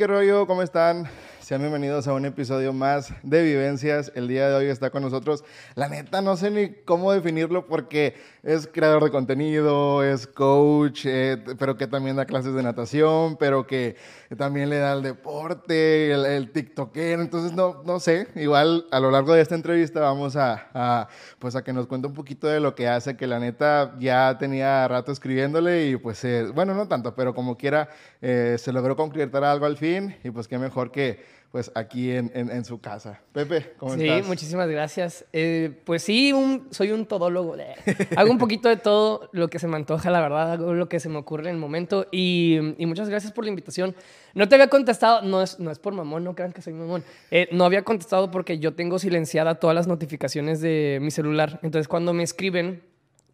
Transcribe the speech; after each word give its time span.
Qué 0.00 0.06
rollo, 0.06 0.46
¿cómo 0.46 0.62
están? 0.62 1.10
Sean 1.40 1.60
bienvenidos 1.60 2.08
a 2.08 2.14
un 2.14 2.24
episodio 2.24 2.72
más 2.72 3.12
de 3.22 3.42
Vivencias. 3.42 4.10
El 4.14 4.28
día 4.28 4.48
de 4.48 4.54
hoy 4.54 4.64
está 4.68 4.88
con 4.88 5.02
nosotros. 5.02 5.44
La 5.74 5.90
neta, 5.90 6.22
no 6.22 6.38
sé 6.38 6.50
ni 6.50 6.70
cómo 6.70 7.12
definirlo 7.12 7.66
porque 7.66 8.14
es 8.42 8.66
creador 8.66 9.04
de 9.04 9.10
contenido, 9.10 10.02
es 10.02 10.26
coach, 10.26 11.04
eh, 11.04 11.42
pero 11.58 11.76
que 11.76 11.86
también 11.86 12.16
da 12.16 12.24
clases 12.24 12.54
de 12.54 12.62
natación, 12.62 13.36
pero 13.36 13.66
que 13.66 13.96
también 14.36 14.70
le 14.70 14.78
da 14.78 14.94
el 14.94 15.02
deporte, 15.02 16.12
el, 16.12 16.24
el. 16.24 16.50
Entonces, 16.94 17.52
no, 17.52 17.82
no 17.84 18.00
sé. 18.00 18.28
Igual 18.34 18.86
a 18.90 19.00
lo 19.00 19.10
largo 19.10 19.34
de 19.34 19.42
esta 19.42 19.54
entrevista 19.54 20.00
vamos 20.00 20.36
a, 20.36 20.68
a, 20.72 21.08
pues 21.38 21.56
a 21.56 21.62
que 21.62 21.72
nos 21.72 21.86
cuente 21.86 22.06
un 22.08 22.14
poquito 22.14 22.46
de 22.46 22.60
lo 22.60 22.74
que 22.74 22.88
hace, 22.88 23.16
que 23.16 23.26
la 23.26 23.38
neta 23.38 23.94
ya 23.98 24.36
tenía 24.38 24.86
rato 24.88 25.12
escribiéndole 25.12 25.88
y 25.88 25.96
pues, 25.96 26.24
eh, 26.24 26.46
bueno, 26.54 26.74
no 26.74 26.88
tanto, 26.88 27.14
pero 27.14 27.34
como 27.34 27.56
quiera, 27.56 27.88
eh, 28.22 28.56
se 28.58 28.72
logró 28.72 28.96
concretar 28.96 29.44
algo 29.44 29.66
al 29.66 29.76
fin 29.76 30.16
y 30.24 30.30
pues 30.30 30.48
qué 30.48 30.58
mejor 30.58 30.90
que 30.90 31.39
pues 31.50 31.72
aquí 31.74 32.12
en, 32.12 32.30
en, 32.34 32.48
en, 32.48 32.64
su 32.64 32.80
casa. 32.80 33.20
Pepe, 33.32 33.72
¿cómo 33.76 33.94
sí, 33.96 34.02
estás? 34.04 34.22
Sí, 34.22 34.28
muchísimas 34.28 34.68
gracias. 34.68 35.24
Eh, 35.32 35.80
pues 35.84 36.04
sí, 36.04 36.32
un, 36.32 36.68
soy 36.70 36.92
un 36.92 37.06
todólogo. 37.06 37.56
Hago 38.16 38.30
un 38.30 38.38
poquito 38.38 38.68
de 38.68 38.76
todo 38.76 39.28
lo 39.32 39.48
que 39.48 39.58
se 39.58 39.66
me 39.66 39.74
antoja, 39.76 40.10
la 40.10 40.20
verdad, 40.20 40.52
hago 40.52 40.74
lo 40.74 40.88
que 40.88 41.00
se 41.00 41.08
me 41.08 41.18
ocurre 41.18 41.48
en 41.48 41.56
el 41.56 41.60
momento. 41.60 42.06
Y, 42.12 42.58
y 42.78 42.86
muchas 42.86 43.08
gracias 43.08 43.32
por 43.32 43.44
la 43.44 43.50
invitación. 43.50 43.96
No 44.34 44.48
te 44.48 44.54
había 44.54 44.68
contestado, 44.68 45.22
no 45.22 45.42
es, 45.42 45.58
no 45.58 45.72
es 45.72 45.80
por 45.80 45.92
mamón, 45.92 46.22
no 46.22 46.36
crean 46.36 46.52
que 46.52 46.62
soy 46.62 46.72
mamón. 46.72 47.02
Eh, 47.32 47.48
no 47.50 47.64
había 47.64 47.82
contestado 47.82 48.30
porque 48.30 48.60
yo 48.60 48.74
tengo 48.74 49.00
silenciada 49.00 49.56
todas 49.56 49.74
las 49.74 49.88
notificaciones 49.88 50.60
de 50.60 50.98
mi 51.02 51.10
celular. 51.10 51.58
Entonces 51.64 51.88
cuando 51.88 52.12
me 52.12 52.22
escriben, 52.22 52.82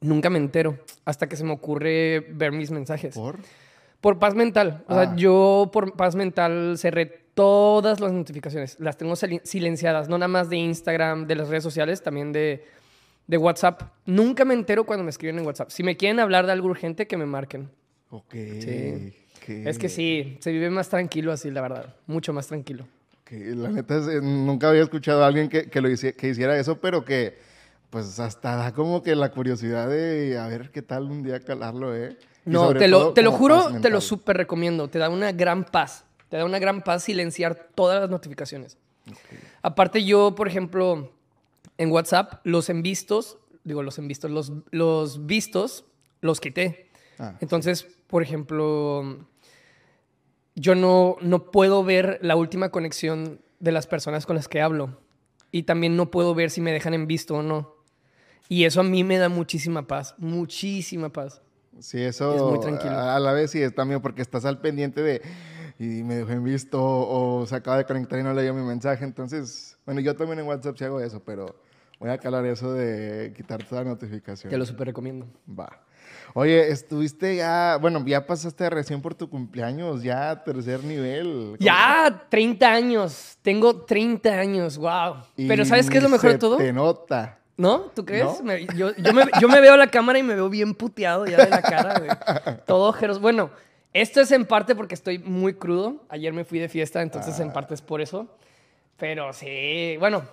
nunca 0.00 0.30
me 0.30 0.38
entero 0.38 0.78
hasta 1.04 1.28
que 1.28 1.36
se 1.36 1.44
me 1.44 1.52
ocurre 1.52 2.20
ver 2.32 2.52
mis 2.52 2.70
mensajes. 2.70 3.14
¿Por? 3.14 3.40
Por 4.00 4.18
paz 4.18 4.34
mental. 4.34 4.84
O 4.88 4.94
Ah. 4.94 5.04
sea, 5.04 5.16
yo 5.16 5.68
por 5.70 5.96
paz 5.96 6.14
mental 6.14 6.76
cerré 6.78 7.25
todas 7.36 8.00
las 8.00 8.12
notificaciones. 8.12 8.80
Las 8.80 8.96
tengo 8.96 9.12
sil- 9.14 9.42
silenciadas, 9.44 10.08
no 10.08 10.16
nada 10.16 10.26
más 10.28 10.48
de 10.48 10.56
Instagram, 10.56 11.26
de 11.26 11.34
las 11.36 11.48
redes 11.48 11.62
sociales, 11.62 12.02
también 12.02 12.32
de, 12.32 12.64
de 13.26 13.36
WhatsApp. 13.36 13.82
Nunca 14.06 14.44
me 14.46 14.54
entero 14.54 14.84
cuando 14.84 15.04
me 15.04 15.10
escriben 15.10 15.38
en 15.38 15.46
WhatsApp. 15.46 15.68
Si 15.70 15.82
me 15.82 15.96
quieren 15.98 16.18
hablar 16.18 16.46
de 16.46 16.52
algo 16.52 16.68
urgente, 16.68 17.06
que 17.06 17.16
me 17.18 17.26
marquen. 17.26 17.68
Ok. 18.10 18.32
Sí. 18.32 19.12
¿qué? 19.44 19.68
Es 19.68 19.78
que 19.78 19.90
sí, 19.90 20.38
se 20.40 20.50
vive 20.50 20.70
más 20.70 20.88
tranquilo 20.88 21.30
así, 21.30 21.50
la 21.50 21.60
verdad. 21.60 21.94
Mucho 22.06 22.32
más 22.32 22.46
tranquilo. 22.46 22.86
La 23.30 23.68
neta, 23.68 23.98
es- 23.98 24.08
eh, 24.08 24.20
nunca 24.22 24.70
había 24.70 24.82
escuchado 24.82 25.22
a 25.22 25.26
alguien 25.26 25.48
que, 25.50 25.68
que 25.68 25.80
lo 25.82 25.90
hici- 25.90 26.14
que 26.16 26.28
hiciera 26.28 26.58
eso, 26.58 26.80
pero 26.80 27.04
que 27.04 27.36
pues 27.90 28.18
hasta 28.18 28.56
da 28.56 28.72
como 28.72 29.02
que 29.02 29.14
la 29.14 29.30
curiosidad 29.30 29.88
de 29.88 30.38
a 30.38 30.48
ver 30.48 30.70
qué 30.70 30.80
tal 30.82 31.10
un 31.10 31.22
día 31.22 31.38
calarlo, 31.40 31.94
¿eh? 31.94 32.16
Y 32.46 32.50
No, 32.50 32.72
te 32.74 32.88
lo, 32.88 32.98
todo 33.00 33.12
te 33.14 33.22
lo 33.22 33.32
juro, 33.32 33.80
te 33.82 33.90
lo 33.90 34.00
súper 34.00 34.36
recomiendo. 34.38 34.88
Te 34.88 34.98
da 34.98 35.08
una 35.10 35.32
gran 35.32 35.64
paz. 35.64 36.04
Te 36.28 36.36
da 36.36 36.44
una 36.44 36.58
gran 36.58 36.82
paz 36.82 37.04
silenciar 37.04 37.68
todas 37.74 38.00
las 38.00 38.10
notificaciones. 38.10 38.78
Aparte 39.62 40.04
yo, 40.04 40.34
por 40.34 40.48
ejemplo, 40.48 41.12
en 41.78 41.90
WhatsApp, 41.90 42.40
los 42.44 42.68
envistos, 42.68 43.38
digo 43.64 43.82
los 43.82 43.98
envistos, 43.98 44.30
los, 44.30 44.52
los 44.70 45.26
vistos, 45.26 45.84
los 46.20 46.40
quité. 46.40 46.88
Ah, 47.18 47.36
Entonces, 47.40 47.86
por 48.06 48.22
ejemplo, 48.22 49.26
yo 50.54 50.74
no, 50.74 51.16
no 51.20 51.50
puedo 51.50 51.84
ver 51.84 52.18
la 52.22 52.36
última 52.36 52.70
conexión 52.70 53.40
de 53.60 53.72
las 53.72 53.86
personas 53.86 54.26
con 54.26 54.36
las 54.36 54.48
que 54.48 54.60
hablo. 54.60 55.00
Y 55.52 55.62
también 55.62 55.96
no 55.96 56.10
puedo 56.10 56.34
ver 56.34 56.50
si 56.50 56.60
me 56.60 56.72
dejan 56.72 56.94
en 56.94 57.06
visto 57.06 57.36
o 57.36 57.42
no. 57.42 57.76
Y 58.48 58.64
eso 58.64 58.80
a 58.80 58.84
mí 58.84 59.04
me 59.04 59.18
da 59.18 59.28
muchísima 59.28 59.86
paz, 59.86 60.14
muchísima 60.18 61.12
paz. 61.12 61.42
sí, 61.80 62.00
eso 62.00 62.34
es 62.34 62.42
muy 62.42 62.60
tranquilo. 62.60 62.96
A 62.96 63.18
la 63.18 63.32
vez 63.32 63.50
sí 63.50 63.60
es 63.60 63.74
también 63.74 64.00
porque 64.00 64.22
estás 64.22 64.44
al 64.44 64.60
pendiente 64.60 65.02
de 65.02 65.22
y 65.78 66.02
me 66.02 66.14
dejó 66.16 66.30
en 66.32 66.44
visto 66.44 66.80
o 66.82 67.46
se 67.46 67.54
acaba 67.56 67.76
de 67.78 67.84
conectar 67.84 68.18
y 68.18 68.22
no 68.22 68.32
leyó 68.32 68.54
mi 68.54 68.62
mensaje. 68.62 69.04
Entonces, 69.04 69.76
bueno, 69.84 70.00
yo 70.00 70.14
también 70.16 70.38
en 70.40 70.46
WhatsApp 70.46 70.76
sí 70.78 70.84
hago 70.84 71.00
eso, 71.00 71.22
pero 71.24 71.54
voy 71.98 72.10
a 72.10 72.18
calar 72.18 72.44
eso 72.46 72.72
de 72.72 73.32
quitar 73.36 73.62
toda 73.64 73.84
notificación. 73.84 74.50
Te 74.50 74.56
lo 74.58 74.64
súper 74.66 74.86
recomiendo. 74.88 75.26
Va. 75.48 75.68
Oye, 76.34 76.70
estuviste 76.70 77.36
ya, 77.36 77.78
bueno, 77.80 78.02
ya 78.06 78.26
pasaste 78.26 78.68
recién 78.70 79.00
por 79.00 79.14
tu 79.14 79.28
cumpleaños, 79.30 80.02
ya 80.02 80.42
tercer 80.44 80.82
nivel. 80.84 81.24
¿Cómo- 81.24 81.56
Ya, 81.58 82.26
30 82.28 82.72
años. 82.72 83.38
Tengo 83.42 83.82
30 83.84 84.30
años, 84.38 84.76
wow. 84.78 85.16
Y 85.36 85.48
Pero 85.48 85.64
¿sabes 85.64 85.88
qué 85.88 85.98
es 85.98 86.02
lo 86.02 86.08
mejor 86.08 86.30
de 86.30 86.34
se 86.34 86.38
todo? 86.38 86.56
Te 86.58 86.72
nota. 86.72 87.38
¿No? 87.56 87.90
¿Tú 87.94 88.04
crees? 88.04 88.24
¿No? 88.24 88.42
Me- 88.42 88.66
yo, 88.76 88.94
yo 88.96 89.14
me, 89.14 89.22
yo 89.40 89.48
me 89.48 89.60
veo 89.62 89.74
a 89.74 89.76
la 89.78 89.86
cámara 89.90 90.18
y 90.18 90.22
me 90.22 90.34
veo 90.34 90.50
bien 90.50 90.74
puteado 90.74 91.24
ya 91.26 91.38
de 91.38 91.48
la 91.50 91.62
cara, 91.62 91.98
güey. 91.98 92.10
Todo 92.66 92.88
ojeros. 92.90 93.18
Bueno, 93.18 93.50
esto 93.92 94.20
es 94.20 94.30
en 94.32 94.44
parte 94.46 94.74
porque 94.74 94.94
estoy 94.94 95.18
muy 95.18 95.54
crudo. 95.54 96.04
Ayer 96.08 96.32
me 96.32 96.44
fui 96.44 96.58
de 96.58 96.68
fiesta, 96.68 97.02
entonces 97.02 97.38
Ah. 97.40 97.42
en 97.42 97.52
parte 97.52 97.74
es 97.74 97.82
por 97.82 98.00
eso. 98.00 98.36
Pero 98.96 99.32
sí, 99.32 99.96
bueno, 99.98 100.24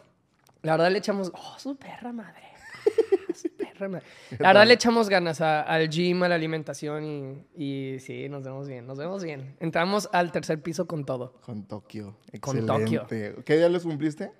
la 0.61 0.73
verdad 0.73 0.91
le 0.91 0.99
echamos... 0.99 1.31
¡Oh, 1.33 1.55
su 1.59 1.75
perra 1.75 2.11
madre! 2.13 2.41
Su 3.33 3.49
perra 3.55 3.89
madre. 3.89 4.05
La 4.39 4.49
verdad 4.49 4.67
le 4.67 4.73
echamos 4.75 5.09
ganas 5.09 5.41
a- 5.41 5.61
al 5.63 5.89
gym, 5.89 6.21
a 6.23 6.29
la 6.29 6.35
alimentación 6.35 7.45
y, 7.55 7.95
y 7.95 7.99
sí, 7.99 8.29
nos 8.29 8.43
vemos 8.43 8.67
bien, 8.67 8.85
nos 8.85 8.97
vemos 8.97 9.23
bien. 9.23 9.55
Entramos 9.59 10.07
al 10.13 10.31
tercer 10.31 10.61
piso 10.61 10.85
con 10.87 11.03
todo. 11.05 11.33
Con 11.41 11.65
Tokio. 11.67 12.17
Con 12.41 12.57
Excelente. 12.59 13.35
¿Qué 13.43 13.57
día 13.57 13.69
los 13.69 13.83
cumpliste? 13.83 14.31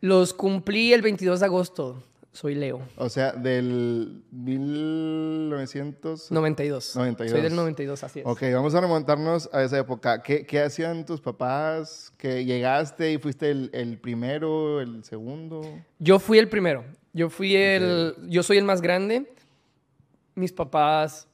Los 0.00 0.34
cumplí 0.34 0.92
el 0.92 1.00
22 1.02 1.40
de 1.40 1.46
agosto. 1.46 2.02
Soy 2.32 2.54
Leo. 2.54 2.80
O 2.96 3.10
sea, 3.10 3.32
del 3.32 4.24
1992. 4.30 6.32
92. 6.32 6.96
92. 6.96 7.30
Soy 7.30 7.42
del 7.42 7.54
92, 7.54 8.04
así 8.04 8.20
es. 8.20 8.26
Ok, 8.26 8.40
vamos 8.54 8.74
a 8.74 8.80
remontarnos 8.80 9.50
a 9.52 9.62
esa 9.62 9.78
época. 9.78 10.22
¿Qué, 10.22 10.46
qué 10.46 10.60
hacían 10.60 11.04
tus 11.04 11.20
papás? 11.20 12.10
¿Que 12.16 12.46
llegaste 12.46 13.12
y 13.12 13.18
fuiste 13.18 13.50
el, 13.50 13.68
el 13.74 13.98
primero, 13.98 14.80
el 14.80 15.04
segundo? 15.04 15.60
Yo 15.98 16.18
fui 16.18 16.38
el 16.38 16.48
primero. 16.48 16.86
Yo 17.12 17.28
fui 17.28 17.54
el. 17.54 18.14
Yo 18.28 18.42
soy 18.42 18.56
el 18.56 18.64
más 18.64 18.80
grande. 18.80 19.30
Mis 20.34 20.52
papás, 20.52 21.28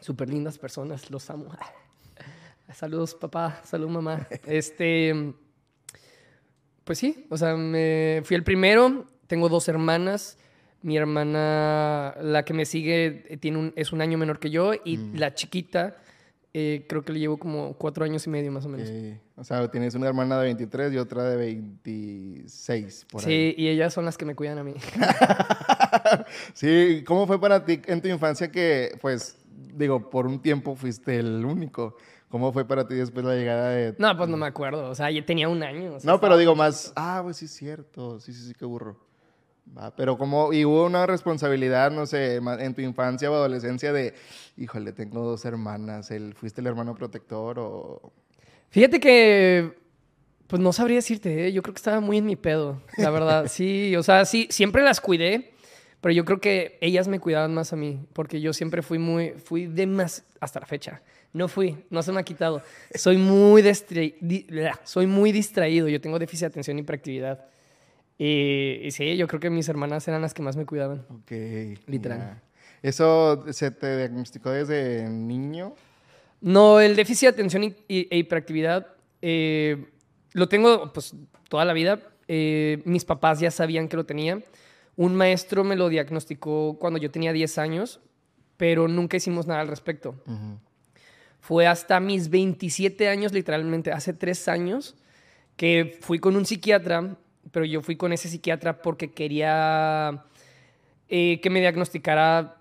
súper 0.00 0.30
lindas 0.30 0.56
personas, 0.56 1.10
los 1.10 1.28
amo. 1.28 1.48
Saludos, 2.72 3.14
papá. 3.14 3.60
Salud, 3.64 3.88
mamá. 3.88 4.28
Este. 4.46 5.34
Pues 6.84 6.98
sí, 6.98 7.26
o 7.30 7.36
sea, 7.36 7.56
me, 7.56 8.22
fui 8.24 8.36
el 8.36 8.44
primero. 8.44 9.06
Tengo 9.26 9.48
dos 9.48 9.68
hermanas. 9.68 10.38
Mi 10.82 10.96
hermana, 10.96 12.14
la 12.20 12.44
que 12.44 12.54
me 12.54 12.64
sigue, 12.64 13.24
eh, 13.28 13.36
tiene 13.38 13.58
un, 13.58 13.72
es 13.76 13.92
un 13.92 14.00
año 14.00 14.18
menor 14.18 14.38
que 14.38 14.50
yo. 14.50 14.72
Y 14.84 14.98
la 15.16 15.34
chiquita, 15.34 15.96
eh, 16.52 16.86
creo 16.88 17.02
que 17.02 17.12
le 17.12 17.18
llevo 17.18 17.38
como 17.38 17.74
cuatro 17.74 18.04
años 18.04 18.26
y 18.26 18.30
medio 18.30 18.52
más 18.52 18.66
o 18.66 18.68
menos. 18.68 18.88
Eh, 18.90 19.20
o 19.36 19.42
sea, 19.42 19.68
tienes 19.70 19.94
una 19.94 20.06
hermana 20.06 20.38
de 20.38 20.44
23 20.44 20.92
y 20.92 20.98
otra 20.98 21.24
de 21.24 21.36
26, 21.36 23.06
por 23.10 23.20
ahí. 23.22 23.26
Sí, 23.26 23.54
y 23.62 23.68
ellas 23.68 23.92
son 23.92 24.04
las 24.04 24.16
que 24.16 24.24
me 24.24 24.34
cuidan 24.34 24.58
a 24.58 24.64
mí. 24.64 24.74
Sí, 26.54 27.02
¿cómo 27.06 27.26
fue 27.26 27.40
para 27.40 27.64
ti 27.64 27.80
en 27.86 28.00
tu 28.00 28.08
infancia 28.08 28.50
que, 28.50 28.96
pues, 29.00 29.38
digo, 29.74 30.08
por 30.10 30.26
un 30.26 30.40
tiempo 30.40 30.74
fuiste 30.76 31.18
el 31.18 31.44
único? 31.44 31.96
¿Cómo 32.28 32.52
fue 32.52 32.66
para 32.66 32.86
ti 32.86 32.94
después 32.94 33.24
la 33.24 33.34
llegada 33.34 33.70
de... 33.70 33.94
No, 33.98 34.16
pues 34.16 34.28
no 34.28 34.36
me 34.36 34.46
acuerdo. 34.46 34.88
O 34.90 34.94
sea, 34.94 35.10
ya 35.10 35.24
tenía 35.24 35.48
un 35.48 35.62
año. 35.62 35.94
o 35.94 36.00
sea, 36.00 36.10
No, 36.10 36.20
pero 36.20 36.36
digo 36.36 36.54
más, 36.54 36.92
ah, 36.96 37.20
pues 37.22 37.36
sí 37.38 37.44
es 37.46 37.52
cierto, 37.52 38.18
sí, 38.20 38.32
sí, 38.32 38.48
sí, 38.48 38.54
qué 38.54 38.64
burro. 38.64 39.05
Va, 39.76 39.94
pero 39.94 40.16
como, 40.16 40.52
y 40.52 40.64
hubo 40.64 40.84
una 40.84 41.06
responsabilidad, 41.06 41.90
no 41.90 42.06
sé, 42.06 42.36
en 42.36 42.74
tu 42.74 42.80
infancia 42.82 43.30
o 43.30 43.34
adolescencia 43.34 43.92
de, 43.92 44.14
híjole, 44.56 44.92
tengo 44.92 45.22
dos 45.22 45.44
hermanas, 45.44 46.10
el, 46.10 46.34
¿fuiste 46.34 46.60
el 46.60 46.66
hermano 46.66 46.94
protector 46.94 47.58
o...? 47.58 48.12
Fíjate 48.70 49.00
que. 49.00 49.72
Pues 50.48 50.62
no 50.62 50.72
sabría 50.72 50.96
decirte, 50.96 51.46
¿eh? 51.46 51.52
yo 51.52 51.60
creo 51.62 51.74
que 51.74 51.78
estaba 51.78 51.98
muy 51.98 52.18
en 52.18 52.26
mi 52.26 52.36
pedo, 52.36 52.80
la 52.98 53.10
verdad. 53.10 53.46
Sí, 53.50 53.96
o 53.96 54.02
sea, 54.04 54.24
sí, 54.24 54.46
siempre 54.50 54.84
las 54.84 55.00
cuidé, 55.00 55.54
pero 56.00 56.12
yo 56.12 56.24
creo 56.24 56.40
que 56.40 56.78
ellas 56.80 57.08
me 57.08 57.18
cuidaban 57.18 57.52
más 57.52 57.72
a 57.72 57.76
mí, 57.76 58.06
porque 58.12 58.40
yo 58.40 58.52
siempre 58.52 58.82
fui 58.82 58.98
muy, 58.98 59.30
fui 59.30 59.66
de 59.66 59.88
más, 59.88 60.24
hasta 60.38 60.60
la 60.60 60.66
fecha. 60.66 61.02
No 61.32 61.48
fui, 61.48 61.84
no 61.90 62.00
se 62.02 62.12
me 62.12 62.20
ha 62.20 62.22
quitado. 62.22 62.62
Soy 62.94 63.16
muy, 63.16 63.64
soy 64.84 65.06
muy 65.06 65.32
distraído, 65.32 65.88
yo 65.88 66.00
tengo 66.00 66.18
déficit 66.20 66.42
de 66.42 66.46
atención 66.46 66.78
y 66.78 66.82
hiperactividad. 66.82 67.46
Y, 68.18 68.80
y 68.82 68.90
sí, 68.92 69.16
yo 69.16 69.26
creo 69.26 69.40
que 69.40 69.50
mis 69.50 69.68
hermanas 69.68 70.06
eran 70.08 70.22
las 70.22 70.32
que 70.34 70.42
más 70.42 70.56
me 70.56 70.64
cuidaban. 70.66 71.04
Ok. 71.10 71.32
Literal. 71.86 72.40
¿Eso 72.82 73.44
se 73.52 73.70
te 73.70 73.96
diagnosticó 73.96 74.50
desde 74.50 75.08
niño? 75.08 75.74
No, 76.40 76.80
el 76.80 76.96
déficit 76.96 77.22
de 77.28 77.34
atención 77.34 77.64
y, 77.64 77.74
y- 77.88 78.08
e 78.10 78.18
hiperactividad 78.18 78.86
eh, 79.22 79.86
lo 80.32 80.48
tengo 80.48 80.92
pues 80.92 81.14
toda 81.48 81.64
la 81.64 81.72
vida. 81.72 82.00
Eh, 82.28 82.82
mis 82.84 83.04
papás 83.04 83.40
ya 83.40 83.50
sabían 83.50 83.88
que 83.88 83.96
lo 83.96 84.04
tenía. 84.06 84.40
Un 84.96 85.14
maestro 85.14 85.64
me 85.64 85.76
lo 85.76 85.88
diagnosticó 85.88 86.78
cuando 86.78 86.98
yo 86.98 87.10
tenía 87.10 87.32
10 87.32 87.58
años, 87.58 88.00
pero 88.56 88.88
nunca 88.88 89.16
hicimos 89.18 89.46
nada 89.46 89.60
al 89.60 89.68
respecto. 89.68 90.14
Fue 91.40 91.66
hasta 91.66 92.00
mis 92.00 92.28
27 92.30 93.08
años, 93.08 93.32
literalmente, 93.32 93.92
hace 93.92 94.12
tres 94.12 94.48
años, 94.48 94.96
que 95.56 95.98
fui 96.00 96.18
con 96.18 96.34
un 96.36 96.44
psiquiatra, 96.46 97.16
pero 97.52 97.64
yo 97.64 97.82
fui 97.82 97.96
con 97.96 98.12
ese 98.12 98.28
psiquiatra 98.28 98.82
porque 98.82 99.12
quería 99.12 100.24
eh, 101.08 101.40
que 101.40 101.50
me 101.50 101.60
diagnosticara 101.60 102.60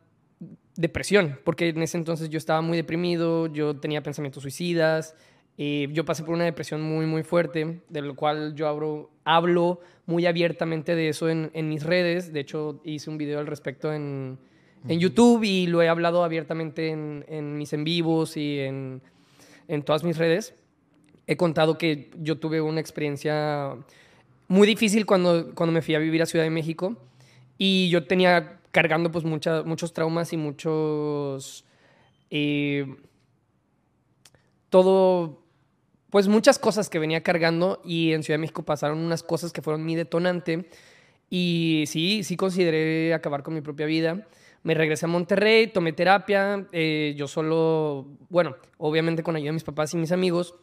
depresión, 0.75 1.39
porque 1.43 1.69
en 1.69 1.81
ese 1.81 1.97
entonces 1.97 2.29
yo 2.29 2.37
estaba 2.37 2.61
muy 2.61 2.77
deprimido, 2.77 3.47
yo 3.47 3.77
tenía 3.77 4.03
pensamientos 4.03 4.43
suicidas 4.43 5.15
Y 5.57 5.91
yo 5.93 6.03
pasé 6.03 6.23
por 6.23 6.33
una 6.33 6.43
depresión 6.43 6.81
muy, 6.81 7.05
muy 7.05 7.23
fuerte, 7.23 7.79
de 7.87 8.01
lo 8.01 8.15
cual 8.15 8.55
yo 8.55 8.67
hablo, 8.67 9.09
hablo 9.23 9.79
muy 10.05 10.25
abiertamente 10.25 10.95
de 10.95 11.09
eso 11.09 11.29
en, 11.29 11.49
en 11.53 11.69
mis 11.69 11.83
redes. 11.83 12.33
De 12.33 12.41
hecho, 12.41 12.81
hice 12.83 13.09
un 13.09 13.17
video 13.17 13.39
al 13.39 13.47
respecto 13.47 13.93
en, 13.93 14.37
en 14.87 14.99
YouTube 14.99 15.43
y 15.43 15.67
lo 15.67 15.81
he 15.81 15.87
hablado 15.87 16.25
abiertamente 16.25 16.89
en, 16.89 17.23
en 17.29 17.57
mis 17.57 17.71
en 17.71 17.85
vivos 17.85 18.35
y 18.35 18.59
en, 18.59 19.01
en 19.69 19.83
todas 19.83 20.03
mis 20.03 20.17
redes. 20.17 20.53
He 21.25 21.37
contado 21.37 21.77
que 21.77 22.11
yo 22.19 22.37
tuve 22.37 22.59
una 22.59 22.81
experiencia 22.81 23.77
muy 24.47 24.67
difícil 24.67 25.05
cuando, 25.05 25.53
cuando 25.55 25.73
me 25.73 25.81
fui 25.81 25.95
a 25.95 25.99
vivir 25.99 26.21
a 26.21 26.25
Ciudad 26.25 26.45
de 26.45 26.51
México. 26.51 26.97
Y 27.57 27.89
yo 27.89 28.05
tenía 28.05 28.59
cargando 28.71 29.11
pues 29.11 29.23
mucha, 29.23 29.63
muchos 29.63 29.93
traumas 29.93 30.33
y 30.33 30.37
muchos... 30.37 31.65
eh, 32.29 32.95
todo, 34.69 35.41
pues 36.09 36.27
muchas 36.27 36.59
cosas 36.59 36.89
que 36.89 36.99
venía 36.99 37.23
cargando. 37.23 37.81
Y 37.85 38.11
en 38.11 38.23
Ciudad 38.23 38.35
de 38.35 38.41
México 38.41 38.63
pasaron 38.63 38.99
unas 38.99 39.23
cosas 39.23 39.53
que 39.53 39.61
fueron 39.61 39.85
mi 39.85 39.95
detonante. 39.95 40.69
Y 41.29 41.85
sí, 41.87 42.23
sí 42.23 42.35
consideré 42.35 43.13
acabar 43.13 43.43
con 43.43 43.53
mi 43.53 43.61
propia 43.61 43.85
vida. 43.85 44.27
Me 44.63 44.73
regresé 44.73 45.05
a 45.05 45.09
Monterrey, 45.09 45.67
tomé 45.67 45.93
terapia, 45.93 46.65
eh, 46.71 47.13
yo 47.15 47.27
solo, 47.27 48.07
bueno, 48.29 48.55
obviamente 48.79 49.21
con 49.21 49.35
ayuda 49.35 49.49
de 49.49 49.53
mis 49.53 49.63
papás 49.63 49.93
y 49.93 49.97
mis 49.97 50.11
amigos, 50.11 50.55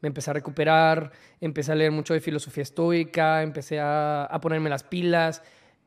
me 0.00 0.08
empecé 0.08 0.30
a 0.30 0.34
recuperar, 0.34 1.12
empecé 1.40 1.72
a 1.72 1.74
leer 1.74 1.92
mucho 1.92 2.14
de 2.14 2.20
filosofía 2.20 2.62
estoica, 2.62 3.42
empecé 3.42 3.80
a, 3.80 4.24
a 4.24 4.40
ponerme 4.40 4.70
las 4.70 4.82
pilas, 4.82 5.42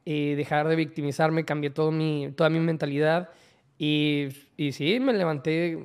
eh, 0.05 0.35
dejar 0.35 0.67
de 0.67 0.75
victimizarme, 0.75 1.45
cambié 1.45 1.69
todo 1.69 1.91
mi, 1.91 2.31
toda 2.35 2.49
mi 2.49 2.59
mentalidad. 2.59 3.29
Y, 3.81 4.27
y 4.57 4.73
sí, 4.73 4.99
me 4.99 5.13
levanté 5.13 5.77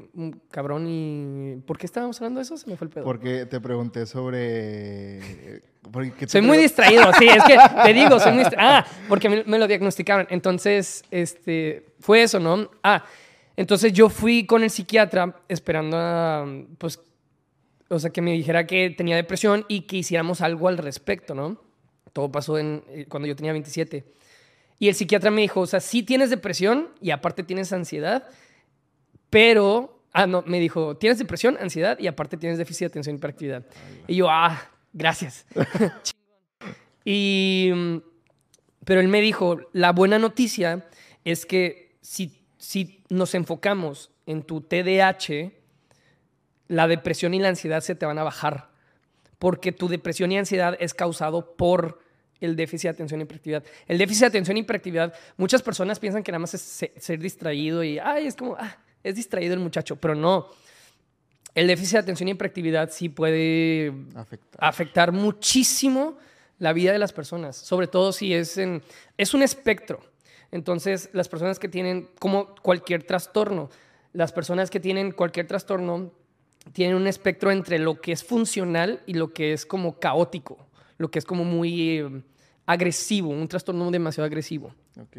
cabrón 0.50 0.86
y... 0.88 1.62
¿Por 1.64 1.78
qué 1.78 1.86
estábamos 1.86 2.20
hablando 2.20 2.38
de 2.40 2.42
eso? 2.42 2.56
Se 2.56 2.68
me 2.68 2.76
fue 2.76 2.86
el 2.86 2.92
pedo. 2.92 3.04
Porque 3.04 3.46
te 3.46 3.60
pregunté 3.60 4.04
sobre... 4.04 5.62
porque 5.92 6.26
Soy 6.26 6.40
muy 6.40 6.58
distraído, 6.58 7.12
sí, 7.16 7.28
es 7.28 7.44
que 7.44 7.56
te 7.84 7.92
digo, 7.94 8.18
soy 8.18 8.32
muy 8.32 8.40
distraído. 8.40 8.68
Ah, 8.68 8.86
porque 9.08 9.28
me, 9.28 9.44
me 9.44 9.58
lo 9.60 9.68
diagnosticaron. 9.68 10.26
Entonces, 10.30 11.04
este, 11.12 11.86
fue 12.00 12.24
eso, 12.24 12.40
¿no? 12.40 12.68
Ah, 12.82 13.04
entonces 13.56 13.92
yo 13.92 14.08
fui 14.08 14.44
con 14.44 14.64
el 14.64 14.70
psiquiatra 14.70 15.36
esperando 15.48 15.96
a, 15.96 16.46
pues, 16.78 16.98
o 17.88 17.98
sea, 17.98 18.10
que 18.10 18.22
me 18.22 18.32
dijera 18.32 18.66
que 18.66 18.90
tenía 18.90 19.16
depresión 19.16 19.64
y 19.68 19.82
que 19.82 19.96
hiciéramos 19.98 20.40
algo 20.40 20.68
al 20.68 20.78
respecto, 20.78 21.34
¿no? 21.34 21.60
Todo 22.12 22.30
pasó 22.30 22.58
en, 22.58 22.84
eh, 22.88 23.06
cuando 23.08 23.26
yo 23.26 23.36
tenía 23.36 23.52
27. 23.52 24.04
Y 24.78 24.88
el 24.88 24.94
psiquiatra 24.94 25.30
me 25.30 25.42
dijo, 25.42 25.60
o 25.60 25.66
sea, 25.66 25.80
sí 25.80 26.02
tienes 26.02 26.30
depresión 26.30 26.90
y 27.00 27.10
aparte 27.10 27.42
tienes 27.42 27.72
ansiedad, 27.72 28.28
pero, 29.30 30.02
ah, 30.12 30.26
no, 30.26 30.42
me 30.46 30.60
dijo, 30.60 30.96
tienes 30.96 31.18
depresión, 31.18 31.56
ansiedad 31.60 31.98
y 31.98 32.06
aparte 32.06 32.36
tienes 32.36 32.58
déficit 32.58 32.80
de 32.80 32.86
atención 32.86 33.16
y 33.16 33.18
hiperactividad. 33.18 33.66
Y 34.06 34.16
yo, 34.16 34.30
ah, 34.30 34.70
gracias. 34.92 35.46
y, 37.04 37.70
pero 38.84 39.00
él 39.00 39.08
me 39.08 39.20
dijo, 39.20 39.60
la 39.72 39.92
buena 39.92 40.18
noticia 40.18 40.86
es 41.24 41.46
que 41.46 41.96
si, 42.00 42.44
si 42.58 43.02
nos 43.08 43.34
enfocamos 43.34 44.10
en 44.26 44.42
tu 44.42 44.60
TDAH, 44.60 45.52
la 46.68 46.86
depresión 46.88 47.34
y 47.34 47.38
la 47.38 47.48
ansiedad 47.48 47.80
se 47.80 47.94
te 47.94 48.06
van 48.06 48.18
a 48.18 48.22
bajar. 48.22 48.68
Porque 49.38 49.72
tu 49.72 49.88
depresión 49.88 50.32
y 50.32 50.38
ansiedad 50.38 50.76
es 50.80 50.94
causado 50.94 51.54
por 51.56 52.00
el 52.40 52.56
déficit 52.56 52.84
de 52.84 52.88
atención 52.90 53.20
y 53.20 53.24
hiperactividad. 53.24 53.64
El 53.86 53.98
déficit 53.98 54.22
de 54.22 54.26
atención 54.26 54.56
y 54.56 54.60
hiperactividad, 54.60 55.14
muchas 55.36 55.62
personas 55.62 55.98
piensan 55.98 56.22
que 56.22 56.32
nada 56.32 56.40
más 56.40 56.54
es 56.54 56.60
se- 56.62 56.92
ser 56.98 57.18
distraído 57.18 57.82
y, 57.84 57.98
ay, 57.98 58.26
es 58.26 58.36
como, 58.36 58.56
ah, 58.58 58.76
es 59.02 59.14
distraído 59.16 59.54
el 59.54 59.60
muchacho, 59.60 59.96
pero 59.96 60.14
no. 60.14 60.48
El 61.54 61.66
déficit 61.68 61.92
de 61.94 61.98
atención 62.00 62.28
y 62.28 62.32
hiperactividad 62.32 62.90
sí 62.90 63.08
puede 63.08 63.92
Afecta. 64.14 64.58
afectar 64.60 65.12
muchísimo 65.12 66.16
la 66.58 66.72
vida 66.72 66.92
de 66.92 66.98
las 66.98 67.12
personas, 67.12 67.56
sobre 67.56 67.86
todo 67.86 68.12
si 68.12 68.34
es 68.34 68.58
en 68.58 68.82
es 69.16 69.34
un 69.34 69.42
espectro. 69.42 70.00
Entonces, 70.50 71.10
las 71.12 71.28
personas 71.28 71.58
que 71.58 71.68
tienen 71.68 72.08
como 72.18 72.54
cualquier 72.56 73.02
trastorno, 73.04 73.70
las 74.12 74.32
personas 74.32 74.70
que 74.70 74.80
tienen 74.80 75.12
cualquier 75.12 75.46
trastorno 75.46 76.12
tienen 76.72 76.96
un 76.96 77.06
espectro 77.06 77.50
entre 77.50 77.78
lo 77.78 78.00
que 78.00 78.12
es 78.12 78.24
funcional 78.24 79.02
y 79.06 79.14
lo 79.14 79.32
que 79.32 79.52
es 79.52 79.66
como 79.66 79.98
caótico, 79.98 80.66
lo 80.98 81.10
que 81.10 81.18
es 81.18 81.24
como 81.24 81.44
muy 81.44 81.98
eh, 81.98 82.22
agresivo, 82.66 83.30
un 83.30 83.48
trastorno 83.48 83.90
demasiado 83.90 84.26
agresivo. 84.26 84.74
Ok. 85.00 85.16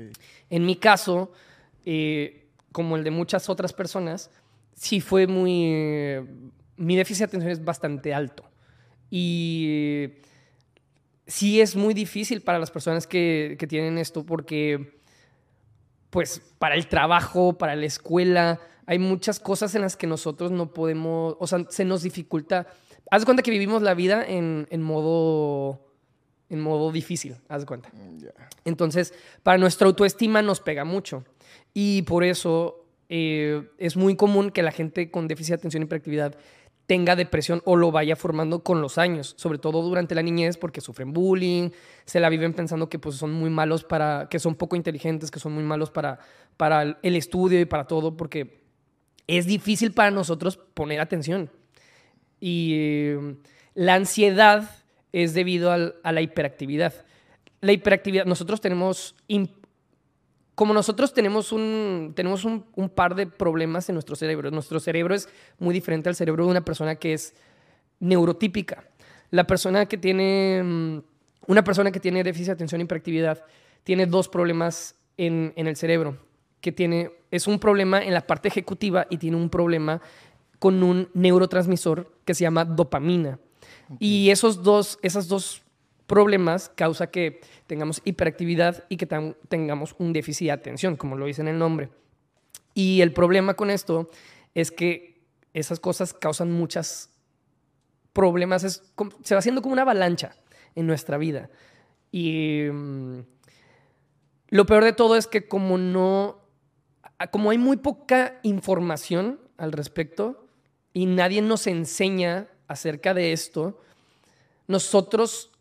En 0.49 0.65
mi 0.65 0.75
caso, 0.75 1.31
eh, 1.85 2.47
como 2.71 2.97
el 2.97 3.03
de 3.03 3.11
muchas 3.11 3.49
otras 3.49 3.73
personas, 3.73 4.31
sí 4.73 5.01
fue 5.01 5.27
muy... 5.27 5.63
eh, 5.65 6.25
mi 6.77 6.95
déficit 6.95 7.19
de 7.19 7.25
atención 7.25 7.51
es 7.51 7.63
bastante 7.63 8.13
alto. 8.13 8.43
Y 9.09 10.09
sí 11.25 11.61
es 11.61 11.75
muy 11.75 11.93
difícil 11.93 12.41
para 12.41 12.59
las 12.59 12.71
personas 12.71 13.07
que, 13.07 13.55
que 13.57 13.67
tienen 13.67 13.97
esto 13.97 14.25
porque, 14.25 14.94
pues, 16.15 16.41
para 16.59 16.75
el 16.75 16.87
trabajo, 16.87 17.57
para 17.57 17.75
la 17.75 17.85
escuela, 17.85 18.61
hay 18.85 18.99
muchas 18.99 19.37
cosas 19.37 19.75
en 19.75 19.81
las 19.81 19.97
que 19.97 20.07
nosotros 20.07 20.49
no 20.49 20.73
podemos, 20.73 21.35
o 21.41 21.45
sea, 21.45 21.65
se 21.67 21.83
nos 21.83 22.03
dificulta. 22.03 22.67
Haz 23.11 23.23
de 23.23 23.25
cuenta 23.25 23.43
que 23.43 23.51
vivimos 23.51 23.81
la 23.81 23.93
vida 23.93 24.23
en, 24.25 24.65
en 24.71 24.81
modo... 24.81 25.81
En 26.47 26.61
modo 26.61 26.91
difícil, 26.91 27.35
haz 27.49 27.63
de 27.63 27.65
cuenta. 27.65 27.89
Mm. 27.91 28.27
Entonces, 28.65 29.13
para 29.43 29.57
nuestra 29.57 29.87
autoestima 29.87 30.41
nos 30.41 30.61
pega 30.61 30.85
mucho. 30.85 31.25
Y 31.73 32.03
por 32.03 32.23
eso 32.23 32.85
eh, 33.09 33.67
es 33.77 33.97
muy 33.97 34.15
común 34.15 34.51
que 34.51 34.63
la 34.63 34.71
gente 34.71 35.11
con 35.11 35.27
déficit 35.27 35.49
de 35.49 35.55
atención 35.55 35.83
y 35.83 35.85
hiperactividad 35.85 36.37
tenga 36.87 37.15
depresión 37.15 37.61
o 37.65 37.75
lo 37.75 37.91
vaya 37.91 38.15
formando 38.15 38.63
con 38.63 38.81
los 38.81 38.97
años, 38.97 39.33
sobre 39.37 39.57
todo 39.57 39.81
durante 39.81 40.13
la 40.15 40.21
niñez 40.21 40.57
porque 40.57 40.81
sufren 40.81 41.13
bullying, 41.13 41.71
se 42.05 42.19
la 42.19 42.29
viven 42.29 42.53
pensando 42.53 42.89
que 42.89 42.99
pues 42.99 43.15
son 43.15 43.31
muy 43.33 43.49
malos 43.49 43.83
para, 43.83 44.27
que 44.29 44.39
son 44.39 44.55
poco 44.55 44.75
inteligentes, 44.75 45.31
que 45.31 45.39
son 45.39 45.53
muy 45.53 45.63
malos 45.63 45.89
para, 45.89 46.19
para 46.57 46.83
el- 47.01 47.15
estudio 47.15 47.59
y 47.59 47.65
para 47.65 47.85
todo, 47.85 48.15
porque 48.15 48.61
es 49.27 49.47
difícil 49.47 49.93
para 49.93 50.11
nosotros 50.11 50.57
poner 50.57 50.99
atención. 50.99 51.49
Y 52.39 52.73
eh, 52.75 53.35
la 53.73 53.95
ansiedad 53.95 54.69
es 55.11 55.33
debido 55.33 55.71
a 55.71 56.11
la 56.11 56.21
hiperactividad. 56.21 56.93
La 57.61 57.71
hiperactividad, 57.71 58.25
nosotros 58.25 58.61
tenemos, 58.61 59.15
como 60.55 60.73
nosotros 60.73 61.13
tenemos, 61.13 61.51
un, 61.51 62.13
tenemos 62.15 62.45
un, 62.45 62.65
un 62.75 62.89
par 62.89 63.13
de 63.13 63.27
problemas 63.27 63.89
en 63.89 63.95
nuestro 63.95 64.15
cerebro. 64.15 64.49
Nuestro 64.51 64.79
cerebro 64.79 65.13
es 65.13 65.27
muy 65.59 65.73
diferente 65.73 66.07
al 66.07 66.15
cerebro 66.15 66.45
de 66.45 66.51
una 66.51 66.63
persona 66.63 66.95
que 66.95 67.13
es 67.13 67.35
neurotípica. 67.99 68.85
La 69.31 69.45
persona 69.45 69.85
que 69.85 69.97
tiene, 69.97 70.63
mm, 70.63 71.01
una 71.47 71.63
persona 71.63 71.91
que 71.91 71.99
tiene 71.99 72.23
déficit 72.23 72.47
de 72.47 72.51
atención 72.53 72.79
e 72.79 72.85
hiperactividad 72.85 73.43
tiene 73.83 74.05
dos 74.05 74.29
problemas 74.29 74.95
en, 75.17 75.51
en 75.57 75.67
el 75.67 75.75
cerebro. 75.75 76.17
Que 76.61 76.71
tiene, 76.71 77.11
es 77.31 77.47
un 77.47 77.59
problema 77.59 78.01
en 78.01 78.13
la 78.13 78.25
parte 78.25 78.47
ejecutiva 78.47 79.07
y 79.09 79.17
tiene 79.17 79.35
un 79.35 79.49
problema 79.49 80.01
con 80.59 80.81
un 80.83 81.09
neurotransmisor 81.13 82.11
que 82.23 82.33
se 82.33 82.43
llama 82.43 82.63
dopamina. 82.63 83.39
Y 83.99 84.29
esos 84.29 84.63
dos, 84.63 84.97
esos 85.01 85.27
dos 85.27 85.64
problemas 86.07 86.69
causa 86.69 87.07
que 87.07 87.41
tengamos 87.67 88.01
hiperactividad 88.05 88.85
y 88.89 88.97
que 88.97 89.07
tengamos 89.47 89.95
un 89.97 90.13
déficit 90.13 90.47
de 90.47 90.51
atención, 90.51 90.95
como 90.95 91.15
lo 91.15 91.25
dice 91.25 91.41
en 91.41 91.47
el 91.47 91.57
nombre. 91.57 91.89
Y 92.73 93.01
el 93.01 93.13
problema 93.13 93.55
con 93.55 93.69
esto 93.69 94.09
es 94.53 94.71
que 94.71 95.21
esas 95.53 95.79
cosas 95.79 96.13
causan 96.13 96.51
muchas 96.51 97.09
problemas, 98.13 98.63
es 98.63 98.83
se 99.23 99.35
va 99.35 99.39
haciendo 99.39 99.61
como 99.61 99.73
una 99.73 99.81
avalancha 99.83 100.35
en 100.75 100.87
nuestra 100.87 101.17
vida. 101.17 101.49
Y 102.11 102.63
mm, 102.71 103.19
lo 104.49 104.65
peor 104.65 104.83
de 104.83 104.93
todo 104.93 105.15
es 105.15 105.27
que 105.27 105.47
como 105.47 105.77
no, 105.77 106.39
como 107.31 107.51
hay 107.51 107.57
muy 107.57 107.77
poca 107.77 108.39
información 108.43 109.39
al 109.57 109.71
respecto 109.71 110.45
y 110.93 111.07
nadie 111.07 111.41
nos 111.41 111.67
enseña 111.67 112.47
acerca 112.67 113.13
de 113.13 113.31
esto, 113.31 113.79
nosotros 114.67 115.51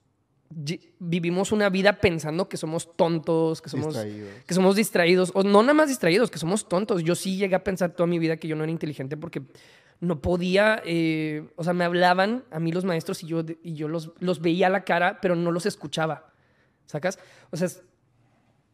vivimos 0.50 1.52
una 1.52 1.68
vida 1.68 1.94
pensando 2.00 2.48
que 2.48 2.56
somos 2.56 2.94
tontos, 2.96 3.60
que 3.60 3.70
somos 3.70 3.94
Distraídos. 3.94 4.28
que 4.46 4.54
somos 4.54 4.76
distraídos, 4.76 5.32
o 5.34 5.42
no 5.42 5.62
nada 5.62 5.74
más 5.74 5.88
distraídos, 5.88 6.30
que 6.30 6.38
somos 6.38 6.68
tontos. 6.68 7.02
Yo 7.02 7.14
sí 7.14 7.36
llegué 7.36 7.54
a 7.56 7.64
pensar 7.64 7.92
toda 7.92 8.06
mi 8.06 8.18
vida 8.18 8.36
que 8.36 8.46
yo 8.48 8.54
no 8.56 8.62
era 8.62 8.70
inteligente 8.70 9.16
porque 9.16 9.42
no 10.00 10.20
podía, 10.20 10.82
eh, 10.84 11.48
o 11.56 11.64
sea, 11.64 11.72
me 11.72 11.84
hablaban 11.84 12.44
a 12.50 12.60
mí 12.60 12.72
los 12.72 12.84
maestros 12.84 13.22
y 13.22 13.26
yo, 13.26 13.42
y 13.62 13.74
yo 13.74 13.88
los, 13.88 14.12
los 14.18 14.40
veía 14.40 14.66
a 14.66 14.70
la 14.70 14.84
cara, 14.84 15.18
pero 15.20 15.34
no 15.34 15.50
los 15.50 15.66
escuchaba, 15.66 16.32
¿sacas? 16.86 17.18
O 17.50 17.56
sea, 17.56 17.68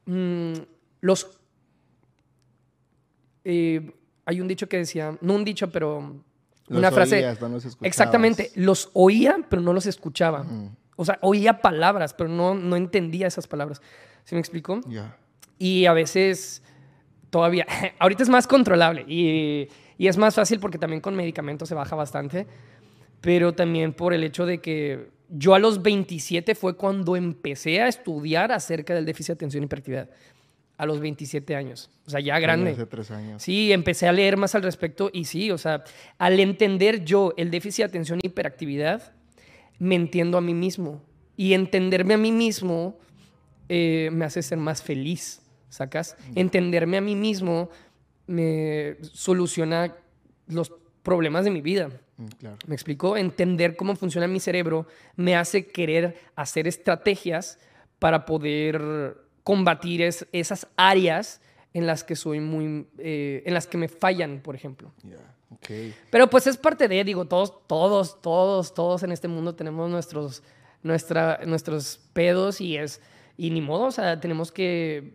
mm, 0.06 0.54
los... 1.00 1.40
eh, 3.44 3.92
hay 4.26 4.40
un 4.40 4.48
dicho 4.48 4.68
que 4.68 4.76
decía, 4.78 5.16
no 5.20 5.34
un 5.34 5.44
dicho, 5.44 5.70
pero 5.70 6.22
una 6.68 6.90
frase... 6.90 7.22
no 7.40 7.48
los. 7.48 7.78
Exactamente, 7.82 8.50
los 8.54 8.90
oía, 8.92 9.38
pero 9.48 9.62
no 9.62 9.72
los 9.72 9.86
escuchaba. 9.86 10.42
Ujú. 10.42 10.70
O 11.00 11.04
sea, 11.06 11.18
oía 11.22 11.62
palabras, 11.62 12.12
pero 12.12 12.28
no, 12.28 12.54
no 12.54 12.76
entendía 12.76 13.26
esas 13.26 13.46
palabras. 13.46 13.80
¿Sí 14.24 14.34
me 14.34 14.38
explico? 14.38 14.82
Ya. 14.86 15.16
Y 15.58 15.86
a 15.86 15.94
veces 15.94 16.62
todavía, 17.30 17.66
ahorita 17.98 18.22
es 18.22 18.28
más 18.28 18.46
controlable 18.46 19.06
y, 19.08 19.66
Y 19.96 20.08
es 20.08 20.18
más 20.18 20.34
fácil 20.34 20.60
porque 20.60 20.76
también 20.76 21.00
con 21.00 21.16
medicamentos 21.16 21.70
se 21.70 21.74
baja 21.74 21.96
bastante, 21.96 22.46
pero 23.22 23.54
también 23.54 23.94
por 23.94 24.12
el 24.12 24.22
hecho 24.24 24.44
de 24.44 24.60
que 24.60 25.08
yo 25.30 25.54
a 25.54 25.58
los 25.58 25.80
27 25.80 26.54
fue 26.54 26.76
cuando 26.76 27.16
empecé 27.16 27.80
a 27.80 27.88
estudiar 27.88 28.52
acerca 28.52 28.94
del 28.94 29.06
déficit 29.06 29.28
de 29.28 29.32
atención 29.36 29.62
y 29.62 29.66
hiperactividad. 29.68 30.10
A 30.76 30.84
los 30.84 31.00
27 31.00 31.56
años. 31.56 31.88
O 32.04 32.10
sea, 32.10 32.20
ya 32.20 32.38
grande. 32.38 32.72
Hace 32.72 32.84
tres 32.84 33.10
años. 33.10 33.42
Sí, 33.42 33.72
empecé 33.72 34.06
a 34.06 34.12
leer 34.12 34.36
más 34.36 34.54
al 34.54 34.62
respecto 34.62 35.08
y 35.10 35.24
sí, 35.24 35.50
o 35.50 35.56
sea, 35.56 35.82
al 36.18 36.38
entender 36.40 37.06
yo 37.06 37.32
el 37.38 37.50
déficit 37.50 37.84
de 37.84 37.88
atención 37.88 38.18
y 38.22 38.26
hiperactividad, 38.26 39.14
me 39.80 39.96
entiendo 39.96 40.38
a 40.38 40.40
mí 40.40 40.54
mismo. 40.54 41.02
Y 41.36 41.54
entenderme 41.54 42.14
a 42.14 42.18
mí 42.18 42.30
mismo 42.30 42.96
eh, 43.68 44.10
me 44.12 44.24
hace 44.24 44.42
ser 44.42 44.58
más 44.58 44.82
feliz, 44.82 45.42
¿sacas? 45.68 46.16
Entenderme 46.36 46.96
a 46.98 47.00
mí 47.00 47.16
mismo 47.16 47.68
me 48.26 48.96
soluciona 49.02 49.96
los 50.46 50.72
problemas 51.02 51.44
de 51.44 51.50
mi 51.50 51.60
vida. 51.62 51.88
Mm, 52.18 52.26
Claro. 52.38 52.56
¿Me 52.66 52.74
explico? 52.74 53.16
Entender 53.16 53.74
cómo 53.76 53.96
funciona 53.96 54.26
mi 54.28 54.38
cerebro 54.40 54.86
me 55.16 55.34
hace 55.36 55.66
querer 55.66 56.16
hacer 56.36 56.68
estrategias 56.68 57.58
para 57.98 58.26
poder 58.26 59.16
combatir 59.42 60.02
es- 60.02 60.26
esas 60.32 60.66
áreas 60.76 61.40
en 61.72 61.86
las 61.86 62.04
que 62.04 62.16
soy 62.16 62.40
muy, 62.40 62.88
eh, 62.98 63.42
en 63.46 63.54
las 63.54 63.66
que 63.66 63.78
me 63.78 63.88
fallan, 63.88 64.40
por 64.40 64.54
ejemplo. 64.54 64.92
Ya, 65.02 65.36
ok. 65.50 65.94
Pero 66.10 66.28
pues 66.28 66.46
es 66.46 66.56
parte 66.56 66.88
de, 66.88 67.04
digo, 67.04 67.26
todos, 67.26 67.66
todos, 67.66 68.20
todos, 68.20 68.74
todos 68.74 69.02
en 69.02 69.12
este 69.12 69.28
mundo 69.28 69.54
tenemos 69.54 69.88
nuestros, 69.88 70.42
nuestra, 70.82 71.40
nuestros 71.46 72.00
pedos 72.12 72.60
y 72.60 72.76
es, 72.76 73.00
y 73.36 73.50
ni 73.50 73.60
modo, 73.60 73.84
o 73.84 73.92
sea, 73.92 74.20
tenemos 74.20 74.50
que, 74.50 75.14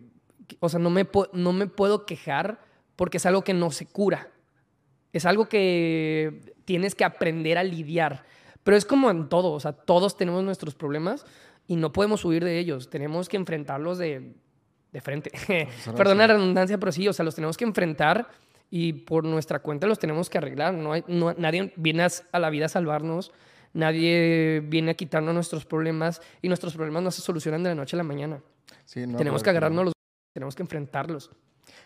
o 0.60 0.68
sea, 0.68 0.80
no 0.80 0.90
me, 0.90 1.06
no 1.32 1.52
me 1.52 1.66
puedo 1.66 2.06
quejar 2.06 2.60
porque 2.96 3.18
es 3.18 3.26
algo 3.26 3.42
que 3.42 3.54
no 3.54 3.70
se 3.70 3.86
cura. 3.86 4.30
Es 5.12 5.26
algo 5.26 5.48
que 5.48 6.54
tienes 6.64 6.94
que 6.94 7.04
aprender 7.04 7.58
a 7.58 7.64
lidiar. 7.64 8.24
Pero 8.64 8.76
es 8.76 8.84
como 8.84 9.10
en 9.10 9.28
todo, 9.28 9.52
o 9.52 9.60
sea, 9.60 9.72
todos 9.72 10.16
tenemos 10.16 10.42
nuestros 10.42 10.74
problemas 10.74 11.24
y 11.68 11.76
no 11.76 11.92
podemos 11.92 12.24
huir 12.24 12.44
de 12.44 12.58
ellos. 12.58 12.90
Tenemos 12.90 13.28
que 13.28 13.36
enfrentarlos 13.36 13.98
de, 13.98 14.34
de 14.96 15.00
frente. 15.02 15.30
Así. 15.86 16.14
la 16.14 16.26
redundancia, 16.26 16.78
pero 16.78 16.90
sí, 16.90 17.06
o 17.06 17.12
sea, 17.12 17.22
los 17.24 17.34
tenemos 17.34 17.56
que 17.58 17.64
enfrentar 17.64 18.28
y 18.70 18.94
por 18.94 19.24
nuestra 19.24 19.58
cuenta 19.58 19.86
los 19.86 19.98
tenemos 19.98 20.30
que 20.30 20.38
arreglar. 20.38 20.72
No 20.72 20.92
hay, 20.92 21.04
no- 21.06 21.34
nadie 21.34 21.72
viene 21.76 22.02
a, 22.04 22.08
a 22.32 22.38
la 22.38 22.48
vida 22.48 22.64
a 22.64 22.68
salvarnos, 22.70 23.30
nadie 23.74 24.60
viene 24.66 24.92
a 24.92 24.94
quitarnos 24.94 25.34
nuestros 25.34 25.66
problemas 25.66 26.22
y 26.40 26.48
nuestros 26.48 26.74
problemas 26.74 27.02
no 27.02 27.10
se 27.10 27.20
solucionan 27.20 27.62
de 27.62 27.68
la 27.70 27.74
noche 27.74 27.94
a 27.94 27.98
la 27.98 28.04
mañana. 28.04 28.40
Sí, 28.86 29.06
no, 29.06 29.18
tenemos 29.18 29.42
que 29.42 29.50
agarrarnos 29.50 29.84
los... 29.84 29.92
Tenemos 30.34 30.54
que 30.54 30.62
enfrentarlos. 30.62 31.30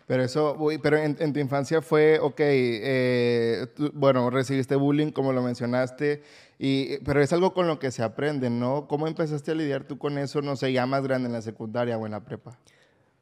Pero 0.06 0.22
eso, 0.22 0.56
pero 0.82 0.96
en, 0.98 1.16
en 1.20 1.32
tu 1.32 1.40
infancia 1.40 1.80
fue, 1.82 2.18
ok, 2.20 2.40
eh, 2.40 3.66
tú- 3.74 3.90
bueno, 3.94 4.28
recibiste 4.30 4.74
bullying, 4.76 5.10
como 5.10 5.32
lo 5.32 5.42
mencionaste, 5.42 6.22
y, 6.58 6.98
pero 6.98 7.22
es 7.22 7.32
algo 7.32 7.54
con 7.54 7.66
lo 7.66 7.78
que 7.78 7.90
se 7.90 8.02
aprende, 8.02 8.50
¿no? 8.50 8.86
¿Cómo 8.88 9.06
empezaste 9.06 9.52
a 9.52 9.54
lidiar 9.54 9.84
tú 9.84 9.98
con 9.98 10.18
eso, 10.18 10.42
no 10.42 10.56
sé, 10.56 10.72
ya 10.72 10.84
más 10.86 11.02
grande 11.02 11.26
en 11.28 11.32
la 11.32 11.42
secundaria 11.42 11.96
o 11.96 12.06
en 12.06 12.12
la 12.12 12.20
prepa? 12.24 12.58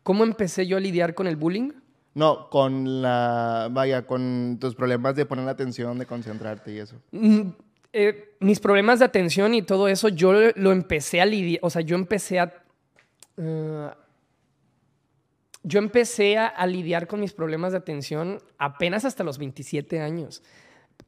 ¿Cómo 0.09 0.25
empecé 0.25 0.67
yo 0.67 0.79
a 0.79 0.81
lidiar 0.81 1.15
con 1.15 1.27
el 1.27 1.37
bullying? 1.37 1.71
No, 2.15 2.49
con 2.49 3.03
la, 3.03 3.69
vaya, 3.71 4.07
con 4.07 4.57
tus 4.59 4.75
problemas 4.75 5.15
de 5.17 5.27
poner 5.27 5.47
atención, 5.47 5.99
de 5.99 6.07
concentrarte 6.07 6.73
y 6.73 6.79
eso. 6.79 6.97
Mm, 7.13 7.51
eh, 7.93 8.35
mis 8.41 8.59
problemas 8.59 9.01
de 9.01 9.05
atención 9.05 9.53
y 9.53 9.61
todo 9.61 9.87
eso, 9.87 10.09
yo 10.09 10.33
lo- 10.33 10.51
lo 10.57 10.73
empecé 10.73 11.21
a 11.21 11.27
lidiar, 11.27 11.61
o 11.63 11.69
sea, 11.69 11.83
yo 11.83 11.95
empecé 11.95 12.41
a... 12.41 12.55
eh, 13.37 13.91
yo 15.63 15.79
empecé 15.79 16.39
a, 16.39 16.47
a 16.47 16.67
lidiar 16.67 17.07
con 17.07 17.21
mis 17.21 17.35
problemas 17.35 17.73
de 17.73 17.79
atención 17.79 18.39
apenas 18.57 19.05
hasta 19.05 19.25
los 19.25 19.37
27 19.37 20.01
años. 20.01 20.43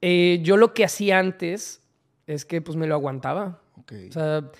Eh, 0.02 0.40
yo 0.42 0.58
lo 0.58 0.74
que 0.74 0.84
hacía 0.84 1.18
antes 1.18 1.80
es 2.26 2.44
que 2.44 2.60
pues 2.60 2.76
me 2.76 2.86
lo 2.86 2.94
aguantaba. 2.96 3.62
Ok. 3.78 3.92
O 4.10 4.12
sea, 4.12 4.50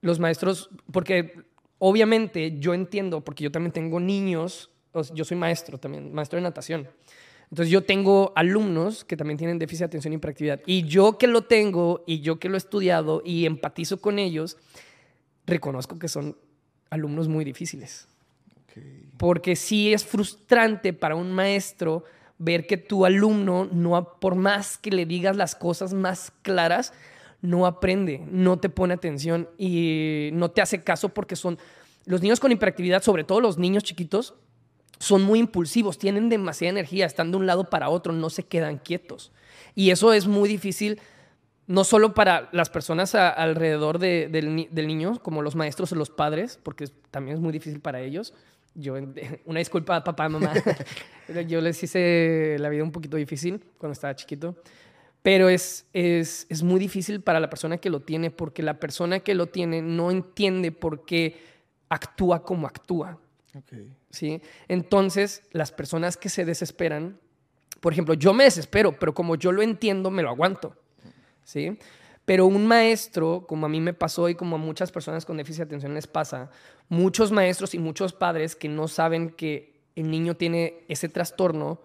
los 0.00 0.20
maestros, 0.20 0.70
porque 0.92 1.42
obviamente 1.86 2.58
yo 2.58 2.72
entiendo, 2.72 3.20
porque 3.20 3.44
yo 3.44 3.52
también 3.52 3.70
tengo 3.70 4.00
niños, 4.00 4.70
yo 5.12 5.22
soy 5.22 5.36
maestro 5.36 5.76
también, 5.76 6.14
maestro 6.14 6.38
de 6.38 6.42
natación. 6.42 6.88
Entonces 7.50 7.70
yo 7.70 7.84
tengo 7.84 8.32
alumnos 8.36 9.04
que 9.04 9.18
también 9.18 9.36
tienen 9.36 9.58
déficit 9.58 9.80
de 9.80 9.84
atención 9.84 10.14
y 10.14 10.16
hiperactividad. 10.16 10.60
Y 10.64 10.84
yo 10.84 11.18
que 11.18 11.26
lo 11.26 11.42
tengo 11.42 12.02
y 12.06 12.20
yo 12.20 12.38
que 12.38 12.48
lo 12.48 12.54
he 12.54 12.58
estudiado 12.58 13.20
y 13.22 13.44
empatizo 13.44 14.00
con 14.00 14.18
ellos, 14.18 14.56
reconozco 15.46 15.98
que 15.98 16.08
son 16.08 16.38
alumnos 16.88 17.28
muy 17.28 17.44
difíciles. 17.44 18.08
Porque 19.18 19.54
sí 19.54 19.92
es 19.92 20.06
frustrante 20.06 20.94
para 20.94 21.16
un 21.16 21.32
maestro 21.32 22.04
ver 22.38 22.66
que 22.66 22.78
tu 22.78 23.04
alumno, 23.04 23.68
no, 23.70 24.16
por 24.20 24.36
más 24.36 24.78
que 24.78 24.90
le 24.90 25.04
digas 25.04 25.36
las 25.36 25.54
cosas 25.54 25.92
más 25.92 26.32
claras, 26.40 26.94
no 27.44 27.66
aprende, 27.66 28.22
no 28.30 28.58
te 28.58 28.70
pone 28.70 28.94
atención 28.94 29.50
y 29.58 30.30
no 30.32 30.50
te 30.50 30.62
hace 30.62 30.82
caso 30.82 31.10
porque 31.10 31.36
son 31.36 31.58
los 32.06 32.22
niños 32.22 32.40
con 32.40 32.50
hiperactividad, 32.52 33.02
sobre 33.02 33.22
todo 33.24 33.40
los 33.42 33.58
niños 33.58 33.82
chiquitos, 33.84 34.34
son 34.98 35.22
muy 35.22 35.40
impulsivos, 35.40 35.98
tienen 35.98 36.30
demasiada 36.30 36.70
energía, 36.70 37.04
están 37.04 37.30
de 37.30 37.36
un 37.36 37.46
lado 37.46 37.68
para 37.68 37.90
otro, 37.90 38.14
no 38.14 38.30
se 38.30 38.44
quedan 38.44 38.78
quietos. 38.78 39.30
Y 39.74 39.90
eso 39.90 40.14
es 40.14 40.26
muy 40.26 40.48
difícil, 40.48 41.00
no 41.66 41.84
solo 41.84 42.14
para 42.14 42.48
las 42.52 42.70
personas 42.70 43.14
a- 43.14 43.28
alrededor 43.28 43.98
de- 43.98 44.28
del, 44.30 44.68
del 44.70 44.86
niño, 44.86 45.18
como 45.22 45.42
los 45.42 45.54
maestros 45.54 45.92
o 45.92 45.96
los 45.96 46.08
padres, 46.08 46.58
porque 46.62 46.86
también 47.10 47.36
es 47.36 47.42
muy 47.42 47.52
difícil 47.52 47.80
para 47.80 48.00
ellos. 48.00 48.32
Yo, 48.74 48.94
una 49.44 49.58
disculpa, 49.58 50.02
papá, 50.02 50.28
mamá. 50.30 50.52
Yo 51.48 51.60
les 51.60 51.82
hice 51.82 52.56
la 52.58 52.68
vida 52.70 52.82
un 52.84 52.92
poquito 52.92 53.16
difícil 53.18 53.62
cuando 53.78 53.92
estaba 53.92 54.14
chiquito. 54.16 54.56
Pero 55.24 55.48
es, 55.48 55.86
es, 55.94 56.44
es 56.50 56.62
muy 56.62 56.78
difícil 56.78 57.22
para 57.22 57.40
la 57.40 57.48
persona 57.48 57.78
que 57.78 57.88
lo 57.88 58.00
tiene, 58.00 58.30
porque 58.30 58.62
la 58.62 58.78
persona 58.78 59.20
que 59.20 59.34
lo 59.34 59.46
tiene 59.46 59.80
no 59.80 60.10
entiende 60.10 60.70
por 60.70 61.06
qué 61.06 61.40
actúa 61.88 62.42
como 62.42 62.66
actúa. 62.66 63.18
¿sí? 64.10 64.42
Entonces, 64.68 65.42
las 65.52 65.72
personas 65.72 66.18
que 66.18 66.28
se 66.28 66.44
desesperan, 66.44 67.18
por 67.80 67.94
ejemplo, 67.94 68.12
yo 68.12 68.34
me 68.34 68.44
desespero, 68.44 68.98
pero 68.98 69.14
como 69.14 69.36
yo 69.36 69.50
lo 69.50 69.62
entiendo, 69.62 70.10
me 70.10 70.22
lo 70.22 70.28
aguanto, 70.28 70.76
¿sí? 71.42 71.78
Pero 72.26 72.44
un 72.44 72.66
maestro, 72.66 73.46
como 73.46 73.64
a 73.64 73.70
mí 73.70 73.80
me 73.80 73.94
pasó 73.94 74.28
y 74.28 74.34
como 74.34 74.56
a 74.56 74.58
muchas 74.58 74.92
personas 74.92 75.24
con 75.24 75.38
déficit 75.38 75.60
de 75.60 75.64
atención 75.64 75.94
les 75.94 76.06
pasa, 76.06 76.50
muchos 76.90 77.32
maestros 77.32 77.74
y 77.74 77.78
muchos 77.78 78.12
padres 78.12 78.54
que 78.54 78.68
no 78.68 78.88
saben 78.88 79.30
que 79.30 79.72
el 79.96 80.10
niño 80.10 80.36
tiene 80.36 80.84
ese 80.88 81.08
trastorno, 81.08 81.80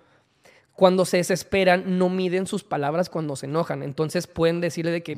cuando 0.79 1.03
se 1.03 1.17
desesperan, 1.17 1.97
no 1.97 2.07
miden 2.07 2.47
sus 2.47 2.63
palabras 2.63 3.09
cuando 3.09 3.35
se 3.35 3.47
enojan. 3.47 3.83
Entonces 3.83 4.27
pueden 4.27 4.61
decirle 4.61 4.91
de 4.91 5.03
que 5.03 5.17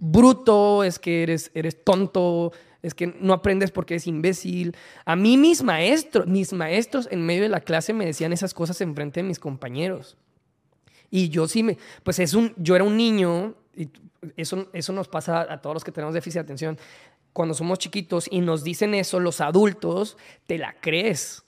bruto, 0.00 0.82
es 0.82 0.98
que 0.98 1.22
eres, 1.22 1.50
eres 1.52 1.84
tonto, 1.84 2.52
es 2.80 2.94
que 2.94 3.14
no 3.20 3.34
aprendes 3.34 3.70
porque 3.70 3.92
eres 3.92 4.06
imbécil. 4.06 4.74
A 5.04 5.14
mí 5.14 5.36
mis 5.36 5.62
maestros, 5.62 6.26
mis 6.26 6.54
maestros 6.54 7.06
en 7.10 7.20
medio 7.20 7.42
de 7.42 7.50
la 7.50 7.60
clase 7.60 7.92
me 7.92 8.06
decían 8.06 8.32
esas 8.32 8.54
cosas 8.54 8.80
en 8.80 8.94
frente 8.94 9.20
de 9.20 9.28
mis 9.28 9.38
compañeros. 9.38 10.16
Y 11.10 11.28
yo 11.28 11.48
sí 11.48 11.62
me, 11.62 11.76
pues 12.02 12.18
es 12.18 12.32
un, 12.32 12.54
yo 12.56 12.74
era 12.74 12.84
un 12.84 12.96
niño, 12.96 13.56
y 13.76 13.90
eso, 14.38 14.70
eso 14.72 14.94
nos 14.94 15.08
pasa 15.08 15.42
a 15.42 15.60
todos 15.60 15.74
los 15.74 15.84
que 15.84 15.92
tenemos 15.92 16.14
déficit 16.14 16.36
de 16.36 16.44
atención. 16.44 16.78
Cuando 17.34 17.52
somos 17.52 17.78
chiquitos 17.78 18.26
y 18.30 18.40
nos 18.40 18.64
dicen 18.64 18.94
eso 18.94 19.20
los 19.20 19.42
adultos, 19.42 20.16
te 20.46 20.56
la 20.56 20.74
crees. 20.80 21.44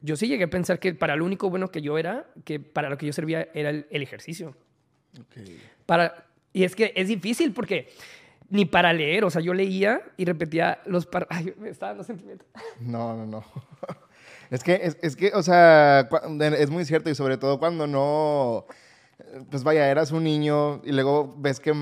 Yo 0.00 0.16
sí 0.16 0.28
llegué 0.28 0.44
a 0.44 0.50
pensar 0.50 0.78
que 0.78 0.94
para 0.94 1.16
lo 1.16 1.24
único 1.24 1.50
bueno 1.50 1.70
que 1.70 1.82
yo 1.82 1.98
era, 1.98 2.26
que 2.44 2.60
para 2.60 2.88
lo 2.88 2.98
que 2.98 3.06
yo 3.06 3.12
servía 3.12 3.48
era 3.54 3.70
el, 3.70 3.86
el 3.90 4.02
ejercicio. 4.02 4.56
Ok. 5.18 5.48
Para, 5.86 6.26
y 6.52 6.64
es 6.64 6.76
que 6.76 6.92
es 6.96 7.08
difícil 7.08 7.52
porque 7.52 7.88
ni 8.48 8.64
para 8.64 8.92
leer, 8.92 9.24
o 9.24 9.30
sea, 9.30 9.42
yo 9.42 9.54
leía 9.54 10.00
y 10.16 10.24
repetía 10.24 10.80
los 10.86 11.06
par... 11.06 11.26
Ay, 11.30 11.52
me 11.58 11.68
estaba 11.68 11.90
dando 11.90 12.04
sentimiento. 12.04 12.44
No, 12.80 13.16
no, 13.16 13.26
no. 13.26 13.44
Es 14.48 14.62
que, 14.62 14.74
es, 14.80 14.96
es 15.02 15.16
que, 15.16 15.32
o 15.34 15.42
sea, 15.42 16.08
es 16.56 16.70
muy 16.70 16.84
cierto 16.84 17.10
y 17.10 17.16
sobre 17.16 17.36
todo 17.36 17.58
cuando 17.58 17.88
no, 17.88 18.66
pues 19.50 19.64
vaya, 19.64 19.90
eras 19.90 20.12
un 20.12 20.24
niño 20.24 20.82
y 20.84 20.92
luego 20.92 21.34
ves 21.38 21.58
que, 21.58 21.72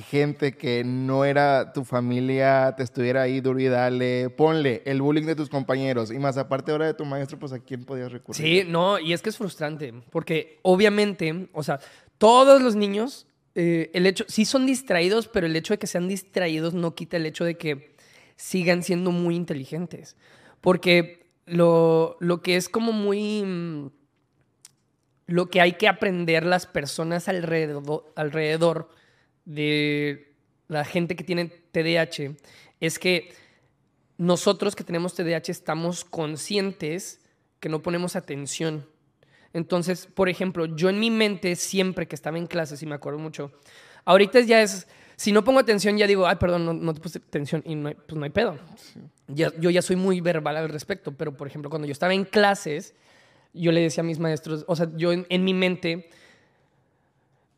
gente 0.00 0.52
que 0.52 0.84
no 0.84 1.24
era 1.24 1.72
tu 1.72 1.84
familia 1.84 2.74
te 2.76 2.82
estuviera 2.82 3.22
ahí 3.22 3.40
duro 3.40 3.60
y 3.60 3.66
dale, 3.66 4.30
ponle 4.30 4.82
el 4.86 5.02
bullying 5.02 5.26
de 5.26 5.36
tus 5.36 5.50
compañeros 5.50 6.10
y 6.10 6.18
más 6.18 6.38
aparte 6.38 6.72
ahora 6.72 6.86
de 6.86 6.94
tu 6.94 7.04
maestro, 7.04 7.38
pues 7.38 7.52
a 7.52 7.58
quién 7.58 7.84
podías 7.84 8.10
recurrir. 8.10 8.36
Sí, 8.36 8.68
no, 8.68 8.98
y 8.98 9.12
es 9.12 9.20
que 9.20 9.28
es 9.28 9.36
frustrante, 9.36 9.92
porque 10.10 10.58
obviamente, 10.62 11.48
o 11.52 11.62
sea, 11.62 11.78
todos 12.16 12.62
los 12.62 12.74
niños, 12.74 13.26
eh, 13.54 13.90
el 13.92 14.06
hecho, 14.06 14.24
sí 14.28 14.44
son 14.44 14.64
distraídos, 14.64 15.28
pero 15.28 15.46
el 15.46 15.56
hecho 15.56 15.74
de 15.74 15.78
que 15.78 15.86
sean 15.86 16.08
distraídos 16.08 16.74
no 16.74 16.94
quita 16.94 17.16
el 17.18 17.26
hecho 17.26 17.44
de 17.44 17.56
que 17.56 17.94
sigan 18.36 18.82
siendo 18.82 19.10
muy 19.10 19.36
inteligentes. 19.36 20.16
Porque 20.60 21.30
lo, 21.46 22.16
lo 22.20 22.40
que 22.40 22.56
es 22.56 22.68
como 22.68 22.92
muy... 22.92 23.90
Lo 25.28 25.48
que 25.50 25.60
hay 25.60 25.74
que 25.74 25.86
aprender 25.88 26.44
las 26.44 26.66
personas 26.66 27.28
alrededor, 27.28 28.10
alrededor 28.16 28.88
de 29.44 30.32
la 30.68 30.84
gente 30.84 31.14
que 31.16 31.22
tiene 31.22 31.44
TDAH 31.46 32.34
es 32.80 32.98
que 32.98 33.32
nosotros 34.16 34.74
que 34.74 34.84
tenemos 34.84 35.14
TDAH 35.14 35.50
estamos 35.52 36.04
conscientes 36.04 37.20
que 37.60 37.68
no 37.68 37.82
ponemos 37.82 38.16
atención. 38.16 38.86
Entonces, 39.52 40.06
por 40.06 40.28
ejemplo, 40.28 40.64
yo 40.64 40.88
en 40.88 40.98
mi 40.98 41.10
mente 41.10 41.56
siempre 41.56 42.08
que 42.08 42.14
estaba 42.14 42.38
en 42.38 42.46
clases, 42.46 42.82
y 42.82 42.86
me 42.86 42.94
acuerdo 42.94 43.18
mucho, 43.18 43.52
ahorita 44.06 44.40
ya 44.40 44.62
es, 44.62 44.88
si 45.16 45.30
no 45.32 45.44
pongo 45.44 45.60
atención 45.60 45.98
ya 45.98 46.06
digo, 46.06 46.26
ay, 46.26 46.36
perdón, 46.36 46.64
no, 46.64 46.72
no 46.72 46.94
te 46.94 47.00
puse 47.00 47.18
atención 47.18 47.62
y 47.66 47.74
no 47.74 47.88
hay, 47.88 47.94
pues 47.94 48.16
no 48.18 48.24
hay 48.24 48.30
pedo. 48.30 48.58
Ya- 49.26 49.52
yo 49.60 49.68
ya 49.70 49.82
soy 49.82 49.96
muy 49.96 50.20
verbal 50.22 50.56
al 50.56 50.68
respecto, 50.70 51.12
pero 51.12 51.36
por 51.36 51.46
ejemplo, 51.48 51.68
cuando 51.68 51.86
yo 51.86 51.92
estaba 51.92 52.14
en 52.14 52.24
clases, 52.24 52.94
yo 53.52 53.72
le 53.72 53.80
decía 53.80 54.02
a 54.02 54.06
mis 54.06 54.18
maestros, 54.18 54.64
o 54.68 54.76
sea, 54.76 54.90
yo 54.96 55.12
en, 55.12 55.44
mi 55.44 55.54
mente, 55.54 56.08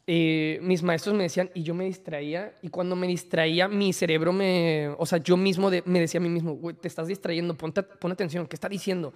eh, 0.07 0.59
mis 0.63 0.83
maestros 0.83 1.15
me 1.15 1.25
decían 1.25 1.51
y 1.55 1.63
yo 1.63 1.75
me 1.75 1.85
distraía 1.85 2.55
y 2.63 2.69
cuando 2.69 2.97
me 2.97 3.07
distraía 3.07 3.69
mi 3.69 3.93
cerebro 3.93 4.33
me, 4.33 4.89
o 4.99 5.07
sea, 5.07 5.19
yo 5.19 5.37
mismo 5.37 5.71
de- 5.71 5.83
me 5.87 6.01
decía 6.01 6.19
a 6.19 6.23
mí 6.23 6.29
mismo, 6.29 6.55
güey, 6.55 6.75
te 6.75 6.89
estás 6.89 7.07
distrayendo, 7.07 7.57
ponte, 7.57 7.83
pon 7.83 8.11
atención, 8.13 8.47
¿qué 8.47 8.57
está 8.57 8.69
diciendo? 8.69 9.13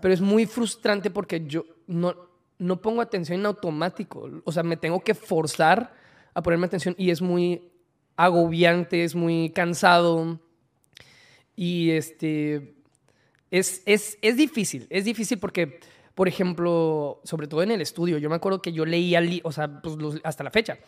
Pero 0.00 0.12
es 0.14 0.20
muy 0.20 0.46
frustrante 0.46 1.10
porque 1.10 1.44
yo 1.46 1.64
no, 1.86 2.14
no 2.58 2.80
pongo 2.80 3.00
atención 3.02 3.40
en 3.40 3.46
automático, 3.46 4.28
o 4.44 4.52
sea, 4.52 4.62
me 4.62 4.76
tengo 4.76 5.00
que 5.00 5.14
forzar 5.14 5.94
a 6.34 6.42
ponerme 6.42 6.66
atención 6.66 6.94
y 6.98 7.10
es 7.10 7.20
muy 7.20 7.68
agobiante, 8.16 9.04
es 9.04 9.14
muy 9.14 9.50
cansado 9.50 10.40
y 11.56 11.90
este, 11.90 12.74
es, 13.50 13.82
es, 13.84 14.18
es 14.22 14.36
difícil, 14.36 14.86
es 14.90 15.04
difícil 15.04 15.38
porque, 15.38 15.78
por 16.14 16.28
ejemplo, 16.28 17.20
sobre 17.24 17.46
todo 17.46 17.62
en 17.62 17.70
el 17.70 17.80
estudio, 17.80 18.18
yo 18.18 18.28
me 18.28 18.36
acuerdo 18.36 18.60
que 18.62 18.72
yo 18.72 18.84
leía, 18.84 19.20
o 19.44 19.52
sea, 19.52 19.80
pues, 19.80 19.96
los- 19.96 20.20
hasta 20.24 20.44
la 20.44 20.50
fecha, 20.50 20.78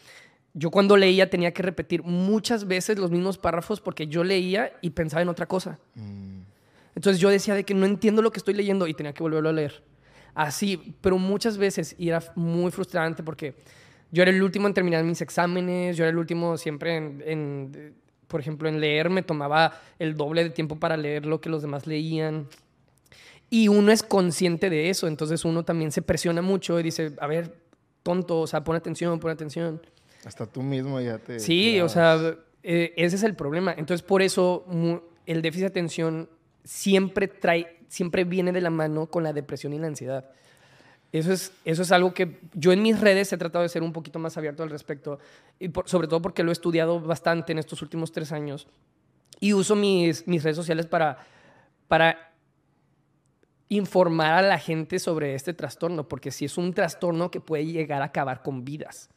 yo 0.53 0.71
cuando 0.71 0.97
leía 0.97 1.29
tenía 1.31 1.53
que 1.53 1.63
repetir 1.63 2.03
muchas 2.03 2.67
veces 2.67 2.99
los 2.99 3.11
mismos 3.11 3.39
párrafos 3.39 3.81
porque 3.81 4.07
yo 4.07 4.23
leía 4.23 4.73
y 4.83 4.91
pensaba 4.91 5.23
en 5.23 5.29
otra 5.29 5.47
cosa. 5.47 5.79
Entonces 6.95 7.21
yo 7.21 7.29
decía 7.29 7.55
de 7.55 7.65
que 7.65 7.75
no 7.75 7.87
entiendo 7.87 8.23
lo 8.23 8.31
que 8.31 8.39
estoy 8.39 8.55
leyendo 8.55 8.87
y 8.87 8.95
tenía 8.95 9.13
que 9.13 9.23
volverlo 9.23 9.49
a 9.49 9.53
leer. 9.53 9.83
Así, 10.35 10.95
pero 11.01 11.19
muchas 11.19 11.59
veces 11.59 11.95
y 11.99 12.09
era 12.09 12.23
muy 12.37 12.71
frustrante 12.71 13.23
porque 13.23 13.55
yo 14.13 14.23
era 14.23 14.31
el 14.31 14.43
último 14.43 14.69
en 14.69 14.75
terminar 14.75 15.03
mis 15.05 15.21
exámenes, 15.21 15.97
yo 15.97 16.05
era 16.05 16.11
el 16.11 16.19
último 16.19 16.57
siempre 16.57 16.97
en, 16.97 17.23
en, 17.27 17.95
por 18.29 18.41
ejemplo, 18.41 18.69
en 18.69 18.81
leer, 18.81 19.11
me 19.11 19.23
tomaba 19.23 19.81
el 19.99 20.17
doble 20.17 20.45
de 20.45 20.51
tiempo 20.51 20.77
para 20.77 20.97
leer 20.97 21.27
lo 21.27 21.41
que 21.41 21.49
los 21.49 21.63
demás 21.63 21.87
leían. 21.87 22.47
Y 23.55 23.69
uno 23.69 23.93
es 23.93 24.03
consciente 24.03 24.69
de 24.69 24.91
eso, 24.91 25.07
entonces 25.07 25.45
uno 25.45 25.65
también 25.65 25.93
se 25.93 26.03
presiona 26.03 26.43
mucho 26.43 26.81
y 26.81 26.83
dice, 26.83 27.13
a 27.21 27.27
ver, 27.29 27.55
tonto, 28.03 28.41
o 28.41 28.47
sea, 28.49 28.65
pon 28.65 28.75
atención, 28.75 29.21
pon 29.21 29.31
atención. 29.31 29.81
Hasta 30.25 30.47
tú 30.47 30.61
mismo 30.63 31.01
ya 31.01 31.19
te... 31.19 31.39
Sí, 31.39 31.81
o 31.81 31.87
clavas. 31.87 31.93
sea, 32.21 32.37
eh, 32.65 32.93
ese 32.97 33.15
es 33.17 33.23
el 33.23 33.37
problema. 33.37 33.73
Entonces, 33.77 34.03
por 34.05 34.23
eso 34.23 34.65
el 35.27 35.41
déficit 35.41 35.61
de 35.63 35.67
atención 35.69 36.29
siempre 36.65 37.29
trae, 37.29 37.79
siempre 37.89 38.25
viene 38.25 38.51
de 38.51 38.61
la 38.61 38.71
mano 38.71 39.07
con 39.07 39.23
la 39.23 39.33
depresión 39.33 39.73
y 39.73 39.79
la 39.79 39.87
ansiedad. 39.87 40.31
Eso 41.13 41.33
es, 41.33 41.53
eso 41.65 41.83
es 41.83 41.93
algo 41.93 42.13
que 42.13 42.41
yo 42.55 42.73
en 42.73 42.83
mis 42.83 43.01
redes 43.01 43.33
he 43.33 43.37
tratado 43.37 43.63
de 43.63 43.69
ser 43.69 43.85
un 43.85 43.93
poquito 43.93 44.19
más 44.19 44.37
abierto 44.37 44.65
al 44.65 44.71
respecto, 44.71 45.21
y 45.61 45.69
por- 45.69 45.89
sobre 45.89 46.09
todo 46.09 46.21
porque 46.21 46.43
lo 46.43 46.51
he 46.51 46.53
estudiado 46.53 46.99
bastante 47.01 47.53
en 47.53 47.59
estos 47.61 47.83
últimos 47.83 48.11
tres 48.11 48.33
años 48.33 48.67
y 49.39 49.53
uso 49.53 49.77
mis, 49.77 50.27
mis 50.27 50.43
redes 50.43 50.57
sociales 50.57 50.87
para, 50.87 51.19
para 51.87 52.34
informar 53.69 54.35
a 54.35 54.43
la 54.43 54.59
gente 54.59 54.99
sobre 54.99 55.35
este 55.35 55.55
trastorno, 55.55 56.09
porque 56.09 56.31
si 56.31 56.45
es 56.45 56.59
un 56.59 56.75
trastorno 56.75 57.31
que 57.31 57.41
puede 57.41 57.67
llegar 57.67 58.03
a 58.03 58.07
acabar 58.07 58.43
con 58.43 58.65
vidas. 58.65 59.09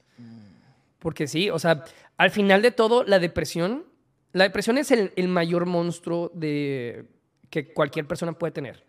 Porque 1.00 1.28
sí, 1.28 1.50
o 1.50 1.60
sea, 1.60 1.84
al 2.18 2.32
final 2.32 2.62
de 2.62 2.72
todo, 2.72 3.04
la 3.04 3.20
depresión, 3.20 3.86
la 4.34 4.46
depresión 4.46 4.78
es 4.78 4.90
el, 4.92 5.12
el 5.16 5.28
mayor 5.28 5.66
monstruo 5.66 6.32
de, 6.34 7.06
que 7.50 7.72
cualquier 7.74 8.08
persona 8.08 8.34
puede 8.34 8.52
tener. 8.52 8.86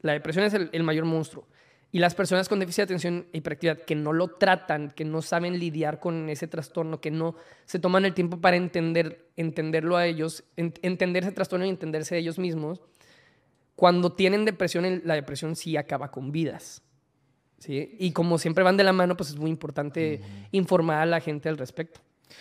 La 0.00 0.12
depresión 0.12 0.44
es 0.44 0.54
el, 0.54 0.70
el 0.72 0.82
mayor 0.84 1.04
monstruo. 1.04 1.48
Y 1.90 1.98
las 2.00 2.14
personas 2.14 2.48
con 2.50 2.60
déficit 2.60 2.80
de 2.80 2.82
atención 2.84 3.26
e 3.32 3.38
hiperactividad 3.38 3.78
que 3.78 3.94
no 3.94 4.12
lo 4.12 4.28
tratan, 4.28 4.90
que 4.90 5.04
no 5.06 5.22
saben 5.22 5.58
lidiar 5.58 6.00
con 6.00 6.28
ese 6.28 6.46
trastorno, 6.46 7.00
que 7.00 7.10
no 7.10 7.34
se 7.64 7.78
toman 7.78 8.04
el 8.04 8.12
tiempo 8.14 8.40
para 8.40 8.56
entender, 8.58 9.26
entenderlo 9.36 9.96
a 9.96 10.06
ellos, 10.06 10.44
en- 10.56 10.74
entender 10.82 11.22
ese 11.24 11.32
trastorno 11.32 11.64
y 11.64 11.70
entenderse 11.70 12.14
a 12.14 12.18
ellos 12.18 12.38
mismos, 12.38 12.82
cuando 13.78 14.10
tienen 14.12 14.44
depresión, 14.44 15.02
la 15.04 15.14
depresión 15.14 15.54
sí 15.54 15.76
acaba 15.76 16.10
con 16.10 16.32
vidas. 16.32 16.82
¿sí? 17.58 17.94
Y 18.00 18.10
como 18.10 18.36
siempre 18.38 18.64
van 18.64 18.76
de 18.76 18.82
la 18.82 18.92
mano, 18.92 19.16
pues 19.16 19.30
es 19.30 19.36
muy 19.36 19.50
importante 19.50 20.20
informar 20.50 20.98
a 21.00 21.06
la 21.06 21.20
gente 21.20 21.48
al 21.48 21.56
respecto. 21.58 22.00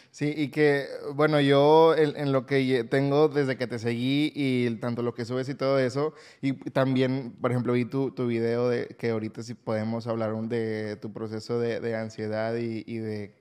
Sí, 0.10 0.34
y 0.36 0.48
que, 0.50 0.88
bueno, 1.14 1.40
yo 1.40 1.96
en, 1.96 2.18
en 2.18 2.32
lo 2.32 2.48
que 2.48 2.84
tengo 2.90 3.28
desde 3.30 3.56
que 3.56 3.68
te 3.68 3.78
seguí 3.78 4.32
y 4.34 4.68
tanto 4.78 5.04
lo 5.04 5.14
que 5.14 5.26
subes 5.26 5.48
y 5.48 5.54
todo 5.54 5.78
eso, 5.78 6.16
y 6.42 6.54
también, 6.72 7.36
por 7.40 7.52
ejemplo, 7.52 7.74
vi 7.74 7.86
tu, 7.86 8.10
tu 8.10 8.26
video 8.26 8.68
de 8.68 8.88
que 8.98 9.12
ahorita 9.12 9.44
sí 9.44 9.54
podemos 9.54 10.08
hablar 10.08 10.34
un- 10.34 10.50
de 10.50 10.96
tu 10.96 11.14
proceso 11.14 11.60
de, 11.60 11.80
de 11.82 11.96
ansiedad 11.96 12.56
y, 12.56 12.84
y 12.88 12.98
de 12.98 13.36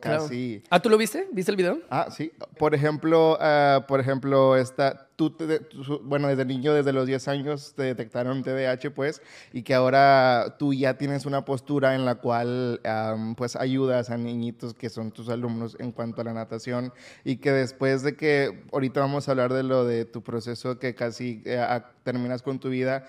Claro. 0.00 0.22
casi... 0.24 0.62
Ah, 0.70 0.80
¿tú 0.80 0.88
lo 0.90 0.96
viste? 0.98 1.28
¿Viste 1.32 1.50
el 1.52 1.56
video? 1.56 1.78
Ah, 1.90 2.08
sí. 2.10 2.32
Por 2.58 2.74
ejemplo, 2.74 3.38
ah, 3.40 3.84
por 3.86 4.00
ejemplo, 4.00 4.56
esta, 4.56 5.08
tú, 5.16 5.30
te- 5.30 5.60
tú- 5.60 6.00
bueno, 6.02 6.26
desde 6.28 6.44
niño, 6.44 6.74
desde 6.74 6.92
los 6.92 7.06
10 7.06 7.28
años, 7.28 7.74
te 7.76 7.84
detectaron 7.84 8.42
TDAH, 8.42 8.90
pues, 8.94 9.22
y 9.52 9.62
que 9.62 9.74
ahora 9.74 10.56
tú 10.58 10.74
ya 10.74 10.98
tienes 10.98 11.24
una 11.24 11.44
postura 11.44 11.94
en 11.94 12.04
la 12.04 12.16
cual, 12.16 12.80
am, 12.84 13.34
pues, 13.36 13.54
ayudas 13.54 14.10
a 14.10 14.16
niñitos 14.16 14.74
que 14.74 14.88
son 14.90 15.12
tus 15.12 15.28
alumnos 15.28 15.76
en 15.78 15.92
cuanto 15.92 16.22
a 16.22 16.24
la 16.24 16.32
natación, 16.32 16.92
y 17.24 17.36
que 17.36 17.52
después 17.52 18.02
de 18.02 18.16
que, 18.16 18.64
ahorita 18.72 19.00
vamos 19.00 19.28
a 19.28 19.32
hablar 19.32 19.52
de 19.52 19.62
lo 19.62 19.84
de 19.84 20.04
tu 20.04 20.22
proceso 20.22 20.78
que 20.78 20.94
casi 20.94 21.42
eh, 21.44 21.80
terminas 22.02 22.42
con 22.42 22.58
tu 22.58 22.70
vida, 22.70 23.04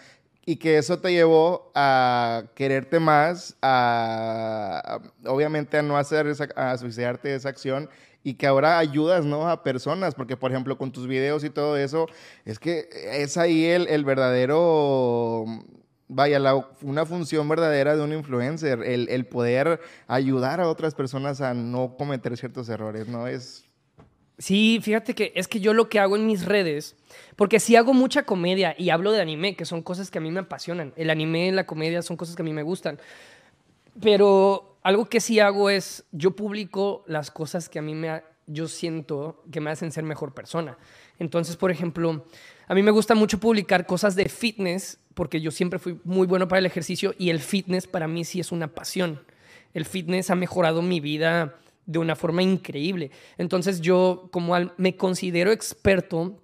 y 0.46 0.56
que 0.58 0.78
eso 0.78 1.00
te 1.00 1.12
llevó 1.14 1.72
a 1.76 2.44
quererte 2.56 3.00
más, 3.00 3.56
a, 3.62 5.00
obviamente 5.26 5.78
a 5.78 5.82
no 5.84 5.98
hacer 5.98 6.28
esa, 6.28 6.46
a 6.56 6.78
suicidarte 6.78 7.34
esa 7.36 7.50
acción 7.50 7.90
y 8.24 8.36
que 8.36 8.48
ahora 8.48 8.78
ayudas, 8.80 9.26
¿no? 9.26 9.50
A 9.50 9.64
personas, 9.64 10.16
porque 10.16 10.38
por 10.38 10.52
ejemplo 10.52 10.78
con 10.78 10.92
tus 10.92 11.08
videos 11.08 11.44
y 11.44 11.50
todo 11.50 11.78
eso, 11.78 12.08
es 12.46 12.60
que 12.60 12.88
es 12.94 13.38
ahí 13.38 13.66
el, 13.66 13.88
el 13.88 14.04
verdadero, 14.06 15.46
vaya, 16.08 16.40
la- 16.40 16.68
una 16.82 17.06
función 17.06 17.48
verdadera 17.50 17.96
de 17.96 18.04
un 18.04 18.14
influencer, 18.14 18.84
el, 18.84 19.10
el 19.10 19.26
poder 19.26 19.80
ayudar 20.08 20.62
a 20.62 20.68
otras 20.70 20.94
personas 20.96 21.42
a 21.42 21.54
no 21.54 21.96
cometer 21.98 22.38
ciertos 22.38 22.70
errores, 22.70 23.08
¿no? 23.08 23.28
Es... 23.28 23.66
Sí, 24.42 24.80
fíjate 24.82 25.14
que 25.14 25.32
es 25.36 25.48
que 25.48 25.60
yo 25.60 25.72
lo 25.72 25.88
que 25.88 26.00
hago 26.00 26.16
en 26.16 26.26
mis 26.26 26.46
redes, 26.46 26.96
porque 27.36 27.60
sí 27.60 27.76
hago 27.76 27.94
mucha 27.94 28.24
comedia 28.24 28.74
y 28.76 28.90
hablo 28.90 29.12
de 29.12 29.22
anime, 29.22 29.56
que 29.56 29.66
son 29.66 29.84
cosas 29.84 30.10
que 30.10 30.18
a 30.18 30.22
mí 30.22 30.32
me 30.32 30.40
apasionan. 30.40 30.94
El 30.96 31.12
anime 31.12 31.52
la 31.52 31.68
comedia 31.68 32.02
son 32.02 32.18
cosas 32.18 32.36
que 32.36 32.42
a 32.42 32.46
mí 32.46 32.52
me 32.52 32.64
gustan. 32.64 33.00
Pero 34.02 34.80
algo 34.82 35.06
que 35.06 35.20
sí 35.20 35.40
hago 35.40 35.70
es, 35.70 36.06
yo 36.12 36.36
publico 36.36 37.04
las 37.06 37.30
cosas 37.30 37.70
que 37.70 37.78
a 37.78 37.84
mí 37.84 37.94
me, 37.94 38.24
yo 38.48 38.68
siento 38.68 39.44
que 39.52 39.62
me 39.62 39.70
hacen 39.70 39.92
ser 39.92 40.06
mejor 40.06 40.34
persona. 40.34 40.76
Entonces, 41.20 41.56
por 41.56 41.70
ejemplo, 41.70 42.26
a 42.68 42.74
mí 42.74 42.82
me 42.82 42.90
gusta 42.90 43.14
mucho 43.14 43.40
publicar 43.40 43.86
cosas 43.86 44.16
de 44.16 44.28
fitness, 44.28 44.98
porque 45.14 45.40
yo 45.40 45.52
siempre 45.52 45.78
fui 45.78 46.00
muy 46.04 46.26
bueno 46.26 46.48
para 46.48 46.58
el 46.58 46.66
ejercicio 46.66 47.14
y 47.20 47.30
el 47.30 47.42
fitness 47.42 47.86
para 47.86 48.08
mí 48.08 48.26
sí 48.26 48.40
es 48.40 48.52
una 48.52 48.70
pasión. 48.70 49.22
El 49.76 49.86
fitness 49.86 50.32
ha 50.32 50.36
mejorado 50.36 50.82
mi 50.82 51.00
vida 51.00 51.60
de 51.86 52.00
una 52.00 52.16
forma 52.16 52.44
increíble. 52.44 53.12
Entonces 53.38 53.82
yo 53.82 54.30
como 54.32 54.56
al- 54.56 54.74
me 54.78 54.96
considero 54.96 55.52
experto 55.52 56.42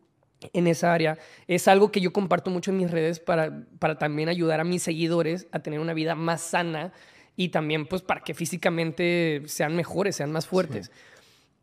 en 0.53 0.67
esa 0.67 0.93
área, 0.93 1.17
es 1.47 1.67
algo 1.67 1.91
que 1.91 1.99
yo 2.01 2.13
comparto 2.13 2.49
mucho 2.51 2.71
en 2.71 2.77
mis 2.77 2.91
redes 2.91 3.19
para, 3.19 3.65
para 3.79 3.97
también 3.97 4.29
ayudar 4.29 4.59
a 4.59 4.63
mis 4.63 4.83
seguidores 4.83 5.47
a 5.51 5.59
tener 5.59 5.79
una 5.79 5.93
vida 5.93 6.13
más 6.15 6.41
sana 6.41 6.93
y 7.35 7.49
también 7.49 7.85
pues 7.87 8.01
para 8.01 8.21
que 8.21 8.33
físicamente 8.33 9.41
sean 9.45 9.75
mejores, 9.75 10.15
sean 10.15 10.31
más 10.31 10.45
fuertes. 10.47 10.91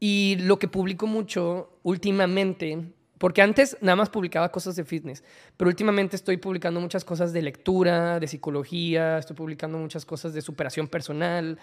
Y 0.01 0.37
lo 0.41 0.59
que 0.59 0.69
publico 0.69 1.07
mucho 1.07 1.79
últimamente, 1.83 2.79
porque 3.19 3.43
antes 3.43 3.77
nada 3.81 3.97
más 3.97 4.11
publicaba 4.11 4.51
cosas 4.51 4.77
de 4.77 4.85
fitness, 4.85 5.25
pero 5.57 5.69
últimamente 5.69 6.17
estoy 6.17 6.37
publicando 6.37 6.81
muchas 6.81 7.05
cosas 7.05 7.33
de 7.33 7.43
lectura, 7.43 8.21
de 8.21 8.27
psicología, 8.27 9.19
estoy 9.19 9.37
publicando 9.37 9.79
muchas 9.79 10.05
cosas 10.05 10.35
de 10.35 10.43
superación 10.43 10.89
personal, 10.89 11.59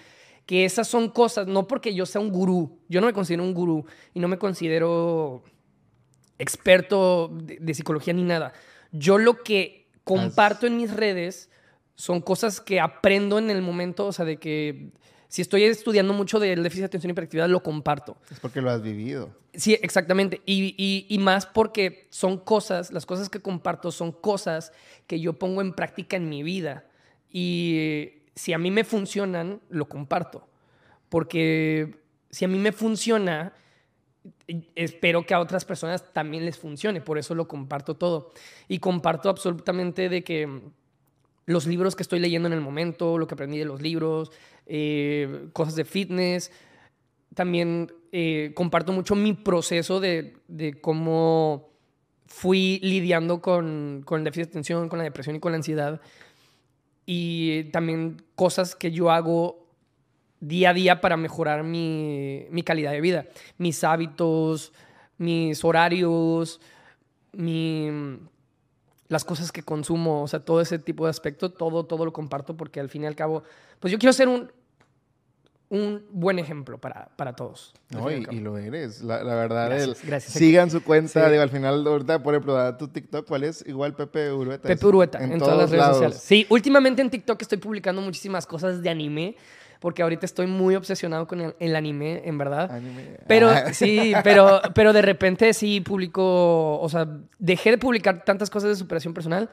que 0.46 0.66
esas 0.66 0.88
son 0.88 1.10
cosas, 1.10 1.48
no 1.48 1.68
porque 1.68 1.94
yo 1.94 2.06
sea 2.06 2.20
un 2.22 2.30
gurú, 2.32 2.80
yo 2.90 3.00
no 3.02 3.08
me 3.08 3.14
considero 3.14 3.44
un 3.44 3.54
gurú 3.54 3.86
y 4.14 4.20
no 4.20 4.28
me 4.28 4.38
considero 4.38 5.44
experto 6.40 7.30
de, 7.34 7.58
de 7.60 7.74
psicología 7.74 8.14
ni 8.14 8.24
nada. 8.24 8.54
Yo 8.92 9.18
lo 9.18 9.44
que 9.44 9.88
comparto 10.04 10.68
en 10.68 10.78
mis 10.78 10.94
redes 10.94 11.50
son 11.96 12.22
cosas 12.22 12.60
que 12.62 12.80
aprendo 12.80 13.38
en 13.38 13.50
el 13.50 13.62
momento, 13.62 14.08
o 14.08 14.12
sea, 14.12 14.26
de 14.26 14.38
que 14.38 14.90
si 15.28 15.42
estoy 15.42 15.64
estudiando 15.64 16.14
mucho 16.14 16.40
del 16.40 16.64
déficit 16.64 16.82
de 16.82 16.86
atención 16.88 17.12
y 17.12 17.14
hiperactividad, 17.14 17.48
lo 17.48 17.64
comparto. 17.64 18.18
Es 18.30 18.40
porque 18.40 18.60
lo 18.62 18.70
has 18.72 18.82
vivido. 18.82 19.34
Sí, 19.54 19.78
exactamente. 19.82 20.42
Y, 20.46 20.76
y- 20.78 21.06
y 21.08 21.18
más 21.20 21.46
porque 21.46 22.08
son 22.10 22.38
cosas, 22.38 22.92
las 22.92 23.06
cosas 23.06 23.30
que 23.30 23.40
comparto 23.40 23.92
son 23.92 24.12
cosas 24.12 24.74
que 25.08 25.20
yo 25.22 25.34
pongo 25.40 25.62
en 25.62 25.74
práctica 25.74 26.18
en 26.18 26.28
mi 26.28 26.44
vida. 26.44 26.86
Y 27.30 28.21
si 28.36 28.54
a 28.54 28.58
mí 28.58 28.72
me 28.72 28.84
funcionan, 28.84 29.62
lo 29.70 29.88
comparto. 29.88 30.48
Porque 31.10 31.96
si 32.30 32.46
a 32.46 32.48
mí 32.48 32.58
me 32.58 32.72
funciona, 32.72 33.54
espero 34.76 35.26
que 35.26 35.34
a 35.34 35.40
otras 35.40 35.66
personas 35.66 36.14
también 36.14 36.46
les 36.46 36.58
funcione. 36.58 37.02
Por 37.02 37.18
eso 37.18 37.36
lo 37.36 37.48
comparto 37.48 37.96
todo. 37.96 38.32
Y 38.68 38.80
comparto 38.80 39.30
absolutamente 39.30 40.10
de 40.10 40.24
que 40.24 40.62
los 41.46 41.68
libros 41.68 41.96
que 41.96 42.04
estoy 42.04 42.20
leyendo 42.20 42.48
en 42.48 42.54
el 42.54 42.62
momento, 42.62 43.18
lo 43.18 43.28
que 43.28 43.34
aprendí 43.34 43.58
de 43.58 43.66
los 43.66 43.82
libros, 43.82 44.32
eh, 44.66 45.48
cosas 45.54 45.76
de 45.76 45.86
fitness. 45.86 46.52
También 47.36 47.92
eh, 48.12 48.52
comparto 48.56 48.94
mucho 48.94 49.16
mi 49.16 49.34
proceso 49.34 50.00
de, 50.00 50.36
de 50.48 50.80
cómo 50.80 51.70
fui 52.26 52.80
lidiando 52.82 53.42
con, 53.42 54.04
con 54.06 54.20
el 54.20 54.24
déficit 54.24 54.46
de 54.46 54.52
atención, 54.52 54.88
con 54.88 55.00
la 55.00 55.04
depresión 55.04 55.36
y 55.36 55.40
con 55.40 55.52
la 55.52 55.58
ansiedad. 55.58 56.02
Y 57.06 57.66
también 57.66 58.24
cosas 58.36 58.76
que 58.76 58.92
yo 58.92 59.12
hago 59.12 59.68
día 60.40 60.72
a 60.72 60.74
día 60.74 61.02
para 61.02 61.18
mejorar 61.18 61.64
mi, 61.64 62.46
mi 62.50 62.64
calidad 62.64 62.92
de 62.92 63.02
vida, 63.02 63.26
mis 63.58 63.84
hábitos, 63.84 64.74
mis 65.18 65.64
horarios, 65.64 66.60
mi, 67.32 67.90
las 69.08 69.24
cosas 69.24 69.52
que 69.52 69.62
consumo, 69.62 70.24
o 70.24 70.28
sea, 70.28 70.40
todo 70.40 70.62
ese 70.62 70.80
tipo 70.80 71.06
de 71.06 71.12
aspecto, 71.12 71.52
todo, 71.52 71.86
todo 71.86 72.06
lo 72.06 72.14
comparto 72.14 72.56
porque 72.56 72.80
al 72.80 72.90
fin 72.90 73.04
y 73.04 73.08
al 73.08 73.16
cabo, 73.16 73.44
pues 73.80 73.92
yo 73.92 74.00
quiero 74.00 74.14
ser 74.14 74.28
un, 74.28 74.52
un 75.72 76.04
buen 76.12 76.38
ejemplo 76.38 76.78
para, 76.78 77.10
para 77.16 77.34
todos. 77.34 77.74
No, 77.90 78.12
y 78.12 78.24
lo 78.42 78.58
eres. 78.58 79.02
La, 79.02 79.24
la 79.24 79.36
verdad, 79.36 79.68
Gracias, 79.70 80.02
el- 80.04 80.08
gracias. 80.10 80.34
sigan 80.34 80.70
su 80.70 80.84
cuenta. 80.84 81.24
Sí. 81.26 81.32
Digo, 81.32 81.42
al 81.42 81.50
final, 81.50 81.88
ahorita, 81.88 82.22
por 82.22 82.34
ejemplo, 82.36 82.76
tu 82.78 82.90
TikTok, 82.90 83.26
¿cuál 83.26 83.46
es? 83.46 83.64
Igual 83.66 83.96
Pepe 83.96 84.32
Urueta. 84.34 84.68
Pepe 84.68 84.86
Urueta, 84.86 85.24
en, 85.24 85.40
todas 85.40 85.58
las 85.58 85.70
redes 85.70 85.80
lados. 85.82 85.96
sociales. 85.98 86.22
Sí, 86.22 86.46
últimamente 86.50 87.02
en 87.02 87.10
TikTok 87.10 87.42
estoy 87.42 87.58
publicando 87.58 88.02
muchísimas 88.02 88.46
cosas 88.46 88.82
de 88.84 88.90
anime, 88.90 89.36
porque 89.80 90.04
ahorita 90.04 90.26
estoy 90.26 90.46
muy 90.46 90.76
obsesionado 90.76 91.26
con 91.26 91.40
el, 91.42 91.56
el 91.58 91.76
anime, 91.76 92.22
en 92.26 92.38
verdad. 92.38 92.70
Anime. 92.70 93.18
Pero 93.28 93.50
Ah. 93.50 93.74
sí, 93.74 94.14
pero, 94.26 94.62
pero 94.76 94.92
de 94.94 95.02
repente 95.02 95.54
sí 95.54 95.80
publico, 95.82 96.80
o 96.82 96.90
sea, 96.90 97.08
dejé 97.40 97.72
de 97.72 97.78
publicar 97.78 98.24
tantas 98.26 98.50
cosas 98.50 98.70
de 98.72 98.76
superación 98.76 99.14
personal, 99.14 99.50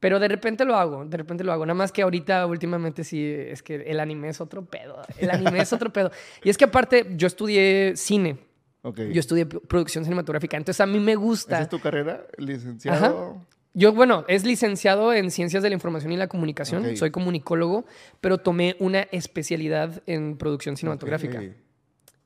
pero 0.00 0.20
de 0.20 0.28
repente 0.28 0.64
lo 0.64 0.76
hago, 0.76 1.04
de 1.04 1.16
repente 1.16 1.44
lo 1.44 1.52
hago. 1.52 1.66
Nada 1.66 1.74
más 1.74 1.92
que 1.92 2.02
ahorita, 2.02 2.46
últimamente 2.46 3.04
sí, 3.04 3.24
es 3.24 3.62
que 3.62 3.76
el 3.76 4.00
anime 4.00 4.28
es 4.28 4.40
otro 4.40 4.64
pedo. 4.64 5.02
El 5.18 5.30
anime 5.30 5.60
es 5.60 5.72
otro 5.72 5.92
pedo. 5.92 6.10
Y 6.44 6.50
es 6.50 6.56
que 6.56 6.64
aparte, 6.64 7.06
yo 7.16 7.26
estudié 7.26 7.96
cine, 7.96 8.38
yo 8.82 9.20
estudié 9.20 9.46
producción 9.46 10.04
cinematográfica, 10.04 10.56
entonces 10.56 10.80
a 10.80 10.86
mí 10.86 11.00
me 11.00 11.12
¿Esa 11.12 11.20
gusta. 11.20 11.60
es 11.60 11.68
tu 11.68 11.80
carrera? 11.80 12.26
¿Licenciado? 12.36 13.44
Yo, 13.74 13.92
bueno, 13.92 14.24
es 14.28 14.44
licenciado 14.44 15.12
en 15.12 15.30
Ciencias 15.30 15.62
de 15.62 15.68
la 15.68 15.74
Información 15.74 16.12
y 16.12 16.16
la 16.16 16.26
Comunicación, 16.26 16.96
soy 16.96 17.10
comunicólogo, 17.10 17.84
pero 18.20 18.38
tomé 18.38 18.76
una 18.78 19.02
especialidad 19.12 20.02
en 20.06 20.36
producción 20.36 20.76
cinematográfica. 20.76 21.42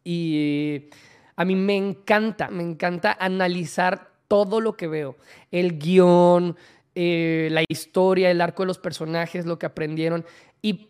Y 0.04 0.88
a 1.36 1.44
mí 1.44 1.56
me 1.56 1.76
encanta, 1.76 2.48
me 2.48 2.62
encanta 2.62 3.16
analizar 3.18 4.10
todo 4.28 4.60
lo 4.60 4.76
que 4.76 4.86
veo. 4.86 5.16
El 5.50 5.78
guion, 5.78 6.56
eh, 6.94 7.48
la 7.50 7.64
historia, 7.68 8.30
el 8.30 8.40
arco 8.40 8.62
de 8.62 8.68
los 8.68 8.78
personajes, 8.78 9.46
lo 9.46 9.58
que 9.58 9.66
aprendieron. 9.66 10.24
Y, 10.60 10.88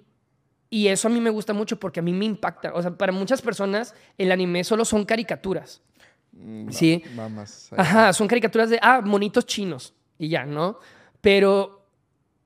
y 0.71 0.89
eso 0.89 1.09
a 1.09 1.11
mí 1.11 1.21
me 1.21 1.31
gusta 1.31 1.53
mucho 1.53 1.79
porque 1.79 2.01
a 2.01 2.03
mí 2.03 2.13
me 2.13 2.25
impacta. 2.25 2.73
O 2.75 2.83
sea, 2.83 2.97
para 2.97 3.13
muchas 3.13 3.43
personas 3.43 3.95
el 4.19 4.33
anime 4.33 4.65
solo 4.65 4.85
son 4.85 5.05
caricaturas. 5.05 5.83
Mm, 6.33 6.71
Sí. 6.71 7.03
Allá. 7.73 7.83
Ajá, 7.83 8.13
son 8.13 8.27
caricaturas 8.29 8.71
de, 8.71 8.79
ah, 8.83 9.01
monitos 9.03 9.47
chinos 9.47 9.95
y 10.19 10.29
ya, 10.29 10.45
¿no? 10.47 10.79
Pero 11.21 11.83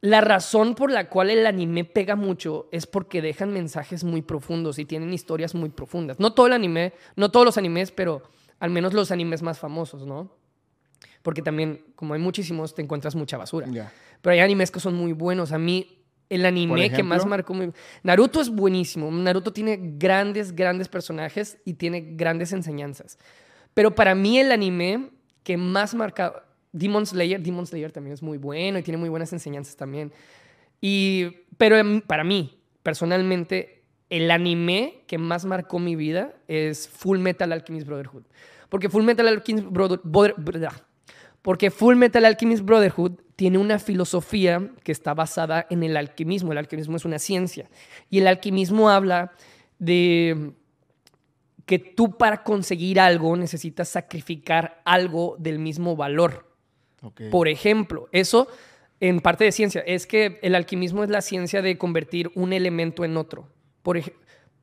la 0.00 0.20
razón 0.20 0.74
por 0.74 0.90
la 0.90 1.08
cual 1.08 1.30
el 1.30 1.46
anime 1.46 1.84
pega 1.84 2.16
mucho 2.16 2.68
es 2.72 2.86
porque 2.86 3.22
dejan 3.22 3.52
mensajes 3.52 4.04
muy 4.04 4.22
profundos 4.22 4.78
y 4.78 4.84
tienen 4.84 5.12
historias 5.12 5.54
muy 5.54 5.70
profundas. 5.70 6.20
No 6.20 6.32
todo 6.34 6.46
el 6.46 6.52
anime, 6.52 6.92
no 7.16 7.30
todos 7.30 7.46
los 7.46 7.58
animes, 7.58 7.90
pero 7.90 8.22
al 8.60 8.70
menos 8.70 8.92
los 8.92 9.10
animes 9.10 9.42
más 9.42 9.58
famosos, 9.58 10.06
¿no? 10.06 10.30
Porque 11.26 11.42
también, 11.42 11.82
como 11.96 12.14
hay 12.14 12.20
muchísimos, 12.20 12.72
te 12.72 12.82
encuentras 12.82 13.16
mucha 13.16 13.36
basura. 13.36 13.66
Ya. 13.68 13.92
Pero 14.22 14.32
hay 14.32 14.38
animes 14.38 14.70
que 14.70 14.78
son 14.78 14.94
muy 14.94 15.12
buenos. 15.12 15.50
A 15.50 15.58
mí, 15.58 16.04
el 16.30 16.46
anime 16.46 16.88
que 16.92 17.02
más 17.02 17.16
ejemplo? 17.16 17.26
marcó 17.30 17.52
muy... 17.52 17.72
Naruto 18.04 18.40
es 18.40 18.48
buenísimo. 18.48 19.10
Naruto 19.10 19.52
tiene 19.52 19.76
grandes, 19.98 20.54
grandes 20.54 20.86
personajes 20.86 21.58
y 21.64 21.74
tiene 21.74 22.12
grandes 22.14 22.52
enseñanzas. 22.52 23.18
Pero 23.74 23.92
para 23.96 24.14
mí 24.14 24.38
el 24.38 24.52
anime 24.52 25.10
que 25.42 25.56
más 25.56 25.96
marca... 25.96 26.44
Demon 26.70 27.04
Slayer, 27.06 27.42
Demon 27.42 27.66
Slayer 27.66 27.90
también 27.90 28.14
es 28.14 28.22
muy 28.22 28.38
bueno 28.38 28.78
y 28.78 28.84
tiene 28.84 28.98
muy 28.98 29.08
buenas 29.08 29.32
enseñanzas 29.32 29.74
también. 29.74 30.12
Y, 30.80 31.26
pero 31.58 31.76
em, 31.76 32.02
para 32.02 32.22
mí, 32.22 32.56
personalmente, 32.84 33.82
el 34.10 34.30
anime 34.30 35.02
que 35.08 35.18
más 35.18 35.44
marcó 35.44 35.80
mi 35.80 35.96
vida 35.96 36.36
es 36.46 36.88
Full 36.88 37.18
Metal 37.18 37.50
Alchemist 37.50 37.84
Brotherhood. 37.88 38.22
Porque 38.68 38.88
Full 38.88 39.04
Metal 39.04 39.26
Alchemist 39.28 39.66
Brother- 39.68 40.00
Brother- 40.02 40.34
Brother- 40.36 40.85
porque 41.46 41.70
Full 41.70 41.94
Metal 41.94 42.24
Alchemist 42.24 42.64
Brotherhood 42.64 43.20
tiene 43.36 43.58
una 43.58 43.78
filosofía 43.78 44.68
que 44.82 44.90
está 44.90 45.14
basada 45.14 45.64
en 45.70 45.84
el 45.84 45.96
alquimismo. 45.96 46.50
El 46.50 46.58
alquimismo 46.58 46.96
es 46.96 47.04
una 47.04 47.20
ciencia. 47.20 47.70
Y 48.10 48.18
el 48.18 48.26
alquimismo 48.26 48.90
habla 48.90 49.30
de 49.78 50.54
que 51.64 51.78
tú 51.78 52.18
para 52.18 52.42
conseguir 52.42 52.98
algo 52.98 53.36
necesitas 53.36 53.90
sacrificar 53.90 54.82
algo 54.84 55.36
del 55.38 55.60
mismo 55.60 55.94
valor. 55.94 56.52
Por 57.30 57.46
ejemplo, 57.46 58.08
eso 58.10 58.48
en 58.98 59.20
parte 59.20 59.44
de 59.44 59.52
ciencia, 59.52 59.82
es 59.82 60.08
que 60.08 60.40
el 60.42 60.56
alquimismo 60.56 61.04
es 61.04 61.10
la 61.10 61.20
ciencia 61.20 61.62
de 61.62 61.78
convertir 61.78 62.32
un 62.34 62.52
elemento 62.54 63.04
en 63.04 63.16
otro. 63.16 63.46
Por 63.84 64.00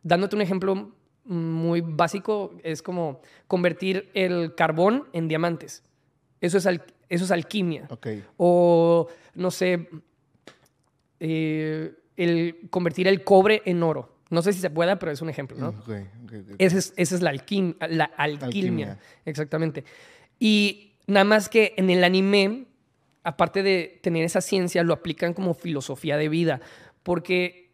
dándote 0.01 0.35
un 0.35 0.41
ejemplo 0.41 0.91
muy 1.23 1.79
básico, 1.79 2.57
es 2.61 2.81
como 2.81 3.21
convertir 3.47 4.09
el 4.15 4.53
carbón 4.53 5.07
en 5.13 5.29
diamantes. 5.29 5.81
Eso 6.43 6.57
es, 6.57 6.65
al- 6.67 6.83
eso 7.09 7.23
es 7.25 7.31
alquimia. 7.31 7.87
O, 8.37 9.07
no 9.35 9.49
sé, 9.49 9.87
eh, 11.19 11.93
el 12.17 12.67
convertir 12.69 13.07
el 13.07 13.23
cobre 13.23 13.61
en 13.65 13.81
oro. 13.83 14.17
No 14.29 14.41
sé 14.41 14.51
si 14.53 14.59
se 14.59 14.69
pueda, 14.69 14.97
pero 14.99 15.11
es 15.11 15.21
un 15.21 15.29
ejemplo, 15.29 15.57
¿no? 15.57 15.69
Ok. 15.69 15.89
Esa 16.57 16.77
es, 16.77 16.93
esa 16.97 17.15
es 17.15 17.21
la, 17.21 17.31
alquim- 17.33 17.75
la 17.87 18.05
alquimia. 18.17 18.47
Alquimia. 18.47 18.99
Exactamente. 19.25 19.83
Y 20.39 20.93
nada 21.07 21.23
más 21.23 21.49
que 21.49 21.73
en 21.77 21.89
el 21.89 22.03
anime, 22.03 22.65
aparte 23.23 23.63
de 23.63 23.99
tener 24.01 24.23
esa 24.23 24.41
ciencia, 24.41 24.83
lo 24.83 24.93
aplican 24.93 25.33
como 25.33 25.53
filosofía 25.53 26.17
de 26.17 26.29
vida. 26.29 26.61
Porque 27.03 27.71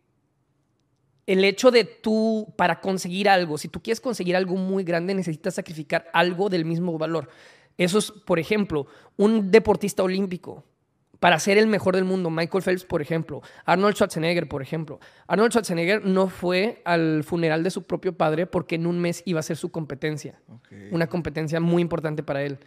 el 1.25 1.43
hecho 1.45 1.71
de 1.71 1.86
tú, 1.86 2.53
para 2.58 2.82
conseguir 2.82 3.29
algo, 3.29 3.58
si 3.58 3.67
tú 3.69 3.82
quieres 3.82 4.01
conseguir 4.01 4.36
algo 4.36 4.55
muy 4.55 4.84
grande, 4.84 5.13
necesitas 5.13 5.55
sacrificar 5.55 6.10
algo 6.13 6.49
del 6.49 6.65
mismo 6.65 6.97
valor. 6.97 7.29
Eso 7.80 7.98
es, 7.98 8.12
por 8.12 8.38
ejemplo, 8.39 8.86
un 9.18 9.50
deportista 9.52 10.04
olímpico. 10.04 10.63
Para 11.20 11.38
ser 11.39 11.58
el 11.58 11.68
mejor 11.68 11.96
del 11.96 12.06
mundo, 12.06 12.30
Michael 12.30 12.63
Phelps, 12.63 12.86
por 12.86 13.02
ejemplo, 13.02 13.42
Arnold 13.65 13.94
Schwarzenegger, 13.96 14.48
por 14.48 14.62
ejemplo. 14.62 15.00
Arnold 15.28 15.52
Schwarzenegger 15.52 16.06
no 16.06 16.28
fue 16.30 16.82
al 16.86 17.24
funeral 17.26 17.62
de 17.63 17.72
su 17.72 17.84
propio 17.84 18.13
padre 18.18 18.46
porque 18.46 18.76
en 18.76 18.86
un 18.88 19.00
mes 19.00 19.22
iba 19.26 19.39
a 19.42 19.44
ser 19.44 19.58
su 19.58 19.70
competencia 19.70 20.39
una 20.94 21.08
competencia 21.08 21.60
muy 21.60 21.82
importante 21.82 22.24
para 22.24 22.42
él. 22.44 22.58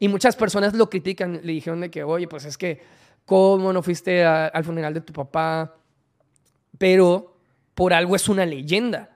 Y 0.00 0.08
muchas 0.08 0.34
personas 0.34 0.74
lo 0.74 0.90
critican, 0.90 1.34
le 1.44 1.52
dijeron 1.52 1.80
de 1.82 1.90
que, 1.90 2.02
oye, 2.02 2.26
pues 2.26 2.44
es 2.46 2.58
que, 2.58 2.80
¿cómo 3.26 3.72
no 3.72 3.80
fuiste 3.82 4.24
a- 4.24 4.46
al 4.46 4.64
funeral 4.64 4.92
de 4.94 5.02
tu 5.02 5.12
papá? 5.12 5.76
Pero 6.78 7.36
por 7.74 7.92
algo 7.92 8.16
es 8.16 8.28
una 8.28 8.44
leyenda. 8.46 9.09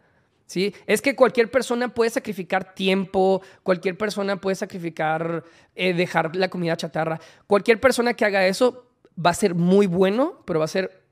¿Sí? 0.46 0.74
Es 0.86 1.00
que 1.00 1.16
cualquier 1.16 1.50
persona 1.50 1.94
puede 1.94 2.10
sacrificar 2.10 2.74
tiempo, 2.74 3.40
cualquier 3.62 3.96
persona 3.96 4.40
puede 4.40 4.56
sacrificar 4.56 5.42
eh, 5.74 5.94
dejar 5.94 6.36
la 6.36 6.48
comida 6.50 6.76
chatarra. 6.76 7.18
Cualquier 7.46 7.80
persona 7.80 8.14
que 8.14 8.24
haga 8.26 8.46
eso 8.46 8.90
va 9.24 9.30
a 9.30 9.34
ser 9.34 9.54
muy 9.54 9.86
bueno, 9.86 10.42
pero 10.44 10.58
va 10.58 10.66
a 10.66 10.68
ser 10.68 11.02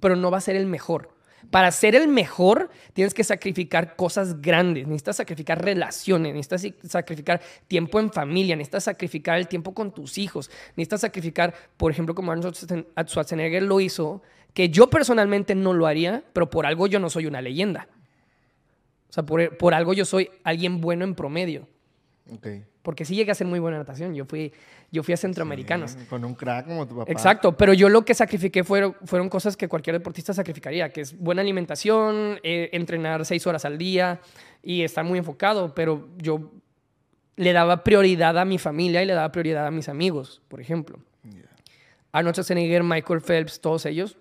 pero 0.00 0.14
no 0.16 0.30
va 0.30 0.38
a 0.38 0.42
ser 0.42 0.56
el 0.56 0.66
mejor. 0.66 1.10
Para 1.50 1.70
ser 1.70 1.94
el 1.94 2.08
mejor, 2.08 2.70
tienes 2.92 3.14
que 3.14 3.22
sacrificar 3.24 3.94
cosas 3.96 4.42
grandes. 4.42 4.86
Necesitas 4.86 5.16
sacrificar 5.16 5.64
relaciones, 5.64 6.34
necesitas 6.34 6.60
si- 6.60 6.74
sacrificar 6.88 7.40
tiempo 7.68 8.00
en 8.00 8.12
familia, 8.12 8.56
necesitas 8.56 8.84
sacrificar 8.84 9.38
el 9.38 9.46
tiempo 9.46 9.72
con 9.72 9.94
tus 9.94 10.18
hijos, 10.18 10.50
necesitas 10.76 11.02
sacrificar, 11.02 11.54
por 11.76 11.92
ejemplo, 11.92 12.14
como 12.14 12.32
Arnold 12.32 12.54
Schwarzen- 12.56 12.86
Schwarzenegger 13.06 13.62
lo 13.62 13.80
hizo, 13.80 14.22
que 14.52 14.70
yo 14.70 14.90
personalmente 14.90 15.54
no 15.54 15.72
lo 15.72 15.86
haría, 15.86 16.24
pero 16.32 16.50
por 16.50 16.66
algo 16.66 16.88
yo 16.88 16.98
no 16.98 17.08
soy 17.10 17.26
una 17.26 17.40
leyenda. 17.40 17.88
O 19.08 19.12
sea, 19.12 19.24
por, 19.24 19.56
por 19.56 19.74
algo 19.74 19.92
yo 19.92 20.04
soy 20.04 20.30
alguien 20.44 20.80
bueno 20.80 21.04
en 21.04 21.14
promedio. 21.14 21.68
Ok. 22.32 22.48
Porque 22.82 23.04
sí 23.04 23.16
llegué 23.16 23.32
a 23.32 23.34
ser 23.34 23.46
muy 23.46 23.58
buena 23.58 23.76
en 23.76 23.80
natación. 23.80 24.14
Yo 24.14 24.24
fui, 24.26 24.52
yo 24.92 25.02
fui 25.02 25.14
a 25.14 25.16
centroamericanos. 25.16 25.92
Sí, 25.92 26.04
Con 26.08 26.24
un 26.24 26.34
crack 26.34 26.66
como 26.66 26.86
tu 26.86 26.96
papá. 26.96 27.10
Exacto, 27.10 27.56
pero 27.56 27.72
yo 27.72 27.88
lo 27.88 28.04
que 28.04 28.14
sacrifiqué 28.14 28.62
fueron, 28.62 28.94
fueron 29.04 29.28
cosas 29.28 29.56
que 29.56 29.68
cualquier 29.68 29.96
deportista 29.96 30.32
sacrificaría, 30.32 30.92
que 30.92 31.00
es 31.00 31.18
buena 31.18 31.42
alimentación, 31.42 32.38
eh, 32.42 32.70
entrenar 32.72 33.24
seis 33.24 33.46
horas 33.46 33.64
al 33.64 33.78
día 33.78 34.20
y 34.62 34.82
estar 34.82 35.04
muy 35.04 35.18
enfocado, 35.18 35.74
pero 35.74 36.08
yo 36.18 36.52
le 37.36 37.52
daba 37.52 37.84
prioridad 37.84 38.38
a 38.38 38.44
mi 38.44 38.58
familia 38.58 39.02
y 39.02 39.06
le 39.06 39.14
daba 39.14 39.30
prioridad 39.30 39.66
a 39.66 39.70
mis 39.70 39.88
amigos, 39.88 40.42
por 40.48 40.60
ejemplo. 40.60 40.98
Ya. 41.24 41.42
Arnold 42.12 42.34
Schwarzenegger, 42.34 42.82
Michael 42.82 43.20
Phelps, 43.20 43.60
todos 43.60 43.84
ellos, 43.86 44.16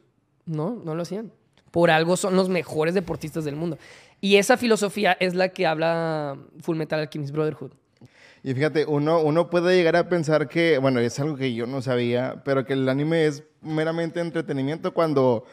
no, 0.46 0.82
no 0.84 0.96
lo 0.96 1.04
hacían. 1.04 1.32
Por 1.72 1.92
algo 1.92 2.18
son 2.18 2.36
los 2.36 2.50
mejores 2.50 2.94
deportistas 2.94 3.46
del 3.46 3.56
mundo. 3.56 3.78
Y 4.22 4.38
esa 4.38 4.58
filosofía 4.58 5.16
es 5.20 5.36
la 5.36 5.50
que 5.50 5.66
habla 5.66 6.38
Full 6.62 6.78
Metal 6.78 7.00
Alchemist 7.00 7.34
Brotherhood. 7.34 7.72
Y 8.44 8.54
fíjate, 8.54 8.86
uno, 8.86 9.22
uno 9.22 9.50
puede 9.50 9.76
llegar 9.76 9.96
a 9.96 10.08
pensar 10.08 10.48
que, 10.48 10.78
bueno, 10.78 11.00
es 11.00 11.20
algo 11.20 11.36
que 11.36 11.54
yo 11.54 11.66
no 11.66 11.82
sabía, 11.82 12.44
pero 12.46 12.64
que 12.64 12.74
el 12.74 12.88
anime 12.88 13.26
es 13.26 13.44
meramente 13.62 14.20
entretenimiento 14.20 14.94
cuando... 14.94 15.46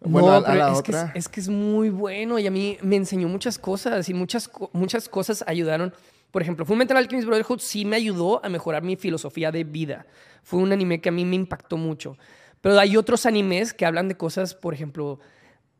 Bueno, 0.00 0.28
no, 0.28 0.34
a, 0.34 0.36
a 0.36 0.44
pero 0.44 0.58
la 0.58 0.72
es, 0.72 0.78
otra... 0.78 1.12
Que 1.12 1.18
es, 1.18 1.26
es 1.26 1.28
que 1.28 1.40
es 1.40 1.48
muy 1.48 1.90
bueno 1.90 2.38
y 2.38 2.46
a 2.46 2.50
mí 2.50 2.78
me 2.82 2.96
enseñó 2.96 3.28
muchas 3.28 3.58
cosas 3.58 4.08
y 4.08 4.14
muchas, 4.14 4.48
muchas 4.72 5.08
cosas 5.08 5.42
ayudaron. 5.46 5.92
Por 6.30 6.42
ejemplo, 6.42 6.64
Fullmetal 6.64 6.98
Alchemist 6.98 7.26
Brotherhood 7.26 7.60
sí 7.60 7.84
me 7.84 7.96
ayudó 7.96 8.44
a 8.44 8.48
mejorar 8.48 8.82
mi 8.82 8.94
filosofía 8.94 9.50
de 9.50 9.64
vida. 9.64 10.06
Fue 10.42 10.60
un 10.60 10.70
anime 10.70 11.00
que 11.00 11.08
a 11.08 11.12
mí 11.12 11.24
me 11.24 11.34
impactó 11.34 11.76
mucho. 11.76 12.16
Pero 12.60 12.78
hay 12.78 12.96
otros 12.96 13.26
animes 13.26 13.72
que 13.72 13.86
hablan 13.86 14.06
de 14.06 14.16
cosas, 14.16 14.54
por 14.54 14.74
ejemplo, 14.74 15.18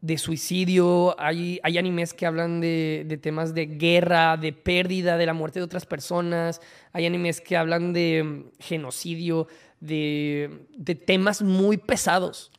de 0.06 0.18
suicidio. 0.18 1.16
Hay, 1.18 1.58
hay 1.62 1.78
animes 1.78 2.14
que 2.14 2.26
hablan 2.26 2.60
de, 2.60 3.04
de 3.06 3.16
temas 3.16 3.54
de 3.54 3.66
guerra, 3.66 4.36
de 4.36 4.52
pérdida, 4.52 5.16
de 5.16 5.26
la 5.26 5.34
muerte 5.34 5.58
de 5.58 5.64
otras 5.64 5.84
personas. 5.84 6.60
Hay 6.92 7.06
animes 7.06 7.40
que 7.40 7.56
hablan 7.56 7.92
de 7.92 8.22
mm, 8.22 8.44
genocidio, 8.60 9.48
de, 9.80 10.66
de 10.76 10.94
temas 10.94 11.42
muy 11.42 11.76
pesados 11.76 12.50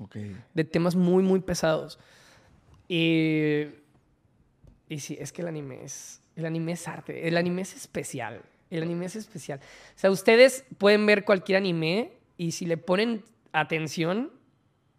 de 0.54 0.64
temas 0.64 0.96
muy, 0.96 1.24
muy 1.24 1.40
pesados. 1.40 2.00
Y, 2.88 3.64
y 4.90 5.00
sí, 5.00 5.18
es 5.20 5.32
que 5.32 5.42
el 5.42 5.48
anime 5.48 5.84
es, 5.84 6.22
el 6.36 6.46
anime 6.46 6.74
es 6.74 6.88
arte, 6.88 7.28
el 7.28 7.38
anime 7.38 7.62
es 7.62 7.76
especial, 7.76 8.42
el 8.70 8.84
anime 8.84 9.06
es 9.06 9.16
especial. 9.16 9.60
O 9.60 10.00
sea, 10.00 10.12
ustedes 10.12 10.66
pueden 10.78 11.06
ver 11.06 11.26
cualquier 11.26 11.58
anime 11.58 12.12
y 12.38 12.52
si 12.52 12.66
le 12.66 12.78
ponen 12.78 13.24
atención, 13.52 14.32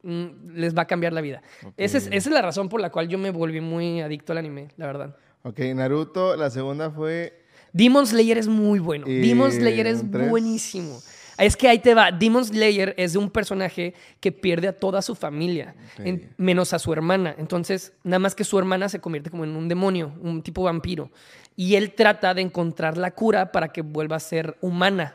les 0.02 0.76
va 0.76 0.82
a 0.82 0.86
cambiar 0.86 1.12
la 1.12 1.20
vida. 1.20 1.42
Esa, 1.76 1.98
es, 1.98 2.06
esa 2.06 2.16
es 2.28 2.30
la 2.30 2.42
razón 2.42 2.68
por 2.68 2.80
la 2.80 2.90
cual 2.90 3.08
yo 3.08 3.18
me 3.18 3.30
volví 3.30 3.60
muy 3.60 4.00
adicto 4.00 4.32
al 4.32 4.38
anime, 4.38 4.68
la 4.76 4.86
verdad. 4.86 5.16
Ok, 5.42 5.60
Naruto, 5.74 6.36
la 6.36 6.50
segunda 6.50 6.90
fue... 6.90 7.44
Demon 7.72 8.06
Slayer 8.06 8.38
es 8.38 8.48
muy 8.48 8.78
bueno. 8.78 9.06
Y 9.08 9.14
Demon 9.28 9.52
Slayer 9.52 9.86
es 9.86 10.02
tres. 10.10 10.28
buenísimo. 10.30 10.98
Es 11.36 11.56
que 11.56 11.68
ahí 11.68 11.78
te 11.78 11.94
va. 11.94 12.10
Demon 12.10 12.44
Slayer 12.44 12.94
es 12.96 13.12
de 13.12 13.18
un 13.18 13.30
personaje 13.30 13.94
que 14.20 14.32
pierde 14.32 14.66
a 14.68 14.72
toda 14.76 15.02
su 15.02 15.14
familia, 15.14 15.76
en- 15.98 16.30
menos 16.36 16.72
a 16.72 16.78
su 16.80 16.92
hermana. 16.92 17.34
Entonces, 17.38 17.92
nada 18.02 18.18
más 18.18 18.34
que 18.34 18.42
su 18.42 18.58
hermana 18.58 18.88
se 18.88 19.00
convierte 19.00 19.30
como 19.30 19.44
en 19.44 19.54
un 19.54 19.68
demonio, 19.68 20.14
un 20.20 20.42
tipo 20.42 20.62
vampiro. 20.64 21.10
Y 21.54 21.74
él 21.76 21.92
trata 21.94 22.34
de 22.34 22.42
encontrar 22.42 22.96
la 22.96 23.12
cura 23.12 23.52
para 23.52 23.68
que 23.68 23.82
vuelva 23.82 24.16
a 24.16 24.20
ser 24.20 24.56
humana. 24.60 25.14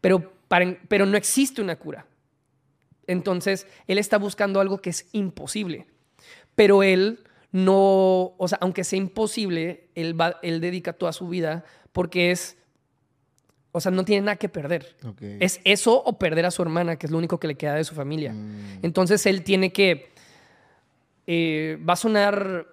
Pero, 0.00 0.32
para- 0.48 0.76
pero 0.88 1.06
no 1.06 1.16
existe 1.16 1.60
una 1.62 1.76
cura. 1.76 2.06
Entonces, 3.06 3.66
él 3.86 3.98
está 3.98 4.18
buscando 4.18 4.60
algo 4.60 4.78
que 4.78 4.90
es 4.90 5.06
imposible. 5.12 5.86
Pero 6.54 6.82
él 6.82 7.20
no, 7.50 8.34
o 8.38 8.46
sea, 8.48 8.58
aunque 8.60 8.84
sea 8.84 8.98
imposible, 8.98 9.88
él, 9.94 10.18
va, 10.18 10.38
él 10.42 10.60
dedica 10.60 10.92
toda 10.94 11.12
su 11.12 11.28
vida 11.28 11.64
porque 11.92 12.30
es, 12.30 12.56
o 13.72 13.80
sea, 13.80 13.92
no 13.92 14.04
tiene 14.04 14.22
nada 14.26 14.36
que 14.36 14.48
perder. 14.48 14.96
Es 15.20 15.60
eso 15.64 16.02
o 16.02 16.18
perder 16.18 16.46
a 16.46 16.50
su 16.50 16.62
hermana, 16.62 16.96
que 16.96 17.06
es 17.06 17.12
lo 17.12 17.18
único 17.18 17.38
que 17.38 17.48
le 17.48 17.56
queda 17.56 17.74
de 17.74 17.84
su 17.84 17.94
familia. 17.94 18.32
Mm, 18.32 18.80
Entonces 18.82 19.24
él 19.26 19.44
tiene 19.44 19.72
que, 19.72 20.12
eh, 21.26 21.78
va 21.86 21.92
a 21.92 21.96
sonar 21.96 22.66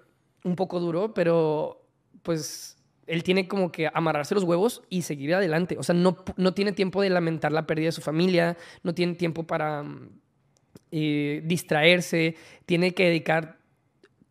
un 0.44 0.56
poco 0.56 0.80
duro, 0.80 1.12
pero 1.12 1.82
pues 2.22 2.76
él 3.10 3.24
tiene 3.24 3.48
como 3.48 3.72
que 3.72 3.90
amarrarse 3.92 4.34
los 4.34 4.44
huevos 4.44 4.82
y 4.88 5.02
seguir 5.02 5.34
adelante. 5.34 5.76
O 5.78 5.82
sea, 5.82 5.94
no, 5.94 6.16
no 6.36 6.54
tiene 6.54 6.72
tiempo 6.72 7.02
de 7.02 7.10
lamentar 7.10 7.50
la 7.50 7.66
pérdida 7.66 7.86
de 7.86 7.92
su 7.92 8.00
familia, 8.00 8.56
no 8.82 8.94
tiene 8.94 9.14
tiempo 9.14 9.46
para 9.46 9.82
mm, 9.82 10.08
eh, 10.92 11.42
distraerse, 11.44 12.36
tiene 12.66 12.94
que 12.94 13.06
dedicar 13.06 13.58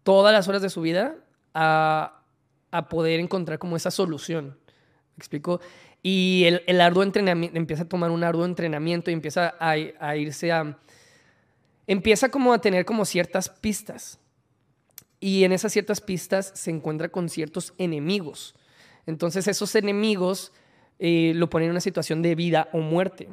todas 0.04 0.34
las 0.34 0.48
horas 0.48 0.62
de 0.62 0.70
su 0.70 0.82
vida 0.82 1.16
a, 1.54 2.22
a 2.72 2.90
poder 2.90 3.20
encontrar 3.20 3.60
como 3.60 3.76
esa 3.76 3.92
solución. 3.92 4.58
¿Me 5.16 5.22
explico? 5.22 5.60
Y 6.02 6.44
el, 6.46 6.64
el 6.66 6.80
arduo 6.80 7.04
entrenamiento, 7.04 7.58
empieza 7.58 7.84
a 7.84 7.90
tomar 7.90 8.12
un 8.12 8.24
arduo 8.24 8.46
entrenamiento 8.46 9.12
y 9.12 9.14
empieza 9.14 9.56
a, 9.60 9.72
a 9.72 10.16
irse 10.16 10.52
a... 10.52 10.78
Empieza 11.86 12.30
como 12.30 12.54
a 12.54 12.62
tener 12.62 12.86
como 12.86 13.04
ciertas 13.04 13.50
pistas. 13.50 14.20
Y 15.20 15.44
en 15.44 15.52
esas 15.52 15.74
ciertas 15.74 16.00
pistas 16.00 16.52
se 16.56 16.72
encuentra 16.72 17.10
con 17.10 17.28
ciertos 17.28 17.74
enemigos. 17.78 18.56
Entonces 19.10 19.48
esos 19.48 19.76
enemigos 19.76 20.54
eh, 21.00 21.34
lo 21.36 21.50
ponen 21.50 21.68
en 21.68 21.72
una 21.72 21.82
situación 21.82 22.22
de 22.22 22.36
vida 22.36 22.70
o 22.74 22.80
muerte. 22.80 23.30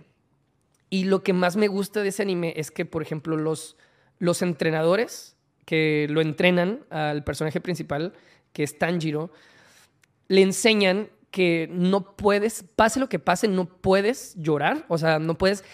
Y 0.89 1.05
lo 1.05 1.23
que 1.23 1.33
más 1.33 1.57
me 1.57 1.69
gusta 1.69 2.03
de 2.03 2.09
ese 2.09 2.23
anime 2.23 2.55
es 2.57 2.71
que, 2.71 2.85
por 2.85 3.03
ejemplo, 3.03 3.37
los, 3.37 3.77
los 4.19 4.41
entrenadores 4.43 5.37
que 5.65 6.07
lo 6.09 6.21
entrenan 6.21 6.85
al 6.91 7.25
personaje 7.25 7.61
principal, 7.61 8.15
que 8.53 8.63
es 8.63 8.79
Tanjiro, 8.79 9.33
le 10.29 10.43
enseñan 10.43 11.11
que 11.31 11.69
no 11.71 12.17
puedes, 12.17 12.65
pase 12.77 13.01
lo 13.01 13.09
que 13.09 13.19
pase, 13.19 13.49
no 13.49 13.67
puedes 13.67 14.35
llorar, 14.37 14.87
o 14.89 14.97
sea, 14.97 15.19
no 15.19 15.37
puedes 15.37 15.65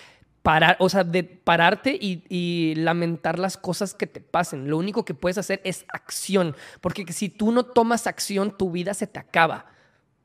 parar, 0.42 0.76
o 0.80 0.88
sea, 0.88 1.04
de 1.04 1.22
pararte 1.22 1.96
y, 2.00 2.24
y 2.28 2.74
lamentar 2.74 3.38
las 3.38 3.56
cosas 3.56 3.94
que 3.94 4.06
te 4.06 4.20
pasen. 4.20 4.68
Lo 4.68 4.78
único 4.78 5.04
que 5.04 5.14
puedes 5.14 5.38
hacer 5.38 5.60
es 5.62 5.84
acción, 5.88 6.56
porque 6.80 7.04
si 7.12 7.28
tú 7.28 7.52
no 7.52 7.64
tomas 7.64 8.06
acción, 8.06 8.56
tu 8.56 8.72
vida 8.72 8.94
se 8.94 9.06
te 9.06 9.20
acaba. 9.20 9.71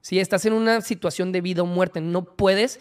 Si 0.07 0.21
estás 0.21 0.45
en 0.45 0.53
una 0.53 0.79
situación 0.79 1.33
de 1.33 1.41
vida 1.41 1.63
o 1.63 1.65
muerte, 1.65 1.99
no 1.99 2.23
puedes 2.23 2.79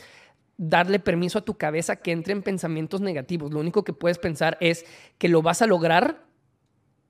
darle 0.59 1.01
permiso 1.01 1.41
a 1.41 1.45
tu 1.45 1.59
cabeza 1.59 1.97
que 1.97 2.13
entre 2.13 2.33
en 2.33 2.41
pensamientos 2.41 3.01
negativos. 3.01 3.53
Lo 3.53 3.59
único 3.59 3.83
que 3.83 3.93
puedes 3.93 4.17
pensar 4.17 4.57
es 4.61 4.87
que 5.19 5.29
lo 5.29 5.43
vas 5.43 5.61
a 5.61 5.67
lograr 5.67 6.25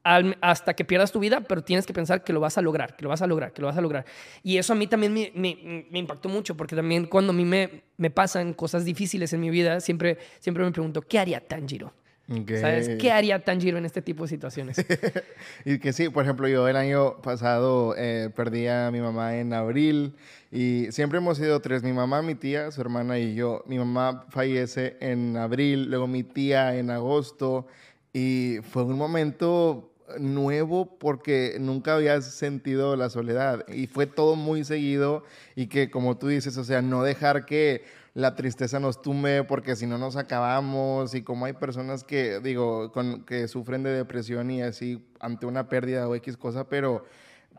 hasta 0.02 0.72
que 0.72 0.86
pierdas 0.86 1.12
tu 1.12 1.18
vida, 1.18 1.42
pero 1.42 1.62
tienes 1.62 1.84
que 1.84 1.92
pensar 1.92 2.24
que 2.24 2.32
lo 2.32 2.40
vas 2.40 2.56
a 2.56 2.62
lograr, 2.62 2.96
que 2.96 3.02
lo 3.02 3.10
vas 3.10 3.20
a 3.20 3.26
lograr, 3.26 3.52
que 3.52 3.60
lo 3.60 3.66
vas 3.66 3.76
a 3.76 3.82
lograr. 3.82 4.06
Y 4.42 4.56
eso 4.56 4.72
a 4.72 4.76
mí 4.76 4.86
también 4.86 5.12
me, 5.12 5.86
impactó 5.92 6.30
mucho, 6.30 6.56
porque 6.56 6.74
también 6.74 7.04
cuando 7.04 7.32
a 7.32 7.36
mí 7.36 7.44
me, 7.44 7.82
me 7.98 8.08
pasan 8.08 8.54
cosas 8.54 8.86
difíciles 8.86 9.34
en 9.34 9.40
mi 9.40 9.50
vida, 9.50 9.80
siempre, 9.80 10.16
siempre 10.40 10.64
me 10.64 10.72
pregunto, 10.72 11.02
¿qué 11.02 11.18
haría 11.18 11.46
Tanjiro? 11.46 11.92
Ok. 12.30 12.50
¿Sabes? 12.60 12.90
¿Qué 12.98 13.12
haría 13.12 13.42
Tanjiro 13.42 13.78
en 13.78 13.84
este 13.84 14.02
tipo 14.02 14.24
de 14.24 14.28
situaciones? 14.28 14.76
Y 15.64 15.78
que 15.78 15.92
sí, 15.92 16.08
por 16.08 16.24
ejemplo, 16.24 16.48
yo 16.48 16.68
el 16.68 16.76
año 16.76 17.20
pasado 17.22 17.94
eh, 17.96 18.30
perdí 18.34 18.66
a 18.68 18.90
mi 18.90 19.00
mamá 19.00 19.36
en 19.36 19.52
abril 19.52 20.14
y 20.50 20.86
siempre 20.90 21.18
hemos 21.18 21.38
sido 21.38 21.60
tres, 21.60 21.82
mi 21.82 21.92
mamá, 21.92 22.22
mi 22.22 22.34
tía, 22.34 22.70
su 22.70 22.80
hermana 22.80 23.18
y 23.18 23.34
yo. 23.34 23.62
Mi 23.66 23.78
mamá 23.78 24.26
fallece 24.30 24.96
en 25.00 25.36
abril, 25.36 25.90
luego 25.90 26.06
mi 26.06 26.22
tía 26.22 26.76
en 26.76 26.90
agosto 26.90 27.66
y 28.12 28.58
fue 28.70 28.84
un 28.84 28.96
momento 28.96 29.92
nuevo 30.18 30.98
porque 30.98 31.56
nunca 31.60 31.94
había 31.94 32.20
sentido 32.22 32.96
la 32.96 33.10
soledad 33.10 33.64
y 33.68 33.86
fue 33.86 34.06
todo 34.06 34.36
muy 34.36 34.64
seguido 34.64 35.24
y 35.54 35.66
que 35.66 35.90
como 35.90 36.16
tú 36.16 36.28
dices, 36.28 36.56
o 36.56 36.64
sea, 36.64 36.82
no 36.82 37.02
dejar 37.02 37.44
que 37.44 37.84
la 38.16 38.34
tristeza 38.34 38.80
nos 38.80 39.02
tumbe 39.02 39.44
porque 39.44 39.76
si 39.76 39.86
no 39.86 39.98
nos 39.98 40.16
acabamos 40.16 41.14
y 41.14 41.20
como 41.22 41.44
hay 41.44 41.52
personas 41.52 42.02
que, 42.02 42.40
digo, 42.40 42.90
con, 42.90 43.24
que 43.26 43.46
sufren 43.46 43.82
de 43.82 43.90
depresión 43.90 44.50
y 44.50 44.62
así 44.62 45.06
ante 45.20 45.44
una 45.44 45.68
pérdida 45.68 46.08
o 46.08 46.14
X 46.14 46.38
cosa, 46.38 46.66
pero 46.66 47.04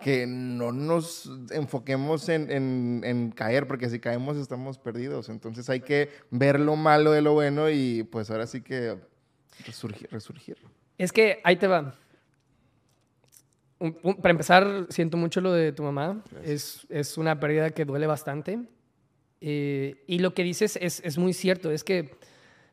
que 0.02 0.26
no 0.26 0.72
nos 0.72 1.30
enfoquemos 1.52 2.28
en, 2.30 2.50
en- 2.50 3.02
en 3.06 3.30
caer, 3.32 3.68
porque 3.68 3.88
si 3.88 4.00
caemos 4.00 4.36
estamos 4.36 4.80
perdidos. 4.80 5.30
Entonces 5.30 5.70
hay 5.70 5.82
que 5.82 6.10
ver 6.32 6.60
lo 6.60 6.76
malo 6.76 7.12
de 7.12 7.22
lo 7.22 7.34
bueno 7.34 7.70
y 7.70 8.02
pues 8.02 8.32
ahora 8.32 8.48
sí 8.48 8.62
que 8.62 8.98
resurgir. 9.64 10.10
resurgir. 10.12 10.58
Es 10.98 11.12
que 11.12 11.40
ahí 11.44 11.58
te 11.58 11.68
va. 11.68 11.94
Un- 13.80 13.96
un- 14.02 14.16
para 14.16 14.32
empezar, 14.32 14.88
siento 14.90 15.18
mucho 15.18 15.40
lo 15.40 15.52
de 15.54 15.72
tu 15.72 15.84
mamá. 15.84 16.24
Es, 16.44 16.88
es 16.90 17.16
una 17.20 17.40
pérdida 17.40 17.70
que 17.70 17.86
duele 17.86 18.08
bastante. 18.08 18.60
Eh, 19.42 20.04
y 20.08 20.20
lo 20.20 20.34
que 20.34 20.44
dices 20.44 20.78
es, 20.82 21.02
es 21.04 21.18
muy 21.18 21.34
cierto. 21.34 21.72
Es 21.72 21.84
que 21.84 22.16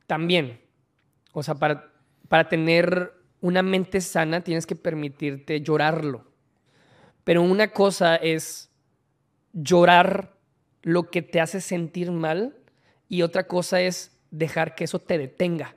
también, 0.06 0.60
o 1.32 1.42
sea, 1.42 1.54
para, 1.54 1.92
para 2.28 2.48
tener 2.48 3.12
una 3.40 3.62
mente 3.62 4.00
sana 4.00 4.40
tienes 4.40 4.66
que 4.66 4.76
permitirte 4.76 5.60
llorarlo. 5.60 6.24
Pero 7.24 7.42
una 7.42 7.68
cosa 7.68 8.16
es 8.16 8.70
llorar 9.52 10.34
lo 10.82 11.10
que 11.10 11.22
te 11.22 11.40
hace 11.40 11.60
sentir 11.60 12.10
mal 12.10 12.56
y 13.08 13.22
otra 13.22 13.46
cosa 13.46 13.80
es 13.80 14.12
dejar 14.30 14.74
que 14.74 14.84
eso 14.84 14.98
te 14.98 15.18
detenga. 15.18 15.74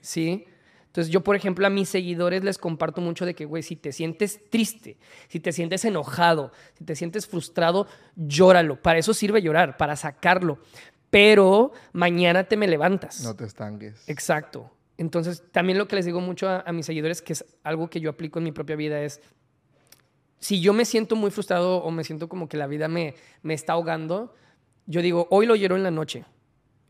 ¿sí? 0.00 0.46
Entonces 0.94 1.12
yo, 1.12 1.24
por 1.24 1.34
ejemplo, 1.34 1.66
a 1.66 1.70
mis 1.70 1.88
seguidores 1.88 2.44
les 2.44 2.56
comparto 2.56 3.00
mucho 3.00 3.26
de 3.26 3.34
que, 3.34 3.46
güey, 3.46 3.64
si 3.64 3.74
te 3.74 3.90
sientes 3.90 4.48
triste, 4.48 4.96
si 5.26 5.40
te 5.40 5.50
sientes 5.50 5.84
enojado, 5.84 6.52
si 6.78 6.84
te 6.84 6.94
sientes 6.94 7.26
frustrado, 7.26 7.88
llóralo. 8.14 8.80
Para 8.80 9.00
eso 9.00 9.12
sirve 9.12 9.42
llorar, 9.42 9.76
para 9.76 9.96
sacarlo. 9.96 10.60
Pero 11.10 11.72
mañana 11.92 12.44
te 12.44 12.56
me 12.56 12.68
levantas. 12.68 13.24
No 13.24 13.34
te 13.34 13.44
estanques. 13.44 14.08
Exacto. 14.08 14.70
Entonces, 14.96 15.42
también 15.50 15.78
lo 15.78 15.88
que 15.88 15.96
les 15.96 16.04
digo 16.04 16.20
mucho 16.20 16.48
a, 16.48 16.60
a 16.60 16.70
mis 16.70 16.86
seguidores, 16.86 17.22
que 17.22 17.32
es 17.32 17.44
algo 17.64 17.90
que 17.90 17.98
yo 17.98 18.08
aplico 18.08 18.38
en 18.38 18.44
mi 18.44 18.52
propia 18.52 18.76
vida, 18.76 19.02
es, 19.02 19.20
si 20.38 20.60
yo 20.60 20.72
me 20.72 20.84
siento 20.84 21.16
muy 21.16 21.32
frustrado 21.32 21.78
o 21.78 21.90
me 21.90 22.04
siento 22.04 22.28
como 22.28 22.48
que 22.48 22.56
la 22.56 22.68
vida 22.68 22.86
me, 22.86 23.16
me 23.42 23.54
está 23.54 23.72
ahogando, 23.72 24.32
yo 24.86 25.02
digo, 25.02 25.26
hoy 25.32 25.46
lo 25.46 25.56
lloro 25.56 25.74
en 25.74 25.82
la 25.82 25.90
noche. 25.90 26.24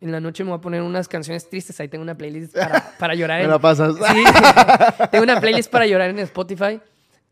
En 0.00 0.12
la 0.12 0.20
noche 0.20 0.44
me 0.44 0.50
voy 0.50 0.58
a 0.58 0.60
poner 0.60 0.82
unas 0.82 1.08
canciones 1.08 1.48
tristes, 1.48 1.78
ahí 1.80 1.88
tengo 1.88 2.02
una 2.02 2.16
playlist 2.16 2.54
para, 2.54 2.94
para 2.98 3.14
llorar. 3.14 3.38
Me 3.38 3.44
en- 3.44 3.50
la 3.50 3.58
pasas. 3.58 3.94
Sí, 4.12 4.24
tengo 5.10 5.24
una 5.24 5.40
playlist 5.40 5.70
para 5.70 5.86
llorar 5.86 6.10
en 6.10 6.18
Spotify. 6.20 6.80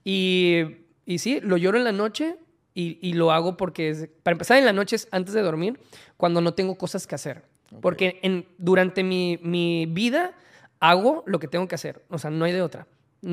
Y, 0.05 0.61
y 1.07 1.19
sí, 1.19 1.41
lo 1.43 1.57
lloro 1.57 1.79
en 1.79 1.85
la 1.85 1.93
noche 1.93 2.37
Y, 2.75 2.99
y 3.07 3.13
lo 3.13 3.31
hago 3.33 3.57
porque, 3.57 3.91
es, 3.91 4.09
para 4.23 4.33
empezar, 4.33 4.57
en 4.59 4.65
las 4.65 4.75
noches 4.75 5.07
antes 5.11 5.35
de 5.35 5.43
dormir, 5.43 5.79
cuando 6.17 6.41
no 6.41 6.55
tengo 6.55 6.77
cosas 6.77 7.07
que 7.07 7.15
hacer. 7.15 7.43
Porque 7.83 8.19
en, 8.23 8.47
durante 8.59 9.03
mi, 9.03 9.39
mi 9.43 9.87
vida 9.87 10.33
hago 10.81 11.23
lo 11.27 11.39
que 11.39 11.49
tengo 11.49 11.69
que 11.69 11.75
hacer. 11.75 12.03
O 12.09 12.19
sea, 12.19 12.31
no 12.31 12.45
hay 12.47 12.53
de 12.53 12.63
otra. 12.63 12.87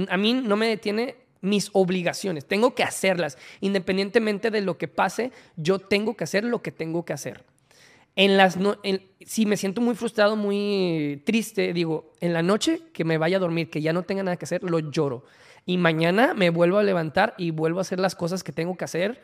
A 0.09 0.17
mí 0.17 0.33
no 0.33 0.55
me 0.57 0.67
detiene 0.67 1.15
mis 1.41 1.69
obligaciones. 1.73 2.45
Tengo 2.45 2.75
que 2.75 2.83
hacerlas. 2.83 3.37
Independientemente 3.61 4.51
de 4.51 4.61
lo 4.61 4.77
que 4.77 4.87
pase, 4.89 5.31
yo 5.55 5.79
tengo 5.79 6.15
que 6.17 6.25
hacer 6.25 6.43
lo 6.43 6.61
que 6.61 6.71
tengo 6.71 7.05
que 7.05 7.13
hacer. 7.13 7.43
En 8.15 8.37
las 8.37 8.57
no, 8.57 8.77
en- 8.83 9.01
si 9.25 9.45
me 9.45 9.55
siento 9.57 9.81
muy 9.81 9.95
frustrado, 9.95 10.35
muy 10.35 11.21
triste, 11.25 11.73
digo, 11.73 12.13
en 12.19 12.33
la 12.33 12.41
noche 12.41 12.81
que 12.93 13.05
me 13.05 13.17
vaya 13.17 13.37
a 13.37 13.39
dormir, 13.39 13.69
que 13.69 13.81
ya 13.81 13.93
no 13.93 14.03
tenga 14.03 14.23
nada 14.23 14.37
que 14.37 14.45
hacer, 14.45 14.63
lo 14.63 14.79
lloro. 14.79 15.23
Y 15.65 15.77
mañana 15.77 16.33
me 16.33 16.49
vuelvo 16.49 16.77
a 16.79 16.83
levantar 16.83 17.35
y 17.37 17.51
vuelvo 17.51 17.79
a 17.79 17.81
hacer 17.81 17.99
las 17.99 18.15
cosas 18.15 18.43
que 18.43 18.51
tengo 18.51 18.75
que 18.75 18.85
hacer 18.85 19.21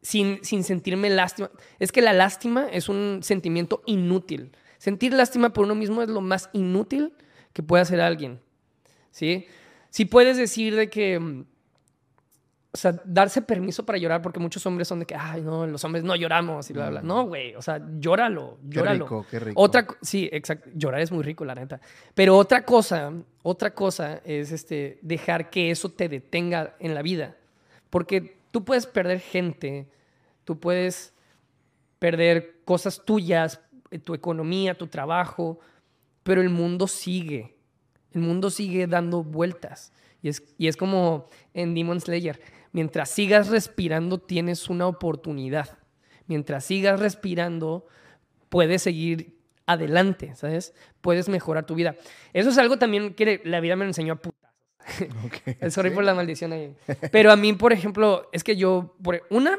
sin, 0.00 0.42
sin 0.44 0.64
sentirme 0.64 1.10
lástima. 1.10 1.50
Es 1.78 1.92
que 1.92 2.02
la 2.02 2.12
lástima 2.12 2.66
es 2.72 2.88
un 2.88 3.20
sentimiento 3.22 3.82
inútil. 3.86 4.52
Sentir 4.78 5.12
lástima 5.12 5.52
por 5.52 5.64
uno 5.64 5.74
mismo 5.74 6.02
es 6.02 6.08
lo 6.08 6.20
más 6.20 6.50
inútil 6.52 7.14
que 7.52 7.62
puede 7.62 7.82
hacer 7.82 8.00
alguien. 8.00 8.40
¿Sí? 9.10 9.46
Si 9.90 10.04
puedes 10.06 10.36
decir 10.36 10.74
de 10.74 10.88
que. 10.90 11.44
Mm, 12.72 12.74
O 12.74 12.78
sea, 12.78 12.94
darse 13.04 13.42
permiso 13.42 13.84
para 13.84 13.98
llorar, 13.98 14.22
porque 14.22 14.40
muchos 14.40 14.64
hombres 14.66 14.88
son 14.88 15.00
de 15.00 15.06
que, 15.06 15.14
ay, 15.14 15.42
no, 15.42 15.66
los 15.66 15.84
hombres 15.84 16.04
no 16.04 16.16
lloramos 16.16 16.70
y 16.70 16.72
bla, 16.72 16.90
bla. 16.90 17.02
No, 17.02 17.26
güey, 17.26 17.54
o 17.54 17.62
sea, 17.62 17.80
llóralo, 17.98 18.58
Qué 18.70 18.76
llóralo. 18.76 19.04
rico, 19.04 19.26
qué 19.30 19.38
rico. 19.40 19.60
Otra, 19.60 19.86
sí, 20.00 20.28
exacto. 20.32 20.70
Llorar 20.74 21.00
es 21.00 21.12
muy 21.12 21.22
rico, 21.22 21.44
la 21.44 21.54
neta. 21.54 21.80
Pero 22.14 22.36
otra 22.36 22.64
cosa, 22.64 23.12
otra 23.42 23.74
cosa 23.74 24.20
es 24.24 24.52
este, 24.52 24.98
dejar 25.02 25.50
que 25.50 25.70
eso 25.70 25.90
te 25.90 26.08
detenga 26.08 26.74
en 26.80 26.94
la 26.94 27.02
vida. 27.02 27.36
Porque 27.90 28.38
tú 28.50 28.64
puedes 28.64 28.86
perder 28.86 29.20
gente, 29.20 29.88
tú 30.44 30.58
puedes 30.58 31.12
perder 31.98 32.62
cosas 32.64 33.04
tuyas, 33.04 33.60
tu 34.04 34.14
economía, 34.14 34.74
tu 34.76 34.86
trabajo, 34.86 35.60
pero 36.22 36.40
el 36.40 36.48
mundo 36.48 36.86
sigue. 36.88 37.54
El 38.12 38.22
mundo 38.22 38.50
sigue 38.50 38.86
dando 38.86 39.22
vueltas. 39.22 39.92
Y 40.22 40.28
es, 40.28 40.42
y 40.56 40.68
es 40.68 40.76
como 40.76 41.28
en 41.52 41.74
Demon 41.74 42.00
Slayer. 42.00 42.40
Mientras 42.72 43.10
sigas 43.10 43.48
respirando, 43.48 44.18
tienes 44.18 44.68
una 44.68 44.86
oportunidad. 44.86 45.78
Mientras 46.26 46.64
sigas 46.64 47.00
respirando, 47.00 47.86
puedes 48.48 48.82
seguir 48.82 49.36
adelante, 49.66 50.34
¿sabes? 50.34 50.74
Puedes 51.00 51.28
mejorar 51.28 51.66
tu 51.66 51.74
vida. 51.74 51.96
Eso 52.32 52.50
es 52.50 52.58
algo 52.58 52.78
también 52.78 53.14
que 53.14 53.40
la 53.44 53.60
vida 53.60 53.76
me 53.76 53.84
enseñó 53.84 54.14
a 54.14 54.16
putas. 54.16 54.40
Ok, 55.24 55.70
Sorry 55.70 55.90
sí. 55.90 55.94
por 55.94 56.04
la 56.04 56.14
maldición 56.14 56.52
ahí. 56.52 56.74
Pero 57.10 57.30
a 57.30 57.36
mí, 57.36 57.52
por 57.52 57.72
ejemplo, 57.72 58.28
es 58.32 58.42
que 58.42 58.56
yo, 58.56 58.96
por, 59.02 59.22
una, 59.30 59.58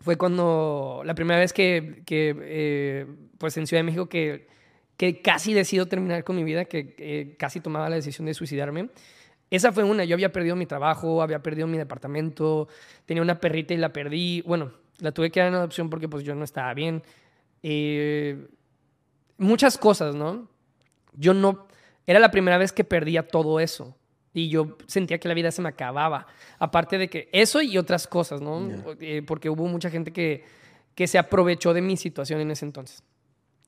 fue 0.00 0.16
cuando 0.16 1.02
la 1.04 1.14
primera 1.14 1.40
vez 1.40 1.52
que, 1.52 2.02
que, 2.04 2.36
eh, 2.42 3.06
pues 3.38 3.56
en 3.56 3.66
Ciudad 3.66 3.78
de 3.78 3.84
México, 3.84 4.08
que, 4.08 4.48
que 4.96 5.22
casi 5.22 5.54
decido 5.54 5.86
terminar 5.86 6.24
con 6.24 6.36
mi 6.36 6.44
vida, 6.44 6.66
que 6.66 6.94
eh, 6.98 7.36
casi 7.38 7.60
tomaba 7.60 7.88
la 7.88 7.96
decisión 7.96 8.26
de 8.26 8.34
suicidarme. 8.34 8.90
Esa 9.50 9.72
fue 9.72 9.84
una. 9.84 10.04
Yo 10.04 10.14
había 10.14 10.32
perdido 10.32 10.56
mi 10.56 10.66
trabajo, 10.66 11.22
había 11.22 11.42
perdido 11.42 11.66
mi 11.66 11.78
departamento, 11.78 12.68
tenía 13.06 13.22
una 13.22 13.38
perrita 13.40 13.74
y 13.74 13.76
la 13.76 13.92
perdí. 13.92 14.42
Bueno, 14.42 14.72
la 15.00 15.12
tuve 15.12 15.30
que 15.30 15.40
dar 15.40 15.48
en 15.50 15.54
adopción 15.56 15.90
porque 15.90 16.08
pues 16.08 16.24
yo 16.24 16.34
no 16.34 16.44
estaba 16.44 16.72
bien. 16.74 17.02
Eh, 17.62 18.46
muchas 19.38 19.78
cosas, 19.78 20.14
¿no? 20.14 20.48
Yo 21.14 21.34
no... 21.34 21.66
Era 22.06 22.18
la 22.18 22.30
primera 22.30 22.58
vez 22.58 22.72
que 22.72 22.84
perdía 22.84 23.26
todo 23.26 23.60
eso. 23.60 23.96
Y 24.32 24.48
yo 24.48 24.76
sentía 24.86 25.18
que 25.18 25.28
la 25.28 25.34
vida 25.34 25.50
se 25.52 25.62
me 25.62 25.68
acababa. 25.68 26.26
Aparte 26.58 26.98
de 26.98 27.08
que 27.08 27.28
eso 27.32 27.62
y 27.62 27.78
otras 27.78 28.06
cosas, 28.06 28.40
¿no? 28.40 28.68
Ya. 28.68 28.84
Eh, 29.00 29.22
porque 29.22 29.48
hubo 29.48 29.66
mucha 29.68 29.88
gente 29.90 30.12
que, 30.12 30.44
que 30.94 31.06
se 31.06 31.18
aprovechó 31.18 31.72
de 31.72 31.80
mi 31.80 31.96
situación 31.96 32.40
en 32.40 32.50
ese 32.50 32.64
entonces. 32.64 33.02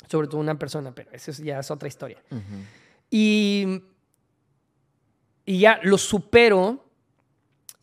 Sobre 0.08 0.26
todo 0.28 0.40
una 0.40 0.58
persona, 0.58 0.92
pero 0.94 1.10
eso 1.12 1.30
es- 1.30 1.38
ya 1.38 1.60
es 1.60 1.70
otra 1.70 1.88
historia. 1.88 2.18
Ujú. 2.30 2.40
Y, 3.10 3.80
y 5.46 5.60
ya 5.60 5.80
lo 5.82 5.96
supero. 5.96 6.84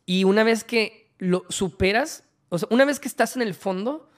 Y 0.06 0.26
una 0.26 0.43
vez 0.43 0.63
que 0.63 1.10
lo 1.17 1.45
superas, 1.49 2.26
o 2.49 2.60
sea, 2.60 2.67
una 2.69 2.86
vez 2.86 2.99
que 2.99 3.08
estás 3.08 3.36
en 3.36 3.41
el 3.41 3.54
fondo, 3.54 4.10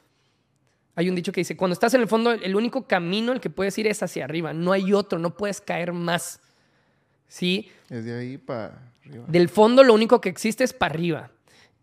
hay 0.96 1.08
un 1.10 1.16
dicho 1.16 1.32
que 1.32 1.42
dice, 1.42 1.56
cuando 1.56 1.74
estás 1.74 1.94
en 1.94 2.02
el 2.02 2.08
fondo, 2.08 2.32
el 2.32 2.56
único 2.56 2.88
camino 2.88 3.32
el 3.32 3.40
que 3.40 3.50
puedes 3.50 3.78
ir 3.78 3.88
es 3.88 4.02
hacia 4.02 4.26
arriba. 4.26 4.52
No 4.52 4.72
hay 4.72 4.92
otro, 4.92 5.20
no 5.20 5.38
puedes 5.38 5.62
caer 5.62 5.94
más. 5.94 6.42
¿Sí? 7.28 7.70
Es 7.90 8.04
de 8.04 8.18
ahí 8.18 8.38
para 8.38 8.82
arriba. 9.06 9.26
Del 9.28 9.48
fondo 9.48 9.84
lo 9.84 9.94
único 9.94 10.20
que 10.20 10.30
existe 10.30 10.64
es 10.64 10.74
para 10.74 10.94
arriba. 10.94 11.32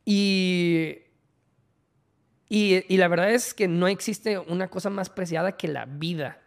Y, 0.04 0.98
y, 2.48 2.84
y 2.92 2.96
la 2.96 3.06
verdad 3.06 3.30
es 3.30 3.54
que 3.54 3.68
no 3.68 3.86
existe 3.86 4.38
una 4.38 4.68
cosa 4.68 4.90
más 4.90 5.10
preciada 5.10 5.56
que 5.56 5.68
la 5.68 5.84
vida. 5.84 6.40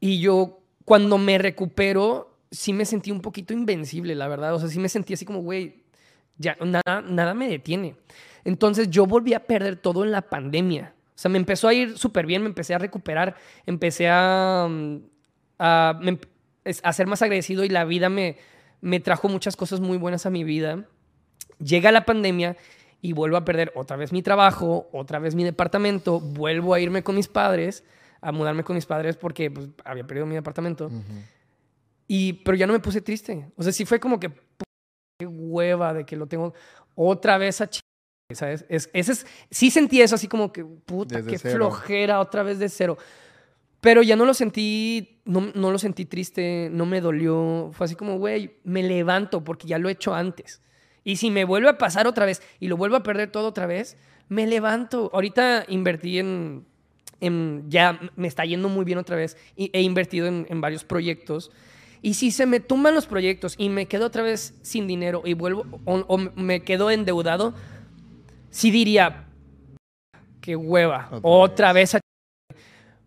Y 0.00 0.20
yo 0.20 0.60
cuando 0.84 1.16
me 1.16 1.38
recupero, 1.38 2.33
sí 2.54 2.72
me 2.72 2.84
sentí 2.84 3.10
un 3.10 3.20
poquito 3.20 3.52
invencible, 3.52 4.14
la 4.14 4.28
verdad. 4.28 4.54
O 4.54 4.58
sea, 4.58 4.68
sí 4.68 4.78
me 4.78 4.88
sentí 4.88 5.14
así 5.14 5.24
como, 5.24 5.40
güey, 5.40 5.84
ya 6.38 6.56
nada, 6.60 7.02
nada 7.02 7.34
me 7.34 7.48
detiene. 7.48 7.96
Entonces 8.44 8.90
yo 8.90 9.06
volví 9.06 9.34
a 9.34 9.40
perder 9.40 9.76
todo 9.76 10.04
en 10.04 10.12
la 10.12 10.22
pandemia. 10.22 10.94
O 11.08 11.18
sea, 11.18 11.30
me 11.30 11.38
empezó 11.38 11.68
a 11.68 11.74
ir 11.74 11.96
súper 11.98 12.26
bien, 12.26 12.42
me 12.42 12.48
empecé 12.48 12.74
a 12.74 12.78
recuperar, 12.78 13.36
empecé 13.66 14.08
a, 14.08 14.66
mm, 14.68 14.96
a, 15.58 16.92
ser 16.92 17.06
más 17.06 17.22
agradecido 17.22 17.64
y 17.64 17.68
la 17.68 17.84
vida 17.84 18.08
me, 18.08 18.36
me 18.80 19.00
trajo 19.00 19.28
muchas 19.28 19.56
cosas 19.56 19.80
muy 19.80 19.96
buenas 19.96 20.26
a 20.26 20.30
mi 20.30 20.44
vida. 20.44 20.84
Llega 21.58 21.92
la 21.92 22.04
pandemia 22.04 22.56
y 23.00 23.12
vuelvo 23.12 23.36
a 23.36 23.44
perder 23.44 23.72
otra 23.76 23.96
vez 23.96 24.12
mi 24.12 24.22
trabajo, 24.22 24.88
otra 24.92 25.18
vez 25.18 25.34
mi 25.34 25.44
departamento, 25.44 26.20
vuelvo 26.20 26.74
a 26.74 26.80
irme 26.80 27.02
con 27.02 27.14
mis 27.14 27.28
padres, 27.28 27.84
a 28.20 28.32
mudarme 28.32 28.64
con 28.64 28.74
mis 28.74 28.86
padres 28.86 29.16
porque 29.16 29.50
pues, 29.50 29.68
había 29.84 30.04
perdido 30.04 30.26
mi 30.26 30.34
departamento. 30.34 30.90
Y, 32.06 32.34
pero 32.44 32.56
ya 32.56 32.66
no 32.66 32.72
me 32.72 32.80
puse 32.80 33.00
triste. 33.00 33.50
O 33.56 33.62
sea, 33.62 33.72
sí 33.72 33.84
fue 33.84 33.98
como 34.00 34.20
que, 34.20 34.30
"Pu- 34.30 34.64
qué 35.18 35.26
hueva 35.26 35.94
de 35.94 36.04
que 36.04 36.16
lo 36.16 36.26
tengo 36.26 36.52
otra 36.94 37.38
vez 37.38 37.60
a 37.60 37.68
ch... 37.68 37.80
¿Sabes? 38.32 38.64
Es, 38.68 38.90
ese 38.94 39.12
es, 39.12 39.26
sí 39.50 39.70
sentí 39.70 40.00
eso 40.00 40.14
así 40.14 40.28
como 40.28 40.52
que, 40.52 40.64
puta, 40.64 41.16
Desde 41.16 41.30
qué 41.30 41.38
cero. 41.38 41.56
flojera, 41.56 42.20
otra 42.20 42.42
vez 42.42 42.58
de 42.58 42.68
cero. 42.68 42.96
Pero 43.80 44.02
ya 44.02 44.16
no 44.16 44.24
lo 44.24 44.32
sentí, 44.32 45.20
no, 45.26 45.52
no 45.54 45.70
lo 45.70 45.78
sentí 45.78 46.06
triste, 46.06 46.68
no 46.72 46.86
me 46.86 47.00
dolió. 47.02 47.70
Fue 47.72 47.84
así 47.84 47.94
como, 47.94 48.18
güey, 48.18 48.56
me 48.64 48.82
levanto 48.82 49.44
porque 49.44 49.68
ya 49.68 49.78
lo 49.78 49.88
he 49.88 49.92
hecho 49.92 50.14
antes. 50.14 50.62
Y 51.04 51.16
si 51.16 51.30
me 51.30 51.44
vuelve 51.44 51.68
a 51.68 51.76
pasar 51.76 52.06
otra 52.06 52.24
vez 52.24 52.40
y 52.60 52.68
lo 52.68 52.78
vuelvo 52.78 52.96
a 52.96 53.02
perder 53.02 53.30
todo 53.30 53.46
otra 53.48 53.66
vez, 53.66 53.98
me 54.28 54.46
levanto. 54.46 55.10
Ahorita 55.12 55.64
invertí 55.68 56.18
en, 56.18 56.64
en- 57.20 57.64
ya 57.68 58.00
me 58.16 58.26
está 58.26 58.46
yendo 58.46 58.70
muy 58.70 58.86
bien 58.86 58.96
otra 58.98 59.16
vez 59.16 59.36
y 59.54 59.70
he 59.74 59.82
invertido 59.82 60.26
en, 60.26 60.46
en 60.48 60.62
varios 60.62 60.82
proyectos. 60.84 61.50
Y 62.04 62.12
si 62.14 62.32
se 62.32 62.44
me 62.44 62.60
tumban 62.60 62.94
los 62.94 63.06
proyectos 63.06 63.54
y 63.56 63.70
me 63.70 63.86
quedo 63.86 64.04
otra 64.04 64.22
vez 64.22 64.52
sin 64.60 64.86
dinero 64.86 65.22
y 65.24 65.32
vuelvo 65.32 65.64
o, 65.86 66.04
o 66.06 66.18
me 66.18 66.60
quedo 66.60 66.90
endeudado, 66.90 67.54
sí 68.50 68.70
diría, 68.70 69.24
qué 70.42 70.54
hueva, 70.54 71.08
Otra 71.10 71.20
otra, 71.22 71.72
vez. 71.72 71.94
a 71.94 72.00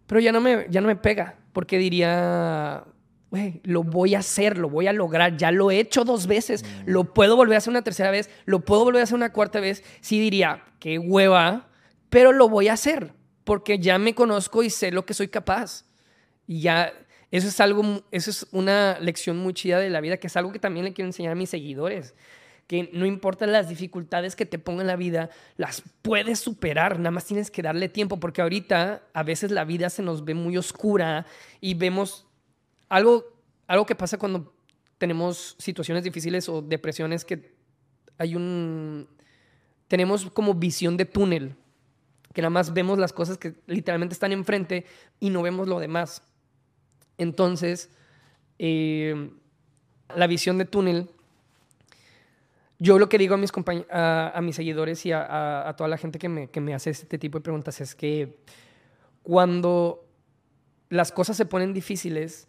Pero 0.08 0.20
ya 0.20 0.32
no 0.32 0.42
me, 0.42 0.66
ya 0.72 0.82
no 0.82 0.88
me 0.88 0.96
pega, 0.96 1.36
porque 1.54 1.78
diría, 1.78 2.86
güey, 3.30 3.62
lo 3.66 3.84
voy 3.84 4.16
a 4.16 4.20
hacer, 4.20 4.58
lo 4.58 4.68
voy 4.68 4.88
a 4.88 4.94
lograr, 4.94 5.38
ya 5.38 5.52
lo 5.52 5.70
he 5.70 5.80
hecho 5.80 6.04
dos 6.04 6.26
veces, 6.26 6.66
lo 6.88 7.14
puedo 7.14 7.36
volver 7.36 7.54
a 7.54 7.58
hacer 7.60 7.70
una 7.70 7.84
tercera 7.84 8.10
vez, 8.10 8.32
lo 8.46 8.62
puedo 8.62 8.84
volver 8.84 9.02
a 9.02 9.04
hacer 9.04 9.16
una 9.16 9.32
cuarta 9.32 9.60
vez. 9.60 9.84
Sí 10.02 10.20
diría, 10.20 10.64
qué 10.80 10.98
hueva, 10.98 11.68
pero 12.10 12.32
lo 12.32 12.50
voy 12.50 12.68
a 12.70 12.74
hacer, 12.74 13.14
porque 13.44 13.78
ya 13.78 14.00
me 14.00 14.16
conozco 14.16 14.64
y 14.64 14.72
sé 14.72 14.92
lo 14.92 15.06
que 15.06 15.14
soy 15.14 15.28
capaz. 15.28 15.86
Y 16.48 16.62
ya, 16.62 16.92
eso 17.32 17.48
es 17.48 17.60
algo, 17.60 18.04
eso 18.12 18.30
es 18.30 18.48
una 18.52 18.98
lección 19.00 19.38
muy 19.38 19.54
chida 19.54 19.80
de 19.80 19.90
la 19.90 20.02
vida, 20.02 20.18
que 20.18 20.28
es 20.28 20.38
algo 20.38 20.52
que 20.52 20.60
también 20.60 20.86
le 20.86 20.94
quiero 20.94 21.08
enseñar 21.08 21.34
a 21.34 21.36
mis 21.36 21.50
seguidores. 21.50 22.16
Que 22.68 22.90
no 22.94 23.06
importa 23.06 23.48
las 23.48 23.70
dificultades 23.70 24.36
que 24.36 24.46
te 24.46 24.60
ponga 24.60 24.82
en 24.82 24.88
la 24.88 24.96
vida, 24.96 25.30
las 25.56 25.84
puedes 26.02 26.40
superar, 26.40 27.00
nada 27.00 27.12
más 27.12 27.26
tienes 27.26 27.50
que 27.50 27.62
darle 27.62 27.90
tiempo, 27.90 28.20
porque 28.20 28.42
ahorita 28.42 29.04
a 29.14 29.24
veces 29.24 29.52
la 29.52 29.66
vida 29.66 29.90
se 29.90 30.04
nos 30.04 30.26
ve 30.26 30.34
muy 30.34 30.58
oscura 30.58 31.26
y 31.62 31.74
vemos 31.76 32.28
algo, 32.90 33.26
algo 33.68 33.86
que 33.86 33.96
pasa 33.96 34.18
cuando 34.18 34.54
tenemos 34.98 35.56
situaciones 35.60 36.04
difíciles 36.04 36.50
o 36.50 36.62
depresiones 36.62 37.26
que 37.26 37.56
hay 38.18 38.36
un... 38.36 39.08
Tenemos 39.88 40.30
como 40.32 40.54
visión 40.54 40.98
de 40.98 41.06
túnel, 41.06 41.56
que 42.34 42.42
nada 42.42 42.50
más 42.50 42.74
vemos 42.74 43.00
las 43.00 43.14
cosas 43.14 43.38
que 43.38 43.54
literalmente 43.68 44.14
están 44.14 44.34
enfrente 44.34 44.86
y 45.20 45.30
no 45.30 45.42
vemos 45.42 45.68
lo 45.68 45.80
demás. 45.80 46.22
Entonces, 47.18 47.90
eh, 48.60 49.32
la 50.16 50.28
visión 50.28 50.58
de 50.58 50.66
túnel, 50.66 51.10
yo 52.80 53.00
lo 53.00 53.10
que 53.10 53.18
digo 53.18 53.36
a 53.36 53.38
mis, 53.38 53.52
a, 53.90 54.32
a 54.36 54.42
mis 54.42 54.56
seguidores 54.56 55.06
y 55.06 55.12
a, 55.12 55.24
a- 55.24 55.70
a 55.70 55.76
toda 55.76 55.88
la 55.90 55.98
gente 55.98 56.20
que 56.20 56.30
me, 56.30 56.50
que 56.50 56.62
me 56.62 56.74
hace 56.76 56.92
este 56.92 57.18
tipo 57.18 57.40
de 57.40 57.44
preguntas 57.44 57.82
es 57.82 57.96
que 57.96 58.38
cuando 59.24 60.06
las 60.90 61.12
cosas 61.12 61.36
se 61.38 61.46
ponen 61.46 61.74
difíciles, 61.74 62.48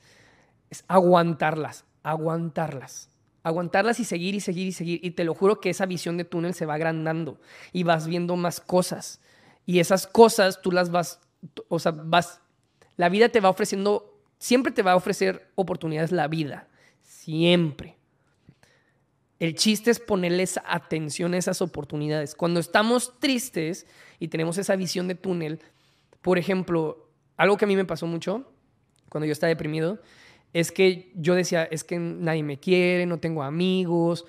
es 0.71 0.85
aguantarlas, 0.89 1.85
aguantarlas, 2.03 3.11
Aguantarlas 3.45 3.99
y 4.01 4.05
seguir 4.05 4.35
y 4.35 4.41
seguir 4.41 4.66
y 4.66 4.73
seguir. 4.73 5.01
Y 5.03 5.12
te 5.12 5.25
lo 5.25 5.33
juro 5.33 5.59
que 5.61 5.71
esa 5.71 5.87
visión 5.87 6.19
de 6.19 6.25
túnel 6.25 6.53
se 6.53 6.66
va 6.66 6.75
agrandando 6.75 7.41
y 7.73 7.83
vas 7.85 8.07
viendo 8.07 8.37
más 8.37 8.61
cosas. 8.61 9.21
Y 9.64 9.79
esas 9.79 10.07
cosas 10.07 10.61
tú 10.61 10.71
las 10.71 10.91
vas, 10.91 11.21
o 11.69 11.79
sea, 11.79 11.93
vas, 11.93 12.43
la 12.97 13.09
vida 13.09 13.31
te 13.31 13.41
va 13.41 13.49
ofreciendo, 13.49 14.18
siempre 14.39 14.72
te 14.72 14.82
va 14.82 14.93
a 14.93 14.97
ofrecer 14.97 15.51
oportunidades 15.55 16.12
la 16.12 16.28
vida. 16.28 16.68
Siempre. 17.03 17.97
El 19.39 19.55
chiste 19.55 19.91
es 19.91 20.01
ponerles 20.01 20.59
atención 20.64 21.34
a 21.34 21.39
esas 21.39 21.62
oportunidades. 21.62 22.34
Cuando 22.34 22.59
estamos 22.59 23.18
tristes 23.20 23.86
y 24.18 24.28
tenemos 24.28 24.59
esa 24.59 24.74
visión 24.74 25.07
de 25.07 25.14
túnel, 25.14 25.61
por 26.22 26.39
ejemplo, 26.39 27.09
algo 27.36 27.57
que 27.57 27.64
a 27.64 27.68
mí 27.68 27.76
me 27.76 27.84
pasó 27.84 28.07
mucho 28.07 28.53
cuando 29.09 29.26
yo 29.26 29.32
estaba 29.32 29.49
deprimido, 29.49 30.01
es 30.53 30.72
que 30.72 31.12
yo 31.14 31.34
decía, 31.34 31.64
es 31.64 31.84
que 31.84 31.99
nadie 31.99 32.43
me 32.43 32.59
quiere, 32.59 33.07
no 33.07 33.18
tengo 33.18 33.43
amigos, 33.43 34.24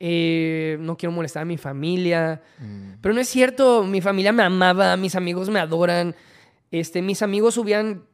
eh, 0.00 0.76
no 0.80 0.96
quiero 0.96 1.12
molestar 1.12 1.42
a 1.42 1.46
mi 1.46 1.58
familia. 1.58 2.42
Mm. 2.58 3.00
Pero 3.00 3.14
no 3.14 3.20
es 3.20 3.28
cierto, 3.28 3.84
mi 3.84 4.00
familia 4.00 4.32
me 4.32 4.42
amaba, 4.42 4.96
mis 4.96 5.14
amigos 5.14 5.50
me 5.50 5.60
adoran. 5.60 6.14
Este, 6.70 7.02
mis 7.02 7.22
amigos 7.22 7.58
hubieran, 7.58 8.04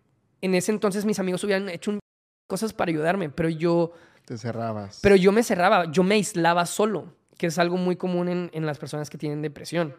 en 0.40 0.54
ese 0.54 0.72
entonces 0.72 1.04
mis 1.04 1.18
amigos 1.18 1.44
hubieran 1.44 1.68
hecho 1.68 1.98
cosas 2.46 2.72
para 2.72 2.90
ayudarme, 2.90 3.30
pero 3.30 3.48
yo... 3.48 3.92
Te 4.24 4.36
cerrabas. 4.38 5.00
Pero 5.02 5.16
yo 5.16 5.32
me 5.32 5.42
cerraba, 5.42 5.90
yo 5.90 6.02
me 6.02 6.16
aislaba 6.16 6.66
solo, 6.66 7.14
que 7.36 7.46
es 7.46 7.58
algo 7.58 7.76
muy 7.76 7.96
común 7.96 8.28
en, 8.28 8.50
en 8.52 8.66
las 8.66 8.78
personas 8.78 9.10
que 9.10 9.18
tienen 9.18 9.42
depresión. 9.42 9.94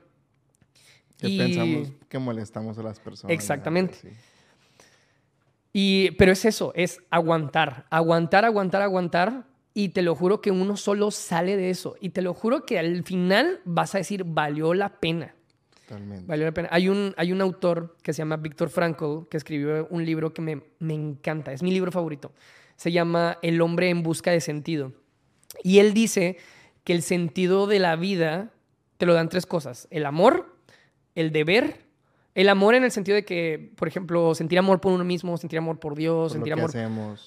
Que 1.18 1.38
pensamos 1.38 1.90
que 2.10 2.18
molestamos 2.18 2.78
a 2.78 2.84
las 2.84 3.00
personas. 3.00 3.34
Exactamente. 3.34 4.00
Y, 5.74 6.12
pero 6.12 6.32
es 6.32 6.44
eso, 6.46 6.74
es 6.76 7.00
aguantar, 7.10 7.86
aguantar, 7.90 8.44
aguantar, 8.46 8.82
aguantar. 8.82 9.46
Y 9.74 9.90
te 9.90 10.02
lo 10.02 10.16
juro 10.16 10.42
que 10.42 10.52
uno 10.52 10.76
solo 10.76 11.12
sale 11.12 11.56
de 11.56 11.70
eso. 11.70 11.96
Y 12.02 12.10
te 12.10 12.22
lo 12.22 12.34
juro 12.34 12.66
que 12.66 12.78
al 12.78 13.04
final 13.04 13.62
vas 13.64 13.96
a 13.96 14.00
decir, 14.00 14.26
valió 14.26 14.74
la 14.74 15.00
pena. 15.00 15.36
Totalmente. 15.92 16.26
Valió 16.26 16.46
la 16.46 16.54
pena. 16.54 16.70
Hay 16.72 16.88
un, 16.88 17.14
hay 17.18 17.32
un 17.32 17.42
autor 17.42 17.98
que 18.02 18.14
se 18.14 18.20
llama 18.20 18.38
Víctor 18.38 18.70
Frankl 18.70 19.28
que 19.30 19.38
escribió 19.38 19.88
un 19.90 20.06
libro 20.06 20.34
que 20.34 20.42
me, 20.42 20.62
me 20.80 20.94
encanta. 20.94 21.52
Es 21.52 21.62
mi 21.62 21.72
libro 21.72 21.92
favorito. 21.92 22.32
Se 22.78 22.92
llama 22.92 23.38
El 23.42 23.60
hombre 23.62 23.90
en 23.90 24.02
busca 24.02 24.32
de 24.32 24.40
sentido. 24.40 24.94
Y 25.64 25.80
él 25.80 25.94
dice 25.94 26.38
que 26.86 26.94
el 26.94 27.02
sentido 27.02 27.68
de 27.68 27.80
la 27.80 27.96
vida 27.98 28.52
te 28.98 29.06
lo 29.06 29.14
dan 29.14 29.28
tres 29.28 29.46
cosas. 29.46 29.88
El 29.92 30.06
amor, 30.06 30.56
el 31.14 31.32
deber 31.32 31.92
el 32.34 32.48
amor 32.48 32.76
en 32.76 32.86
el 32.86 32.92
sentido 32.92 33.16
de 33.16 33.26
que, 33.26 33.74
por 33.76 33.90
ejemplo, 33.90 34.34
sentir 34.36 34.58
amor 34.58 34.80
por 34.80 34.94
uno 34.94 35.04
mismo, 35.04 35.38
sentir 35.38 35.60
amor 35.60 35.80
por 35.80 35.96
Dios, 35.96 36.32
sentir 36.32 36.54
amor 36.54 36.72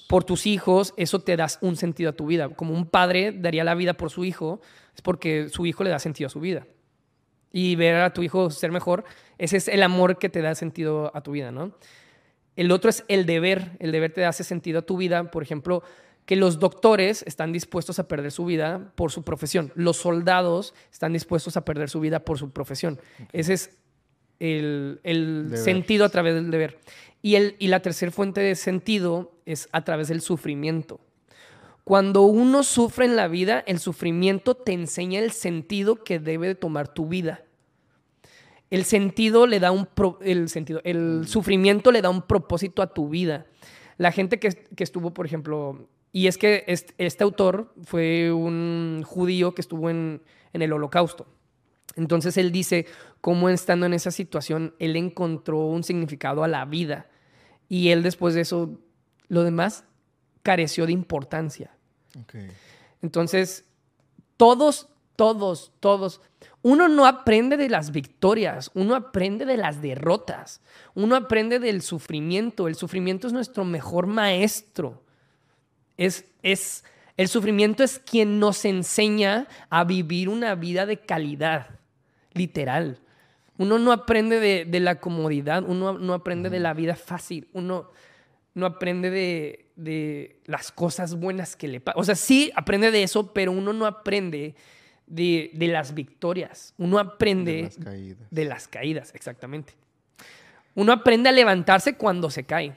por 0.09 0.23
tus 0.23 0.47
hijos, 0.47 0.95
eso 0.97 1.19
te 1.19 1.37
da 1.37 1.47
un 1.61 1.75
sentido 1.75 2.09
a 2.09 2.13
tu 2.13 2.25
vida. 2.25 2.49
Como 2.49 2.73
un 2.73 2.87
padre 2.87 3.31
daría 3.31 3.63
la 3.63 3.75
vida 3.75 3.93
por 3.93 4.09
su 4.09 4.25
hijo, 4.25 4.61
es 4.95 5.01
porque 5.01 5.49
su 5.49 5.67
hijo 5.67 5.83
le 5.83 5.91
da 5.91 5.99
sentido 5.99 6.27
a 6.27 6.31
su 6.31 6.39
vida. 6.39 6.65
Y 7.51 7.75
ver 7.75 7.95
a 7.95 8.13
tu 8.13 8.21
hijo 8.21 8.49
ser 8.49 8.71
mejor, 8.71 9.05
ese 9.37 9.57
es 9.57 9.67
el 9.67 9.83
amor 9.83 10.17
que 10.17 10.29
te 10.29 10.41
da 10.41 10.55
sentido 10.55 11.11
a 11.15 11.21
tu 11.21 11.31
vida, 11.31 11.51
¿no? 11.51 11.73
El 12.55 12.71
otro 12.71 12.89
es 12.89 13.03
el 13.07 13.25
deber. 13.25 13.71
El 13.79 13.91
deber 13.91 14.13
te 14.13 14.25
hace 14.25 14.43
sentido 14.43 14.79
a 14.79 14.81
tu 14.81 14.97
vida. 14.97 15.31
Por 15.31 15.43
ejemplo, 15.43 15.83
que 16.25 16.35
los 16.35 16.59
doctores 16.59 17.23
están 17.27 17.51
dispuestos 17.51 17.99
a 17.99 18.07
perder 18.07 18.31
su 18.31 18.45
vida 18.45 18.91
por 18.95 19.11
su 19.11 19.23
profesión. 19.23 19.71
Los 19.75 19.97
soldados 19.97 20.73
están 20.91 21.13
dispuestos 21.13 21.57
a 21.57 21.65
perder 21.65 21.89
su 21.89 21.99
vida 21.99 22.19
por 22.19 22.37
su 22.39 22.51
profesión. 22.51 22.99
Ese 23.31 23.53
es 23.53 23.77
el, 24.39 24.99
sentido 25.55 26.05
a 26.05 26.09
través 26.09 26.35
del 26.35 26.51
deber. 26.51 26.79
Y, 27.21 27.35
el, 27.35 27.55
y 27.59 27.67
la 27.67 27.81
tercera 27.81 28.11
fuente 28.11 28.41
de 28.41 28.55
sentido 28.55 29.33
es 29.45 29.67
a 29.71 29.83
través 29.83 30.07
del 30.07 30.21
sufrimiento. 30.21 30.99
Cuando 31.85 32.23
uno 32.23 32.63
sufre 32.63 33.05
en 33.05 33.15
la 33.15 33.27
vida, 33.27 33.63
el 33.67 33.77
sufrimiento 33.77 34.55
te 34.55 34.73
enseña 34.73 35.19
el 35.19 35.31
sentido 35.31 36.03
que 36.03 36.19
debe 36.19 36.47
de 36.47 36.55
tomar 36.55 36.87
tu 36.87 37.07
vida. 37.07 37.45
El 38.71 38.85
sentido 38.85 39.45
le 39.45 39.59
da 39.59 39.71
un 39.71 39.87
el 40.21 40.49
sentido, 40.49 40.81
el 40.83 41.21
mm. 41.21 41.23
sufrimiento 41.25 41.91
le 41.91 42.01
da 42.01 42.09
un 42.09 42.23
propósito 42.23 42.81
a 42.81 42.91
tu 42.91 43.09
vida. 43.09 43.45
La 43.97 44.11
gente 44.11 44.39
que, 44.39 44.65
estuvo, 44.77 45.13
por 45.13 45.27
ejemplo, 45.27 45.87
y 46.11 46.25
es 46.25 46.39
que 46.39 46.63
este, 46.65 46.95
este, 46.97 47.23
autor 47.23 47.71
fue 47.83 48.33
un 48.33 49.03
judío 49.05 49.53
que 49.53 49.61
estuvo 49.61 49.91
en, 49.91 50.23
en 50.53 50.63
el 50.63 50.73
holocausto. 50.73 51.27
Entonces 51.95 52.35
él 52.37 52.51
dice 52.51 52.87
cómo 53.21 53.47
estando 53.47 53.85
en 53.85 53.93
esa 53.93 54.09
situación, 54.09 54.73
él 54.79 54.95
encontró 54.95 55.59
un 55.59 55.83
significado 55.83 56.43
a 56.43 56.47
la 56.47 56.65
vida. 56.65 57.11
Y 57.69 57.89
él 57.89 58.01
después 58.01 58.33
de 58.33 58.41
eso, 58.41 58.79
lo 59.27 59.43
demás 59.43 59.85
careció 60.45 60.85
de 60.85 60.91
importancia. 60.91 61.71
Entonces, 63.01 63.65
todos, 64.37 64.87
todos, 65.15 65.71
todos, 65.79 66.21
uno 66.61 66.87
no 66.87 67.07
aprende 67.07 67.57
de 67.57 67.67
las 67.67 67.91
victorias, 67.91 68.69
uno 68.75 68.93
aprende 68.93 69.45
de 69.45 69.57
las 69.57 69.81
derrotas, 69.81 70.61
uno 70.93 71.15
aprende 71.15 71.57
del 71.57 71.81
sufrimiento. 71.81 72.67
El 72.67 72.75
sufrimiento 72.75 73.25
es 73.25 73.33
nuestro 73.33 73.65
mejor 73.65 74.05
maestro. 74.05 75.01
Es, 75.97 76.25
es, 76.43 76.83
el 77.17 77.27
sufrimiento 77.27 77.83
es 77.83 77.97
quien 77.97 78.39
nos 78.39 78.65
enseña 78.65 79.47
a 79.71 79.83
vivir 79.83 80.29
una 80.29 80.53
vida 80.53 80.85
de 80.85 80.99
calidad 80.99 81.79
literal. 82.33 82.99
Uno 83.57 83.79
no 83.79 83.91
aprende 83.91 84.39
de, 84.39 84.79
la 84.79 84.99
comodidad, 84.99 85.63
uno 85.67 85.97
no 85.97 86.13
aprende 86.13 86.51
de 86.51 86.59
la 86.59 86.75
vida 86.75 86.95
fácil, 86.95 87.47
uno 87.53 87.89
no 88.53 88.67
aprende 88.67 89.09
de, 89.09 89.64
las 89.75 90.71
cosas 90.71 91.15
buenas 91.15 91.55
que 91.55 91.67
le 91.67 91.79
pasan. 91.81 92.01
O 92.01 92.03
sea, 92.03 92.15
sí 92.15 92.51
aprende 92.55 92.91
de 92.91 93.03
eso, 93.03 93.33
pero 93.33 93.51
uno 93.51 93.73
no 93.73 93.85
aprende 93.85 94.55
de, 95.07 95.51
las 95.53 95.93
victorias. 95.93 96.73
Uno 96.77 96.99
aprende 96.99 97.53
de 97.55 97.63
las 97.63 97.77
caídas. 97.77 98.27
De 98.31 98.45
las 98.45 98.67
caídas, 98.67 99.11
exactamente. 99.15 99.73
Uno 100.73 100.91
aprende 100.91 101.29
a 101.29 101.31
levantarse 101.31 101.95
cuando 101.95 102.29
se 102.29 102.43
cae. 102.43 102.75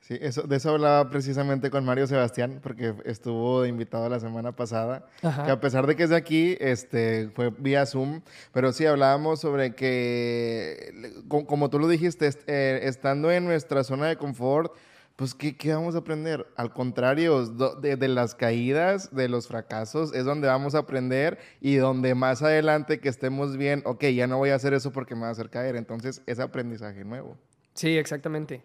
Sí, 0.00 0.16
eso, 0.22 0.42
de 0.42 0.56
eso 0.56 0.70
hablaba 0.70 1.10
precisamente 1.10 1.68
con 1.70 1.84
Mario 1.84 2.06
Sebastián, 2.06 2.60
porque 2.62 2.94
estuvo 3.04 3.66
invitado 3.66 4.08
la 4.08 4.18
semana 4.18 4.52
pasada, 4.52 5.04
que 5.20 5.50
a 5.50 5.60
pesar 5.60 5.86
de 5.86 5.96
que 5.96 6.04
es 6.04 6.10
de 6.10 6.16
aquí, 6.16 6.56
este, 6.60 7.28
fue 7.34 7.50
vía 7.50 7.84
Zoom, 7.84 8.22
pero 8.52 8.72
sí 8.72 8.86
hablábamos 8.86 9.40
sobre 9.40 9.74
que, 9.74 11.12
como, 11.28 11.68
tú 11.68 11.78
lo 11.78 11.88
dijiste, 11.88 12.30
eh, 12.46 12.80
estando 12.84 13.30
en 13.30 13.44
nuestra 13.44 13.84
zona 13.84 14.06
de 14.06 14.16
confort, 14.16 14.72
pues, 15.18 15.34
¿qué, 15.34 15.56
¿qué, 15.56 15.74
vamos 15.74 15.96
a 15.96 15.98
aprender? 15.98 16.46
Al 16.54 16.72
contrario, 16.72 17.44
de, 17.44 17.96
de, 17.96 18.06
las 18.06 18.36
caídas, 18.36 19.12
de 19.12 19.28
los 19.28 19.48
fracasos, 19.48 20.14
es 20.14 20.24
donde 20.24 20.46
vamos 20.46 20.76
a 20.76 20.78
aprender 20.78 21.40
y 21.60 21.74
donde 21.74 22.14
más 22.14 22.40
adelante 22.40 23.00
que 23.00 23.08
estemos 23.08 23.56
bien, 23.56 23.82
ok, 23.84 24.04
ya 24.14 24.28
no 24.28 24.38
voy 24.38 24.50
a 24.50 24.54
hacer 24.54 24.74
eso 24.74 24.92
porque 24.92 25.16
me 25.16 25.22
va 25.22 25.26
a 25.26 25.32
hacer 25.32 25.50
caer. 25.50 25.74
Entonces, 25.74 26.22
es 26.26 26.38
aprendizaje 26.38 27.02
nuevo. 27.04 27.36
Sí, 27.74 27.98
exactamente. 27.98 28.62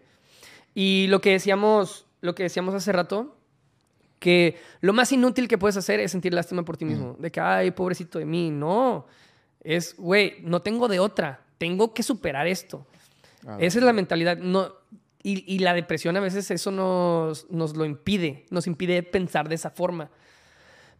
Y 0.74 1.08
lo 1.08 1.20
que 1.20 1.32
decíamos, 1.32 2.06
lo 2.20 2.36
que 2.36 2.44
decíamos 2.44 2.72
hace 2.72 2.92
rato, 2.92 3.36
que 4.20 4.56
lo 4.80 4.92
más 4.92 5.10
inútil 5.10 5.48
que 5.48 5.58
puedes 5.58 5.76
hacer 5.76 5.98
es 5.98 6.12
sentir 6.12 6.34
lástima 6.34 6.64
por 6.64 6.76
ti 6.76 6.84
mismo. 6.84 7.16
De 7.18 7.32
que, 7.32 7.40
ay, 7.40 7.72
pobrecito 7.72 8.20
de 8.20 8.26
mí. 8.26 8.50
No. 8.52 9.06
Es, 9.60 9.96
güey, 9.98 10.36
no 10.42 10.62
tengo 10.62 10.86
de 10.86 11.00
otra. 11.00 11.40
Tengo 11.58 11.92
que 11.92 12.04
superar 12.04 12.46
esto. 12.46 12.86
Esa 13.58 13.78
es 13.80 13.84
la 13.84 13.92
mentalidad. 13.92 14.36
No, 14.38 14.72
y, 15.26 15.58
la 15.60 15.72
depresión 15.72 16.16
a 16.16 16.20
veces 16.20 16.50
eso 16.50 16.70
nos, 16.70 17.50
nos, 17.50 17.76
lo 17.76 17.86
impide. 17.86 18.44
Nos 18.50 18.66
impide 18.66 19.02
pensar 19.02 19.48
de 19.48 19.54
esa 19.54 19.70
forma. 19.70 20.10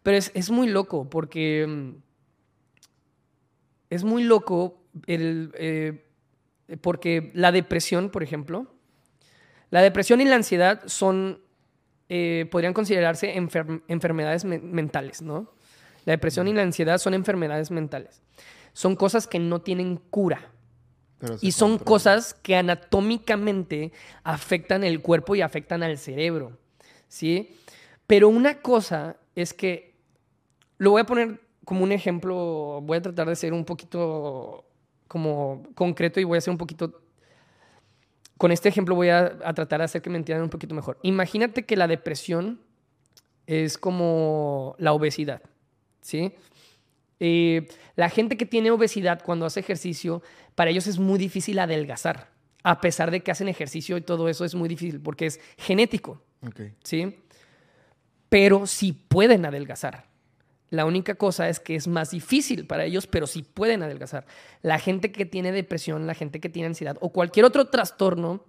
Pero 0.03 0.17
es, 0.17 0.31
es 0.33 0.49
muy 0.49 0.67
loco 0.67 1.09
porque... 1.09 1.65
Mm, 1.67 2.05
es 3.89 4.03
muy 4.03 4.23
loco 4.23 4.83
el, 5.07 5.51
eh, 5.55 6.05
porque 6.81 7.31
la 7.33 7.51
depresión, 7.51 8.09
por 8.09 8.23
ejemplo, 8.23 8.67
la 9.69 9.81
depresión 9.81 10.21
y 10.21 10.25
la 10.25 10.35
ansiedad 10.35 10.83
son, 10.85 11.41
eh, 12.09 12.47
podrían 12.51 12.73
considerarse 12.73 13.35
enfermedades 13.35 14.45
mentales, 14.45 15.21
¿no? 15.21 15.53
La 16.05 16.11
depresión 16.11 16.47
y 16.47 16.53
la 16.53 16.61
ansiedad 16.61 16.97
son 16.99 17.13
enfermedades 17.13 17.71
mentales. 17.71 18.21
Son 18.73 18.95
cosas 18.95 19.27
que 19.27 19.39
no 19.39 19.61
tienen 19.61 19.97
cura. 19.97 20.51
Y 21.41 21.51
son 21.51 21.77
cosas 21.77 22.33
que 22.33 22.55
anatómicamente 22.55 23.91
afectan 24.23 24.83
el 24.83 25.01
cuerpo 25.01 25.35
y 25.35 25.41
afectan 25.41 25.83
al 25.83 25.97
cerebro, 25.97 26.57
¿sí? 27.07 27.55
Pero 28.07 28.29
una 28.29 28.61
cosa 28.61 29.17
es 29.35 29.53
que, 29.53 29.95
lo 30.77 30.91
voy 30.91 31.01
a 31.01 31.05
poner 31.05 31.41
como 31.63 31.83
un 31.83 31.91
ejemplo, 31.91 32.81
voy 32.83 32.97
a 32.97 33.01
tratar 33.01 33.27
de 33.27 33.35
ser 33.35 33.53
un 33.53 33.65
poquito 33.65 34.65
como 35.07 35.63
concreto 35.73 36.19
y 36.19 36.23
voy 36.23 36.37
a 36.37 36.41
ser 36.41 36.51
un 36.51 36.57
poquito 36.57 37.01
con 38.37 38.51
este 38.51 38.69
ejemplo 38.69 38.95
voy 38.95 39.09
a, 39.09 39.37
tratar 39.53 39.79
de 39.79 39.85
hacer 39.85 40.01
que 40.01 40.09
me 40.09 40.17
entiendan 40.17 40.43
un 40.43 40.49
poquito 40.49 40.75
mejor. 40.75 40.99
Imagínate 41.03 41.65
que 41.65 41.77
la 41.77 41.87
depresión 41.87 42.59
es 43.47 43.77
como 43.77 44.75
la 44.77 44.93
obesidad, 44.93 45.41
¿sí? 46.01 46.33
Eh, 47.19 47.67
la 47.95 48.09
gente 48.09 48.35
que 48.35 48.45
tiene 48.45 48.71
obesidad 48.71 49.21
cuando 49.23 49.45
hace 49.45 49.61
ejercicio, 49.61 50.21
para 50.55 50.71
ellos 50.71 50.87
es 50.87 50.97
muy 50.99 51.19
difícil 51.19 51.59
adelgazar. 51.59 52.29
A 52.63 52.81
pesar 52.81 53.11
de 53.11 53.21
que 53.21 53.29
hacen 53.29 53.47
ejercicio 53.47 53.95
y 53.97 54.01
todo 54.01 54.27
eso 54.27 54.43
es 54.43 54.55
muy 54.55 54.67
difícil 54.67 54.99
porque 54.99 55.27
es 55.27 55.39
genético, 55.57 56.23
¿sí? 56.83 57.15
pero 58.29 58.67
sí 58.67 58.91
pueden 58.91 59.45
adelgazar. 59.45 60.05
La 60.69 60.85
única 60.85 61.15
cosa 61.15 61.47
es 61.47 61.59
que 61.59 61.75
es 61.75 61.87
más 61.87 62.11
difícil 62.11 62.65
para 62.65 62.83
ellos, 62.85 63.07
pero 63.07 63.27
sí 63.27 63.43
pueden 63.43 63.83
adelgazar. 63.83 64.25
La 64.61 64.79
gente 64.79 65.11
que 65.11 65.25
tiene 65.25 65.51
depresión, 65.51 66.07
la 66.07 66.15
gente 66.15 66.39
que 66.39 66.49
tiene 66.49 66.67
ansiedad 66.67 66.97
o 67.01 67.13
cualquier 67.13 67.45
otro 67.45 67.65
trastorno, 67.69 68.43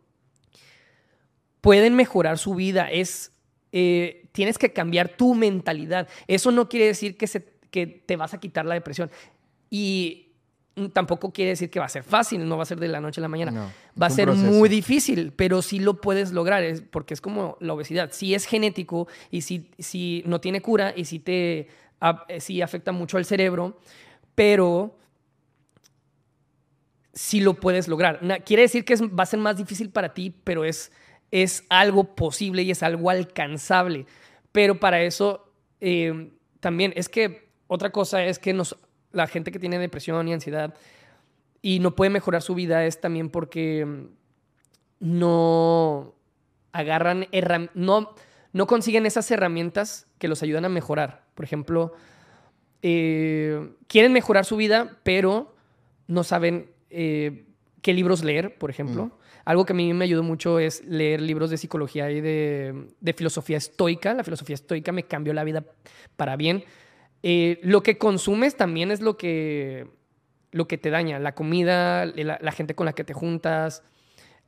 pueden 1.61 1.95
mejorar 1.95 2.39
su 2.39 2.55
vida. 2.55 2.91
Es, 2.91 3.33
eh, 3.71 4.29
tienes 4.33 4.59
que 4.59 4.73
cambiar 4.73 5.11
tu 5.11 5.35
mentalidad. 5.35 6.09
Eso 6.27 6.51
no 6.51 6.69
quiere 6.69 6.87
decir 6.87 7.17
que, 7.17 7.27
se, 7.27 7.47
que 7.71 7.87
te 7.87 8.17
vas 8.17 8.35
a 8.35 8.41
quitar 8.41 8.65
la 8.65 8.75
depresión. 8.75 9.11
Y 9.71 10.26
tampoco 10.93 11.33
quiere 11.33 11.51
decir 11.51 11.71
que 11.71 11.79
va 11.79 11.87
a 11.87 11.91
ser 11.91 12.03
fácil, 12.03 12.47
no 12.47 12.57
va 12.57 12.65
a 12.65 12.67
ser 12.67 12.79
de 12.79 12.89
la 12.89 13.01
noche 13.01 13.21
a 13.21 13.23
la 13.23 13.29
mañana. 13.29 13.73
va 14.01 14.07
a 14.07 14.11
ser 14.11 14.31
muy 14.31 14.69
difícil, 14.69 15.33
pero 15.33 15.63
sí 15.63 15.79
lo 15.79 16.01
puedes 16.01 16.33
lograr, 16.33 16.65
porque 16.91 17.15
es 17.15 17.21
como 17.21 17.57
la 17.61 17.73
obesidad. 17.73 18.11
Sí 18.13 18.35
es 18.35 18.45
genético 18.45 19.09
y 19.31 19.41
sí, 19.41 19.71
sí 19.79 20.23
no 20.27 20.41
tiene 20.41 20.61
cura 20.61 20.93
y 20.95 21.07
sí, 21.07 21.19
te, 21.19 21.69
sí 22.39 22.61
afecta 22.61 22.93
mucho 22.93 23.17
al 23.17 23.25
cerebro, 23.25 23.79
pero 24.35 24.97
sí 27.15 27.41
lo 27.41 27.55
puedes 27.55 27.89
lograr. 27.89 28.21
Quiere 28.45 28.63
decir 28.63 28.85
que 28.85 28.97
va 28.97 29.23
a 29.23 29.27
ser 29.27 29.41
más 29.41 29.57
difícil 29.57 29.89
para 29.91 30.13
ti, 30.13 30.35
pero 30.45 30.65
es, 30.65 30.93
es 31.31 31.65
algo 31.71 32.15
posible 32.15 32.63
y 32.63 32.71
es 32.71 32.83
algo 32.83 33.09
alcanzable. 33.09 34.05
Pero 34.53 34.79
para 34.79 35.01
eso 35.01 35.51
eh, 35.81 36.31
también 36.61 36.93
es 36.97 37.09
que 37.09 37.49
otra 37.67 37.91
cosa 37.91 38.25
es 38.25 38.39
que 38.39 38.53
nos 38.53 38.77
la 39.17 39.27
gente 39.27 39.51
que 39.51 39.59
tiene 39.59 39.79
depresión 39.79 40.29
y 40.29 40.33
ansiedad 40.33 40.75
y 41.63 41.81
no 41.81 41.97
puede 41.97 42.11
mejorar 42.11 42.43
su 42.43 42.55
vida 42.55 42.85
es 42.85 43.01
también 43.01 43.31
porque 43.31 43.85
mm, 43.85 44.07
no 45.01 46.15
agarran 46.73 47.27
no, 47.75 48.15
no 48.53 48.67
consiguen 48.67 49.07
esas 49.07 49.31
herramientas 49.31 50.07
que 50.19 50.29
los 50.29 50.43
ayudan 50.43 50.67
a 50.67 50.69
mejorar. 50.69 51.25
Por 51.35 51.45
ejemplo, 51.45 51.95
eh, 52.83 53.71
quieren 53.89 54.13
mejorar 54.13 54.45
su 54.45 54.57
vida, 54.57 54.99
pero 55.03 55.55
no 56.07 56.23
saben 56.23 56.71
eh, 56.91 57.47
qué 57.81 57.95
libros 57.95 58.23
leer, 58.23 58.59
por 58.59 58.71
ejemplo. 58.71 59.07
Mm. 59.07 59.13
Algo 59.47 59.65
que 59.65 59.73
a 59.73 59.77
mí 59.77 59.95
me 59.95 60.05
ayudó 60.05 60.23
mucho 60.23 60.59
es 60.59 60.85
leer 60.85 61.21
libros 61.21 61.51
de 61.51 61.57
psicología 61.57 62.11
y 62.11 62.21
de, 62.21 62.89
de 63.01 63.13
filosofía 63.15 63.57
estoica. 63.57 64.13
La 64.13 64.25
filosofía 64.25 64.55
estoica 64.55 64.93
me 64.93 65.05
cambió 65.05 65.33
la 65.33 65.45
vida 65.45 65.65
para 66.17 66.37
bien 66.37 66.65
eh, 67.29 67.59
lo 67.65 67.83
que 67.83 67.99
consumes 67.99 68.57
también 68.57 68.93
es 68.93 69.01
lo 69.01 69.17
que, 69.17 69.89
lo 70.53 70.69
que 70.69 70.79
te 70.79 70.91
daña. 70.91 71.19
La 71.19 71.35
comida, 71.35 72.07
la, 72.07 72.53
gente 72.53 72.77
con 72.77 72.87
la 72.87 72.93
que 72.93 73.03
te 73.03 73.15
juntas, 73.15 73.83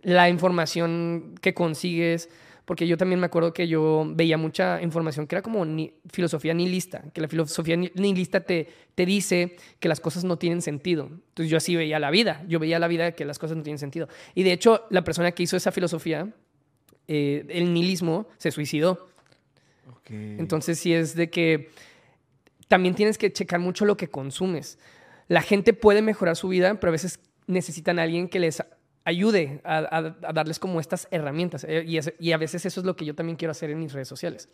la 0.01 0.29
información 0.29 1.35
que 1.41 1.55
consigues. 1.55 2.31
Porque 2.65 2.87
yo 2.87 2.97
también 2.97 3.19
me 3.19 3.27
acuerdo 3.27 3.53
que 3.53 3.67
yo 3.67 4.07
veía 4.15 4.39
mucha 4.39 4.81
información 4.81 5.27
que 5.27 5.35
era 5.35 5.43
como 5.43 5.67
filosofía 6.13 6.55
nihilista, 6.55 7.03
que 7.13 7.21
la 7.21 7.27
filosofía 7.27 7.77
nihilista 7.77 8.43
te, 8.43 8.69
te 8.95 9.05
dice 9.05 9.57
que 9.81 9.89
las 9.89 9.99
cosas 9.99 10.23
no 10.23 10.39
tienen 10.39 10.63
sentido. 10.63 11.07
Entonces 11.11 11.51
yo 11.51 11.57
así 11.57 11.75
veía 11.75 11.99
la 11.99 12.13
vida, 12.13 12.45
yo 12.47 12.61
veía 12.61 12.79
la 12.79 12.87
vida 12.87 13.11
que 13.11 13.25
las 13.25 13.41
cosas 13.41 13.57
no 13.57 13.65
tienen 13.65 13.81
sentido. 13.81 14.07
Y 14.37 14.45
de 14.45 14.53
hecho, 14.53 14.85
la 14.91 15.03
persona 15.03 15.33
que 15.33 15.43
hizo 15.43 15.57
esa 15.57 15.73
filosofía, 15.73 16.33
eh, 17.09 17.45
el 17.49 17.75
nihilismo, 17.75 18.29
se 18.37 18.53
suicidó. 18.53 19.09
Entonces 20.11 20.79
sí 20.79 20.95
es 20.95 21.17
de 21.17 21.29
que 21.29 21.71
también 22.69 22.95
tienes 22.95 23.19
que 23.19 23.33
checar 23.33 23.61
mucho 23.61 23.85
lo 23.85 23.97
que 23.97 24.09
consumes. 24.09 24.79
La 25.27 25.43
gente 25.43 25.73
puede 25.73 26.03
mejorar 26.03 26.37
su 26.37 26.49
vida, 26.49 26.79
pero 26.79 26.91
a 26.91 26.93
veces 26.93 27.21
necesitan 27.47 27.99
a 27.99 28.03
alguien 28.03 28.29
que 28.29 28.39
les 28.39 28.63
ayude 29.05 29.61
a, 29.65 30.15
darles 30.35 30.59
como 30.59 30.81
estas 30.81 31.09
herramientas. 31.11 31.65
Eh, 31.67 31.85
y, 32.19 32.33
a 32.33 32.37
veces 32.37 32.67
eso 32.67 32.81
es 32.81 32.87
lo 32.87 32.95
que 32.95 33.07
yo 33.07 33.15
también 33.15 33.37
quiero 33.37 33.53
hacer 33.53 33.71
en 33.71 33.79
mis 33.79 33.93
redes 33.93 34.09
sociales. 34.09 34.49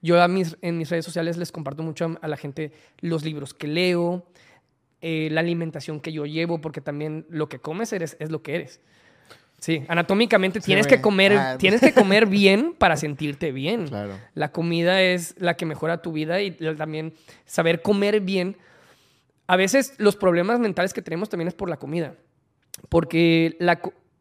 Yo 0.00 0.16
en 0.22 0.78
mis 0.78 0.90
redes 0.90 1.04
sociales 1.04 1.36
les 1.36 1.52
comparto 1.52 1.82
mucho 1.82 2.16
a, 2.20 2.28
la 2.28 2.36
gente 2.36 2.72
los 3.00 3.22
libros 3.24 3.52
que 3.52 3.66
leo, 3.66 4.26
eh, 5.02 5.28
la 5.30 5.40
alimentación 5.40 6.00
que 6.00 6.12
yo 6.12 6.24
llevo, 6.24 6.60
porque 6.60 6.80
también 6.80 7.26
lo 7.28 7.48
que 7.48 7.60
comes 7.60 7.92
eres, 7.92 8.16
es 8.18 8.30
lo 8.30 8.42
que 8.42 8.54
eres. 8.54 8.80
Sí, 9.58 9.84
anatómicamente 9.88 10.60
tienes 10.60 10.86
que 10.86 11.00
comer, 11.00 11.32
ah, 11.32 11.46
pues. 11.50 11.58
tienes 11.58 11.80
que 11.80 11.92
comer 11.92 12.26
bien 12.28 12.74
para 12.78 12.96
sentirte 12.96 13.50
bien. 13.50 13.88
Claro. 13.88 14.16
La 14.34 14.52
comida 14.52 15.02
es 15.02 15.34
la 15.38 15.54
que 15.54 15.66
mejora 15.66 16.00
tu 16.00 16.12
vida 16.12 16.40
y 16.40 16.52
también 16.52 17.12
saber 17.44 17.82
comer 17.82 18.20
bien. 18.20 18.56
A 19.48 19.56
veces 19.56 19.94
los 19.98 20.14
problemas 20.14 20.60
mentales 20.60 20.92
que 20.92 21.02
tenemos 21.02 21.28
también 21.28 21.48
es 21.48 21.54
por 21.54 21.68
la 21.68 21.76
comida. 21.76 22.14
Porque 22.88 23.56
la, 23.58 23.80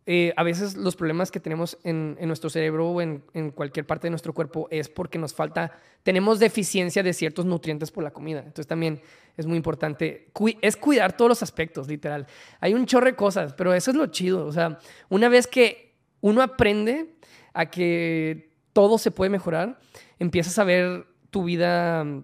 eh, 0.10 0.32
a 0.38 0.44
veces 0.44 0.78
los 0.78 0.96
problemas 0.96 1.32
que 1.32 1.42
tenemos 1.42 1.78
en, 1.84 2.16
nuestro 2.22 2.50
cerebro 2.50 2.92
o 2.92 3.02
en, 3.02 3.20
cualquier 3.54 3.86
parte 3.86 4.08
de 4.08 4.12
nuestro 4.12 4.34
cuerpo 4.34 4.70
es 4.72 4.88
porque 4.88 5.20
nos 5.20 5.34
falta, 5.34 5.74
tenemos 6.02 6.40
deficiencia 6.40 7.04
de 7.04 7.12
ciertos 7.12 7.46
nutrientes 7.46 7.92
por 7.92 8.06
la 8.06 8.12
comida. 8.12 8.40
Entonces 8.40 8.68
también 8.68 9.02
es 9.36 9.46
muy 9.46 9.58
importante, 9.58 10.30
es 10.62 10.78
cuidar 10.78 11.18
todos 11.18 11.28
los 11.28 11.44
aspectos, 11.44 11.90
literal. 11.90 12.26
Hay 12.62 12.74
un 12.74 12.86
chorro 12.86 13.08
de 13.08 13.16
cosas, 13.16 13.54
pero 13.54 13.74
eso 13.74 13.92
es 13.92 13.98
lo 13.98 14.06
chido. 14.08 14.46
O 14.46 14.52
sea, 14.54 14.80
una 15.10 15.28
vez 15.28 15.46
que 15.46 15.94
uno 16.22 16.42
aprende 16.42 17.16
a 17.54 17.66
que 17.66 18.50
todo 18.72 18.98
se 18.98 19.12
puede 19.12 19.30
mejorar, 19.30 19.78
empiezas 20.20 20.58
a 20.58 20.64
ver 20.64 21.06
tu 21.32 21.44
vida 21.44 22.06
mm, 22.06 22.24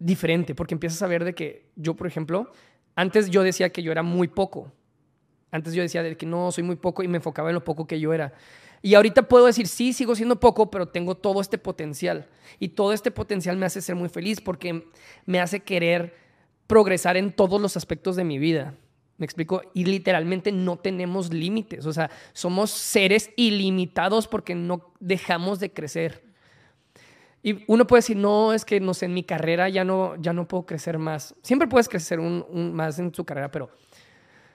diferente, 0.00 0.56
porque 0.56 0.74
empiezas 0.74 1.00
a 1.02 1.06
ver 1.06 1.22
de 1.22 1.36
que 1.36 1.70
yo, 1.76 1.94
por 1.94 2.08
ejemplo, 2.08 2.50
antes 2.96 3.30
yo 3.30 3.44
decía 3.44 3.70
que 3.70 3.84
yo 3.84 3.92
era 3.92 4.02
muy 4.02 4.26
poco 4.26 4.72
antes 5.50 5.74
yo 5.74 5.82
decía 5.82 6.02
de 6.02 6.16
que 6.16 6.26
no, 6.26 6.52
soy 6.52 6.64
muy 6.64 6.76
poco 6.76 7.02
y 7.02 7.08
me 7.08 7.16
enfocaba 7.18 7.50
en 7.50 7.54
lo 7.54 7.64
poco 7.64 7.86
que 7.86 7.98
yo 8.00 8.12
era. 8.12 8.32
Y 8.82 8.94
ahorita 8.94 9.28
puedo 9.28 9.46
decir, 9.46 9.66
sí, 9.66 9.92
sigo 9.92 10.14
siendo 10.14 10.40
poco, 10.40 10.70
pero 10.70 10.88
tengo 10.88 11.14
todo 11.14 11.40
este 11.40 11.58
potencial. 11.58 12.28
Y 12.58 12.70
todo 12.70 12.92
este 12.92 13.10
potencial 13.10 13.56
me 13.56 13.66
hace 13.66 13.82
ser 13.82 13.94
muy 13.94 14.08
feliz 14.08 14.40
porque 14.40 14.86
me 15.26 15.40
hace 15.40 15.60
querer 15.60 16.14
progresar 16.66 17.16
en 17.16 17.32
todos 17.32 17.60
los 17.60 17.76
aspectos 17.76 18.16
de 18.16 18.24
mi 18.24 18.38
vida. 18.38 18.74
¿Me 19.18 19.26
explico? 19.26 19.60
Y 19.74 19.84
literalmente 19.84 20.50
no 20.50 20.78
tenemos 20.78 21.30
límites. 21.30 21.84
O 21.84 21.92
sea, 21.92 22.10
somos 22.32 22.70
seres 22.70 23.30
ilimitados 23.36 24.26
porque 24.26 24.54
no 24.54 24.94
dejamos 24.98 25.60
de 25.60 25.72
crecer. 25.72 26.24
Y 27.42 27.64
uno 27.66 27.86
puede 27.86 27.98
decir, 27.98 28.16
no, 28.16 28.52
es 28.52 28.64
que 28.64 28.80
no 28.80 28.94
sé, 28.94 29.06
en 29.06 29.14
mi 29.14 29.22
carrera 29.22 29.68
ya 29.68 29.84
no, 29.84 30.16
ya 30.16 30.32
no 30.32 30.46
puedo 30.46 30.64
crecer 30.64 30.98
más. 30.98 31.34
Siempre 31.42 31.68
puedes 31.68 31.88
crecer 31.88 32.18
un, 32.18 32.72
más 32.74 32.98
en 32.98 33.10
tu 33.10 33.24
carrera, 33.24 33.50
pero 33.50 33.70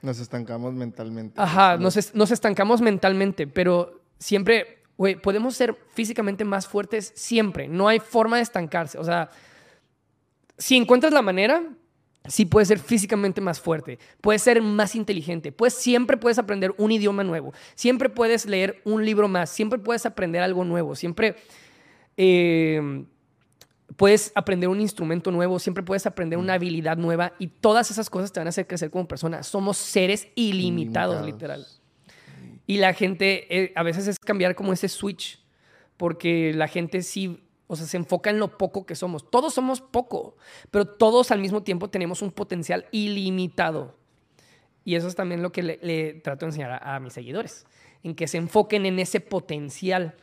nos 0.05 0.19
estancamos 0.19 0.73
mentalmente. 0.73 1.41
Ajá, 1.41 1.77
nos, 1.77 1.97
estancamos 2.31 2.79
mentalmente, 2.79 3.47
pero 3.47 4.03
siempre, 4.19 4.83
güey, 4.97 5.15
podemos 5.15 5.55
ser 5.55 5.75
físicamente 5.93 6.45
más 6.45 6.67
fuertes 6.67 7.11
siempre. 7.15 7.67
No 7.67 7.87
hay 7.87 7.99
forma 7.99 8.37
de 8.37 8.43
estancarse. 8.43 8.99
O 8.99 9.03
sea, 9.03 9.31
si 10.57 10.77
encuentras 10.77 11.11
la 11.11 11.23
manera, 11.23 11.63
sí 12.27 12.45
puedes 12.45 12.67
ser 12.67 12.79
físicamente 12.79 13.41
más 13.41 13.59
fuerte, 13.59 13.99
puedes 14.21 14.43
ser 14.43 14.61
más 14.61 14.95
inteligente, 14.95 15.51
pues 15.51 15.73
siempre 15.73 16.17
puedes 16.17 16.37
aprender 16.37 16.73
un 16.77 16.91
idioma 16.91 17.23
nuevo, 17.23 17.53
siempre 17.73 18.09
puedes 18.09 18.45
leer 18.45 18.81
un 18.85 19.03
libro 19.03 19.27
más, 19.27 19.49
siempre 19.49 19.79
puedes 19.79 20.05
aprender 20.05 20.41
algo 20.41 20.63
nuevo, 20.63 20.95
siempre... 20.95 21.35
Eh, 22.17 23.05
puedes 23.95 24.31
aprender 24.35 24.69
un 24.69 24.81
instrumento 24.81 25.31
nuevo, 25.31 25.59
siempre 25.59 25.83
puedes 25.83 26.05
aprender 26.05 26.39
una 26.39 26.53
habilidad 26.53 26.97
nueva 26.97 27.33
y 27.39 27.47
todas 27.47 27.91
esas 27.91 28.09
cosas 28.09 28.31
te 28.31 28.39
van 28.39 28.47
a 28.47 28.49
hacer 28.49 28.67
crecer 28.67 28.89
como 28.89 29.07
persona. 29.07 29.43
Somos 29.43 29.77
seres 29.77 30.27
ilimitados, 30.35 31.25
literal. 31.25 31.65
Y 32.67 32.77
la 32.77 32.93
gente, 32.93 33.45
eh, 33.55 33.73
a 33.75 33.83
veces 33.83 34.07
es 34.07 34.19
cambiar 34.19 34.55
como 34.55 34.73
ese 34.73 34.89
switch, 34.89 35.39
porque 35.97 36.51
la 36.53 36.67
gente 36.67 37.03
sí, 37.03 37.43
o 37.67 37.75
sea, 37.75 37.85
se 37.85 37.97
enfoca 37.97 38.29
en 38.29 38.39
lo 38.39 38.57
poco 38.57 38.85
que 38.85 38.95
somos. 38.95 39.29
Todos 39.29 39.53
somos 39.53 39.81
poco, 39.81 40.35
pero 40.71 40.85
todos 40.85 41.31
al 41.31 41.39
mismo 41.39 41.63
tiempo 41.63 41.89
tenemos 41.89 42.21
un 42.21 42.31
potencial 42.31 42.87
ilimitado. 42.91 43.95
Y 44.83 44.95
eso 44.95 45.07
es 45.07 45.15
también 45.15 45.41
lo 45.41 45.51
que 45.51 45.63
le, 45.63 46.13
trato 46.15 46.45
de 46.45 46.49
enseñar 46.49 46.71
a, 46.71 46.95
a 46.95 46.99
mis 46.99 47.13
seguidores, 47.13 47.65
en 48.03 48.15
que 48.15 48.27
se 48.27 48.37
enfoquen 48.37 48.85
en 48.85 48.99
ese 48.99 49.19
potencial 49.19 50.15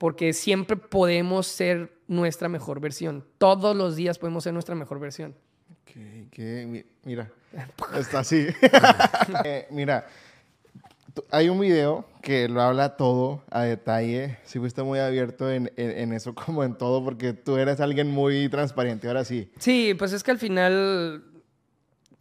porque 0.00 0.32
siempre 0.32 0.78
podemos 0.78 1.46
ser 1.46 1.92
nuestra 2.08 2.48
mejor 2.48 2.80
versión. 2.80 3.22
Todos 3.36 3.76
los 3.76 3.96
días 3.96 4.18
podemos 4.18 4.42
ser 4.44 4.54
nuestra 4.54 4.74
mejor 4.74 4.98
versión. 4.98 5.36
mira, 7.04 7.30
está 7.98 8.20
así. 8.20 8.46
Eh, 9.44 9.66
mira, 9.70 10.06
hay 11.30 11.50
un 11.50 11.60
video 11.60 12.06
que 12.22 12.48
lo 12.48 12.62
habla 12.62 12.96
todo 12.96 13.44
a 13.50 13.64
detalle. 13.64 14.38
Si 14.44 14.58
fuiste 14.58 14.82
muy 14.82 15.00
abierto 15.00 15.50
en, 15.50 15.70
en, 15.76 16.14
eso 16.14 16.34
como 16.46 16.64
en 16.64 16.78
todo, 16.78 17.04
porque 17.04 17.34
tú 17.34 17.58
eres 17.58 17.78
alguien 17.80 18.10
muy 18.10 18.48
transparente, 18.48 19.06
ahora 19.06 19.26
sí. 19.26 19.52
Sí, 19.58 19.94
pues 19.98 20.14
es 20.14 20.22
que 20.22 20.30
al 20.30 20.38
final 20.38 21.24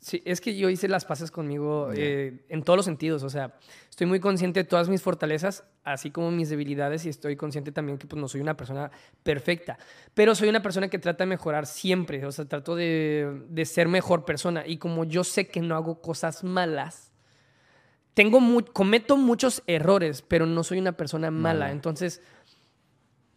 Sí, 0.01 0.21
es 0.25 0.39
que 0.39 0.55
yo 0.55 0.69
hice 0.69 0.87
las 0.87 1.03
paces 1.03 1.29
conmigo 1.29 1.91
eh, 1.93 2.45
en 2.47 2.63
todos 2.63 2.77
los 2.77 2.85
sentidos. 2.85 3.23
O 3.23 3.29
sea, 3.29 3.55
estoy 3.89 4.07
muy 4.07 4.19
consciente 4.19 4.61
de 4.61 4.63
todas 4.63 4.87
mis 4.87 5.01
fortalezas, 5.01 5.65
así 5.83 6.09
como 6.09 6.31
mis 6.31 6.49
debilidades, 6.49 7.05
y 7.05 7.09
estoy 7.09 7.35
consciente 7.35 7.71
también 7.71 7.97
que 7.97 8.07
pues, 8.07 8.19
no 8.19 8.27
soy 8.27 8.39
una 8.39 8.55
persona 8.55 8.91
perfecta. 9.23 9.77
Pero 10.13 10.35
soy 10.35 10.47
una 10.47 10.61
persona 10.61 10.87
que 10.87 10.99
trata 10.99 11.25
de 11.25 11.29
mejorar 11.29 11.65
siempre. 11.65 12.25
O 12.25 12.31
sea, 12.31 12.45
trato 12.45 12.75
de, 12.75 13.43
de 13.49 13.65
ser 13.65 13.87
mejor 13.89 14.23
persona. 14.23 14.65
Y 14.65 14.77
como 14.77 15.03
yo 15.03 15.23
sé 15.23 15.47
que 15.47 15.59
no 15.59 15.75
hago 15.75 16.01
cosas 16.01 16.43
malas, 16.43 17.09
tengo 18.13 18.39
cometo 18.73 19.15
muchos 19.17 19.63
errores, 19.65 20.21
pero 20.21 20.45
no 20.45 20.63
soy 20.63 20.79
una 20.79 20.93
persona 20.93 21.31
mala. 21.31 21.71
Entonces, 21.71 22.21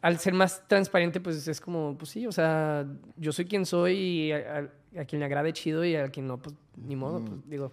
al 0.02 0.18
ser 0.18 0.34
más 0.34 0.66
transparente, 0.68 1.20
pues 1.20 1.48
es 1.48 1.60
como, 1.60 1.96
pues 1.96 2.10
sí, 2.10 2.26
o 2.26 2.32
sea, 2.32 2.84
yo 3.16 3.32
soy 3.32 3.46
quien 3.46 3.64
soy 3.64 3.94
y 3.94 4.32
a, 4.32 4.70
a 4.98 5.04
quien 5.04 5.20
le 5.20 5.26
agrade 5.26 5.52
chido 5.52 5.84
y 5.84 5.96
a 5.96 6.08
quien 6.08 6.26
no, 6.26 6.38
pues 6.38 6.54
ni 6.76 6.96
modo, 6.96 7.24
pues 7.24 7.48
digo, 7.48 7.72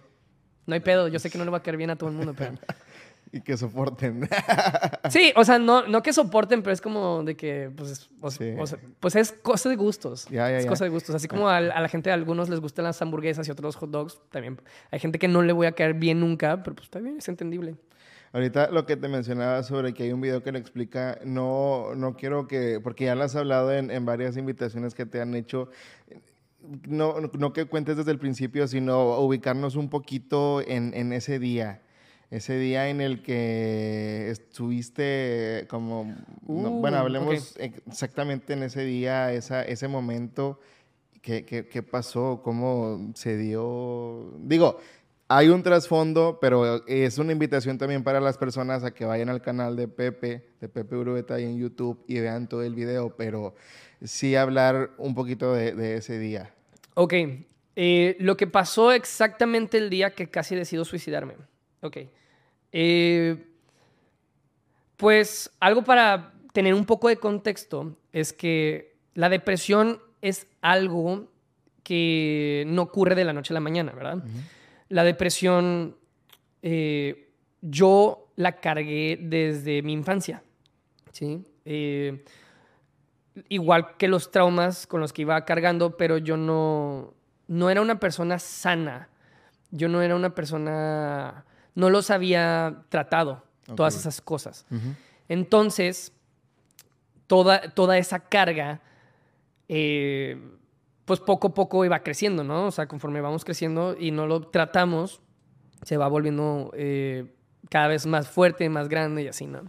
no 0.66 0.74
hay 0.74 0.80
pedo, 0.80 1.08
yo 1.08 1.18
sé 1.18 1.28
que 1.28 1.38
no 1.38 1.44
le 1.44 1.50
va 1.50 1.58
a 1.58 1.62
caer 1.62 1.76
bien 1.76 1.90
a 1.90 1.96
todo 1.96 2.08
el 2.08 2.16
mundo, 2.16 2.32
pero... 2.36 2.52
y 3.32 3.40
que 3.40 3.56
soporten. 3.56 4.28
sí, 5.10 5.32
o 5.36 5.44
sea, 5.44 5.58
no, 5.58 5.86
no 5.86 6.02
que 6.02 6.12
soporten, 6.12 6.62
pero 6.62 6.72
es 6.72 6.80
como 6.80 7.22
de 7.22 7.36
que, 7.36 7.70
pues, 7.76 8.10
o, 8.20 8.30
sea, 8.30 8.78
pues 8.98 9.16
es 9.16 9.32
cosa 9.32 9.68
de 9.68 9.76
gustos. 9.76 10.26
es 10.30 10.66
cosa 10.66 10.84
de 10.84 10.90
gustos. 10.90 11.14
Así 11.14 11.28
como 11.28 11.48
a, 11.48 11.60
la 11.60 11.88
gente, 11.88 12.10
a 12.10 12.14
algunos 12.14 12.48
les 12.48 12.60
gustan 12.60 12.84
las 12.84 13.00
hamburguesas 13.02 13.46
y 13.46 13.50
otros 13.50 13.74
los 13.74 13.76
hot 13.76 13.90
dogs, 13.90 14.20
también 14.30 14.60
hay 14.90 14.98
gente 14.98 15.18
que 15.18 15.28
no 15.28 15.42
le 15.42 15.52
voy 15.52 15.66
a 15.66 15.72
caer 15.72 15.94
bien 15.94 16.20
nunca, 16.20 16.62
pero 16.62 16.74
pues 16.74 16.86
está 16.86 16.98
bien, 16.98 17.18
es 17.18 17.28
entendible. 17.28 17.76
Ahorita 18.32 18.70
lo 18.70 18.86
que 18.86 18.96
te 18.96 19.08
mencionaba 19.08 19.62
sobre 19.62 19.92
que 19.92 20.04
hay 20.04 20.12
un 20.12 20.20
video 20.20 20.42
que 20.42 20.52
le 20.52 20.58
explica, 20.58 21.18
no, 21.24 21.94
no 21.96 22.16
quiero 22.16 22.46
que, 22.46 22.80
porque 22.80 23.06
ya 23.06 23.14
lo 23.14 23.24
has 23.24 23.34
hablado 23.34 23.72
en, 23.72 23.90
en 23.90 24.04
varias 24.04 24.36
invitaciones 24.36 24.94
que 24.94 25.04
te 25.04 25.20
han 25.20 25.34
hecho, 25.34 25.68
no, 26.86 27.20
no 27.20 27.52
que 27.52 27.64
cuentes 27.64 27.96
desde 27.96 28.12
el 28.12 28.18
principio, 28.18 28.68
sino 28.68 29.18
ubicarnos 29.18 29.74
un 29.74 29.88
poquito 29.90 30.62
en, 30.66 30.94
en 30.94 31.12
ese 31.12 31.38
día 31.38 31.80
ese 32.30 32.58
día 32.58 32.88
en 32.88 33.00
el 33.00 33.22
que 33.22 34.30
estuviste 34.30 35.66
como, 35.68 36.14
bueno, 36.42 36.98
uh, 36.98 37.00
hablemos 37.00 37.56
exactamente 37.58 38.52
en 38.52 38.62
ese 38.62 38.84
día, 38.84 39.32
esa, 39.32 39.62
ese 39.64 39.88
momento, 39.88 40.60
¿qué, 41.22 41.44
qué, 41.44 41.82
pasó? 41.82 42.40
¿Cómo 42.44 43.10
se 43.14 43.36
dio? 43.36 44.32
Digo, 44.42 44.78
hay 45.32 45.48
un 45.48 45.62
trasfondo, 45.62 46.38
pero 46.40 46.84
es 46.88 47.16
una 47.18 47.30
invitación 47.30 47.78
también 47.78 48.02
para 48.02 48.18
las 48.18 48.36
personas 48.36 48.82
a 48.82 48.92
que 48.92 49.04
vayan 49.04 49.28
al 49.28 49.40
canal 49.40 49.76
de 49.76 49.86
Pepe, 49.86 50.44
de 50.60 50.68
Pepe 50.68 50.96
Urueta 50.96 51.34
ahí 51.34 51.44
en 51.44 51.56
YouTube 51.56 52.02
y 52.08 52.18
vean 52.18 52.48
todo 52.48 52.64
el 52.64 52.74
video, 52.74 53.14
pero 53.16 53.54
sí 54.02 54.34
hablar 54.34 54.90
un 54.98 55.14
poquito 55.14 55.54
de, 55.54 55.94
ese 55.94 56.18
día. 56.18 56.52
Ok, 56.94 57.14
eh, 57.76 58.16
lo 58.18 58.36
que 58.36 58.48
pasó 58.48 58.90
exactamente 58.90 59.78
el 59.78 59.88
día 59.88 60.16
que 60.16 60.28
casi 60.28 60.56
decido 60.56 60.84
suicidarme. 60.84 61.34
Ok. 61.80 61.98
Eh, 62.72 63.46
pues 64.96 65.52
algo 65.60 65.84
para 65.84 66.32
tener 66.52 66.74
un 66.74 66.84
poco 66.84 67.06
de 67.06 67.18
contexto 67.18 67.96
es 68.12 68.32
que 68.32 68.96
la 69.14 69.28
depresión 69.28 70.00
es 70.22 70.48
algo 70.60 71.28
que 71.84 72.64
no 72.66 72.82
ocurre 72.82 73.14
de 73.14 73.24
la 73.24 73.32
noche 73.32 73.52
a 73.52 73.54
la 73.54 73.60
mañana, 73.60 73.92
¿verdad? 73.92 74.24
La 74.90 75.02
depresión 75.02 75.96
eh, 76.60 77.32
yo 77.62 78.28
la 78.36 78.60
cargué 78.60 79.18
desde 79.20 79.80
mi 79.80 79.94
infancia, 79.94 80.42
¿sí? 81.12 81.42
Eh, 81.64 82.22
igual 83.48 83.96
que 83.96 84.08
los 84.08 84.30
traumas 84.30 84.86
con 84.86 85.00
los 85.00 85.14
que 85.14 85.22
iba 85.22 85.42
cargando, 85.46 85.96
pero 85.96 86.18
yo 86.18 86.36
no, 86.36 87.14
no 87.48 87.70
era 87.70 87.80
una 87.80 87.98
persona 87.98 88.38
sana. 88.38 89.08
Yo 89.70 89.88
no 89.88 90.02
era 90.02 90.14
una 90.14 90.34
persona 90.34 91.46
no 91.74 91.90
los 91.90 92.10
había 92.10 92.82
tratado, 92.88 93.42
todas 93.74 93.96
esas 93.96 94.20
cosas. 94.20 94.66
Entonces, 95.28 96.12
toda, 97.26 97.70
toda 97.70 97.98
esa 97.98 98.20
carga, 98.20 98.80
eh, 99.68 100.38
pues 101.10 101.18
poco 101.18 101.48
a 101.48 101.54
poco 101.54 101.84
iba 101.84 102.04
creciendo, 102.04 102.44
¿no? 102.44 102.66
O 102.66 102.70
sea, 102.70 102.86
conforme 102.86 103.20
vamos 103.20 103.44
creciendo 103.44 103.96
y 103.98 104.12
no 104.12 104.28
lo 104.28 104.42
tratamos, 104.42 105.20
se 105.82 105.96
va 105.96 106.06
volviendo 106.06 106.70
eh, 106.76 107.34
cada 107.68 107.88
vez 107.88 108.06
más 108.06 108.28
fuerte, 108.28 108.68
más 108.68 108.88
grande 108.88 109.24
y 109.24 109.26
así, 109.26 109.48
¿no? 109.48 109.62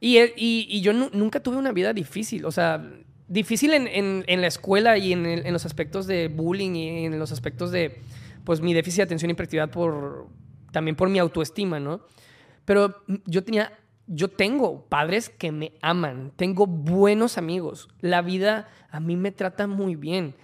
Y, 0.00 0.18
y, 0.36 0.82
yo 0.82 0.92
nunca 0.92 1.40
tuve 1.40 1.56
una 1.56 1.72
vida 1.72 1.94
difícil, 1.94 2.44
o 2.44 2.52
sea, 2.52 2.86
difícil 3.26 3.72
en, 3.72 4.40
la 4.42 4.46
escuela 4.46 4.98
y 4.98 5.14
en, 5.14 5.24
en, 5.24 5.50
los 5.50 5.64
aspectos 5.64 6.06
de 6.06 6.28
bullying 6.28 6.74
y 6.74 7.06
en 7.06 7.18
los 7.18 7.32
aspectos 7.32 7.70
de, 7.70 8.02
pues, 8.44 8.60
mi 8.60 8.74
déficit 8.74 8.98
de 8.98 9.02
atención 9.04 9.30
y 9.30 9.32
hiperactividad 9.32 9.70
por, 9.70 10.26
también 10.72 10.94
por 10.94 11.08
mi 11.08 11.20
autoestima, 11.20 11.80
¿no? 11.80 12.02
Pero 12.66 13.02
yo 13.24 13.42
tenía, 13.44 13.72
yo 14.06 14.28
tengo 14.28 14.84
padres 14.86 15.28
que 15.28 15.52
me 15.52 15.72
aman, 15.80 16.32
tengo 16.36 16.66
buenos 16.66 17.38
amigos, 17.38 17.88
la 18.00 18.22
vida 18.22 18.68
a 18.90 19.00
mí 19.00 19.16
me 19.16 19.32
trata 19.32 19.66
muy 19.66 19.96
bien, 19.96 20.34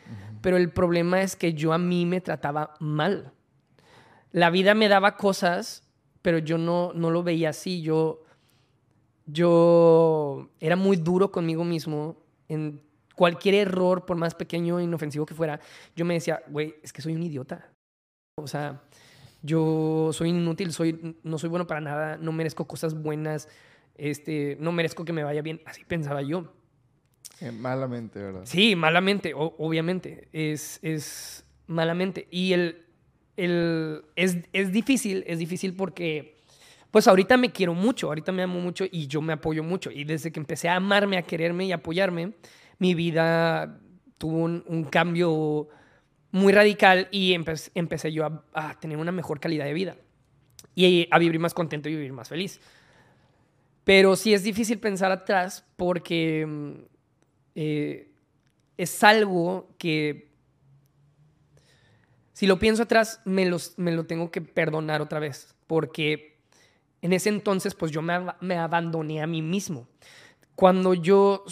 pero 0.40 0.56
el 0.56 0.70
problema 0.70 1.20
es 1.22 1.36
que 1.36 1.52
yo 1.52 1.72
a 1.72 1.78
mí 1.78 2.06
me 2.06 2.20
trataba 2.20 2.74
mal. 2.80 3.32
La 4.32 4.48
vida 4.50 4.74
me 4.74 4.88
daba 4.88 5.16
cosas, 5.16 5.82
pero 6.22 6.38
yo 6.38 6.56
no, 6.56 6.92
no 6.94 7.10
lo 7.10 7.22
veía 7.22 7.50
así, 7.50 7.82
yo, 7.82 8.22
yo 9.26 10.50
era 10.60 10.76
muy 10.76 10.96
duro 10.96 11.30
conmigo 11.30 11.64
mismo 11.64 12.16
en 12.48 12.82
cualquier 13.14 13.54
error, 13.54 14.06
por 14.06 14.16
más 14.16 14.34
pequeño 14.34 14.78
e 14.78 14.84
inofensivo 14.84 15.26
que 15.26 15.34
fuera, 15.34 15.60
yo 15.94 16.06
me 16.06 16.14
decía, 16.14 16.42
güey, 16.48 16.76
es 16.82 16.92
que 16.92 17.02
soy 17.02 17.14
un 17.14 17.22
idiota. 17.22 17.70
O 18.36 18.46
sea, 18.46 18.82
yo 19.42 20.10
soy 20.12 20.30
inútil, 20.30 20.72
soy, 20.72 21.16
no 21.22 21.38
soy 21.38 21.48
bueno 21.48 21.66
para 21.66 21.80
nada, 21.80 22.16
no 22.16 22.32
merezco 22.32 22.66
cosas 22.66 22.94
buenas, 22.94 23.48
este, 23.96 24.56
no 24.60 24.72
merezco 24.72 25.04
que 25.04 25.12
me 25.12 25.24
vaya 25.24 25.42
bien. 25.42 25.60
Así 25.64 25.84
pensaba 25.84 26.22
yo. 26.22 26.52
Eh, 27.40 27.52
malamente, 27.52 28.18
¿verdad? 28.18 28.42
Sí, 28.44 28.76
malamente, 28.76 29.32
obviamente. 29.34 30.28
Es, 30.32 30.78
es 30.82 31.44
malamente. 31.66 32.28
Y 32.30 32.52
el, 32.52 32.84
el, 33.36 34.04
es, 34.16 34.38
es 34.52 34.72
difícil, 34.72 35.24
es 35.26 35.38
difícil 35.38 35.74
porque, 35.74 36.42
pues 36.90 37.08
ahorita 37.08 37.36
me 37.36 37.50
quiero 37.50 37.72
mucho, 37.72 38.08
ahorita 38.08 38.32
me 38.32 38.42
amo 38.42 38.60
mucho 38.60 38.84
y 38.90 39.06
yo 39.06 39.22
me 39.22 39.32
apoyo 39.32 39.62
mucho. 39.62 39.90
Y 39.90 40.04
desde 40.04 40.32
que 40.32 40.40
empecé 40.40 40.68
a 40.68 40.76
amarme, 40.76 41.16
a 41.16 41.22
quererme 41.22 41.64
y 41.64 41.72
apoyarme, 41.72 42.34
mi 42.78 42.94
vida 42.94 43.80
tuvo 44.18 44.36
un, 44.38 44.64
un 44.66 44.84
cambio 44.84 45.68
muy 46.32 46.52
radical 46.52 47.08
y 47.10 47.34
empecé 47.34 48.12
yo 48.12 48.42
a, 48.52 48.78
tener 48.80 48.98
una 48.98 49.12
mejor 49.12 49.40
calidad 49.40 49.64
de 49.64 49.72
vida 49.72 49.96
y 50.74 51.08
a 51.10 51.18
vivir 51.18 51.40
más 51.40 51.54
contento 51.54 51.88
y 51.88 51.94
vivir 51.94 52.12
más 52.12 52.28
feliz. 52.28 52.60
Pero 53.84 54.14
sí 54.14 54.34
es 54.34 54.44
difícil 54.44 54.78
pensar 54.78 55.10
atrás 55.10 55.64
porque 55.76 56.46
mm, 56.46 56.72
eh, 57.56 58.10
es 58.76 59.02
algo 59.02 59.74
que, 59.78 60.30
si 62.32 62.46
lo 62.46 62.58
pienso 62.58 62.84
atrás, 62.84 63.20
me, 63.24 63.46
los, 63.46 63.74
lo 63.76 64.06
tengo 64.06 64.30
que 64.30 64.40
perdonar 64.40 65.02
otra 65.02 65.18
vez, 65.18 65.54
porque 65.66 66.38
en 67.02 67.12
ese 67.12 67.30
entonces 67.30 67.74
pues 67.74 67.90
yo 67.90 68.02
me 68.02 68.56
abandoné 68.56 69.22
a 69.22 69.26
mí 69.26 69.42
mismo 69.42 69.88
cuando 70.60 70.92
yo, 70.92 71.42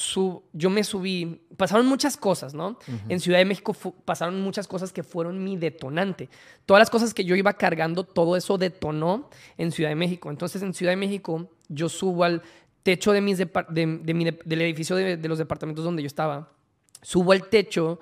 yo 0.52 0.68
me 0.68 0.84
subí, 0.84 1.40
pasaron 1.56 1.86
muchas 1.86 2.18
cosas, 2.18 2.52
¿no? 2.52 2.78
En 3.08 3.20
Ciudad 3.20 3.38
de 3.38 3.46
México 3.46 3.74
pasaron 4.04 4.42
muchas 4.42 4.68
cosas 4.68 4.92
que 4.92 5.02
fueron 5.02 5.42
mi 5.42 5.56
detonante. 5.56 6.28
Todas 6.66 6.82
las 6.82 6.90
cosas 6.90 7.14
que 7.14 7.24
yo 7.24 7.34
iba 7.34 7.54
cargando, 7.54 8.04
todo 8.04 8.36
eso 8.36 8.58
detonó 8.58 9.30
en 9.56 9.72
Ciudad 9.72 9.88
de 9.88 9.94
México. 9.94 10.28
Entonces, 10.28 10.60
en 10.60 10.74
Ciudad 10.74 10.92
de 10.92 10.96
México, 10.96 11.50
yo 11.70 11.88
subo 11.88 12.24
al 12.24 12.42
techo 12.82 13.12
de 13.12 13.22
mis 13.22 13.38
del 13.38 14.60
edificio 14.60 14.94
de, 14.94 15.16
los 15.26 15.38
departamentos 15.38 15.86
donde 15.86 16.02
yo 16.02 16.06
estaba. 16.06 16.52
Subo 17.00 17.32
al 17.32 17.48
techo 17.48 18.00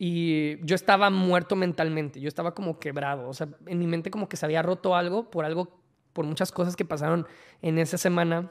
y 0.00 0.58
yo 0.66 0.74
estaba 0.74 1.10
muerto 1.10 1.54
mentalmente. 1.54 2.20
Yo 2.20 2.26
estaba 2.26 2.56
como 2.56 2.80
quebrado. 2.80 3.28
O 3.28 3.34
sea, 3.34 3.46
en 3.66 3.78
mi 3.78 3.86
mente 3.86 4.10
como 4.10 4.28
que 4.28 4.36
se 4.36 4.44
había 4.44 4.62
roto 4.62 4.96
algo 4.96 5.30
por 5.30 5.44
algo, 5.44 5.78
por 6.12 6.24
muchas 6.24 6.50
cosas 6.50 6.74
que 6.74 6.84
pasaron 6.84 7.24
en 7.62 7.78
esa 7.78 7.98
semana 7.98 8.50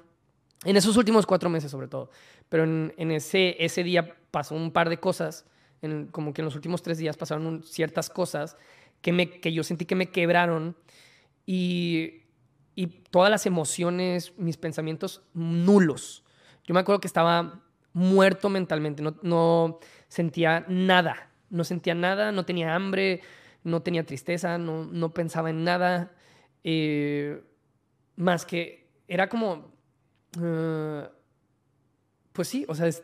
en 0.66 0.78
esos 0.78 0.98
últimos 0.98 1.26
cuatro 1.26 1.50
meses, 1.50 1.72
sobre 1.72 1.88
todo. 1.88 2.10
Pero 2.50 2.64
en, 2.64 3.12
ese, 3.12 3.56
ese 3.64 3.84
día 3.84 4.16
pasó 4.32 4.56
un 4.56 4.72
par 4.72 4.90
de 4.90 5.00
cosas, 5.00 5.46
en, 5.82 6.08
como 6.08 6.34
que 6.34 6.42
en 6.42 6.46
los 6.46 6.56
últimos 6.56 6.82
tres 6.82 6.98
días 6.98 7.18
pasaron 7.18 7.64
ciertas 7.64 8.10
cosas 8.10 8.58
que, 9.02 9.12
me, 9.12 9.30
que 9.30 9.52
yo 9.52 9.64
sentí 9.64 9.86
que 9.86 9.96
me 9.96 10.10
quebraron 10.10 10.76
y, 11.46 12.24
y 12.76 12.88
todas 12.88 13.30
las 13.30 13.46
emociones, 13.46 14.34
mis 14.38 14.58
pensamientos 14.58 15.22
nulos. 15.34 16.24
Yo 16.66 16.74
me 16.74 16.80
acuerdo 16.80 17.02
que 17.02 17.08
estaba 17.08 17.62
muerto 17.92 18.50
mentalmente, 18.50 19.04
no, 19.04 19.16
no 19.22 19.80
sentía 20.08 20.66
nada, 20.68 21.30
no 21.50 21.64
sentía 21.64 21.94
nada, 21.94 22.32
no 22.32 22.46
tenía 22.46 22.74
hambre, 22.74 23.22
no 23.64 23.82
tenía 23.82 24.06
tristeza, 24.06 24.58
no, 24.58 24.86
no 24.86 25.14
pensaba 25.14 25.50
en 25.50 25.64
nada, 25.64 26.16
eh, 26.64 27.44
más 28.16 28.46
que 28.46 28.88
era 29.08 29.30
como 29.30 29.73
Ah, 30.42 31.12
pues 32.32 32.48
sí, 32.48 32.66
o 32.68 32.76
sea, 32.76 32.88
es 32.88 33.04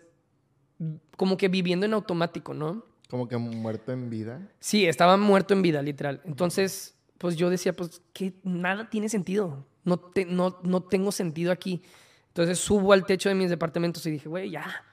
como 1.17 1.37
que 1.37 1.47
viviendo 1.47 1.85
en 1.85 1.93
automático, 1.93 2.53
¿no? 2.53 2.85
Como 3.09 3.27
que 3.27 3.37
muerto 3.37 3.91
en 3.91 4.09
vida. 4.09 4.47
Sí, 4.59 4.85
estaba 4.85 5.17
muerto 5.17 5.53
en 5.53 5.61
vida, 5.61 5.81
literal. 5.81 6.21
Entonces, 6.25 6.95
pues 7.17 7.35
yo 7.35 7.49
decía, 7.49 7.75
pues 7.75 8.01
que 8.13 8.33
nada 8.43 8.89
tiene 8.89 9.09
sentido. 9.09 9.65
No, 9.83 10.11
no, 10.27 10.59
no 10.63 10.83
tengo 10.83 11.11
sentido 11.11 11.51
aquí. 11.51 11.81
Entonces 12.27 12.59
subo 12.59 12.93
al 12.93 13.05
techo 13.05 13.29
de 13.29 13.35
mis 13.35 13.49
departamentos 13.49 14.05
y 14.05 14.11
dije, 14.11 14.29
güey, 14.29 14.51
ya. 14.51 14.83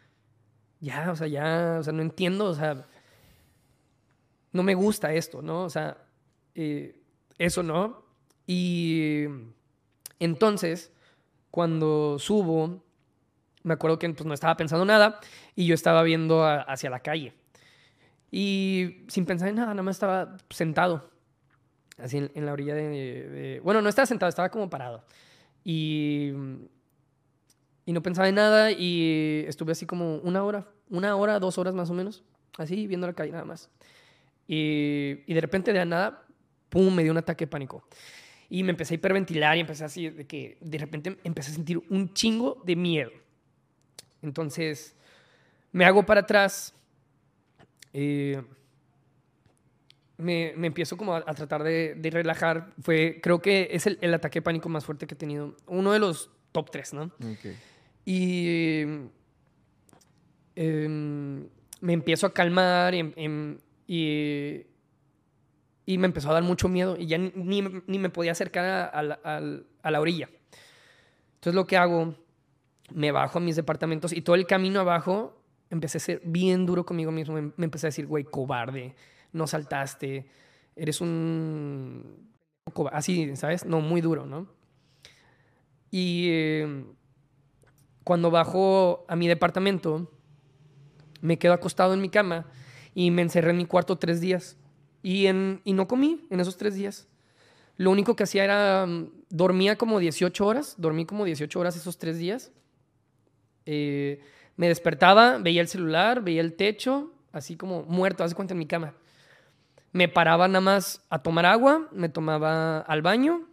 Ya, 0.80 1.10
o 1.10 1.16
sea, 1.16 1.26
ya, 1.26 1.76
o 1.78 1.82
sea, 1.82 1.92
no 1.92 2.02
entiendo, 2.02 2.46
o 2.46 2.54
sea, 2.54 2.86
no 4.52 4.62
me 4.62 4.74
gusta 4.74 5.12
esto, 5.12 5.42
¿no? 5.42 5.64
O 5.64 5.70
sea, 5.70 5.98
eh, 6.54 7.00
eso 7.38 7.62
no. 7.62 8.04
Y 8.46 9.24
entonces, 10.18 10.90
cuando 11.56 12.18
subo, 12.18 12.84
Me 13.62 13.72
acuerdo 13.72 13.98
que 13.98 14.10
pues, 14.10 14.26
no 14.26 14.34
estaba 14.34 14.58
pensando 14.58 14.84
nada 14.84 15.20
y 15.54 15.64
yo 15.64 15.74
estaba 15.74 16.02
viendo 16.02 16.44
hacia 16.44 16.90
la 16.90 17.00
calle. 17.00 17.32
Y 18.30 19.06
sin 19.08 19.24
pensar 19.24 19.48
en 19.48 19.54
nada, 19.54 19.68
nada 19.68 19.82
más 19.82 19.96
estaba 19.96 20.36
sentado, 20.50 21.08
así 21.96 22.18
en, 22.18 22.44
la 22.44 22.52
orilla 22.52 22.74
de, 22.74 23.62
Bueno, 23.64 23.80
no 23.80 23.88
estaba 23.88 24.04
sentado, 24.04 24.28
estaba 24.28 24.50
como 24.50 24.68
parado. 24.68 25.02
Y, 25.64 26.32
y 27.86 27.92
no 27.94 28.02
pensaba 28.02 28.28
en 28.28 28.34
nada 28.34 28.70
y 28.70 29.46
estuve 29.48 29.72
así 29.72 29.86
como 29.86 30.16
una 30.18 30.44
hora, 30.44 30.68
una 30.90 31.16
hora, 31.16 31.40
dos 31.40 31.56
horas 31.56 31.74
más 31.74 31.88
o 31.88 31.94
menos, 31.94 32.22
así 32.58 32.86
viendo 32.86 33.06
la 33.06 33.14
calle 33.14 33.32
nada 33.32 33.46
más. 33.46 33.70
Y, 34.46 35.20
y 35.26 35.32
de 35.32 35.40
repente 35.40 35.72
de 35.72 35.86
nada, 35.86 36.22
¡pum!, 36.68 36.94
me 36.94 37.02
dio 37.02 37.12
un 37.12 37.18
ataque 37.18 37.46
de 37.46 37.50
pánico. 37.50 37.82
Y 38.48 38.62
me 38.62 38.70
empecé 38.70 38.94
a 38.94 38.96
hiperventilar 38.96 39.56
y 39.56 39.60
empecé 39.60 39.84
así 39.84 40.08
de 40.08 40.26
que 40.26 40.56
de 40.60 40.78
repente 40.78 41.18
empecé 41.24 41.50
a 41.50 41.54
sentir 41.54 41.82
un 41.90 42.12
chingo 42.14 42.62
de 42.64 42.76
miedo. 42.76 43.10
Entonces 44.22 44.94
me 45.72 45.84
hago 45.84 46.04
para 46.04 46.20
atrás. 46.20 46.74
Eh, 47.92 48.42
me, 50.18 50.54
me, 50.56 50.68
empiezo 50.68 50.96
como 50.96 51.14
a, 51.14 51.34
tratar 51.34 51.62
de, 51.62 51.94
de, 51.94 52.10
relajar. 52.10 52.72
Fue, 52.80 53.20
creo 53.22 53.42
que 53.42 53.68
es 53.70 53.86
el, 53.86 53.98
el, 54.00 54.14
ataque 54.14 54.38
de 54.38 54.42
pánico 54.42 54.68
más 54.68 54.84
fuerte 54.84 55.06
que 55.06 55.14
he 55.14 55.18
tenido. 55.18 55.56
Uno 55.66 55.92
de 55.92 55.98
los 55.98 56.30
top 56.52 56.70
tres, 56.70 56.94
¿no? 56.94 57.12
Y 58.06 58.82
em, 60.54 61.48
me 61.80 61.92
empiezo 61.92 62.26
a 62.26 62.32
calmar 62.32 62.94
y, 62.94 63.12
em, 63.16 63.58
y, 63.86 64.62
y 65.86 65.98
me 65.98 66.06
empezó 66.06 66.30
a 66.30 66.34
dar 66.34 66.42
mucho 66.42 66.68
miedo 66.68 66.96
y 66.98 67.06
ya 67.06 67.16
ni, 67.16 67.62
ni 67.62 67.98
me 68.00 68.10
podía 68.10 68.32
acercar 68.32 68.64
a, 68.64 68.88
a, 69.82 69.90
la 69.90 70.00
orilla. 70.00 70.28
Entonces 71.34 71.54
lo 71.54 71.66
que 71.68 71.76
hago, 71.76 72.16
me 72.92 73.12
bajo 73.12 73.38
a 73.38 73.40
mis 73.40 73.54
departamentos 73.54 74.12
y 74.12 74.20
todo 74.20 74.34
el 74.34 74.46
camino 74.46 74.80
abajo 74.80 75.40
empecé 75.70 75.98
a 75.98 76.00
ser 76.00 76.22
bien 76.24 76.66
duro 76.66 76.84
conmigo 76.84 77.12
mismo. 77.12 77.40
Me, 77.40 77.64
empecé 77.64 77.86
a 77.86 77.88
decir, 77.88 78.06
güey, 78.06 78.24
cobarde, 78.24 78.96
no 79.32 79.46
saltaste, 79.46 80.26
eres 80.74 81.00
un... 81.00 82.34
Así, 82.90 83.36
¿sabes? 83.36 83.64
No, 83.64 83.80
muy 83.80 84.00
duro, 84.00 84.26
¿no? 84.26 84.48
Y 85.92 86.28
eh, 86.30 86.84
cuando 88.02 88.32
bajo 88.32 89.06
a 89.08 89.14
mi 89.14 89.28
departamento, 89.28 90.10
me 91.20 91.38
quedo 91.38 91.52
acostado 91.52 91.94
en 91.94 92.00
mi 92.00 92.08
cama 92.08 92.46
y 92.92 93.12
me 93.12 93.22
encerré 93.22 93.50
en 93.50 93.56
mi 93.56 93.66
cuarto 93.66 93.98
tres 93.98 94.20
días 94.20 94.58
y, 95.06 95.28
en, 95.28 95.60
y 95.62 95.72
no 95.72 95.86
comí 95.86 96.26
en 96.30 96.40
esos 96.40 96.56
tres 96.56 96.74
días. 96.74 97.06
Lo 97.76 97.92
único 97.92 98.16
que 98.16 98.24
hacía 98.24 98.42
era, 98.42 98.84
mm, 98.86 99.12
dormía 99.30 99.78
como 99.78 100.00
18 100.00 100.44
horas, 100.44 100.74
dormí 100.78 101.06
como 101.06 101.24
18 101.24 101.60
horas 101.60 101.76
esos 101.76 101.96
tres 101.96 102.18
días. 102.18 102.50
Eh, 103.66 104.20
me 104.56 104.66
despertaba, 104.66 105.38
veía 105.38 105.60
el 105.60 105.68
celular, 105.68 106.24
veía 106.24 106.40
el 106.40 106.54
techo, 106.54 107.12
así 107.30 107.56
como 107.56 107.84
muerto, 107.84 108.24
hace 108.24 108.34
cuenta 108.34 108.54
en 108.54 108.58
mi 108.58 108.66
cama. 108.66 108.94
Me 109.92 110.08
paraba 110.08 110.48
nada 110.48 110.60
más 110.60 111.06
a 111.08 111.22
tomar 111.22 111.46
agua, 111.46 111.88
me 111.92 112.08
tomaba 112.08 112.80
al 112.80 113.00
baño 113.00 113.46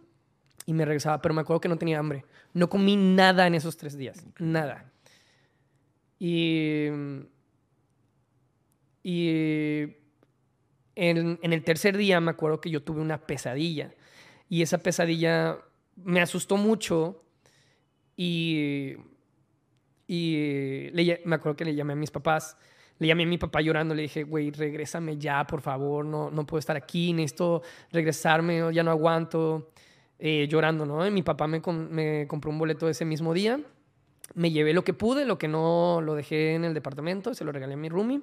y 0.66 0.72
me 0.72 0.84
regresaba, 0.84 1.22
pero 1.22 1.34
me 1.34 1.42
acuerdo 1.42 1.60
que 1.60 1.68
no 1.68 1.78
tenía 1.78 2.00
hambre. 2.00 2.24
No 2.52 2.68
comí 2.68 2.96
nada 2.96 3.46
en 3.46 3.54
esos 3.54 3.76
tres 3.76 3.96
días, 3.96 4.26
nada. 4.40 4.90
Y, 6.18 6.88
y 9.04 10.03
en, 10.96 11.38
el 11.42 11.64
tercer 11.64 11.96
día 11.96 12.20
me 12.20 12.30
acuerdo 12.30 12.60
que 12.60 12.70
yo 12.70 12.82
tuve 12.82 13.00
una 13.00 13.26
pesadilla 13.26 13.92
y 14.48 14.62
esa 14.62 14.78
pesadilla 14.78 15.58
me 15.96 16.20
asustó 16.20 16.56
mucho 16.56 17.22
y, 18.16 18.94
y 20.06 20.90
me 21.24 21.34
acuerdo 21.34 21.56
que 21.56 21.64
le 21.64 21.74
llamé 21.74 21.94
a 21.94 21.96
mis 21.96 22.10
papás, 22.10 22.56
le 22.98 23.08
llamé 23.08 23.24
a 23.24 23.26
mi 23.26 23.38
papá 23.38 23.60
llorando, 23.60 23.94
le 23.94 24.02
dije, 24.02 24.22
güey, 24.22 24.50
regrésame 24.50 25.18
ya, 25.18 25.44
por 25.46 25.60
favor, 25.60 26.04
no, 26.04 26.30
no 26.30 26.46
puedo 26.46 26.60
estar 26.60 26.76
aquí, 26.76 27.12
necesito 27.12 27.62
regresarme, 27.90 28.62
ya 28.72 28.82
no 28.84 28.90
aguanto, 28.90 29.70
eh, 30.18 30.46
llorando, 30.48 30.86
¿no? 30.86 31.04
Y 31.06 31.10
mi 31.10 31.22
papá 31.22 31.48
me, 31.48 31.60
me 31.90 32.26
compró 32.28 32.50
un 32.50 32.58
boleto 32.58 32.88
ese 32.88 33.04
mismo 33.04 33.34
día, 33.34 33.60
me 34.34 34.50
llevé 34.50 34.72
lo 34.72 34.84
que 34.84 34.94
pude, 34.94 35.24
lo 35.24 35.38
que 35.38 35.48
no 35.48 36.00
lo 36.00 36.14
dejé 36.14 36.54
en 36.54 36.64
el 36.64 36.74
departamento, 36.74 37.34
se 37.34 37.44
lo 37.44 37.52
regalé 37.52 37.74
a 37.74 37.76
mi 37.76 37.88
roomie. 37.88 38.20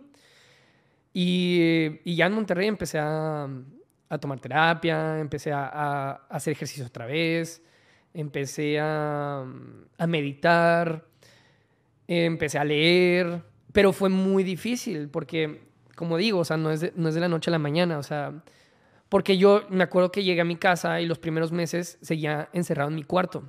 Y, 1.14 1.99
y 2.03 2.16
ya 2.16 2.28
en 2.28 2.34
Monterrey 2.34 2.68
empecé 2.68 2.99
a, 2.99 3.47
tomar 4.20 4.39
terapia, 4.39 5.20
empecé 5.20 5.51
a, 5.51 6.12
hacer 6.30 6.53
ejercicio 6.53 6.86
otra 6.86 7.05
vez, 7.05 7.62
empecé 8.14 8.80
a, 8.80 9.45
a 9.97 10.07
meditar, 10.07 11.05
empecé 12.07 12.59
a 12.59 12.64
leer, 12.64 13.41
pero 13.72 13.93
fue 13.93 14.09
muy 14.09 14.43
difícil 14.43 15.09
porque, 15.09 15.62
como 15.95 16.18
digo, 16.18 16.39
o 16.39 16.45
sea, 16.45 16.57
no 16.57 16.72
es 16.72 16.82
de, 16.82 16.93
no 16.95 17.09
es 17.09 17.16
de 17.16 17.22
la 17.22 17.30
noche 17.30 17.49
a 17.49 17.53
la 17.53 17.59
mañana, 17.59 17.97
o 17.97 18.03
sea, 18.03 18.43
porque 19.09 19.38
yo 19.38 19.64
me 19.70 19.84
acuerdo 19.84 20.12
que 20.12 20.24
llegué 20.24 20.41
a 20.41 20.45
mi 20.45 20.55
casa 20.55 21.01
y 21.01 21.05
los 21.05 21.20
primeros 21.20 21.51
meses 21.51 21.97
seguía 22.01 22.49
encerrado 22.53 22.89
en 22.89 22.95
mi 22.95 23.03
cuarto. 23.03 23.43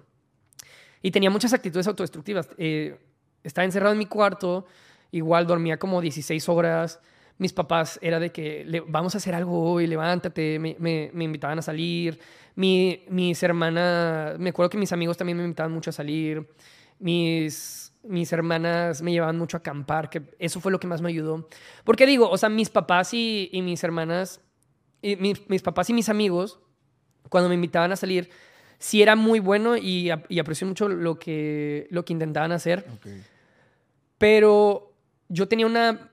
Y 1.02 1.10
tenía 1.10 1.30
muchas 1.30 1.52
actitudes 1.52 1.86
autodestructivas. 1.88 2.48
Eh, 2.58 2.98
estaba 3.42 3.64
encerrado 3.64 3.92
en 3.92 3.98
mi 3.98 4.06
cuarto, 4.06 4.66
igual 5.10 5.46
dormía 5.46 5.78
como 5.78 6.00
16 6.00 6.48
horas, 6.48 7.00
mis 7.38 7.52
papás 7.52 7.98
era 8.02 8.20
de 8.20 8.30
que 8.30 8.82
vamos 8.88 9.14
a 9.14 9.18
hacer 9.18 9.34
algo 9.34 9.72
hoy, 9.72 9.86
levántate, 9.86 10.58
me, 10.58 10.76
me, 10.78 11.10
me 11.12 11.24
invitaban 11.24 11.58
a 11.58 11.62
salir. 11.62 12.18
Mi, 12.54 13.04
mis 13.08 13.42
hermanas, 13.42 14.38
me 14.38 14.50
acuerdo 14.50 14.70
que 14.70 14.78
mis 14.78 14.92
amigos 14.92 15.16
también 15.16 15.38
me 15.38 15.44
invitaban 15.44 15.72
mucho 15.72 15.90
a 15.90 15.92
salir. 15.92 16.46
Mis, 16.98 17.92
mis 18.02 18.32
hermanas 18.32 19.02
me 19.02 19.12
llevaban 19.12 19.38
mucho 19.38 19.56
a 19.56 19.60
acampar, 19.60 20.10
que 20.10 20.22
eso 20.38 20.60
fue 20.60 20.70
lo 20.70 20.78
que 20.78 20.86
más 20.86 21.00
me 21.00 21.08
ayudó. 21.08 21.48
Porque 21.84 22.06
digo, 22.06 22.28
o 22.28 22.38
sea, 22.38 22.48
mis 22.48 22.68
papás 22.68 23.14
y, 23.14 23.48
y 23.52 23.62
mis 23.62 23.82
hermanas, 23.82 24.40
y 25.00 25.16
mis, 25.16 25.48
mis, 25.48 25.62
papás 25.62 25.90
y 25.90 25.94
mis 25.94 26.08
amigos, 26.08 26.60
cuando 27.28 27.48
me 27.48 27.54
invitaban 27.54 27.92
a 27.92 27.96
salir, 27.96 28.30
sí 28.78 29.02
era 29.02 29.16
muy 29.16 29.40
bueno 29.40 29.76
y, 29.76 30.10
y 30.28 30.38
aprecio 30.38 30.66
mucho 30.66 30.88
lo 30.88 31.18
que, 31.18 31.88
lo 31.90 32.04
que 32.04 32.12
intentaban 32.12 32.52
hacer. 32.52 32.84
Pero 34.18 34.94
yo 35.28 35.48
tenía 35.48 35.66
una 35.66 36.11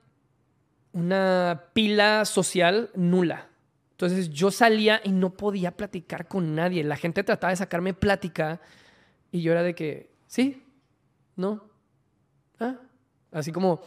una 0.92 1.66
pila 1.72 2.24
social 2.24 2.90
nula. 2.94 3.48
Entonces 3.92 4.30
yo 4.30 4.50
salía 4.50 5.00
y 5.04 5.12
no 5.12 5.34
podía 5.34 5.76
platicar 5.76 6.26
con 6.26 6.54
nadie. 6.54 6.82
La 6.84 6.96
gente 6.96 7.22
trataba 7.22 7.50
de 7.50 7.56
sacarme 7.56 7.92
plática 7.92 8.60
y 9.30 9.42
yo 9.42 9.52
era 9.52 9.62
de 9.62 9.74
que, 9.74 10.10
sí, 10.26 10.62
no, 11.36 11.64
ah, 12.58 12.76
así 13.32 13.52
como... 13.52 13.82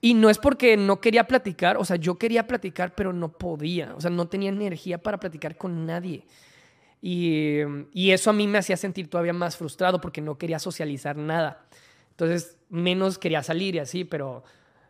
Y 0.00 0.12
no 0.12 0.28
es 0.28 0.36
porque 0.36 0.76
no 0.76 1.00
quería 1.00 1.26
platicar, 1.26 1.78
o 1.78 1.84
sea, 1.86 1.96
yo 1.96 2.18
quería 2.18 2.46
platicar, 2.46 2.94
pero 2.94 3.14
no 3.14 3.32
podía, 3.32 3.94
o 3.94 4.02
sea, 4.02 4.10
no 4.10 4.28
tenía 4.28 4.50
energía 4.50 5.02
para 5.02 5.18
platicar 5.18 5.56
con 5.56 5.86
nadie. 5.86 6.26
Y, 7.00 7.60
y 7.90 8.10
eso 8.10 8.28
a 8.28 8.34
mí 8.34 8.46
me 8.46 8.58
hacía 8.58 8.76
sentir 8.76 9.08
todavía 9.08 9.32
más 9.32 9.56
frustrado 9.56 10.02
porque 10.02 10.20
no 10.20 10.36
quería 10.36 10.58
socializar 10.58 11.16
nada. 11.16 11.64
Entonces, 12.10 12.58
menos 12.68 13.16
quería 13.16 13.42
salir 13.42 13.76
y 13.76 13.78
así, 13.78 14.04
pero 14.04 14.44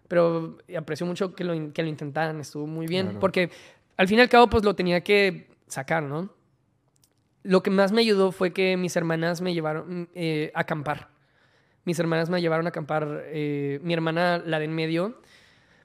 pero 0.09 0.59
aprecio 0.77 1.07
mucho 1.07 1.35
que 1.35 1.45
lo, 1.45 1.73
que 1.73 1.83
lo 1.83 1.89
intentaran, 1.89 2.41
estuvo 2.41 2.67
muy 2.67 2.87
bien, 2.87 3.19
porque 3.21 3.51
al 3.97 4.09
fin 4.09 4.19
y 4.19 4.23
al 4.23 4.29
cabo 4.29 4.49
pues 4.49 4.65
lo 4.65 4.75
tenía 4.75 5.03
que 5.03 5.49
sacar, 5.67 6.03
¿no? 6.03 6.31
Lo 7.43 7.63
que 7.63 7.71
más 7.71 7.93
me 7.93 8.01
ayudó 8.01 8.33
fue 8.33 8.53
que 8.53 8.77
mis 8.77 8.97
hermanas 8.97 9.41
me 9.41 9.53
llevaron 9.53 10.09
eh, 10.15 10.51
a 10.55 10.61
acampar. 10.61 11.09
Mis 11.85 11.99
hermanas 11.99 12.31
me 12.31 12.41
llevaron 12.41 12.67
a 12.67 12.71
acampar, 12.71 13.25
eh, 13.27 13.79
mi 13.83 13.93
hermana, 13.93 14.43
la 14.45 14.59
de 14.59 14.65
en 14.65 14.75
medio, 14.75 15.21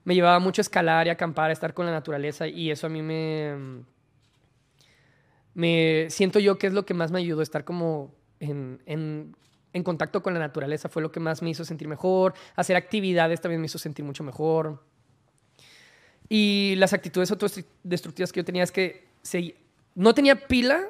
me 0.05 0.15
llevaba 0.15 0.39
mucho 0.39 0.61
a 0.61 0.63
escalar 0.63 1.07
y 1.07 1.09
a 1.09 1.13
acampar, 1.13 1.49
a 1.49 1.53
estar 1.53 1.73
con 1.73 1.85
la 1.85 1.91
naturaleza 1.91 2.47
y 2.47 2.71
eso 2.71 2.87
a 2.87 2.89
mí 2.89 3.01
me... 3.01 3.83
Me 5.55 6.07
siento 6.09 6.39
yo 6.39 6.57
que 6.57 6.67
es 6.67 6.73
lo 6.73 6.85
que 6.85 6.93
más 6.93 7.11
me 7.11 7.19
ayudó, 7.19 7.41
estar 7.41 7.65
como 7.65 8.15
en, 8.39 8.81
en 8.85 9.35
en 9.73 9.83
contacto 9.83 10.23
con 10.23 10.33
la 10.33 10.39
naturaleza 10.39 10.89
fue 10.89 11.01
lo 11.01 11.11
que 11.11 11.19
más 11.19 11.41
me 11.41 11.49
hizo 11.49 11.63
sentir 11.63 11.87
mejor. 11.87 12.33
Hacer 12.55 12.75
actividades 12.75 13.41
también 13.41 13.61
me 13.61 13.65
hizo 13.65 13.77
sentir 13.77 14.05
mucho 14.05 14.23
mejor. 14.23 14.83
Y 16.27 16.75
las 16.77 16.93
actitudes 16.93 17.31
autodestructivas 17.31 18.31
que 18.31 18.39
yo 18.39 18.45
tenía 18.45 18.63
es 18.63 18.71
que 18.71 19.07
no 19.95 20.13
tenía 20.13 20.47
pila 20.47 20.89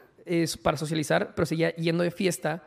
para 0.62 0.78
socializar, 0.78 1.34
pero 1.36 1.46
seguía 1.46 1.76
yendo 1.76 2.04
de 2.04 2.12
fiesta 2.12 2.64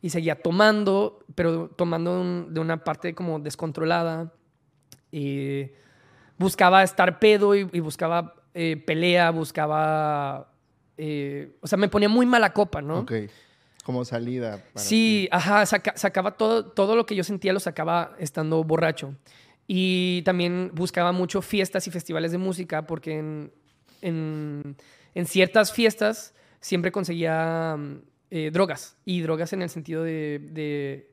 y 0.00 0.10
seguía 0.10 0.40
tomando, 0.40 1.24
pero 1.34 1.68
tomando 1.68 2.46
de 2.48 2.60
una 2.60 2.84
parte 2.84 3.14
como 3.14 3.38
descontrolada. 3.38 4.32
Y 5.10 5.70
buscaba 6.38 6.82
estar 6.82 7.18
pedo 7.18 7.54
y, 7.54 7.64
buscaba 7.80 8.34
eh, 8.54 8.76
pelea, 8.76 9.30
buscaba... 9.30 10.52
Eh, 10.96 11.56
o 11.60 11.66
sea, 11.66 11.78
me 11.78 11.88
ponía 11.88 12.08
muy 12.08 12.26
mala 12.26 12.52
copa, 12.52 12.82
¿no? 12.82 13.00
Okay. 13.00 13.28
Como 13.82 14.04
salida. 14.04 14.64
sí, 14.74 15.28
ajá, 15.32 15.66
sacaba 15.66 16.36
todo, 16.36 16.66
todo 16.66 16.94
lo 16.94 17.04
que 17.04 17.16
yo 17.16 17.24
sentía 17.24 17.52
lo 17.52 17.60
sacaba 17.60 18.14
estando 18.18 18.62
borracho. 18.62 19.14
Y 19.66 20.22
también 20.22 20.70
buscaba 20.74 21.12
mucho 21.12 21.42
fiestas 21.42 21.86
y 21.86 21.90
festivales 21.90 22.32
de 22.32 22.38
música 22.38 22.86
porque 22.86 23.18
en, 23.18 23.52
en, 24.00 24.76
en 25.14 25.26
ciertas 25.26 25.72
fiestas 25.72 26.34
siempre 26.60 26.92
conseguía 26.92 27.76
eh, 28.30 28.50
drogas. 28.50 28.96
Y 29.04 29.20
drogas 29.20 29.52
en 29.52 29.60
el 29.60 29.68
sentido 29.68 30.02
de, 30.02 30.40
de, 30.52 31.10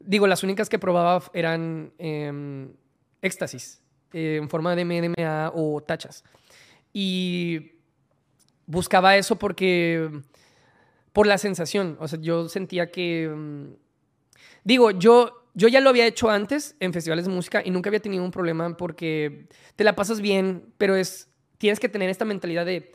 digo, 0.00 0.26
las 0.26 0.42
únicas 0.42 0.70
que 0.70 0.78
probaba 0.78 1.22
eran 1.34 1.92
em, 1.98 2.72
éxtasis, 3.20 3.82
eh, 4.14 4.38
en 4.40 4.48
forma 4.48 4.74
de 4.74 4.84
MDMA 4.86 5.52
o 5.54 5.82
tachas. 5.82 6.24
Y 6.92 7.72
buscaba 8.64 9.16
eso 9.16 9.36
porque, 9.36 10.08
por 11.16 11.26
la 11.26 11.38
sensación, 11.38 11.96
o 11.98 12.08
sea, 12.08 12.20
yo 12.20 12.46
sentía 12.46 12.90
que, 12.90 13.32
mm, 13.34 13.72
digo, 14.64 14.90
yo, 14.90 15.48
yo 15.54 15.66
ya 15.66 15.80
lo 15.80 15.88
había 15.88 16.06
hecho 16.06 16.28
antes 16.28 16.76
en 16.78 16.92
festivales 16.92 17.24
de 17.24 17.32
música 17.32 17.62
y 17.64 17.70
nunca 17.70 17.88
había 17.88 18.00
tenido 18.00 18.22
un 18.22 18.30
problema 18.30 18.76
porque 18.76 19.48
te 19.76 19.84
la 19.84 19.96
pasas 19.96 20.20
bien, 20.20 20.74
pero 20.76 20.94
es, 20.94 21.30
tienes 21.56 21.80
que 21.80 21.88
tener 21.88 22.10
esta 22.10 22.26
mentalidad 22.26 22.66
de, 22.66 22.92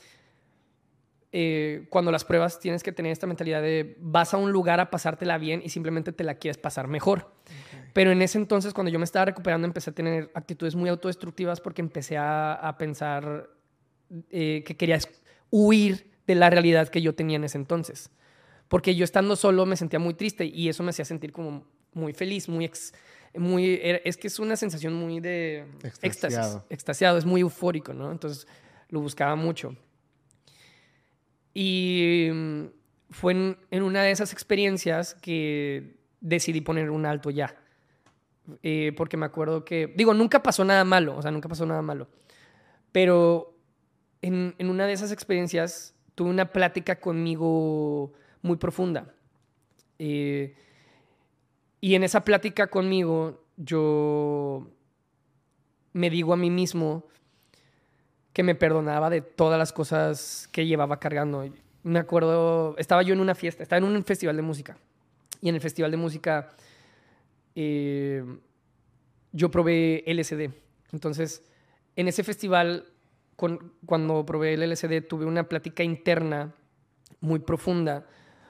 eh, 1.32 1.88
cuando 1.90 2.12
las 2.12 2.24
pruebas 2.24 2.60
tienes 2.60 2.84
que 2.84 2.92
tener 2.92 3.12
esta 3.12 3.26
mentalidad 3.26 3.64
de 3.64 3.98
vas 4.00 4.36
a 4.36 4.38
un 4.38 4.52
lugar 4.52 4.80
a 4.80 4.92
pasártela 4.92 5.40
bien 5.40 5.64
y 5.66 5.70
simplemente 5.70 6.12
te 6.12 6.24
la 6.24 6.36
quieres 6.36 6.60
pasar 6.60 6.88
mejor. 6.88 7.34
Pero 7.92 8.12
en 8.12 8.22
ese 8.22 8.38
entonces, 8.38 8.72
cuando 8.72 8.92
yo 8.92 9.00
me 9.00 9.06
estaba 9.06 9.26
recuperando, 9.26 9.66
empecé 9.66 9.90
a 9.90 9.94
tener 9.94 10.30
actitudes 10.36 10.76
muy 10.76 10.90
autodestructivas 10.90 11.60
porque 11.60 11.82
empecé 11.82 12.18
a, 12.20 12.76
pensar 12.78 13.50
eh, 14.30 14.62
que 14.64 14.78
quería 14.78 15.00
huir 15.50 16.11
de 16.34 16.40
la 16.40 16.50
realidad 16.50 16.88
que 16.90 17.02
yo 17.02 17.14
tenía 17.14 17.36
en 17.36 17.44
ese 17.44 17.58
entonces. 17.58 18.10
Porque 18.68 18.96
yo 18.96 19.04
estando 19.04 19.36
solo 19.36 19.66
me 19.66 19.76
sentía 19.76 20.00
muy 20.00 20.14
triste 20.14 20.46
y 20.46 20.70
eso 20.70 20.82
me 20.82 20.92
hacía 20.92 21.06
sentir 21.06 21.32
como 21.32 21.66
muy 21.94 22.14
feliz, 22.14 22.48
muy... 22.48 22.72
muy 23.36 23.80
es 23.82 24.16
que 24.16 24.28
es 24.28 24.40
una 24.40 24.56
sensación 24.56 24.94
muy 24.94 25.20
de 25.20 25.66
éxtasis, 26.02 26.58
extasiado, 26.70 27.18
es 27.18 27.26
muy 27.26 27.42
eufórico, 27.42 27.94
¿no? 27.94 28.12
Entonces 28.12 28.48
lo 28.90 29.02
buscaba 29.02 29.36
mucho. 29.36 29.76
Y 31.54 32.30
mm, 32.34 32.66
fue 33.10 33.34
en, 33.34 33.84
una 33.84 34.04
de 34.04 34.12
esas 34.12 34.32
experiencias 34.32 35.16
que 35.16 35.98
decidí 36.22 36.62
poner 36.62 36.92
un 36.92 37.06
alto 37.06 37.30
ya. 37.30 37.56
Eh, 38.64 38.94
porque 38.96 39.18
me 39.18 39.26
acuerdo 39.26 39.66
que, 39.66 39.94
digo, 39.96 40.14
nunca 40.14 40.42
pasó 40.42 40.64
nada 40.64 40.84
malo, 40.84 41.18
o 41.18 41.22
sea, 41.22 41.32
nunca 41.32 41.50
pasó 41.50 41.66
nada 41.66 41.82
malo. 41.82 42.08
Pero 42.94 43.58
en, 44.22 44.56
en 44.58 44.70
una 44.70 44.86
de 44.88 44.94
esas 44.94 45.12
experiencias 45.12 45.94
tuve 46.16 46.30
una 46.30 46.52
plática 46.52 47.00
conmigo 47.00 48.14
muy 48.42 48.58
profunda. 48.58 49.14
Eh, 50.00 50.56
y 51.80 51.96
en 51.96 52.04
esa 52.04 52.24
plática 52.24 52.68
conmigo 52.68 53.44
yo 53.58 54.68
me 55.94 56.10
digo 56.10 56.34
a 56.34 56.38
mí 56.38 56.50
mismo 56.50 57.06
que 58.34 58.44
me 58.44 58.56
perdonaba 58.56 59.10
de 59.10 59.22
todas 59.22 59.60
las 59.60 59.74
cosas 59.74 60.48
que 60.52 60.66
llevaba 60.66 61.00
cargando. 61.00 61.44
Me 61.84 62.00
acuerdo, 62.00 62.76
estaba 62.78 63.04
yo 63.04 63.14
en 63.14 63.20
una 63.20 63.36
fiesta, 63.36 63.64
estaba 63.64 63.78
en 63.78 63.84
un 63.96 64.04
festival 64.04 64.36
de 64.36 64.42
música. 64.42 64.78
Y 65.42 65.50
en 65.50 65.56
el 65.56 65.62
festival 65.62 65.92
de 65.92 65.98
música 65.98 66.50
eh, 67.56 68.24
yo 69.32 69.52
probé 69.52 70.04
LSD. 70.08 70.52
Entonces, 70.92 71.44
en 71.96 72.08
ese 72.08 72.24
festival, 72.24 72.86
cuando 73.36 74.26
probé 74.26 74.54
el 74.54 74.70
LSD, 74.70 75.08
tuve 75.08 75.26
una 75.26 75.48
plática 75.50 75.84
interna 75.84 76.56
muy 77.20 77.40
profunda 77.40 78.06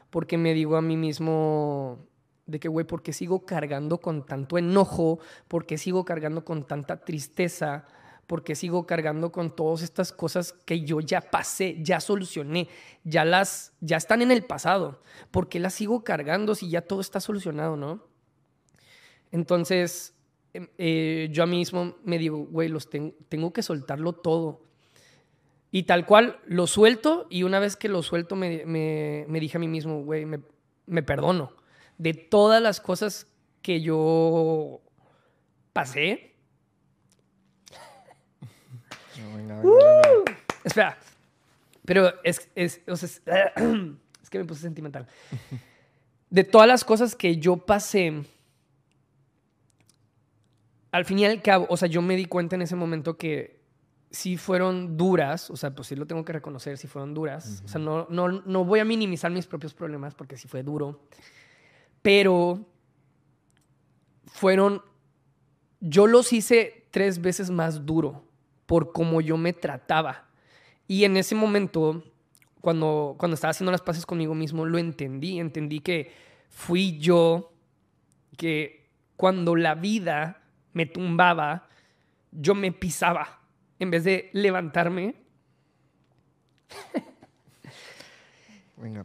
porque 0.09 0.37
me 0.37 0.53
digo 0.53 0.75
a 0.75 0.81
mí 0.81 0.97
mismo 0.97 2.05
de 2.45 2.59
que, 2.59 2.67
güey, 2.67 2.85
¿por 2.85 3.01
qué 3.01 3.13
sigo 3.13 3.45
cargando 3.45 3.99
con 3.99 4.25
tanto 4.25 4.57
enojo? 4.57 5.19
¿Por 5.47 5.65
qué 5.65 5.77
sigo 5.77 6.03
cargando 6.03 6.43
con 6.43 6.67
tanta 6.67 7.03
tristeza? 7.03 7.85
porque 8.31 8.55
sigo 8.55 8.87
cargando 8.87 9.29
con 9.33 9.53
todas 9.53 9.81
estas 9.81 10.13
cosas 10.13 10.53
que 10.53 10.85
yo 10.85 11.01
ya 11.01 11.19
pasé, 11.19 11.75
ya 11.81 11.99
solucioné, 11.99 12.69
ya 13.03 13.25
las, 13.25 13.73
ya 13.81 13.97
están 13.97 14.21
en 14.21 14.31
el 14.31 14.45
pasado. 14.45 15.01
¿Por 15.31 15.49
qué 15.49 15.59
las 15.59 15.73
sigo 15.73 16.05
cargando 16.05 16.55
si 16.55 16.69
ya 16.69 16.79
todo 16.79 17.01
está 17.01 17.19
solucionado, 17.19 17.75
no? 17.75 18.05
Entonces, 19.33 20.15
em, 20.53 20.69
eh, 20.77 21.27
yo 21.29 21.43
a 21.43 21.45
mí 21.45 21.57
mismo 21.57 21.97
me 22.05 22.17
digo, 22.17 22.37
güey, 22.45 22.69
los 22.69 22.89
tengo 22.89 23.51
que 23.51 23.63
soltarlo 23.63 24.13
todo. 24.13 24.61
Y 25.71 25.83
tal 25.83 26.05
cual, 26.05 26.39
lo 26.45 26.67
suelto 26.67 27.27
y 27.29 27.43
una 27.43 27.59
vez 27.59 27.77
que 27.77 27.87
lo 27.87 28.03
suelto 28.03 28.35
me, 28.35 28.65
me, 28.65 29.39
dije 29.39 29.57
a 29.57 29.59
mí 29.59 29.67
mismo, 29.67 30.03
güey, 30.03 30.25
me, 30.25 30.41
me 30.85 31.01
perdono 31.01 31.53
de 31.97 32.13
todas 32.13 32.61
las 32.61 32.81
cosas 32.81 33.27
que 33.61 33.81
yo 33.81 34.81
pasé, 35.71 36.31
Espera. 40.63 40.97
Pero 41.85 42.13
es, 42.23 42.49
es, 42.55 42.81
es, 42.85 43.21
es 44.23 44.29
que 44.29 44.39
me 44.39 44.45
puse 44.45 44.61
sentimental. 44.61 45.07
De 46.29 46.43
todas 46.43 46.67
las 46.67 46.85
cosas 46.85 47.15
que 47.15 47.37
yo 47.37 47.57
pasé, 47.57 48.23
al 50.91 51.03
fin 51.05 51.19
y 51.19 51.25
al 51.25 51.41
cabo, 51.41 51.65
o 51.69 51.75
sea, 51.75 51.89
yo 51.89 52.01
me 52.01 52.15
di 52.15 52.25
cuenta 52.25 52.55
en 52.55 52.61
ese 52.61 52.75
momento 52.75 53.17
que 53.17 53.60
sí 54.11 54.37
fueron 54.37 54.97
duras, 54.97 55.49
o 55.49 55.55
sea, 55.55 55.73
pues 55.73 55.87
sí 55.87 55.95
lo 55.95 56.05
tengo 56.05 56.23
que 56.25 56.33
reconocer, 56.33 56.77
sí 56.77 56.87
fueron 56.87 57.13
duras. 57.13 57.63
O 57.65 57.67
sea, 57.67 57.79
no, 57.79 58.05
no, 58.09 58.27
no 58.27 58.65
voy 58.65 58.79
a 58.79 58.85
minimizar 58.85 59.31
mis 59.31 59.47
propios 59.47 59.73
problemas 59.73 60.13
porque 60.13 60.37
sí 60.37 60.47
fue 60.47 60.63
duro. 60.63 61.01
Pero 62.01 62.65
fueron, 64.25 64.81
yo 65.79 66.07
los 66.07 66.33
hice 66.33 66.87
tres 66.91 67.21
veces 67.21 67.49
más 67.49 67.85
duro 67.85 68.25
por 68.65 68.91
cómo 68.91 69.21
yo 69.21 69.37
me 69.37 69.53
trataba. 69.53 70.27
Y 70.87 71.05
en 71.05 71.15
ese 71.15 71.35
momento, 71.35 72.03
cuando, 72.59 73.15
cuando 73.17 73.35
estaba 73.35 73.51
haciendo 73.51 73.71
las 73.71 73.81
paces 73.81 74.05
conmigo 74.05 74.35
mismo, 74.35 74.65
lo 74.65 74.77
entendí. 74.77 75.39
Entendí 75.39 75.79
que 75.79 76.11
fui 76.49 76.97
yo 76.99 77.53
que 78.37 78.89
cuando 79.15 79.55
la 79.55 79.75
vida 79.75 80.41
me 80.73 80.85
tumbaba, 80.85 81.69
yo 82.31 82.55
me 82.55 82.71
pisaba. 82.71 83.40
En 83.81 83.89
vez 83.89 84.03
de 84.03 84.29
levantarme, 84.31 85.15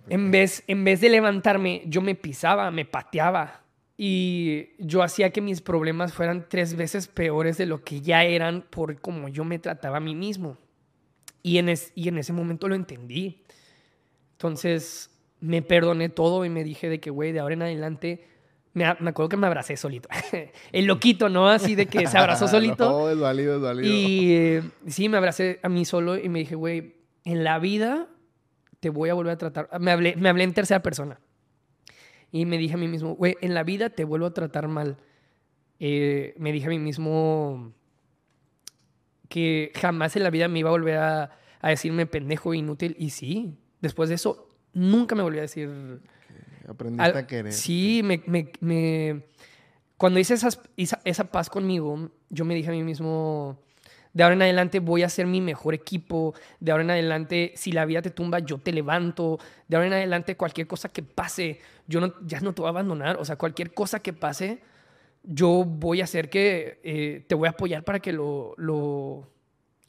en, 0.09 0.31
vez, 0.31 0.64
en 0.66 0.85
vez 0.85 1.01
de 1.01 1.09
levantarme, 1.09 1.83
yo 1.87 2.03
me 2.03 2.14
pisaba, 2.14 2.70
me 2.70 2.85
pateaba. 2.85 3.62
Y 3.97 4.68
yo 4.79 5.03
hacía 5.03 5.31
que 5.31 5.41
mis 5.41 5.62
problemas 5.62 6.12
fueran 6.12 6.47
tres 6.51 6.77
veces 6.77 7.09
peores 7.09 7.57
de 7.57 7.64
lo 7.64 7.83
que 7.85 8.03
ya 8.03 8.24
eran 8.24 8.66
por 8.68 9.01
cómo 9.01 9.29
yo 9.29 9.47
me 9.47 9.59
trataba 9.59 9.97
a 9.97 10.01
mí 10.01 10.14
mismo. 10.14 10.59
Y 11.43 11.57
en, 11.57 11.72
y 11.95 12.09
en 12.09 12.18
ese 12.18 12.35
momento 12.35 12.68
lo 12.68 12.74
entendí. 12.74 13.45
Entonces 14.33 15.11
me 15.41 15.62
perdoné 15.62 16.11
todo 16.11 16.45
y 16.45 16.51
me 16.51 16.64
dije 16.64 16.91
de 16.91 17.01
que, 17.01 17.09
güey, 17.09 17.33
de 17.33 17.41
ahora 17.41 17.55
en 17.55 17.62
adelante, 17.62 18.29
me, 18.77 18.85
me, 19.01 19.09
acuerdo 19.09 19.31
que 19.31 19.39
me 19.39 19.47
abracé 19.47 19.74
solito. 19.79 20.07
El 20.72 20.85
loquito, 20.85 21.31
¿no? 21.31 21.49
Así 21.49 21.74
de 21.74 21.87
que 21.87 22.07
se 22.07 22.18
abrazó 22.18 22.47
solito. 22.49 22.91
no, 22.91 23.09
es 23.09 23.18
válido, 23.18 23.57
es 23.57 23.62
válido. 23.62 23.89
Y 23.89 24.33
eh, 24.33 24.62
sí, 24.87 25.09
me 25.09 25.16
abracé 25.16 25.61
a 25.62 25.70
mí 25.70 25.87
solo 25.87 26.18
y 26.18 26.29
me 26.29 26.41
dije, 26.41 26.57
güey, 26.57 26.95
en 27.24 27.43
la 27.43 27.59
vida 27.59 28.07
te 28.81 28.91
voy 28.91 29.09
a 29.09 29.14
volver 29.14 29.33
a 29.33 29.39
tratar. 29.39 29.70
Me 29.81 29.93
hablé, 29.93 30.14
me 30.16 30.29
hablé 30.29 30.45
en 30.45 30.53
tercera 30.53 30.83
persona. 30.83 31.18
Y 32.31 32.45
me 32.45 32.59
dije 32.59 32.74
a 32.74 32.77
mí 32.77 32.87
mismo, 32.87 33.14
güey, 33.14 33.39
en 33.41 33.55
la 33.55 33.62
vida 33.62 33.89
te 33.89 34.05
vuelvo 34.05 34.27
a 34.27 34.35
tratar 34.35 34.68
mal. 34.68 34.99
Eh, 35.81 36.35
me 36.37 36.53
dije 36.53 36.66
a 36.66 36.68
mí 36.68 36.79
mismo 36.79 37.72
que 39.31 39.72
jamás 39.74 40.16
en 40.16 40.22
la 40.22 40.29
vida 40.29 40.49
me 40.49 40.59
iba 40.59 40.68
a 40.68 40.72
volver 40.72 40.99
a, 40.99 41.31
a 41.62 41.68
decirme 41.70 42.05
pendejo 42.05 42.53
e 42.53 42.59
inútil. 42.59 42.95
Y 42.99 43.09
sí, 43.09 43.57
después 43.81 44.11
de 44.11 44.16
eso, 44.16 44.51
nunca 44.74 45.14
me 45.14 45.22
volví 45.22 45.39
a 45.39 45.43
decir... 45.43 45.70
Aprendiste 46.68 47.18
a 47.18 47.26
querer. 47.26 47.52
Sí, 47.52 48.02
me, 48.04 48.22
me, 48.26 48.50
me... 48.60 49.24
Cuando 49.96 50.18
hice 50.18 50.34
esas, 50.34 50.60
esa, 50.76 51.00
esa 51.04 51.24
paz 51.24 51.48
conmigo, 51.48 52.10
yo 52.28 52.44
me 52.44 52.54
dije 52.54 52.68
a 52.68 52.72
mí 52.72 52.82
mismo, 52.82 53.58
de 54.16 54.22
ahora 54.22 54.34
en 54.34 54.40
adelante 54.40 54.80
voy 54.80 55.02
a 55.02 55.10
ser 55.10 55.26
mi 55.26 55.42
mejor 55.42 55.74
equipo. 55.74 56.32
De 56.58 56.72
ahora 56.72 56.84
en 56.84 56.90
adelante, 56.90 57.52
si 57.54 57.70
la 57.70 57.84
vida 57.84 58.00
te 58.00 58.08
tumba, 58.08 58.38
yo 58.38 58.56
te 58.56 58.72
levanto. 58.72 59.38
De 59.68 59.76
ahora 59.76 59.88
en 59.88 59.92
adelante, 59.92 60.38
cualquier 60.38 60.66
cosa 60.66 60.88
que 60.88 61.02
pase, 61.02 61.60
yo 61.86 62.00
no, 62.00 62.14
ya 62.24 62.40
no 62.40 62.54
te 62.54 62.62
voy 62.62 62.68
a 62.68 62.70
abandonar. 62.70 63.18
O 63.18 63.26
sea, 63.26 63.36
cualquier 63.36 63.74
cosa 63.74 64.00
que 64.00 64.14
pase, 64.14 64.62
yo 65.22 65.64
voy 65.66 66.00
a 66.00 66.04
hacer 66.04 66.30
que 66.30 66.80
eh, 66.82 67.26
te 67.28 67.34
voy 67.34 67.46
a 67.46 67.50
apoyar 67.50 67.84
para 67.84 68.00
que 68.00 68.14
lo, 68.14 68.54
lo, 68.56 69.28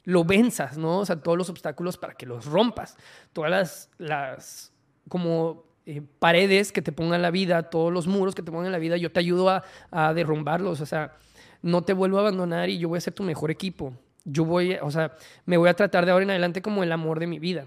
lo, 0.04 0.24
venzas, 0.26 0.76
¿no? 0.76 0.98
O 0.98 1.06
sea, 1.06 1.22
todos 1.22 1.38
los 1.38 1.48
obstáculos 1.48 1.96
para 1.96 2.12
que 2.12 2.26
los 2.26 2.44
rompas. 2.44 2.98
Todas 3.32 3.50
las, 3.50 3.90
las 3.96 4.74
como 5.08 5.64
eh, 5.88 6.02
paredes 6.18 6.72
que 6.72 6.82
te 6.82 6.92
pongan 6.92 7.22
la 7.22 7.30
vida, 7.30 7.70
todos 7.70 7.92
los 7.92 8.06
muros 8.06 8.34
que 8.34 8.42
te 8.42 8.52
pongan 8.52 8.70
la 8.72 8.78
vida, 8.78 8.96
yo 8.96 9.10
te 9.10 9.20
ayudo 9.20 9.50
a, 9.50 9.64
a 9.90 10.14
derrumbarlos. 10.14 10.80
O 10.80 10.86
sea, 10.86 11.16
no 11.62 11.82
te 11.82 11.92
vuelvo 11.92 12.18
a 12.18 12.20
abandonar 12.20 12.70
y 12.70 12.78
yo 12.78 12.88
voy 12.88 12.98
a 12.98 13.00
ser 13.00 13.14
tu 13.14 13.22
mejor 13.22 13.50
equipo 13.50 13.92
yo 14.30 14.44
voy, 14.44 14.76
o 14.82 14.90
sea, 14.90 15.14
me 15.46 15.56
voy 15.56 15.68
a 15.68 15.74
tratar 15.74 16.04
de 16.04 16.12
ahora 16.12 16.24
en 16.24 16.30
adelante 16.30 16.62
como 16.62 16.82
el 16.82 16.92
amor 16.92 17.18
de 17.18 17.26
mi 17.26 17.38
vida. 17.38 17.66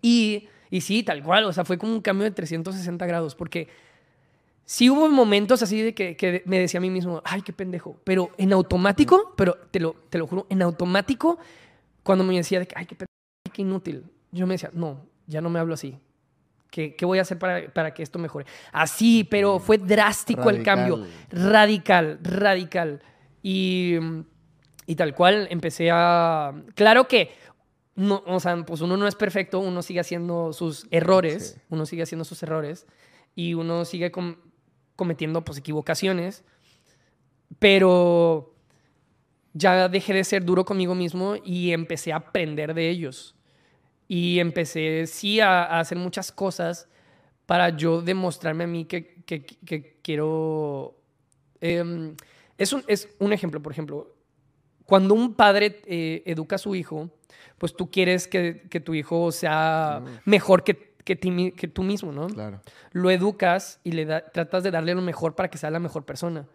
Y, 0.00 0.48
y 0.70 0.80
sí, 0.80 1.02
tal 1.02 1.22
cual, 1.22 1.44
o 1.44 1.52
sea, 1.52 1.64
fue 1.64 1.78
como 1.78 1.92
un 1.92 2.00
cambio 2.00 2.24
de 2.24 2.30
360 2.30 3.04
grados, 3.06 3.34
porque 3.34 3.68
sí 4.64 4.88
hubo 4.90 5.08
momentos 5.08 5.62
así 5.62 5.82
de 5.82 5.94
que, 5.94 6.16
que 6.16 6.42
me 6.46 6.58
decía 6.58 6.78
a 6.78 6.80
mí 6.80 6.90
mismo, 6.90 7.22
ay, 7.24 7.42
qué 7.42 7.52
pendejo, 7.52 7.96
pero 8.04 8.30
en 8.38 8.52
automático, 8.52 9.34
pero 9.36 9.56
te 9.70 9.80
lo, 9.80 9.94
te 10.08 10.18
lo 10.18 10.26
juro, 10.26 10.46
en 10.50 10.62
automático, 10.62 11.38
cuando 12.02 12.24
me 12.24 12.34
decía 12.34 12.60
de 12.60 12.66
que, 12.66 12.74
ay, 12.76 12.86
qué 12.86 12.94
pendejo, 12.94 13.52
qué 13.52 13.62
inútil, 13.62 14.04
yo 14.30 14.46
me 14.46 14.54
decía, 14.54 14.70
no, 14.72 15.04
ya 15.26 15.40
no 15.40 15.50
me 15.50 15.58
hablo 15.58 15.74
así. 15.74 15.98
¿Qué, 16.72 16.96
qué 16.96 17.04
voy 17.04 17.18
a 17.18 17.22
hacer 17.22 17.38
para, 17.38 17.70
para, 17.70 17.92
que 17.92 18.02
esto 18.02 18.18
mejore? 18.18 18.46
Así, 18.72 19.24
pero 19.24 19.58
fue 19.58 19.76
drástico 19.76 20.48
el 20.48 20.62
cambio. 20.62 21.04
Radical, 21.30 22.18
radical. 22.22 23.02
Y, 23.42 23.96
y 24.86 24.94
tal 24.94 25.14
cual 25.14 25.48
empecé 25.50 25.90
a... 25.92 26.54
Claro 26.74 27.06
que 27.06 27.30
no, 27.94 28.22
o 28.26 28.40
sea, 28.40 28.56
pues 28.64 28.80
uno 28.80 28.96
no 28.96 29.06
es 29.06 29.14
perfecto, 29.14 29.60
uno 29.60 29.82
sigue 29.82 30.00
haciendo 30.00 30.54
sus 30.54 30.86
errores, 30.90 31.60
uno 31.68 31.84
sigue 31.84 32.04
haciendo 32.04 32.24
sus 32.24 32.42
errores 32.42 32.86
y 33.34 33.52
uno 33.52 33.84
sigue 33.84 34.10
cometiendo 34.96 35.44
pues 35.44 35.58
equivocaciones, 35.58 36.42
pero 37.58 38.54
ya 39.52 39.90
dejé 39.90 40.14
de 40.14 40.24
ser 40.24 40.42
duro 40.42 40.64
conmigo 40.64 40.94
mismo 40.94 41.34
y 41.44 41.72
empecé 41.72 42.14
a 42.14 42.16
aprender 42.16 42.72
de 42.72 42.88
ellos. 42.88 43.34
Y 44.14 44.40
empecé, 44.40 45.06
sí, 45.06 45.40
a, 45.40 45.80
hacer 45.80 45.96
muchas 45.96 46.32
cosas 46.32 46.86
para 47.46 47.70
yo 47.70 48.02
demostrarme 48.02 48.64
a 48.64 48.66
mí 48.66 48.84
que, 48.84 49.22
que, 49.24 50.00
quiero... 50.02 50.98
Em, 51.62 52.14
es, 52.58 52.74
un, 52.74 52.84
es 52.88 53.08
un 53.20 53.32
ejemplo, 53.32 53.62
por 53.62 53.72
ejemplo, 53.72 54.14
cuando 54.84 55.14
un 55.14 55.32
padre 55.32 55.80
eh, 55.86 56.22
educa 56.26 56.56
a 56.56 56.58
su 56.58 56.74
hijo, 56.74 57.08
pues 57.56 57.74
tú 57.74 57.90
quieres 57.90 58.28
que, 58.28 58.66
que 58.68 58.80
tu 58.80 58.92
hijo 58.92 59.32
sea 59.32 60.02
mejor 60.26 60.62
que, 60.62 60.94
que, 61.06 61.16
que, 61.56 61.68
tú 61.68 61.82
mismo, 61.82 62.12
¿no? 62.12 62.26
Claro. 62.26 62.60
Lo 62.90 63.10
educas 63.10 63.80
y 63.82 63.92
le 63.92 64.04
tratas 64.04 64.62
de 64.62 64.70
darle 64.70 64.94
lo 64.94 65.00
mejor 65.00 65.34
para 65.34 65.48
que 65.48 65.56
sea 65.56 65.70
la 65.70 65.80
mejor 65.80 66.04
persona. 66.04 66.46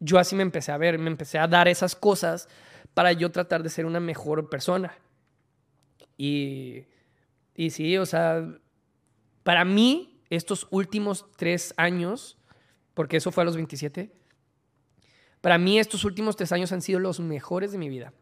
Yo 0.00 0.18
así 0.18 0.34
me 0.34 0.42
empecé 0.42 0.72
a 0.72 0.76
ver, 0.76 0.98
me 0.98 1.08
empecé 1.08 1.38
a 1.38 1.46
dar 1.46 1.68
esas 1.68 1.94
cosas 1.94 2.48
para 2.94 3.12
yo 3.12 3.30
tratar 3.30 3.62
de 3.62 3.68
ser 3.68 3.86
una 3.86 4.00
mejor 4.00 4.50
persona. 4.50 4.92
Y, 6.22 6.84
y 7.54 7.70
sí, 7.70 7.96
o 7.96 8.04
sea, 8.04 8.46
para 9.42 9.64
mí, 9.64 10.20
estos 10.28 10.68
últimos 10.70 11.24
tres 11.38 11.72
años, 11.78 12.36
porque 12.92 13.16
eso 13.16 13.32
fue 13.32 13.40
a 13.40 13.46
los 13.46 13.56
27, 13.56 14.12
para 15.40 15.56
mí 15.56 15.78
estos 15.78 16.04
últimos 16.04 16.36
tres 16.36 16.52
años 16.52 16.72
han 16.72 16.82
sido 16.82 17.00
los 17.00 17.20
mejores 17.20 17.72
de 17.72 17.78
mi 17.78 17.88
vida. 17.88 18.12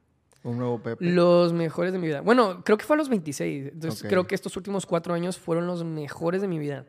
Un 0.45 0.59
nuevo 0.59 0.81
Pepe. 0.81 1.05
Los 1.07 1.53
mejores 1.53 1.93
de 1.93 1.99
mi 1.99 2.07
vida. 2.07 2.21
Bueno, 2.21 2.63
creo 2.65 2.79
que 2.79 2.85
fue 2.85 2.95
a 2.95 2.99
los 2.99 3.09
26. 3.09 3.73
Entonces 3.73 4.09
creo 4.09 4.29
que 4.29 4.37
estos 4.37 4.57
últimos 4.57 4.87
cuatro 4.87 5.13
años 5.13 5.37
fueron 5.37 5.67
los 5.67 5.83
mejores 5.83 6.41
de 6.41 6.47
mi 6.47 6.61
vida. 6.61 6.87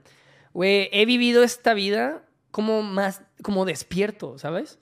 Güey, 0.54 0.90
he 0.92 1.08
vivido 1.08 1.42
esta 1.42 1.74
vida 1.74 2.24
como 2.52 2.84
más, 2.84 3.24
como 3.42 3.66
despierto, 3.66 4.38
¿sabes? 4.38 4.78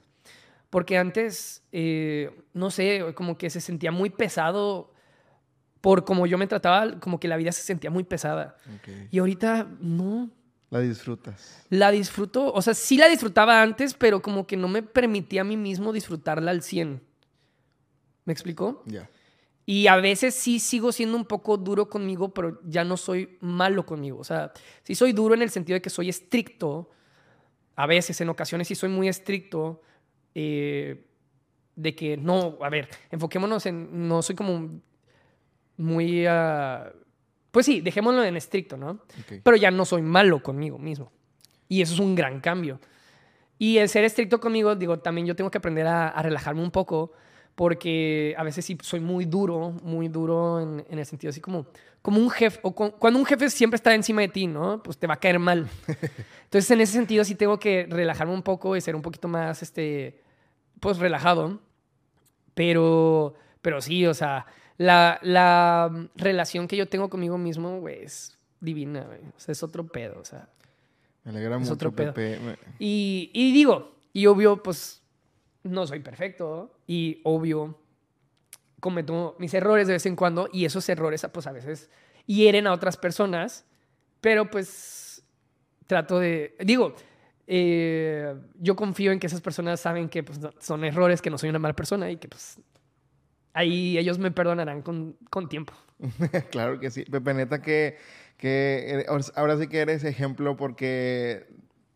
Porque 0.68 0.98
antes, 0.98 1.62
eh, 1.72 2.44
no 2.52 2.70
sé, 2.70 3.14
como 3.14 3.38
que 3.38 3.48
se 3.48 3.62
sentía 3.62 3.92
muy 3.92 4.10
pesado 4.10 4.92
por 5.80 6.04
como 6.04 6.26
yo 6.26 6.38
me 6.38 6.46
trataba, 6.46 6.98
como 7.00 7.20
que 7.20 7.28
la 7.28 7.36
vida 7.36 7.52
se 7.52 7.62
sentía 7.62 7.90
muy 7.90 8.04
pesada. 8.04 8.56
Y 9.10 9.18
ahorita, 9.18 9.68
no. 9.80 10.30
La 10.70 10.80
disfrutas. 10.80 11.64
La 11.70 11.90
disfruto, 11.90 12.52
o 12.52 12.60
sea, 12.60 12.74
sí 12.74 12.98
la 12.98 13.08
disfrutaba 13.08 13.62
antes, 13.62 13.94
pero 13.94 14.20
como 14.20 14.46
que 14.46 14.56
no 14.56 14.68
me 14.68 14.82
permitía 14.82 15.40
a 15.40 15.44
mí 15.44 15.56
mismo 15.56 15.92
disfrutarla 15.92 16.50
al 16.50 16.62
100. 16.62 17.00
¿Me 18.24 18.32
explicó? 18.32 18.82
Ya. 18.84 19.08
Y 19.64 19.86
a 19.86 19.96
veces 19.96 20.34
sí 20.34 20.60
sigo 20.60 20.92
siendo 20.92 21.16
un 21.16 21.26
poco 21.26 21.56
duro 21.58 21.88
conmigo, 21.88 22.32
pero 22.32 22.60
ya 22.64 22.84
no 22.84 22.96
soy 22.96 23.36
malo 23.40 23.84
conmigo. 23.84 24.18
O 24.18 24.24
sea, 24.24 24.52
sí 24.82 24.94
soy 24.94 25.12
duro 25.12 25.34
en 25.34 25.42
el 25.42 25.50
sentido 25.50 25.74
de 25.74 25.82
que 25.82 25.90
soy 25.90 26.08
estricto. 26.08 26.90
A 27.76 27.86
veces, 27.86 28.18
en 28.20 28.30
ocasiones 28.30 28.68
sí 28.68 28.74
soy 28.74 28.88
muy 28.88 29.08
estricto. 29.08 29.82
Eh, 30.34 31.04
de 31.76 31.94
que 31.94 32.16
no, 32.16 32.58
a 32.62 32.70
ver, 32.70 32.88
enfoquémonos 33.10 33.66
en. 33.66 34.08
No 34.08 34.22
soy 34.22 34.34
como 34.34 34.80
muy. 35.78 36.28
Uh, 36.28 36.92
pues 37.50 37.64
sí, 37.64 37.80
dejémoslo 37.80 38.22
en 38.22 38.36
estricto, 38.36 38.76
¿no? 38.76 39.00
Pero 39.42 39.56
ya 39.56 39.70
no 39.70 39.86
soy 39.86 40.02
malo 40.02 40.42
conmigo 40.42 40.78
mismo. 40.78 41.10
Y 41.66 41.80
eso 41.80 41.94
es 41.94 42.00
un 42.00 42.14
gran 42.14 42.40
cambio. 42.40 42.78
Y 43.58 43.78
el 43.78 43.88
ser 43.88 44.04
estricto 44.04 44.38
conmigo, 44.38 44.76
digo, 44.76 44.98
también 44.98 45.26
yo 45.26 45.34
tengo 45.34 45.50
que 45.50 45.58
aprender 45.58 45.86
a, 45.86 46.08
a 46.08 46.22
relajarme 46.22 46.62
un 46.62 46.70
poco 46.70 47.12
porque 47.58 48.36
a 48.38 48.44
veces 48.44 48.64
sí 48.64 48.78
soy 48.82 49.00
muy 49.00 49.24
duro, 49.24 49.72
muy 49.82 50.06
duro 50.06 50.60
en, 50.60 50.86
en 50.88 50.98
el 51.00 51.04
sentido 51.04 51.30
así 51.30 51.40
como, 51.40 51.66
como 52.02 52.20
un 52.20 52.30
jefe, 52.30 52.60
o 52.62 52.72
cuando 52.72 53.18
un 53.18 53.26
jefe 53.26 53.50
siempre 53.50 53.74
está 53.74 53.92
encima 53.96 54.20
de 54.20 54.28
ti, 54.28 54.46
¿no? 54.46 54.80
Pues 54.80 54.96
te 54.96 55.08
va 55.08 55.14
a 55.14 55.16
caer 55.18 55.40
mal. 55.40 55.68
Entonces 56.44 56.70
en 56.70 56.80
ese 56.80 56.92
sentido 56.92 57.24
sí 57.24 57.34
tengo 57.34 57.58
que 57.58 57.88
relajarme 57.90 58.32
un 58.32 58.44
poco 58.44 58.76
y 58.76 58.80
ser 58.80 58.94
un 58.94 59.02
poquito 59.02 59.26
más, 59.26 59.60
este, 59.60 60.22
pues 60.78 60.98
relajado. 60.98 61.58
Pero, 62.54 63.34
pero 63.60 63.80
sí, 63.80 64.06
o 64.06 64.14
sea, 64.14 64.46
la, 64.78 65.18
la 65.22 66.08
relación 66.16 66.66
que 66.66 66.76
yo 66.76 66.88
tengo 66.88 67.10
conmigo 67.10 67.36
mismo, 67.36 67.80
güey, 67.80 68.02
es 68.04 68.38
divina, 68.60 69.02
güey. 69.02 69.20
O 69.36 69.40
sea, 69.40 69.52
es 69.52 69.62
otro 69.62 69.86
pedo, 69.86 70.18
o 70.20 70.24
sea. 70.24 70.48
Me 71.24 71.30
alegra 71.32 71.58
mucho, 71.58 71.74
otro 71.74 71.92
pedo. 71.92 72.14
Pepe. 72.14 72.38
Y, 72.78 73.30
y 73.34 73.52
digo, 73.52 73.96
y 74.12 74.26
obvio, 74.26 74.62
pues 74.62 75.02
no 75.62 75.86
soy 75.86 76.00
perfecto 76.00 76.72
y 76.86 77.20
obvio 77.24 77.78
cometo 78.80 79.36
mis 79.38 79.52
errores 79.54 79.86
de 79.86 79.94
vez 79.94 80.06
en 80.06 80.16
cuando 80.16 80.48
y 80.52 80.64
esos 80.64 80.88
errores 80.88 81.26
pues 81.32 81.46
a 81.46 81.52
veces 81.52 81.90
hieren 82.26 82.66
a 82.66 82.72
otras 82.72 82.96
personas, 82.96 83.64
pero 84.20 84.48
pues 84.50 85.22
trato 85.86 86.18
de, 86.18 86.56
digo, 86.60 86.94
eh, 87.46 88.34
yo 88.60 88.76
confío 88.76 89.10
en 89.10 89.18
que 89.18 89.26
esas 89.26 89.40
personas 89.40 89.80
saben 89.80 90.08
que 90.08 90.22
pues, 90.22 90.38
son 90.60 90.84
errores, 90.84 91.22
que 91.22 91.30
no 91.30 91.38
soy 91.38 91.48
una 91.50 91.58
mala 91.58 91.74
persona 91.74 92.10
y 92.10 92.16
que 92.16 92.28
pues 92.28 92.58
ahí 93.58 93.98
ellos 93.98 94.18
me 94.18 94.30
perdonarán 94.30 94.82
con, 94.82 95.16
con 95.30 95.48
tiempo. 95.48 95.74
claro 96.50 96.78
que 96.78 96.90
sí. 96.90 97.04
Pepe, 97.04 97.34
neta 97.34 97.60
que, 97.60 97.98
que 98.36 99.04
ahora 99.34 99.58
sí 99.58 99.66
que 99.66 99.80
eres 99.80 100.04
ejemplo 100.04 100.56
porque 100.56 101.46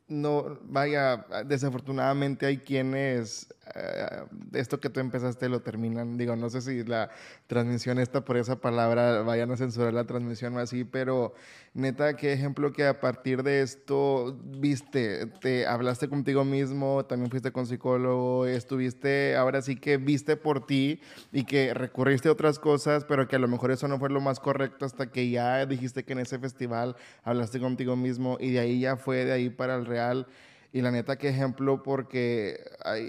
no, 0.09 0.59
vaya, 0.63 1.25
desafortunadamente 1.47 2.47
hay 2.47 2.59
quienes 2.59 3.49
uh, 3.75 4.57
esto 4.57 4.81
que 4.81 4.91
tú 4.91 5.01
empezaste 5.01 5.49
lo 5.49 5.61
terminan. 5.61 6.17
Digo, 6.17 6.37
no 6.37 6.51
sé 6.51 6.61
si 6.61 6.85
la 6.85 7.11
transmisión 7.47 7.99
está 7.99 8.25
por 8.25 8.37
esa 8.37 8.57
palabra, 8.57 9.23
vayan 9.23 9.51
a 9.51 9.57
censurar 9.57 9.93
la 9.93 10.05
transmisión 10.05 10.57
o 10.57 10.61
así, 10.61 10.85
pero 10.85 11.35
neta, 11.75 12.17
qué 12.17 12.33
ejemplo 12.33 12.73
que 12.73 12.87
a 12.87 13.01
partir 13.01 13.43
de 13.43 13.63
esto 13.63 14.39
viste, 14.45 15.27
te 15.41 15.67
hablaste 15.67 16.09
contigo 16.09 16.45
mismo, 16.45 17.05
también 17.07 17.31
fuiste 17.31 17.53
con 17.53 17.67
psicólogo, 17.67 18.47
estuviste, 18.47 19.37
ahora 19.37 19.63
sí 19.63 19.77
que 19.77 19.97
viste 19.97 20.37
por 20.37 20.67
ti 20.67 21.01
y 21.33 21.45
que 21.45 21.75
recurriste 21.75 22.29
a 22.29 22.33
otras 22.33 22.59
cosas, 22.59 23.05
pero 23.05 23.27
que 23.27 23.37
a 23.37 23.39
lo 23.39 23.49
mejor 23.49 23.71
eso 23.71 23.89
no 23.89 23.99
fue 23.99 24.11
lo 24.11 24.21
más 24.21 24.41
correcto 24.41 24.85
hasta 24.85 25.11
que 25.11 25.31
ya 25.31 25.65
dijiste 25.67 26.05
que 26.05 26.13
en 26.13 26.21
ese 26.21 26.39
festival 26.39 26.97
hablaste 27.23 27.61
contigo 27.61 27.97
mismo 27.97 28.37
y 28.41 28.51
de 28.51 28.61
ahí 28.61 28.81
ya 28.81 28.97
fue 28.97 29.25
de 29.25 29.33
ahí 29.33 29.51
para 29.51 29.77
el 29.77 29.87
real. 29.87 30.27
Y 30.75 30.81
la 30.81 30.91
neta, 30.91 31.19
qué 31.19 31.29
ejemplo, 31.29 31.83
porque 31.83 32.59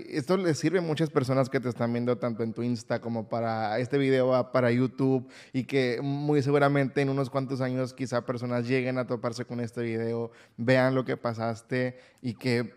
esto 0.10 0.36
le 0.36 0.54
sirve 0.54 0.80
a 0.80 0.82
muchas 0.82 1.10
personas 1.10 1.50
que 1.50 1.62
te 1.62 1.70
están 1.70 1.94
viendo 1.94 2.18
tanto 2.18 2.44
en 2.44 2.54
tu 2.54 2.62
Insta 2.62 3.00
como 3.00 3.30
para 3.30 3.80
este 3.80 3.98
video, 3.98 4.52
para 4.52 4.70
YouTube, 4.70 5.30
y 5.54 5.64
que 5.64 6.00
muy 6.02 6.42
seguramente 6.44 7.00
en 7.00 7.08
unos 7.08 7.30
cuantos 7.30 7.62
años 7.62 7.94
quizá 7.94 8.26
personas 8.26 8.68
lleguen 8.68 8.98
a 8.98 9.08
toparse 9.08 9.46
con 9.46 9.62
este 9.62 9.82
video, 9.82 10.32
vean 10.58 10.94
lo 10.94 11.06
que 11.06 11.16
pasaste 11.16 11.98
y 12.22 12.34
que 12.34 12.76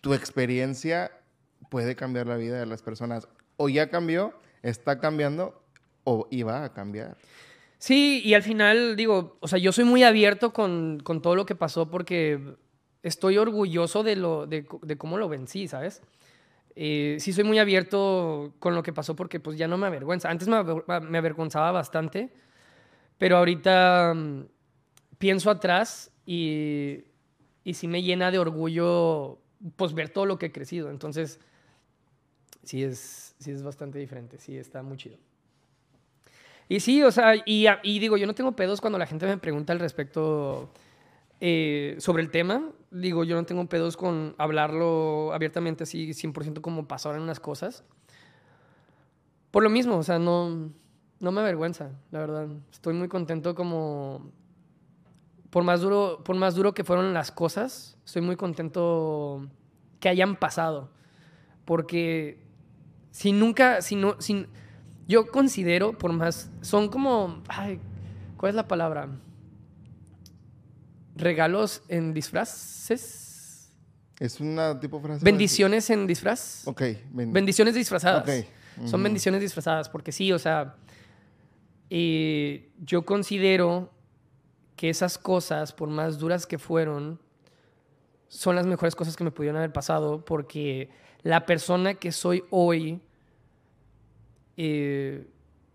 tu 0.00 0.14
experiencia 0.14 1.10
puede 1.68 1.96
cambiar 1.96 2.28
la 2.28 2.36
vida 2.36 2.60
de 2.60 2.66
las 2.66 2.80
personas. 2.80 3.26
O 3.56 3.68
ya 3.68 3.90
cambió, 3.90 4.34
está 4.62 5.00
cambiando 5.00 5.60
o 6.04 6.28
iba 6.30 6.62
a 6.62 6.72
cambiar. 6.72 7.16
Sí, 7.78 8.22
y 8.24 8.34
al 8.34 8.44
final 8.44 8.94
digo, 8.94 9.36
o 9.40 9.48
sea, 9.48 9.58
yo 9.58 9.72
soy 9.72 9.84
muy 9.84 10.04
abierto 10.04 10.52
con, 10.52 11.00
con 11.02 11.20
todo 11.20 11.34
lo 11.34 11.44
que 11.44 11.56
pasó 11.56 11.90
porque 11.90 12.38
estoy 13.02 13.38
orgulloso 13.38 14.02
de, 14.02 14.16
lo, 14.16 14.46
de, 14.46 14.64
cómo 14.98 15.18
lo 15.18 15.28
vencí, 15.28 15.68
¿sabes? 15.68 16.02
Eh, 16.74 17.16
sí 17.20 17.32
soy 17.32 17.44
muy 17.44 17.58
abierto 17.58 18.54
con 18.58 18.74
lo 18.74 18.82
que 18.82 18.92
pasó 18.92 19.14
porque 19.14 19.40
pues 19.40 19.58
ya 19.58 19.68
no 19.68 19.76
me 19.76 19.86
avergüenza. 19.86 20.30
Antes 20.30 20.48
me, 20.48 20.62
me 20.62 21.18
avergonzaba 21.18 21.72
bastante, 21.72 22.32
pero 23.18 23.36
ahorita 23.36 24.14
mm, 24.14 24.44
pienso 25.18 25.50
atrás 25.50 26.10
y, 26.24 27.04
y 27.64 27.74
sí 27.74 27.88
me 27.88 28.02
llena 28.02 28.30
de 28.30 28.38
orgullo 28.38 29.38
pues 29.76 29.92
ver 29.92 30.08
todo 30.08 30.26
lo 30.26 30.38
que 30.38 30.46
he 30.46 30.52
crecido. 30.52 30.90
Entonces, 30.90 31.40
sí 32.62 32.82
es, 32.82 33.34
sí 33.38 33.50
es 33.50 33.62
bastante 33.62 33.98
diferente, 33.98 34.38
sí 34.38 34.56
está 34.56 34.82
muy 34.82 34.96
chido. 34.96 35.18
Y 36.68 36.80
sí, 36.80 37.02
o 37.02 37.10
sea, 37.10 37.34
y 37.44 37.98
digo, 37.98 38.16
yo 38.16 38.26
no 38.26 38.34
tengo 38.34 38.52
pedos 38.52 38.80
cuando 38.80 38.98
la 38.98 39.06
gente 39.06 39.26
me 39.26 39.36
pregunta 39.36 39.74
al 39.74 39.80
respecto 39.80 40.72
eh, 41.44 41.96
sobre 41.98 42.22
el 42.22 42.30
tema. 42.30 42.70
Digo, 42.92 43.24
yo 43.24 43.34
no 43.34 43.44
tengo 43.44 43.66
pedos 43.66 43.96
con 43.96 44.36
hablarlo 44.38 45.32
abiertamente 45.32 45.82
así 45.82 46.10
100% 46.10 46.60
como 46.60 46.86
pasaron 46.86 47.20
unas 47.20 47.40
cosas. 47.40 47.82
Por 49.50 49.64
lo 49.64 49.68
mismo, 49.68 49.96
o 49.96 50.04
sea, 50.04 50.20
no, 50.20 50.70
no 51.18 51.32
me 51.32 51.40
avergüenza, 51.40 51.90
la 52.12 52.20
verdad. 52.20 52.46
Estoy 52.70 52.94
muy 52.94 53.08
contento 53.08 53.56
como... 53.56 54.30
Por 55.50 55.64
más, 55.64 55.80
duro, 55.80 56.22
por 56.24 56.36
más 56.36 56.54
duro 56.54 56.74
que 56.74 56.84
fueron 56.84 57.12
las 57.12 57.32
cosas, 57.32 57.98
estoy 58.06 58.22
muy 58.22 58.36
contento 58.36 59.48
que 59.98 60.08
hayan 60.08 60.36
pasado. 60.36 60.90
Porque 61.64 62.38
si 63.10 63.32
nunca, 63.32 63.82
si 63.82 63.96
no, 63.96 64.14
si, 64.20 64.46
yo 65.08 65.26
considero, 65.26 65.98
por 65.98 66.12
más, 66.12 66.52
son 66.60 66.88
como, 66.88 67.42
ay, 67.48 67.80
¿cuál 68.36 68.50
es 68.50 68.54
la 68.54 68.68
palabra? 68.68 69.08
Regalos 71.14 71.82
en 71.88 72.14
disfraces. 72.14 73.72
Es 74.18 74.40
una 74.40 74.78
tipo 74.78 74.98
de 74.98 75.04
frase. 75.04 75.24
Bendiciones 75.24 75.90
en 75.90 76.06
disfraz. 76.06 76.62
Ok. 76.66 76.82
ben- 77.10 77.32
Bendiciones 77.32 77.74
disfrazadas. 77.74 78.22
Ok. 78.28 78.46
Son 78.88 79.02
bendiciones 79.02 79.40
disfrazadas, 79.40 79.88
porque 79.90 80.12
sí, 80.12 80.32
o 80.32 80.38
sea, 80.38 80.76
eh, 81.90 82.70
yo 82.80 83.04
considero 83.04 83.92
que 84.76 84.88
esas 84.88 85.18
cosas, 85.18 85.72
por 85.72 85.88
más 85.90 86.18
duras 86.18 86.46
que 86.46 86.58
fueron, 86.58 87.20
son 88.28 88.56
las 88.56 88.64
mejores 88.66 88.94
cosas 88.94 89.14
que 89.14 89.24
me 89.24 89.30
pudieron 89.30 89.58
haber 89.58 89.72
pasado, 89.72 90.24
porque 90.24 90.88
la 91.22 91.44
persona 91.44 91.94
que 91.94 92.12
soy 92.12 92.44
hoy, 92.50 93.02
eh, 94.56 95.26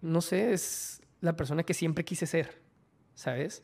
no 0.01 0.21
sé, 0.21 0.53
es 0.53 1.01
la 1.21 1.35
persona 1.35 1.63
que 1.63 1.73
siempre 1.73 2.03
quise 2.03 2.25
ser, 2.25 2.59
¿sabes? 3.15 3.61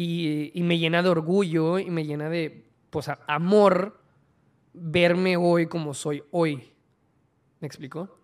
Y, 0.00 0.52
y 0.54 0.62
me 0.62 0.78
llena 0.78 1.02
de 1.02 1.08
orgullo 1.08 1.80
y 1.80 1.90
me 1.90 2.04
llena 2.04 2.30
de 2.30 2.64
pues, 2.90 3.10
amor 3.26 4.00
verme 4.72 5.36
hoy 5.36 5.66
como 5.66 5.92
soy 5.92 6.22
hoy. 6.30 6.72
¿Me 7.58 7.66
explico? 7.66 8.20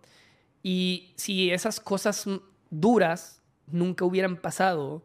Y 0.63 1.11
si 1.17 1.51
esas 1.51 1.81
cosas 1.81 2.23
duras 2.69 3.41
nunca 3.67 4.05
hubieran 4.05 4.37
pasado, 4.37 5.03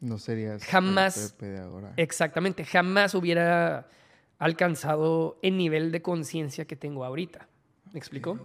No 0.00 0.18
serías. 0.18 0.62
Jamás- 0.64 1.38
de 1.38 1.58
ahora. 1.58 1.94
exactamente, 1.96 2.66
jamás 2.66 3.14
hubiera 3.14 3.88
alcanzado 4.38 5.38
el 5.40 5.56
nivel 5.56 5.90
de 5.90 6.02
conciencia 6.02 6.66
que 6.66 6.76
tengo 6.76 7.02
ahorita. 7.02 7.48
¿Me 7.94 7.98
explico? 7.98 8.38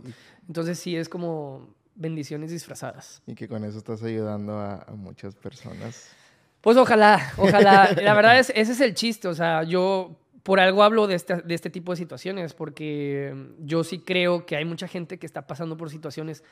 Entonces 0.48 0.80
sí 0.80 0.96
es 0.96 1.10
como 1.10 1.76
bendiciones 1.96 2.52
disfrazadas. 2.52 3.22
Y 3.28 3.36
que 3.36 3.50
con 3.50 3.66
eso 3.66 3.80
estás 3.80 4.02
ayudando 4.02 4.54
a, 4.54 4.84
a 4.84 4.92
muchas 4.94 5.36
personas. 5.36 6.16
Pues 6.62 6.78
ojalá, 6.78 7.34
ojalá. 7.38 7.90
La 8.02 8.14
verdad 8.14 8.40
es, 8.40 8.52
ese 8.56 8.74
es 8.74 8.82
el 8.82 8.94
chiste. 8.94 9.28
O 9.28 9.34
sea, 9.34 9.64
yo 9.64 10.20
por 10.44 10.60
algo 10.60 10.84
hablo 10.84 11.08
de 11.08 11.16
este, 11.16 11.38
de 11.42 11.54
este 11.54 11.70
tipo 11.70 11.92
de 11.92 11.98
situaciones, 11.98 12.54
porque 12.54 13.34
yo 13.60 13.84
sí 13.84 14.00
creo 14.00 14.46
que 14.46 14.56
hay 14.56 14.66
mucha 14.66 14.88
gente 14.88 15.20
que 15.20 15.26
está 15.26 15.48
pasando 15.48 15.78
por 15.78 15.90
situaciones 15.90 16.44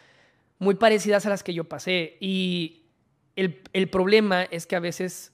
muy 0.59 0.75
parecidas 0.75 1.25
a 1.25 1.29
las 1.29 1.43
que 1.43 1.53
yo 1.53 1.65
pasé. 1.65 2.17
Y 2.19 2.85
el, 3.35 3.61
el 3.73 3.89
problema 3.89 4.43
es 4.43 4.67
que 4.67 4.75
a 4.75 4.79
veces 4.79 5.33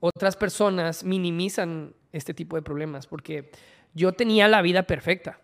otras 0.00 0.36
personas 0.36 1.04
minimizan 1.04 1.94
este 2.12 2.34
tipo 2.34 2.56
de 2.56 2.62
problemas, 2.62 3.06
porque 3.06 3.50
yo 3.94 4.12
tenía 4.12 4.48
la 4.48 4.62
vida 4.62 4.84
perfecta. 4.84 5.40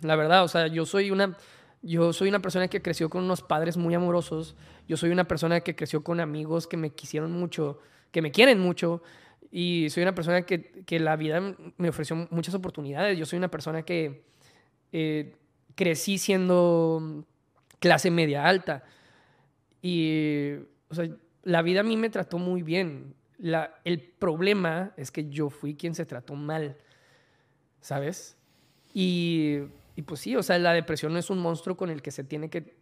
La 0.00 0.16
verdad, 0.16 0.44
o 0.44 0.48
sea, 0.48 0.66
yo 0.66 0.84
soy 0.84 1.10
una, 1.10 1.36
yo 1.84 2.14
soy 2.14 2.30
una 2.30 2.40
persona 2.40 2.68
que 2.68 2.80
creció 2.80 3.10
con 3.10 3.24
unos 3.24 3.42
padres 3.42 3.76
muy 3.76 3.94
amorosos. 3.94 4.56
Yo 4.88 4.96
soy 4.96 5.10
una 5.10 5.28
persona 5.28 5.60
que 5.60 5.76
creció 5.76 6.02
con 6.02 6.18
amigos 6.18 6.66
que 6.66 6.78
me 6.78 6.90
quisieron 6.90 7.32
mucho, 7.32 7.78
que 8.10 8.22
me 8.22 8.32
quieren 8.32 8.58
mucho. 8.58 9.02
Y 9.50 9.88
soy 9.90 10.02
una 10.02 10.14
persona 10.14 10.42
que, 10.42 10.82
que 10.86 10.98
la 10.98 11.14
vida 11.16 11.42
me 11.76 11.88
ofreció 11.90 12.26
muchas 12.30 12.54
oportunidades. 12.54 13.18
Yo 13.18 13.26
soy 13.26 13.36
una 13.36 13.50
persona 13.50 13.82
que 13.82 14.24
eh, 14.92 15.36
crecí 15.74 16.16
siendo 16.16 17.26
clase 17.80 18.10
media 18.10 18.46
alta. 18.46 18.82
Y, 19.82 20.54
o 20.88 20.94
sea, 20.94 21.06
la 21.42 21.60
vida 21.60 21.80
a 21.80 21.84
mí 21.84 21.98
me 21.98 22.08
trató 22.08 22.38
muy 22.38 22.62
bien. 22.62 23.14
La, 23.36 23.74
el 23.84 24.00
problema 24.00 24.94
es 24.96 25.10
que 25.10 25.28
yo 25.28 25.50
fui 25.50 25.74
quien 25.74 25.94
se 25.94 26.06
trató 26.06 26.34
mal, 26.34 26.78
¿sabes? 27.82 28.38
Y, 28.94 29.58
y 29.96 30.02
pues 30.02 30.20
sí, 30.20 30.34
o 30.36 30.42
sea, 30.42 30.58
la 30.58 30.72
depresión 30.72 31.12
no 31.12 31.18
es 31.18 31.30
un 31.30 31.38
monstruo 31.38 31.76
con 31.76 31.90
el 31.90 32.02
que 32.02 32.10
se 32.10 32.24
tiene 32.24 32.50
que 32.50 32.76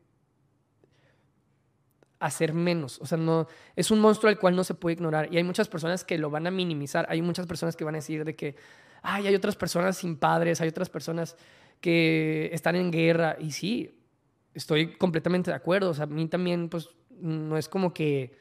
hacer 2.18 2.54
menos. 2.54 3.00
O 3.00 3.06
sea, 3.06 3.18
no, 3.18 3.48
es 3.76 3.90
un 3.90 4.00
monstruo 4.00 4.30
al 4.30 4.38
cual 4.38 4.56
no 4.56 4.64
se 4.64 4.74
puede 4.74 4.94
ignorar. 4.94 5.28
Y 5.32 5.36
hay 5.36 5.44
muchas 5.44 5.68
personas 5.68 6.04
que 6.04 6.16
lo 6.18 6.30
van 6.30 6.46
a 6.46 6.50
minimizar. 6.50 7.04
Hay 7.10 7.20
muchas 7.20 7.46
personas 7.46 7.76
que 7.76 7.84
van 7.84 7.96
a 7.96 7.98
decir 7.98 8.24
de 8.24 8.34
que, 8.36 8.56
ay, 9.02 9.26
hay 9.26 9.34
otras 9.34 9.56
personas 9.56 9.98
sin 9.98 10.16
padres, 10.16 10.60
hay 10.60 10.68
otras 10.68 10.88
personas 10.88 11.36
que 11.80 12.48
están 12.52 12.76
en 12.76 12.90
guerra. 12.90 13.36
Y 13.40 13.50
sí, 13.50 13.98
estoy 14.54 14.94
completamente 14.94 15.50
de 15.50 15.56
acuerdo. 15.56 15.90
O 15.90 15.94
sea, 15.94 16.04
a 16.04 16.06
mí 16.06 16.28
también, 16.28 16.68
pues, 16.68 16.88
no 17.10 17.58
es 17.58 17.68
como 17.68 17.92
que... 17.92 18.40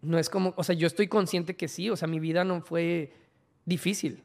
No 0.00 0.16
es 0.16 0.30
como, 0.30 0.54
o 0.56 0.62
sea, 0.62 0.76
yo 0.76 0.86
estoy 0.86 1.08
consciente 1.08 1.56
que 1.56 1.66
sí, 1.66 1.90
o 1.90 1.96
sea, 1.96 2.06
mi 2.06 2.20
vida 2.20 2.44
no 2.44 2.60
fue 2.60 3.12
difícil. 3.64 4.22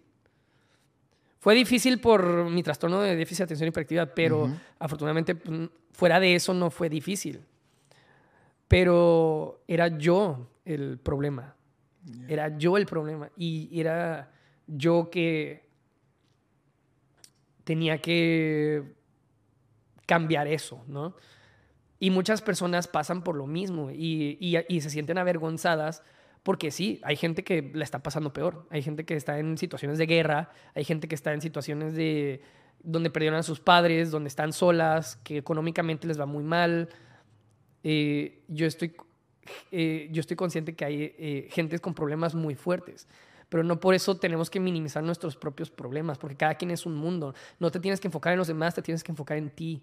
Fue 1.43 1.55
difícil 1.55 1.99
por 1.99 2.49
mi 2.49 2.63
trastorno 2.63 3.01
de 3.01 3.17
déficit 3.17 3.39
de 3.39 3.43
atención 3.43 3.67
y 3.67 3.69
hiperactividad, 3.69 4.13
pero 4.15 4.47
afortunadamente 4.79 5.35
pues, 5.35 5.69
fuera 5.91 6.17
de 6.21 6.35
eso 6.35 6.53
no 6.53 6.69
fue 6.71 6.87
difícil. 6.87 7.41
Pero 8.69 9.61
era 9.67 9.89
yo 9.97 10.47
el 10.63 10.97
problema. 10.99 11.53
Era 12.29 12.57
yo 12.57 12.77
el 12.77 12.85
problema. 12.85 13.29
Y 13.37 13.77
era 13.77 14.31
yo 14.67 15.09
que 15.11 15.67
tenía 17.65 17.97
que 17.97 18.93
cambiar 20.05 20.47
eso, 20.47 20.83
¿no? 20.87 21.13
Y 21.99 22.09
muchas 22.09 22.41
personas 22.41 22.87
pasan 22.87 23.21
por 23.23 23.35
lo 23.35 23.47
mismo 23.47 23.91
y, 23.91 24.37
y- 24.39 24.57
y 24.69 24.79
se 24.81 24.89
sienten 24.89 25.17
avergonzadas 25.17 26.03
porque 26.43 26.71
sí, 26.71 26.99
hay 27.03 27.15
gente 27.15 27.45
que 27.45 27.71
la 27.73 27.85
está 27.85 28.03
pasando 28.03 28.33
peor. 28.33 28.67
Hay 28.69 28.81
gente 28.81 29.05
que 29.05 29.15
está 29.15 29.39
en 29.39 29.57
situaciones 29.57 29.97
de 29.97 30.05
guerra, 30.05 30.51
hay 30.75 30.83
gente 30.83 31.07
que 31.07 31.15
está 31.15 31.33
en 31.33 31.41
situaciones 31.41 31.95
de 31.95 32.41
donde 32.83 33.09
perdieron 33.09 33.39
a 33.39 33.43
sus 33.43 33.61
padres, 33.61 34.11
donde 34.11 34.27
están 34.27 34.51
solas, 34.51 35.15
que 35.23 35.37
económicamente 35.37 36.05
les 36.05 36.19
va 36.19 36.25
muy 36.25 36.43
mal. 36.43 36.89
Eh, 37.81 38.43
yo, 38.49 38.67
estoy, 38.67 38.93
eh, 39.71 40.09
yo 40.11 40.19
estoy 40.19 40.35
consciente 40.35 40.75
que 40.75 40.83
hay 40.83 41.15
eh, 41.17 41.47
gentes 41.49 41.79
con 41.79 41.93
problemas 41.93 42.35
muy 42.35 42.55
fuertes. 42.55 43.07
Pero 43.47 43.63
no 43.63 43.79
por 43.79 43.93
eso 43.93 44.17
tenemos 44.17 44.49
que 44.49 44.59
minimizar 44.59 45.01
nuestros 45.01 45.37
propios 45.37 45.71
problemas, 45.71 46.17
porque 46.17 46.35
cada 46.35 46.55
quien 46.55 46.71
es 46.71 46.85
un 46.85 46.95
mundo. 46.95 47.33
No 47.59 47.71
te 47.71 47.79
tienes 47.79 48.01
que 48.01 48.09
enfocar 48.09 48.33
en 48.33 48.39
los 48.39 48.47
demás, 48.47 48.75
te 48.75 48.81
tienes 48.81 49.03
que 49.03 49.13
enfocar 49.13 49.37
en 49.37 49.49
ti. 49.49 49.81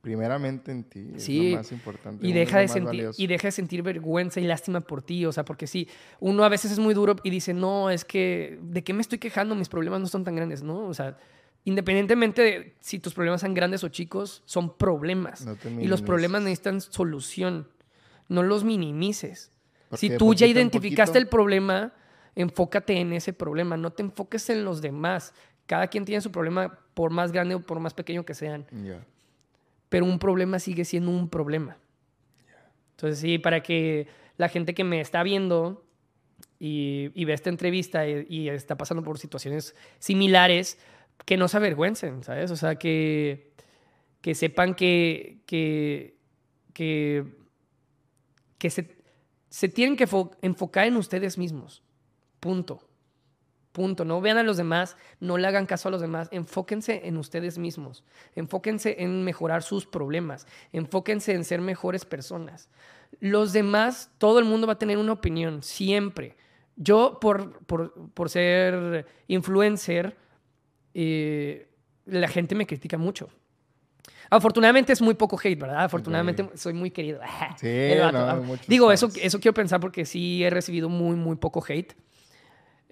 Primeramente 0.00 0.72
en 0.72 0.84
ti. 0.84 1.12
Sí, 1.16 1.46
Es 1.48 1.52
lo 1.52 1.58
más 1.58 1.72
importante. 1.72 2.26
Y 2.26 2.32
deja, 2.32 2.58
de 2.58 2.68
sentir, 2.68 2.86
valioso. 2.86 3.22
y 3.22 3.26
deja 3.26 3.48
de 3.48 3.52
sentir 3.52 3.82
vergüenza 3.82 4.40
y 4.40 4.44
lástima 4.44 4.80
por 4.80 5.02
ti. 5.02 5.26
O 5.26 5.32
sea, 5.32 5.44
porque 5.44 5.66
sí, 5.66 5.88
uno 6.20 6.42
a 6.44 6.48
veces 6.48 6.72
es 6.72 6.78
muy 6.78 6.94
duro 6.94 7.16
y 7.22 7.28
dice, 7.28 7.52
no, 7.52 7.90
es 7.90 8.04
que, 8.06 8.58
¿de 8.62 8.82
qué 8.82 8.94
me 8.94 9.02
estoy 9.02 9.18
quejando? 9.18 9.54
Mis 9.54 9.68
problemas 9.68 10.00
no 10.00 10.06
son 10.06 10.24
tan 10.24 10.34
grandes, 10.34 10.62
¿no? 10.62 10.86
O 10.86 10.94
sea, 10.94 11.18
independientemente 11.64 12.42
de 12.42 12.76
si 12.80 12.98
tus 12.98 13.12
problemas 13.12 13.42
son 13.42 13.52
grandes 13.52 13.84
o 13.84 13.88
chicos, 13.88 14.42
son 14.46 14.74
problemas. 14.74 15.44
No 15.44 15.56
te 15.56 15.70
y 15.70 15.86
los 15.86 16.00
problemas 16.00 16.42
necesitan 16.42 16.80
solución. 16.80 17.68
No 18.28 18.42
los 18.42 18.64
minimices. 18.64 19.50
Porque 19.90 20.00
Si 20.00 20.16
tú 20.16 20.32
ya 20.32 20.46
poquito 20.46 20.60
identificaste 20.60 21.18
el 21.18 21.26
problema, 21.26 21.92
enfócate 22.36 22.98
en 22.98 23.12
ese 23.12 23.34
problema. 23.34 23.76
No 23.76 23.90
te 23.92 24.02
enfoques 24.02 24.48
en 24.48 24.64
los 24.64 24.80
demás. 24.80 25.34
Cada 25.66 25.88
quien 25.88 26.06
tiene 26.06 26.22
su 26.22 26.32
problema, 26.32 26.78
por 26.94 27.10
más 27.10 27.32
grande 27.32 27.54
o 27.54 27.60
por 27.60 27.80
más 27.80 27.92
pequeño 27.92 28.24
que 28.24 28.34
sean 28.34 28.66
Ya. 28.82 29.04
Pero 29.90 30.06
un 30.06 30.18
problema 30.18 30.58
sigue 30.58 30.86
siendo 30.86 31.10
un 31.10 31.28
problema. 31.28 31.76
Entonces, 32.92 33.18
sí, 33.18 33.38
para 33.38 33.62
que 33.62 34.06
la 34.38 34.48
gente 34.48 34.72
que 34.72 34.84
me 34.84 35.00
está 35.00 35.22
viendo 35.22 35.84
y, 36.58 37.10
y 37.14 37.24
ve 37.26 37.34
esta 37.34 37.50
entrevista 37.50 38.06
y, 38.06 38.48
está 38.48 38.76
pasando 38.76 39.02
por 39.02 39.18
situaciones 39.18 39.74
similares, 39.98 40.78
que 41.26 41.36
no 41.36 41.48
se 41.48 41.58
avergüencen, 41.58 42.22
¿sabes? 42.22 42.50
O 42.50 42.56
sea, 42.56 42.76
que, 42.76 43.52
que 44.22 44.34
sepan 44.34 44.74
que, 44.74 45.40
que, 45.46 46.16
que, 46.72 47.24
que 48.58 48.70
se, 48.70 48.96
se 49.48 49.68
tienen 49.68 49.96
que 49.96 50.06
fo- 50.06 50.36
enfocar 50.40 50.86
en 50.86 50.96
ustedes 50.96 51.36
mismos. 51.36 51.82
Punto. 52.38 52.86
Punto. 53.72 54.04
No 54.04 54.20
vean 54.20 54.36
a 54.38 54.42
los 54.42 54.56
demás, 54.56 54.96
no 55.20 55.38
le 55.38 55.46
hagan 55.46 55.66
caso 55.66 55.88
a 55.88 55.90
los 55.92 56.00
demás. 56.00 56.28
Enfóquense 56.32 57.02
en 57.04 57.16
ustedes 57.16 57.56
mismos. 57.58 58.04
Enfóquense 58.34 58.96
en 59.02 59.22
mejorar 59.22 59.62
sus 59.62 59.86
problemas. 59.86 60.46
Enfóquense 60.72 61.32
en 61.34 61.44
ser 61.44 61.60
mejores 61.60 62.04
personas. 62.04 62.68
Los 63.20 63.52
demás, 63.52 64.10
todo 64.18 64.38
el 64.38 64.44
mundo 64.44 64.66
va 64.66 64.74
a 64.74 64.78
tener 64.78 64.98
una 64.98 65.12
opinión, 65.12 65.62
siempre. 65.62 66.36
Yo, 66.76 67.18
por, 67.20 67.58
por, 67.66 68.10
por 68.12 68.30
ser 68.30 69.06
influencer, 69.28 70.16
eh, 70.94 71.68
la 72.06 72.28
gente 72.28 72.54
me 72.54 72.66
critica 72.66 72.98
mucho. 72.98 73.28
Afortunadamente 74.30 74.92
es 74.92 75.02
muy 75.02 75.14
poco 75.14 75.38
hate, 75.42 75.58
¿verdad? 75.58 75.84
Afortunadamente 75.84 76.48
soy 76.54 76.72
muy 76.72 76.90
querido. 76.90 77.20
Sí, 77.56 77.90
no, 77.96 78.04
Ah, 78.18 78.40
Digo, 78.68 78.92
eso, 78.92 79.10
eso 79.20 79.40
quiero 79.40 79.54
pensar 79.54 79.80
porque 79.80 80.04
sí 80.06 80.42
he 80.44 80.50
recibido 80.50 80.88
muy, 80.88 81.16
muy 81.16 81.36
poco 81.36 81.64
hate. 81.66 81.94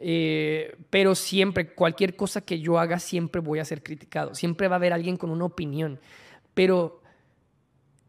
Eh, 0.00 0.76
pero 0.90 1.16
siempre, 1.16 1.74
cualquier 1.74 2.14
cosa 2.14 2.40
que 2.40 2.60
yo 2.60 2.78
haga, 2.78 3.00
siempre 3.00 3.40
voy 3.40 3.58
a 3.58 3.64
ser 3.64 3.82
criticado. 3.82 4.34
Siempre 4.34 4.68
va 4.68 4.76
a 4.76 4.78
haber 4.78 4.92
alguien 4.92 5.16
con 5.16 5.30
una 5.30 5.44
opinión. 5.44 5.98
Pero, 6.54 7.02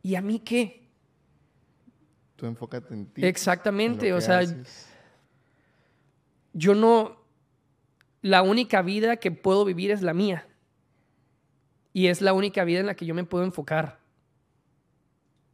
¿y 0.03 0.15
a 0.15 0.21
mí 0.21 0.39
qué? 0.39 0.87
Tú 2.35 2.45
enfócate 2.45 2.93
en 2.93 3.07
ti. 3.07 3.25
Exactamente, 3.25 4.09
en 4.09 4.13
o 4.13 4.21
sea, 4.21 4.39
haces. 4.39 4.87
yo 6.53 6.75
no... 6.75 7.17
La 8.21 8.41
única 8.41 8.81
vida 8.81 9.17
que 9.17 9.31
puedo 9.31 9.65
vivir 9.65 9.91
es 9.91 10.01
la 10.01 10.13
mía. 10.13 10.45
Y 11.93 12.07
es 12.07 12.21
la 12.21 12.33
única 12.33 12.63
vida 12.65 12.81
en 12.81 12.85
la 12.85 12.95
que 12.95 13.05
yo 13.05 13.15
me 13.15 13.23
puedo 13.23 13.45
enfocar. 13.45 13.98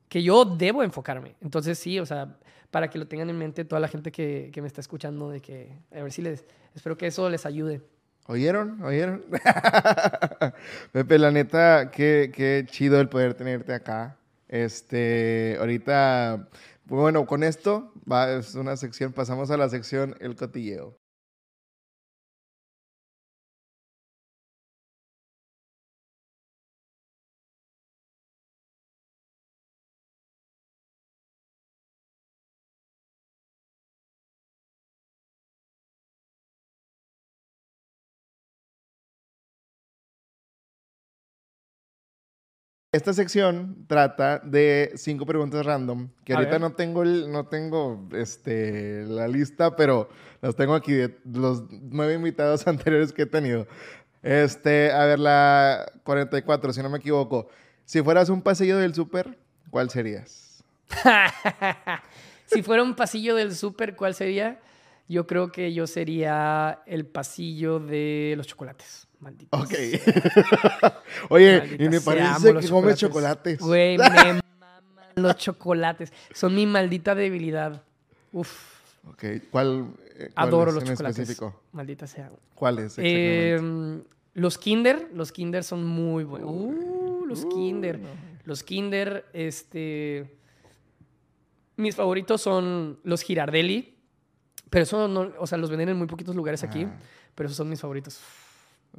Que 0.09 0.23
yo 0.23 0.45
debo 0.45 0.83
enfocarme. 0.83 1.35
Entonces 1.41 1.77
sí, 1.79 1.99
o 1.99 2.05
sea, 2.05 2.37
para 2.71 2.89
que 2.89 2.97
lo 2.97 3.07
tengan 3.07 3.29
en 3.29 3.37
mente 3.37 3.65
toda 3.65 3.79
la 3.79 3.87
gente 3.87 4.11
que, 4.11 4.49
que 4.53 4.61
me 4.61 4.67
está 4.67 4.81
escuchando, 4.81 5.29
de 5.29 5.41
que 5.41 5.77
a 5.91 6.03
ver 6.03 6.11
si 6.11 6.21
les, 6.21 6.45
espero 6.73 6.97
que 6.97 7.07
eso 7.07 7.29
les 7.29 7.45
ayude. 7.45 7.81
¿Oyeron? 8.27 8.81
¿Oyeron? 8.83 9.23
Pepe, 10.91 11.19
la 11.19 11.29
neta, 11.31 11.91
qué, 11.91 12.31
qué 12.33 12.65
chido 12.67 12.99
el 12.99 13.07
poder 13.07 13.35
tenerte 13.35 13.73
acá. 13.73 14.17
Este, 14.47 15.57
ahorita, 15.59 16.49
bueno, 16.85 17.25
con 17.27 17.43
esto 17.43 17.93
es 18.39 18.55
una 18.55 18.77
sección, 18.77 19.13
pasamos 19.13 19.51
a 19.51 19.57
la 19.57 19.69
sección 19.69 20.15
El 20.19 20.35
Cotilleo. 20.35 20.97
Esta 42.95 43.11
sección 43.13 43.75
trata 43.87 44.39
de 44.39 44.93
cinco 44.95 45.25
preguntas 45.25 45.65
random, 45.65 46.07
que 46.23 46.31
A 46.31 46.37
ahorita 46.37 46.53
ver. 46.53 46.61
no 46.61 46.71
tengo, 46.73 47.03
el- 47.03 47.29
no 47.29 47.45
tengo 47.47 48.07
este, 48.13 49.03
la 49.05 49.27
lista, 49.27 49.75
pero 49.75 50.07
las 50.41 50.55
tengo 50.55 50.73
aquí 50.75 50.93
de 50.93 51.17
los 51.33 51.63
nueve 51.69 52.13
invitados 52.13 52.65
anteriores 52.67 53.11
que 53.11 53.23
he 53.23 53.25
tenido. 53.25 53.67
Este, 54.23 54.93
a 54.93 55.03
ver, 55.05 55.19
la 55.19 55.91
44, 56.03 56.71
si 56.71 56.81
no 56.81 56.89
me 56.89 56.99
equivoco. 56.99 57.49
Si 57.83 58.01
fueras 58.01 58.29
un 58.29 58.41
pasillo 58.41 58.77
del 58.77 58.93
súper, 58.95 59.37
¿cuál 59.69 59.89
serías? 59.89 60.63
si 62.45 62.63
fuera 62.63 62.81
un 62.81 62.95
pasillo 62.95 63.35
del 63.35 63.53
súper, 63.53 63.97
¿cuál 63.97 64.15
sería? 64.15 64.61
Yo 65.09 65.27
creo 65.27 65.51
que 65.51 65.73
yo 65.73 65.85
sería 65.85 66.79
el 66.85 67.05
pasillo 67.05 67.79
de 67.81 68.35
los 68.37 68.47
chocolates. 68.47 69.04
Malditos. 69.25 69.59
Ok. 69.59 69.73
Oye, 71.29 71.57
Maldita 71.59 71.83
y 71.83 71.89
me 71.89 71.99
parece 71.99 72.53
que 72.59 72.69
comes 72.69 72.95
chocolates. 72.95 73.59
Güey, 73.59 73.97
me 73.97 74.03
maman 74.05 74.41
los 75.15 75.35
chocolates. 75.37 76.13
Son 76.33 76.53
mi 76.53 76.67
maldita 76.67 77.15
debilidad. 77.15 77.81
Uf, 78.31 78.75
Ok, 79.07 79.23
¿cuál, 79.51 79.87
eh, 80.15 80.29
cuál 80.33 80.47
adoro 80.47 80.69
es 80.69 80.75
los 80.75 80.83
en 80.83 80.89
chocolates. 80.89 81.19
específico? 81.19 81.61
Maldita 81.71 82.05
sea. 82.07 82.31
¿Cuáles 82.53 82.95
Eh, 82.97 83.59
los 84.35 84.57
Kinder, 84.57 85.09
los 85.13 85.31
Kinder 85.31 85.63
son 85.63 85.85
muy 85.85 86.23
buenos. 86.23 86.49
Uh, 86.51 87.25
los 87.27 87.45
Kinder. 87.47 87.99
Los 88.43 88.61
Kinder, 88.63 89.25
este. 89.33 90.37
Mis 91.77 91.95
favoritos 91.95 92.41
son 92.41 92.99
los 93.03 93.21
Girardelli. 93.23 93.97
Pero 94.69 94.83
eso 94.83 95.07
no, 95.07 95.31
o 95.39 95.47
sea, 95.47 95.57
los 95.57 95.69
venden 95.69 95.89
en 95.89 95.97
muy 95.97 96.07
poquitos 96.07 96.35
lugares 96.35 96.63
aquí. 96.63 96.83
Ah. 96.83 96.95
Pero 97.33 97.47
esos 97.47 97.57
son 97.57 97.69
mis 97.69 97.79
favoritos. 97.79 98.19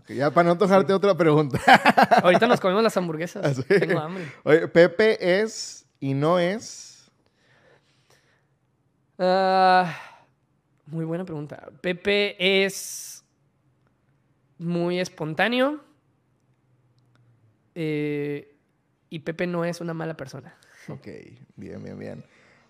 Ya 0.09 0.31
para 0.31 0.47
no 0.47 0.53
antojarte 0.53 0.93
otra 0.93 1.17
pregunta. 1.17 1.59
Ahorita 2.23 2.47
nos 2.47 2.61
comemos 2.61 2.83
las 2.83 2.97
hamburguesas. 2.97 3.45
Ah, 3.45 3.55
sí. 3.55 3.63
Tengo 3.63 3.99
hambre. 3.99 4.25
Oye, 4.45 4.69
Pepe 4.69 5.41
es 5.41 5.87
y 6.01 6.15
no 6.15 6.39
es. 6.39 7.11
Ah, 9.19 9.95
muy 10.87 11.05
buena 11.05 11.25
pregunta. 11.25 11.69
Pepe 11.81 12.65
es 12.65 13.25
muy 14.59 15.01
espontáneo. 15.01 15.81
eh, 17.75 18.53
y 19.09 19.21
Pepe 19.21 19.47
no 19.47 19.65
es 19.65 19.81
una 19.81 19.95
mala 19.95 20.17
persona. 20.17 20.57
Ok, 20.89 21.07
bien, 21.57 21.83
bien, 21.83 21.99
bien. 21.99 22.25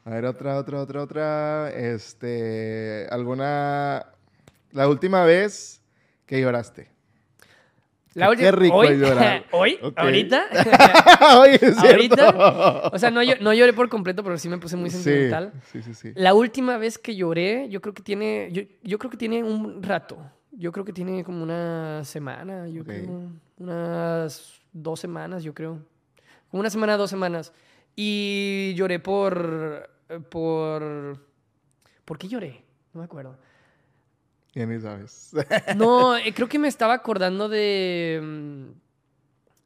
A 0.04 0.10
ver, 0.10 0.24
otra, 0.26 0.56
otra, 0.58 0.80
otra, 0.80 1.02
otra. 1.02 1.70
Este. 1.70 3.06
¿Alguna. 3.10 4.06
La 4.72 4.88
última 4.88 5.24
vez 5.24 5.82
que 6.26 6.40
lloraste? 6.40 6.90
La 8.16 8.26
Qué 8.26 8.30
última- 8.30 8.50
rico 8.52 8.76
hoy, 8.76 8.98
llorar. 8.98 9.44
hoy, 9.52 9.78
Ok. 9.82 9.92
ahorita, 9.98 10.46
Oye, 11.40 11.58
es 11.60 11.76
ahorita, 11.78 12.90
o 12.92 12.98
sea, 12.98 13.10
no, 13.10 13.20
no 13.40 13.52
lloré 13.52 13.72
por 13.74 13.88
completo, 13.90 14.24
pero 14.24 14.38
sí 14.38 14.48
me 14.48 14.56
puse 14.56 14.74
muy 14.76 14.88
Sí, 14.88 15.02
sentimental. 15.02 15.52
Sí, 15.70 15.82
sí, 15.82 15.92
sí. 15.92 16.12
La 16.14 16.32
última 16.32 16.78
vez 16.78 16.96
que 16.98 17.14
lloré, 17.14 17.68
yo 17.68 17.82
creo 17.82 17.92
que 17.92 18.02
tiene, 18.02 18.48
yo, 18.52 18.62
yo 18.82 18.98
creo 18.98 19.10
que 19.10 19.18
tiene 19.18 19.44
un 19.44 19.82
rato. 19.82 20.16
Yo 20.50 20.72
creo 20.72 20.86
que 20.86 20.94
tiene 20.94 21.22
como 21.24 21.42
una 21.42 22.02
semana, 22.04 22.66
yo 22.68 22.80
Ok. 22.80 22.88
creo, 22.88 23.30
unas 23.58 24.60
dos 24.72 24.98
semanas, 24.98 25.42
yo 25.44 25.52
creo. 25.52 25.78
Como 26.50 26.60
una 26.60 26.70
semana, 26.70 26.96
dos 26.96 27.10
semanas. 27.10 27.52
Y 27.94 28.72
lloré 28.76 28.98
por, 28.98 29.90
por, 30.30 31.18
¿por 32.06 32.18
qué 32.18 32.28
lloré? 32.28 32.62
No 32.94 33.00
me 33.00 33.04
acuerdo. 33.04 33.36
Ya 34.56 34.64
ni 34.66 34.80
sabes. 34.80 35.32
No, 35.76 36.16
eh, 36.16 36.32
creo 36.34 36.48
que 36.48 36.58
me 36.58 36.66
estaba 36.68 36.94
acordando 36.94 37.48
de. 37.48 38.20
mm, 38.22 38.64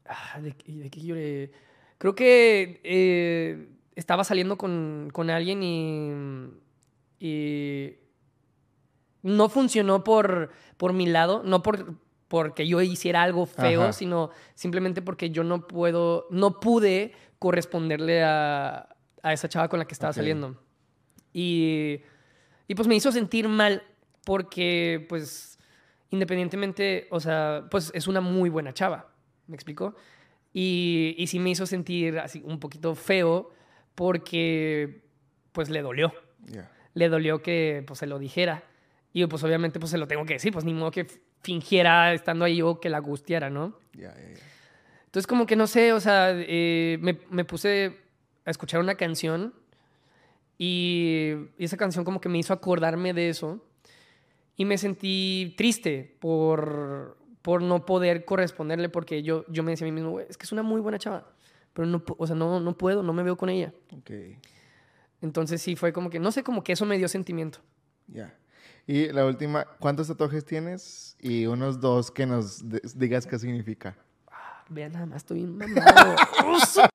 ah, 0.05 0.39
¿de, 0.41 0.51
qué- 0.51 0.73
de 0.73 0.89
qué 0.89 1.01
lloré? 1.01 1.51
Creo 1.97 2.13
que 2.13 2.81
eh, 2.83 3.69
estaba 3.95 4.23
saliendo 4.25 4.57
con, 4.57 5.09
con 5.13 5.29
alguien 5.29 5.63
y. 5.63 6.11
y 7.19 7.95
no 9.23 9.49
funcionó 9.49 10.03
por, 10.03 10.51
por 10.77 10.93
mi 10.93 11.05
lado, 11.05 11.41
no 11.45 11.61
por, 11.63 11.95
porque 12.27 12.67
yo 12.67 12.81
hiciera 12.81 13.21
algo 13.23 13.45
feo, 13.45 13.83
Ajá. 13.83 13.93
sino 13.93 14.31
simplemente 14.55 15.01
porque 15.01 15.29
yo 15.29 15.43
no 15.43 15.67
puedo, 15.67 16.27
no 16.31 16.59
pude 16.59 17.13
corresponderle 17.39 18.23
a, 18.23 18.89
a 19.23 19.33
esa 19.33 19.47
chava 19.47 19.69
con 19.69 19.79
la 19.79 19.85
que 19.85 19.93
estaba 19.93 20.11
saliendo. 20.11 20.59
Y, 21.33 22.01
y 22.67 22.75
pues 22.75 22.87
me 22.87 22.95
hizo 22.95 23.11
sentir 23.11 23.47
mal 23.47 23.83
porque 24.31 25.05
pues 25.09 25.59
independientemente, 26.09 27.09
o 27.11 27.19
sea, 27.19 27.67
pues 27.69 27.91
es 27.93 28.07
una 28.07 28.21
muy 28.21 28.49
buena 28.49 28.73
chava, 28.73 29.11
¿me 29.47 29.55
explico? 29.55 29.93
Y, 30.53 31.15
y 31.17 31.27
sí 31.27 31.37
me 31.37 31.49
hizo 31.49 31.65
sentir 31.65 32.17
así 32.17 32.41
un 32.45 32.57
poquito 32.57 32.95
feo 32.95 33.49
porque 33.93 35.01
pues 35.51 35.69
le 35.69 35.81
dolió 35.81 36.13
le 36.93 37.09
dolió 37.09 37.41
que 37.41 37.83
pues 37.85 37.99
se 37.99 38.07
lo 38.07 38.19
dijera. 38.19 38.63
Y 39.11 39.25
pues 39.25 39.43
obviamente 39.43 39.81
pues 39.81 39.91
se 39.91 39.97
lo 39.97 40.07
tengo 40.07 40.23
que 40.23 40.35
decir, 40.35 40.53
pues 40.53 40.63
ni 40.63 40.73
modo 40.73 40.91
que 40.91 41.07
fingiera 41.43 42.13
estando 42.13 42.45
ahí 42.45 42.61
o 42.61 42.79
que 42.79 42.87
la 42.87 42.99
gustiara, 42.99 43.49
¿no? 43.49 43.77
Ya, 43.91 44.15
ya. 44.15 44.39
Entonces 45.07 45.27
como 45.27 45.45
que 45.45 45.57
no 45.57 45.67
sé, 45.67 45.91
o 45.91 45.99
sea, 45.99 46.29
eh, 46.31 46.99
me, 47.01 47.19
me 47.29 47.43
puse 47.43 47.97
a 48.45 48.49
escuchar 48.49 48.79
una 48.79 48.95
canción 48.95 49.53
y 50.57 51.33
esa 51.57 51.75
canción 51.75 52.05
como 52.05 52.21
que 52.21 52.29
me 52.29 52.37
hizo 52.37 52.53
acordarme 52.53 53.13
de 53.13 53.27
eso 53.27 53.67
y 54.61 54.65
me 54.65 54.77
sentí 54.77 55.55
triste 55.57 56.17
por, 56.19 57.17
por 57.41 57.63
no 57.63 57.83
poder 57.83 58.25
corresponderle 58.25 58.89
porque 58.89 59.23
yo, 59.23 59.43
yo 59.47 59.63
me 59.63 59.71
decía 59.71 59.87
a 59.87 59.89
mí 59.89 59.91
mismo, 59.91 60.11
"Güey, 60.11 60.27
es 60.29 60.37
que 60.37 60.43
es 60.43 60.51
una 60.51 60.61
muy 60.61 60.79
buena 60.81 60.99
chava, 60.99 61.25
pero 61.73 61.87
no, 61.87 62.03
o 62.05 62.27
sea, 62.27 62.35
no, 62.35 62.59
no 62.59 62.77
puedo, 62.77 63.01
no 63.01 63.11
me 63.11 63.23
veo 63.23 63.35
con 63.37 63.49
ella. 63.49 63.73
Ok. 63.91 64.11
Entonces 65.23 65.63
sí 65.63 65.75
fue 65.75 65.91
como 65.91 66.11
que, 66.11 66.19
no 66.19 66.31
sé, 66.31 66.43
como 66.43 66.63
que 66.63 66.73
eso 66.73 66.85
me 66.85 66.99
dio 66.99 67.07
sentimiento. 67.07 67.57
Ya. 68.05 68.37
Y 68.85 69.07
la 69.11 69.25
última, 69.25 69.65
¿cuántos 69.79 70.09
tatuajes 70.09 70.45
tienes? 70.45 71.17
Y 71.19 71.47
unos 71.47 71.81
dos 71.81 72.11
que 72.11 72.27
nos 72.27 72.63
digas 72.95 73.25
qué 73.25 73.39
significa. 73.39 73.97
Vean, 74.69 74.91
nada 74.91 75.07
más 75.07 75.23
estoy 75.23 75.39
bien 75.39 75.57
mamado. 75.57 76.15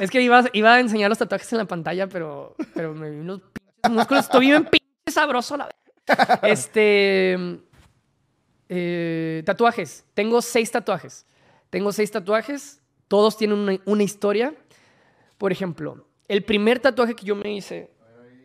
es 0.00 0.10
que 0.10 0.20
iba, 0.20 0.42
iba 0.52 0.74
a 0.74 0.80
enseñar 0.80 1.08
los 1.08 1.18
tatuajes 1.18 1.52
en 1.52 1.58
la 1.58 1.66
pantalla, 1.66 2.08
pero, 2.08 2.56
pero 2.74 2.94
me 2.94 3.10
vi 3.10 3.20
unos 3.20 3.42
pinches 3.42 3.92
músculos. 3.92 4.24
Estoy 4.24 4.46
bien 4.46 4.64
pinche 4.64 4.82
sabroso, 5.06 5.56
la 5.56 5.66
verdad. 5.66 5.81
Este. 6.42 7.36
eh, 8.68 9.42
tatuajes. 9.44 10.04
Tengo 10.14 10.42
seis 10.42 10.70
tatuajes. 10.70 11.26
Tengo 11.70 11.92
seis 11.92 12.10
tatuajes. 12.10 12.80
Todos 13.08 13.36
tienen 13.36 13.58
una, 13.58 13.78
una 13.84 14.02
historia. 14.02 14.54
Por 15.38 15.52
ejemplo, 15.52 16.06
el 16.28 16.44
primer 16.44 16.78
tatuaje 16.80 17.14
que 17.14 17.26
yo 17.26 17.36
me 17.36 17.52
hice 17.54 17.90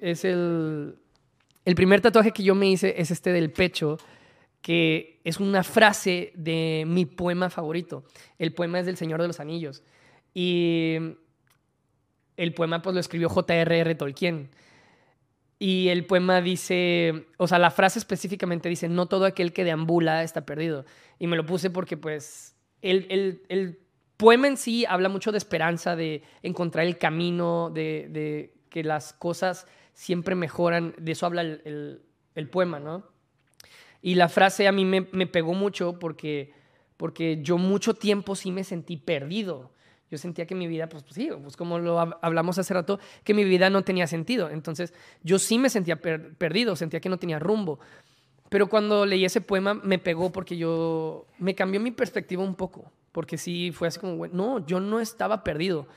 es 0.02 0.26
el. 0.26 0.98
El 1.66 1.76
primer 1.76 2.00
tatuaje 2.00 2.32
que 2.32 2.44
yo 2.44 2.56
me 2.56 2.70
hice 2.70 2.96
es 2.98 3.12
este 3.12 3.34
del 3.34 3.52
pecho, 3.52 3.98
que 4.62 5.20
es 5.26 5.40
una 5.40 5.64
frase 5.64 6.32
de 6.34 6.86
mi 6.88 7.06
poema 7.06 7.50
favorito. 7.50 8.06
El 8.40 8.54
poema 8.54 8.80
es 8.80 8.86
del 8.86 8.96
Señor 8.96 9.22
de 9.22 9.28
los 9.28 9.42
Anillos. 9.42 9.84
Y 10.34 10.96
el 12.38 12.54
poema 12.54 12.82
pues 12.82 12.94
lo 12.94 13.00
escribió 13.00 13.28
J.R.R. 13.28 13.96
Tolkien. 13.96 14.50
Y 15.60 15.90
el 15.90 16.06
poema 16.06 16.42
dice, 16.42 17.26
o 17.38 17.48
sea, 17.48 17.58
la 17.58 17.72
frase 17.72 17.98
específicamente 17.98 18.70
dice, 18.70 18.90
no 18.90 19.08
todo 19.08 19.26
aquel 19.26 19.54
que 19.54 19.64
deambula 19.64 20.24
está 20.24 20.46
perdido. 20.46 20.86
Y 21.18 21.26
me 21.28 21.36
lo 21.36 21.46
puse 21.46 21.70
porque 21.72 21.98
pues 21.98 22.56
el, 22.84 23.08
el- 23.10 23.42
el 23.50 23.80
poema 24.18 24.48
en 24.48 24.58
sí 24.58 24.86
habla 24.86 25.10
mucho 25.10 25.32
de 25.32 25.38
esperanza, 25.40 25.96
de 25.96 26.22
encontrar 26.44 26.86
el 26.86 26.98
camino, 27.00 27.72
de, 27.74 28.08
de 28.12 28.54
que 28.70 28.84
las 28.84 29.14
cosas 29.14 29.66
siempre 29.94 30.36
mejoran. 30.36 30.94
De 31.00 31.14
eso 31.14 31.26
habla 31.26 31.42
el, 31.42 32.02
el- 32.36 32.50
poema, 32.50 32.80
¿no? 32.80 33.04
Y 34.04 34.14
la 34.14 34.30
frase 34.30 34.68
a 34.68 34.72
mí 34.72 34.86
me, 34.86 35.08
me 35.12 35.26
pegó 35.26 35.56
mucho 35.56 35.98
porque, 35.98 36.54
porque 36.98 37.40
yo 37.42 37.58
mucho 37.58 37.96
tiempo 37.96 38.36
sí 38.36 38.52
me 38.52 38.64
sentí 38.64 38.96
perdido. 38.98 39.72
Yo 40.10 40.18
sentía 40.18 40.46
que 40.46 40.56
mi 40.56 40.68
vida, 40.68 40.88
pues, 40.88 41.04
pues 41.04 41.16
sí, 41.16 41.30
pues 41.44 41.58
como 41.58 41.80
lo 41.80 42.00
hab- 42.00 42.18
hablamos 42.22 42.58
hace 42.58 42.74
rato, 42.74 43.00
que 43.24 43.34
mi 43.34 43.44
vida 43.44 43.70
no 43.70 43.82
tenía 43.84 44.08
sentido. 44.08 44.50
Entonces, 44.50 44.94
yo 45.22 45.38
sí 45.38 45.58
me 45.60 45.70
sentía 45.70 45.98
per- 46.02 46.34
perdido, 46.36 46.76
sentía 46.76 47.00
que 47.02 47.10
no 47.10 47.18
tenía 47.18 47.40
rumbo. 47.40 47.80
Pero 48.50 48.68
cuando 48.70 49.06
leí 49.06 49.26
ese 49.26 49.42
poema 49.42 49.74
me 49.74 50.00
pegó 50.00 50.32
porque 50.32 50.56
yo 50.56 51.28
me 51.40 51.54
cambió 51.56 51.82
mi 51.82 51.92
perspectiva 51.92 52.42
un 52.42 52.56
poco, 52.56 52.90
porque 53.12 53.38
sí 53.38 53.72
fue 53.74 53.90
así 53.90 54.00
como, 54.00 54.26
no, 54.28 54.66
yo 54.66 54.80
no 54.80 55.02
estaba 55.02 55.44
perdido. 55.44 55.88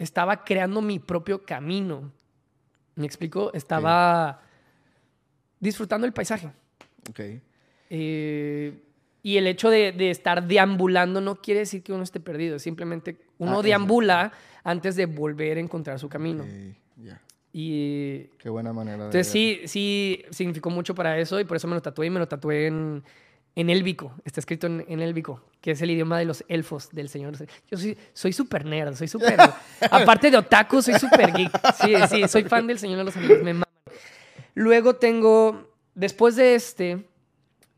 Estaba 0.00 0.42
creando 0.44 0.80
mi 0.82 0.98
propio 0.98 1.44
camino. 1.44 2.10
¿Me 2.96 3.06
explico? 3.06 3.52
Estaba 3.54 4.42
disfrutando 5.60 6.06
el 6.06 6.12
paisaje. 6.12 6.50
Ok. 7.08 7.20
Eh, 7.90 8.82
y 9.22 9.36
el 9.36 9.46
hecho 9.46 9.68
de, 9.70 9.92
de 9.92 10.10
estar 10.10 10.46
deambulando 10.46 11.20
no 11.20 11.36
quiere 11.36 11.60
decir 11.60 11.82
que 11.82 11.92
uno 11.92 12.02
esté 12.02 12.20
perdido, 12.20 12.58
simplemente 12.58 13.16
uno 13.38 13.60
Ah, 13.60 13.62
deambula 13.62 14.32
antes 14.64 14.96
de 14.96 15.06
volver 15.06 15.56
a 15.56 15.60
encontrar 15.60 15.98
su 15.98 16.08
camino. 16.08 16.44
Ok, 16.44 16.76
Ya. 17.04 17.20
Y 17.52 18.24
Qué 18.38 18.50
buena 18.50 18.72
manera 18.72 18.98
de. 18.98 19.04
entonces 19.06 19.26
sí, 19.28 19.60
sí 19.64 20.22
significó 20.30 20.70
mucho 20.70 20.94
para 20.94 21.18
eso 21.18 21.40
y 21.40 21.44
por 21.44 21.56
eso 21.56 21.66
me 21.66 21.74
lo 21.74 21.82
tatué 21.82 22.06
y 22.06 22.10
me 22.10 22.18
lo 22.18 22.28
tatué 22.28 22.66
en, 22.66 23.02
en 23.56 23.70
élvico. 23.70 24.12
Está 24.24 24.40
escrito 24.40 24.66
en, 24.66 24.84
en 24.86 25.00
élvico, 25.00 25.42
que 25.62 25.70
es 25.72 25.80
el 25.82 25.90
idioma 25.90 26.18
de 26.18 26.26
los 26.26 26.44
elfos 26.48 26.90
del 26.92 27.08
señor. 27.08 27.34
Yo 27.70 27.78
soy 27.78 27.96
soy 28.12 28.32
súper 28.34 28.64
nerd, 28.66 28.94
soy 28.94 29.08
súper... 29.08 29.36
aparte 29.90 30.30
de 30.30 30.36
otaku, 30.36 30.82
soy 30.82 30.94
súper 30.98 31.32
geek. 31.32 31.50
Sí, 31.82 31.94
sí, 32.10 32.28
soy 32.28 32.44
fan 32.44 32.66
del 32.66 32.78
Señor 32.78 32.98
de 32.98 33.04
los 33.04 33.16
Anillos, 33.16 33.42
me 33.42 33.54
maman. 33.54 33.64
Luego 34.54 34.96
tengo, 34.96 35.70
después 35.94 36.36
de 36.36 36.54
este, 36.54 37.06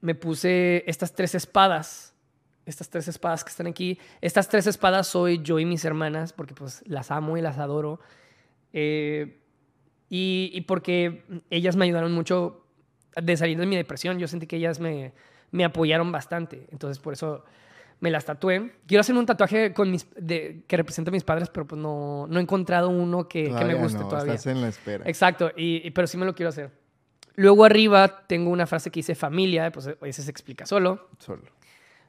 me 0.01 0.15
puse 0.15 0.85
estas 0.87 1.15
tres 1.15 1.35
espadas. 1.35 2.15
Estas 2.67 2.89
tres 2.91 3.09
espadas 3.09 3.43
que 3.43 3.51
están 3.51 3.67
aquí. 3.67 3.99
Estas 4.21 4.49
tres 4.49 4.67
espadas 4.67 5.07
soy 5.09 5.41
yo 5.43 5.59
y 5.59 5.65
mis 5.65 5.85
hermanas, 5.85 6.33
porque 6.33 6.55
pues 6.55 6.83
las 6.87 7.11
amo 7.11 7.37
y 7.37 7.41
las 7.41 7.59
adoro. 7.59 8.01
Eh, 8.73 9.41
y, 10.09 10.51
y 10.53 10.61
porque 10.63 11.25
ellas 11.51 11.77
me 11.77 11.85
ayudaron 11.87 12.13
mucho 12.13 12.65
de 13.21 13.37
salir 13.37 13.59
de 13.59 13.67
mi 13.67 13.77
depresión. 13.77 14.19
Yo 14.19 14.29
sentí 14.29 14.47
que 14.47 14.57
ellas 14.57 14.79
me, 14.81 15.13
me 15.51 15.65
apoyaron 15.65 16.13
bastante. 16.13 16.67
Entonces, 16.71 16.99
por 16.99 17.13
eso 17.15 17.45
me 18.01 18.11
las 18.11 18.25
tatué. 18.25 18.73
Quiero 18.87 19.01
hacer 19.01 19.17
un 19.17 19.27
tatuaje 19.27 19.73
con 19.75 19.91
mis, 19.91 20.07
de, 20.17 20.63
que 20.67 20.77
represente 20.77 21.11
a 21.11 21.13
mis 21.13 21.25
padres, 21.25 21.49
pero 21.51 21.67
pues 21.67 21.81
no, 21.81 22.27
no 22.29 22.39
he 22.39 22.43
encontrado 22.43 22.89
uno 22.89 23.29
que, 23.29 23.45
que 23.45 23.65
me 23.65 23.75
guste 23.75 23.99
no, 23.99 24.09
todavía. 24.09 24.35
Estás 24.35 24.53
en 24.55 24.61
la 24.63 24.69
espera. 24.69 25.05
Exacto, 25.09 25.51
y, 25.57 25.87
y- 25.87 25.91
pero 25.91 26.07
sí 26.07 26.17
me 26.17 26.25
lo 26.27 26.35
quiero 26.35 26.49
hacer. 26.51 26.71
Luego 27.36 27.65
arriba 27.65 28.27
tengo 28.27 28.51
una 28.51 28.66
frase 28.66 28.90
que 28.90 29.01
dice 29.01 29.15
familia, 29.15 29.70
pues 29.73 29.89
ese 30.02 30.23
se 30.23 30.31
explica 30.31 30.66
solo. 30.66 31.09
Solo. 31.19 31.43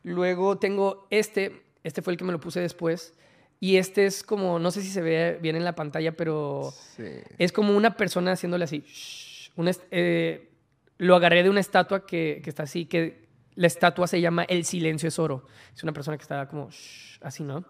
Luego 0.03 0.57
tengo 0.57 1.07
este, 1.09 1.63
este 1.83 2.01
fue 2.01 2.13
el 2.13 2.17
que 2.17 2.25
me 2.25 2.31
lo 2.31 2.39
puse 2.39 2.59
después. 2.59 3.13
Y 3.59 3.77
este 3.77 4.07
es 4.07 4.23
como, 4.23 4.57
no 4.57 4.71
sé 4.71 4.81
si 4.81 4.89
se 4.89 5.01
ve 5.01 5.37
bien 5.41 5.55
en 5.55 5.63
la 5.63 5.75
pantalla, 5.75 6.13
pero 6.17 6.73
Sí. 6.97 7.03
es 7.37 7.51
como 7.51 7.77
una 7.77 7.95
persona 7.95 8.31
haciéndole 8.31 8.63
así. 8.63 8.83
shh, 8.87 9.51
una 9.55 9.69
est- 9.69 9.83
eh, 9.91 10.49
lo 10.97 11.15
agarré 11.15 11.43
de 11.43 11.49
una 11.49 11.59
estatua 11.59 12.05
que, 12.07 12.41
que 12.43 12.49
está 12.49 12.63
así, 12.63 12.85
que 12.85 13.27
la 13.55 13.67
estatua 13.67 14.07
se 14.07 14.19
llama 14.21 14.43
El 14.45 14.65
silencio 14.65 15.07
es 15.07 15.19
oro. 15.19 15.45
Es 15.75 15.83
una 15.83 15.93
persona 15.93 16.17
que 16.17 16.23
está 16.23 16.47
como 16.47 16.69
shh, 16.71 17.19
así, 17.21 17.43
¿no? 17.43 17.63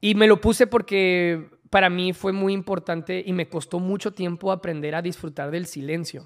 Y 0.00 0.14
me 0.16 0.26
lo 0.26 0.40
puse 0.40 0.66
porque 0.66 1.48
para 1.76 1.90
mí 1.90 2.14
fue 2.14 2.32
muy 2.32 2.54
importante 2.54 3.22
y 3.26 3.34
me 3.34 3.50
costó 3.50 3.80
mucho 3.80 4.14
tiempo 4.14 4.50
aprender 4.50 4.94
a 4.94 5.02
disfrutar 5.02 5.50
del 5.50 5.66
silencio. 5.66 6.24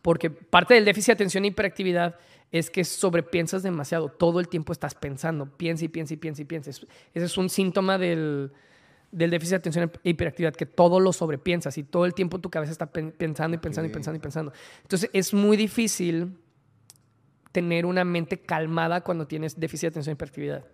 Porque 0.00 0.30
parte 0.30 0.72
del 0.72 0.86
déficit 0.86 1.08
de 1.08 1.12
atención 1.12 1.44
e 1.44 1.48
hiperactividad 1.48 2.18
es 2.50 2.70
que 2.70 2.82
sobrepiensas 2.82 3.62
demasiado. 3.62 4.08
Todo 4.08 4.40
el 4.40 4.48
tiempo 4.48 4.72
estás 4.72 4.94
pensando. 4.94 5.44
Piensa 5.44 5.84
y 5.84 5.88
piensa 5.88 6.14
y 6.14 6.16
piensa 6.16 6.40
y 6.40 6.44
piensa. 6.46 6.70
Ese 6.70 6.86
es 7.12 7.36
un 7.36 7.50
síntoma 7.50 7.98
del, 7.98 8.52
del 9.12 9.30
déficit 9.32 9.50
de 9.50 9.56
atención 9.56 9.92
e 10.02 10.08
hiperactividad, 10.08 10.54
que 10.54 10.64
todo 10.64 10.98
lo 10.98 11.12
sobrepiensas 11.12 11.76
y 11.76 11.82
todo 11.82 12.06
el 12.06 12.14
tiempo 12.14 12.38
tu 12.38 12.48
cabeza 12.48 12.72
está 12.72 12.86
pen- 12.86 13.12
pensando 13.12 13.56
y 13.56 13.58
pensando 13.58 13.90
y 13.90 13.92
pensando 13.92 14.16
y 14.16 14.20
pensando. 14.22 14.52
Entonces 14.80 15.10
es 15.12 15.34
muy 15.34 15.58
difícil 15.58 16.38
tener 17.52 17.84
una 17.84 18.02
mente 18.02 18.40
calmada 18.40 19.02
cuando 19.02 19.26
tienes 19.26 19.60
déficit 19.60 19.82
de 19.82 19.88
atención 19.88 20.12
e 20.12 20.14
hiperactividad. 20.14 20.64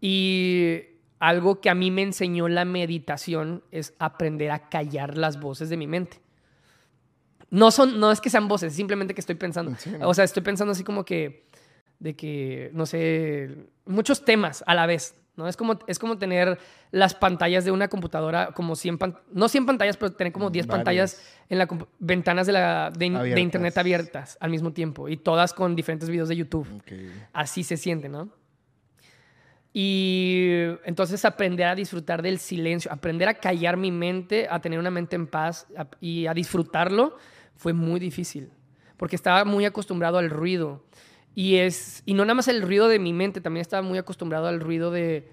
Y 0.00 0.94
algo 1.18 1.60
que 1.60 1.70
a 1.70 1.74
mí 1.74 1.90
me 1.90 2.02
enseñó 2.02 2.48
la 2.48 2.64
meditación 2.64 3.62
es 3.70 3.94
aprender 3.98 4.50
a 4.50 4.68
callar 4.68 5.16
las 5.16 5.40
voces 5.40 5.68
de 5.70 5.76
mi 5.76 5.86
mente. 5.86 6.20
No, 7.50 7.70
son, 7.70 8.00
no 8.00 8.10
es 8.10 8.20
que 8.20 8.28
sean 8.30 8.48
voces, 8.48 8.74
simplemente 8.74 9.14
que 9.14 9.20
estoy 9.20 9.36
pensando. 9.36 9.74
Sí, 9.78 9.90
¿no? 9.90 10.08
O 10.08 10.14
sea, 10.14 10.24
estoy 10.24 10.42
pensando 10.42 10.72
así 10.72 10.82
como 10.84 11.04
que, 11.04 11.46
de 12.00 12.16
que, 12.16 12.70
no 12.74 12.86
sé, 12.86 13.66
muchos 13.84 14.24
temas 14.24 14.64
a 14.66 14.74
la 14.74 14.86
vez. 14.86 15.14
¿no? 15.36 15.46
Es, 15.48 15.56
como, 15.56 15.78
es 15.86 15.98
como 15.98 16.16
tener 16.18 16.58
las 16.92 17.14
pantallas 17.14 17.64
de 17.66 17.70
una 17.70 17.88
computadora, 17.88 18.52
como 18.52 18.74
100, 18.74 18.96
pan- 18.98 19.18
no 19.32 19.48
100 19.48 19.66
pantallas, 19.66 19.96
pero 19.98 20.12
tener 20.12 20.32
como 20.32 20.48
10 20.50 20.66
Varias. 20.66 20.78
pantallas 20.78 21.22
en 21.50 21.58
la 21.58 21.68
compu- 21.68 21.86
ventanas 21.98 22.46
de, 22.46 22.54
la, 22.54 22.90
de, 22.90 23.10
de 23.10 23.40
internet 23.40 23.76
abiertas 23.76 24.38
al 24.40 24.50
mismo 24.50 24.72
tiempo 24.72 25.08
y 25.08 25.18
todas 25.18 25.52
con 25.52 25.76
diferentes 25.76 26.08
videos 26.08 26.28
de 26.30 26.36
YouTube. 26.36 26.66
Así 27.34 27.64
se 27.64 27.76
siente, 27.76 28.08
¿no? 28.08 28.30
Y 29.78 30.52
entonces 30.86 31.26
aprender 31.26 31.66
a 31.66 31.74
disfrutar 31.74 32.22
del 32.22 32.38
silencio, 32.38 32.90
aprender 32.90 33.28
a 33.28 33.34
callar 33.34 33.76
mi 33.76 33.92
mente, 33.92 34.48
a 34.50 34.58
tener 34.58 34.78
una 34.78 34.90
mente 34.90 35.16
en 35.16 35.26
paz 35.26 35.66
y 36.00 36.26
a 36.26 36.32
disfrutarlo 36.32 37.18
fue 37.56 37.74
muy 37.74 38.00
difícil, 38.00 38.48
porque 38.96 39.16
estaba 39.16 39.44
muy 39.44 39.66
acostumbrado 39.66 40.16
al 40.16 40.30
ruido. 40.30 40.82
Y, 41.34 41.56
es, 41.56 42.02
y 42.06 42.14
no 42.14 42.24
nada 42.24 42.36
más 42.36 42.48
el 42.48 42.62
ruido 42.62 42.88
de 42.88 42.98
mi 42.98 43.12
mente, 43.12 43.42
también 43.42 43.60
estaba 43.60 43.82
muy 43.82 43.98
acostumbrado 43.98 44.46
al 44.46 44.60
ruido 44.60 44.90
de, 44.90 45.28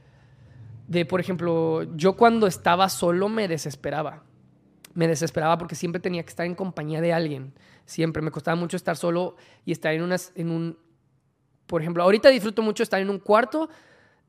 de, 0.90 1.06
por 1.06 1.22
ejemplo, 1.22 1.84
yo 1.96 2.18
cuando 2.18 2.46
estaba 2.46 2.90
solo 2.90 3.30
me 3.30 3.48
desesperaba. 3.48 4.24
Me 4.94 5.08
desesperaba 5.08 5.58
porque 5.58 5.76
siempre 5.76 6.02
tenía 6.02 6.22
que 6.22 6.30
estar 6.32 6.46
en 6.46 6.56
compañía 6.56 7.00
de 7.00 7.14
alguien. 7.14 7.54
Siempre 7.86 8.22
me 8.22 8.30
costaba 8.30 8.56
mucho 8.56 8.76
estar 8.76 8.98
solo 8.98 9.38
y 9.64 9.72
estar 9.72 9.94
en, 9.94 10.02
unas, 10.02 10.34
en 10.36 10.52
un... 10.52 10.78
Por 11.66 11.82
ejemplo, 11.82 12.04
ahorita 12.04 12.28
disfruto 12.28 12.62
mucho 12.62 12.84
estar 12.84 13.00
en 13.00 13.10
un 13.10 13.20
cuarto, 13.20 13.70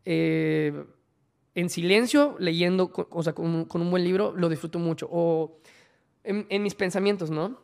eh, 0.05 0.85
en 1.55 1.71
silencio, 1.71 2.37
leyendo, 2.39 2.91
o 3.11 3.23
sea, 3.23 3.33
con, 3.33 3.47
un- 3.47 3.65
con 3.65 3.81
un 3.81 3.91
buen 3.91 4.03
libro, 4.05 4.33
lo 4.37 4.49
disfruto 4.49 4.79
mucho. 4.79 5.09
O 5.11 5.59
en, 6.25 6.47
en 6.49 6.63
mis 6.63 6.75
pensamientos, 6.75 7.31
¿no? 7.31 7.59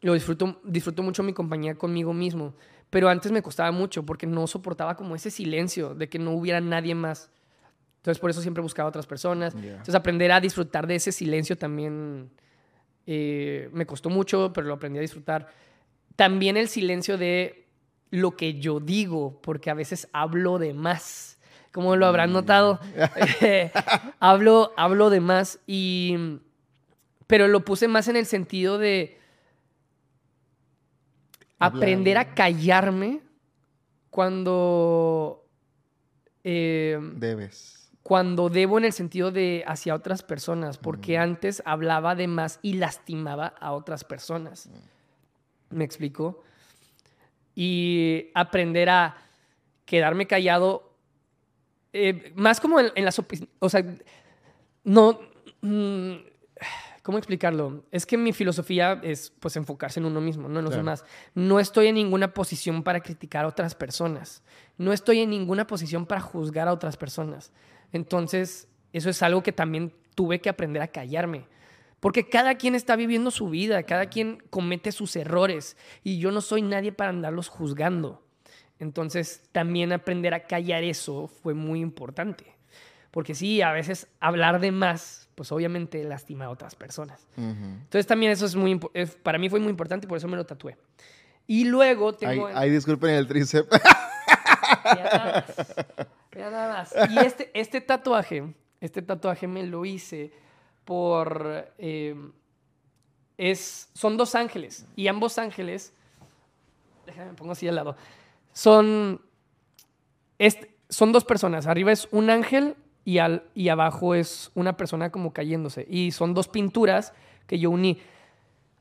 Lo 0.00 0.14
disfruto, 0.14 0.60
disfruto 0.64 1.02
mucho 1.02 1.22
mi 1.22 1.32
compañía 1.32 1.74
conmigo 1.74 2.12
mismo. 2.14 2.54
Pero 2.90 3.08
antes 3.08 3.32
me 3.32 3.42
costaba 3.42 3.72
mucho 3.72 4.04
porque 4.06 4.26
no 4.26 4.46
soportaba 4.46 4.96
como 4.96 5.14
ese 5.16 5.30
silencio 5.30 5.94
de 5.94 6.08
que 6.08 6.18
no 6.18 6.32
hubiera 6.32 6.60
nadie 6.60 6.94
más. 6.94 7.30
Entonces, 7.98 8.20
por 8.20 8.30
eso 8.30 8.40
siempre 8.40 8.62
buscaba 8.62 8.88
otras 8.88 9.06
personas. 9.06 9.54
Ya. 9.54 9.70
Entonces, 9.72 9.94
aprender 9.94 10.30
a 10.32 10.40
disfrutar 10.40 10.86
de 10.86 10.94
ese 10.94 11.10
silencio 11.12 11.58
también 11.58 12.30
eh, 13.06 13.68
me 13.72 13.86
costó 13.86 14.08
mucho, 14.10 14.52
pero 14.52 14.66
lo 14.66 14.74
aprendí 14.74 14.98
a 14.98 15.02
disfrutar. 15.02 15.48
También 16.14 16.56
el 16.56 16.68
silencio 16.68 17.18
de 17.18 17.66
lo 18.10 18.36
que 18.36 18.54
yo 18.60 18.80
digo, 18.80 19.40
porque 19.42 19.70
a 19.70 19.74
veces 19.74 20.08
hablo 20.12 20.58
de 20.58 20.72
más. 20.72 21.35
Como 21.76 21.94
lo 21.94 22.06
habrán 22.06 22.32
notado, 22.32 22.80
Eh, 23.42 23.70
hablo, 24.18 24.72
hablo 24.78 25.10
de 25.10 25.20
más 25.20 25.58
y... 25.66 26.38
Pero 27.26 27.48
lo 27.48 27.66
puse 27.66 27.86
más 27.86 28.08
en 28.08 28.16
el 28.16 28.24
sentido 28.24 28.78
de 28.78 29.18
aprender 31.58 32.16
a 32.16 32.32
callarme 32.34 33.20
cuando... 34.08 35.44
eh, 36.44 36.98
Debes. 37.16 37.90
cuando 38.02 38.48
debo 38.48 38.78
en 38.78 38.86
el 38.86 38.94
sentido 38.94 39.30
de 39.30 39.62
hacia 39.66 39.94
otras 39.94 40.22
personas, 40.22 40.78
porque 40.78 41.18
antes 41.18 41.62
hablaba 41.66 42.14
de 42.14 42.26
más 42.26 42.58
y 42.62 42.72
lastimaba 42.74 43.48
a 43.60 43.72
otras 43.72 44.02
personas. 44.02 44.70
¿Me 45.68 45.84
explico? 45.84 46.42
Y 47.54 48.30
aprender 48.34 48.88
a 48.88 49.16
quedarme 49.84 50.26
callado, 50.26 50.85
eh, 51.96 52.32
más 52.36 52.60
como 52.60 52.78
en, 52.80 52.90
en 52.94 53.04
las 53.04 53.18
opiniones, 53.18 53.54
o 53.58 53.68
sea, 53.68 53.84
no, 54.84 55.18
mm, 55.62 56.12
¿cómo 57.02 57.18
explicarlo? 57.18 57.84
Es 57.90 58.06
que 58.06 58.16
mi 58.16 58.32
filosofía 58.32 59.00
es 59.02 59.32
pues 59.40 59.56
enfocarse 59.56 60.00
en 60.00 60.06
uno 60.06 60.20
mismo, 60.20 60.48
no 60.48 60.58
en 60.58 60.64
los 60.64 60.72
Claro. 60.74 60.84
demás. 60.84 61.04
No 61.34 61.60
estoy 61.60 61.88
en 61.88 61.94
ninguna 61.96 62.34
posición 62.34 62.82
para 62.82 63.00
criticar 63.00 63.44
a 63.44 63.48
otras 63.48 63.74
personas. 63.74 64.42
No 64.78 64.92
estoy 64.92 65.20
en 65.20 65.30
ninguna 65.30 65.66
posición 65.66 66.06
para 66.06 66.20
juzgar 66.20 66.68
a 66.68 66.72
otras 66.72 66.96
personas. 66.96 67.52
Entonces, 67.92 68.68
eso 68.92 69.10
es 69.10 69.22
algo 69.22 69.42
que 69.42 69.52
también 69.52 69.92
tuve 70.14 70.40
que 70.40 70.48
aprender 70.48 70.82
a 70.82 70.88
callarme. 70.88 71.46
Porque 72.00 72.28
cada 72.28 72.56
quien 72.56 72.74
está 72.74 72.94
viviendo 72.94 73.30
su 73.30 73.48
vida, 73.48 73.82
cada 73.84 74.06
quien 74.06 74.42
comete 74.50 74.92
sus 74.92 75.16
errores 75.16 75.76
y 76.04 76.18
yo 76.18 76.30
no 76.30 76.40
soy 76.40 76.62
nadie 76.62 76.92
para 76.92 77.10
andarlos 77.10 77.48
juzgando. 77.48 78.22
Entonces, 78.78 79.42
también 79.52 79.92
aprender 79.92 80.34
a 80.34 80.40
callar 80.40 80.84
eso 80.84 81.28
fue 81.28 81.54
muy 81.54 81.80
importante. 81.80 82.54
Porque 83.10 83.34
sí, 83.34 83.62
a 83.62 83.72
veces 83.72 84.08
hablar 84.20 84.60
de 84.60 84.70
más, 84.72 85.28
pues 85.34 85.50
obviamente 85.50 86.04
lastima 86.04 86.44
a 86.46 86.50
otras 86.50 86.74
personas. 86.74 87.26
Entonces, 87.36 88.06
también 88.06 88.32
eso 88.32 88.44
es 88.44 88.54
muy, 88.54 88.78
eh, 88.92 89.06
para 89.06 89.38
mí 89.38 89.48
fue 89.48 89.60
muy 89.60 89.70
importante 89.70 90.06
y 90.06 90.08
por 90.08 90.18
eso 90.18 90.28
me 90.28 90.36
lo 90.36 90.44
tatué. 90.44 90.76
Y 91.46 91.64
luego 91.64 92.10
Ay, 92.10 92.16
tengo... 92.18 92.50
ay, 92.52 92.70
disculpen 92.70 93.10
el 93.10 93.26
tríceps. 93.26 93.68
Mira 96.34 96.50
nada 96.50 96.76
más. 96.78 96.94
Y 97.10 97.18
este, 97.18 97.50
este 97.54 97.80
tatuaje, 97.80 98.52
este 98.80 99.00
tatuaje 99.00 99.46
me 99.46 99.62
lo 99.62 99.84
hice 99.86 100.32
por... 100.84 101.72
eh, 101.78 102.14
es, 103.38 103.88
son 103.94 104.16
dos 104.16 104.34
ángeles. 104.34 104.86
Y 104.96 105.08
ambos 105.08 105.38
ángeles... 105.38 105.94
Déjame, 107.06 107.30
me 107.30 107.36
pongo 107.36 107.52
así 107.52 107.68
al 107.68 107.76
lado. 107.76 107.96
Son... 108.56 109.20
este- 110.38 110.74
son 110.88 111.12
dos 111.12 111.24
personas. 111.24 111.66
Arriba 111.66 111.92
es 111.92 112.08
un 112.10 112.30
ángel 112.30 112.74
y, 113.04 113.18
al, 113.18 113.42
y 113.54 113.68
abajo 113.68 114.14
es 114.14 114.50
una 114.54 114.78
persona 114.78 115.10
como 115.10 115.34
cayéndose. 115.34 115.86
Y 115.90 116.12
son 116.12 116.32
dos 116.32 116.48
pinturas 116.48 117.12
que 117.46 117.58
yo 117.58 117.70
uní. 117.70 117.98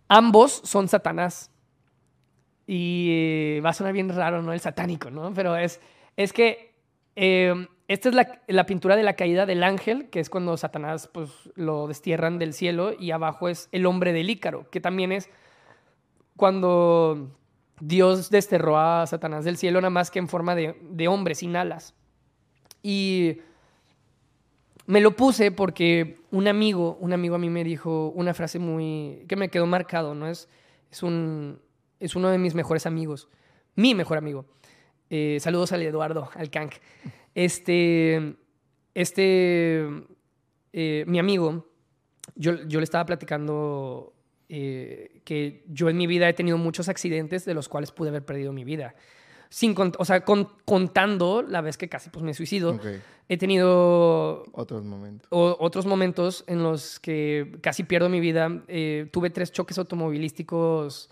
Ambos 0.07 0.61
son 0.63 0.87
Satanás. 0.87 1.51
Y 2.67 3.09
eh, 3.11 3.61
va 3.65 3.71
a 3.71 3.73
sonar 3.73 3.91
bien 3.91 4.07
raro, 4.07 4.41
¿no? 4.41 4.53
El 4.53 4.61
satánico, 4.61 5.09
¿no? 5.11 5.33
Pero 5.33 5.57
es, 5.57 5.81
es 6.15 6.31
que 6.31 6.73
eh, 7.17 7.67
esta 7.89 8.09
es 8.09 8.15
la, 8.15 8.41
la 8.47 8.65
pintura 8.65 8.95
de 8.95 9.03
la 9.03 9.17
caída 9.17 9.45
del 9.45 9.61
ángel, 9.61 10.09
que 10.09 10.21
es 10.21 10.29
cuando 10.29 10.55
Satanás 10.55 11.09
pues, 11.11 11.31
lo 11.55 11.87
destierran 11.87 12.39
del 12.39 12.53
cielo, 12.53 12.93
y 12.97 13.11
abajo 13.11 13.49
es 13.49 13.67
el 13.73 13.85
hombre 13.85 14.13
del 14.13 14.29
Ícaro, 14.29 14.69
que 14.69 14.79
también 14.79 15.11
es 15.11 15.29
cuando 16.37 17.35
Dios 17.79 18.29
desterró 18.29 18.77
a 18.77 19.05
Satanás 19.07 19.45
del 19.45 19.57
cielo, 19.57 19.81
nada 19.81 19.89
más 19.89 20.11
que 20.11 20.19
en 20.19 20.27
forma 20.27 20.55
de, 20.55 20.75
de 20.81 21.07
hombre, 21.07 21.35
sin 21.35 21.55
alas. 21.55 21.93
Y 22.81 23.39
me 24.85 25.01
lo 25.01 25.15
puse 25.15 25.51
porque 25.51 26.19
un 26.31 26.47
amigo, 26.47 26.97
un 26.99 27.13
amigo 27.13 27.35
a 27.35 27.39
mí 27.39 27.49
me 27.49 27.63
dijo 27.63 28.09
una 28.15 28.33
frase 28.33 28.59
muy 28.59 29.25
que 29.27 29.35
me 29.35 29.49
quedó 29.49 29.65
marcado, 29.65 30.13
¿no? 30.13 30.27
Es, 30.27 30.47
es, 30.91 31.03
un, 31.03 31.59
es 31.99 32.15
uno 32.15 32.29
de 32.29 32.37
mis 32.37 32.53
mejores 32.53 32.85
amigos, 32.85 33.27
mi 33.75 33.95
mejor 33.95 34.17
amigo. 34.17 34.45
Eh, 35.09 35.37
saludos 35.39 35.71
al 35.71 35.81
Eduardo, 35.81 36.29
al 36.35 36.49
Kank. 36.49 36.73
Este, 37.33 38.35
este, 38.93 39.87
eh, 40.73 41.03
mi 41.07 41.19
amigo, 41.19 41.67
yo, 42.35 42.63
yo 42.67 42.79
le 42.79 42.83
estaba 42.83 43.05
platicando 43.05 44.14
eh, 44.49 45.21
que 45.23 45.63
yo 45.67 45.89
en 45.89 45.97
mi 45.97 46.07
vida 46.07 46.27
he 46.29 46.33
tenido 46.33 46.57
muchos 46.57 46.87
accidentes 46.89 47.45
de 47.45 47.53
los 47.53 47.67
cuales 47.69 47.91
pude 47.91 48.09
haber 48.09 48.23
perdido 48.25 48.51
mi 48.53 48.63
vida. 48.63 48.95
Sin 49.49 49.75
o 49.77 50.05
sea, 50.05 50.25
con- 50.25 50.49
contando 50.65 51.41
la 51.41 51.61
vez 51.61 51.77
que 51.77 51.87
casi 51.87 52.09
pues, 52.09 52.23
me 52.23 52.33
suicido, 52.33 52.71
Ok. 52.71 52.85
he 53.29 53.37
tenido 53.37 54.43
Otros 54.51 54.83
momentos. 54.83 55.27
o- 55.31 55.55
otros 55.59 55.85
momentos 55.85 56.43
en 56.47 56.61
los 56.63 56.99
que 56.99 57.55
casi 57.61 57.83
pierdo 57.83 58.09
mi 58.09 58.19
vida. 58.19 58.63
Eh, 58.67 59.07
tuve 59.11 59.29
tres 59.29 59.51
choques 59.51 59.77
automovilísticos 59.77 61.09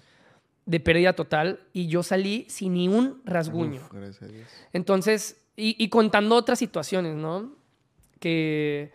de 0.65 0.79
pérdida 0.79 1.13
total 1.13 1.59
y 1.73 1.87
yo 1.87 2.03
salí 2.03 2.45
sin 2.49 2.73
ni 2.73 2.87
un 2.87 3.21
rasguño. 3.25 3.81
Uf, 3.81 3.93
gracias 3.93 4.23
a 4.23 4.27
Dios. 4.27 4.47
Entonces, 4.73 5.37
y, 5.55 5.75
y 5.81 5.89
contando 5.89 6.35
otras 6.35 6.57
situaciones, 6.59 7.15
¿no? 7.15 7.51
Que, 8.19 8.91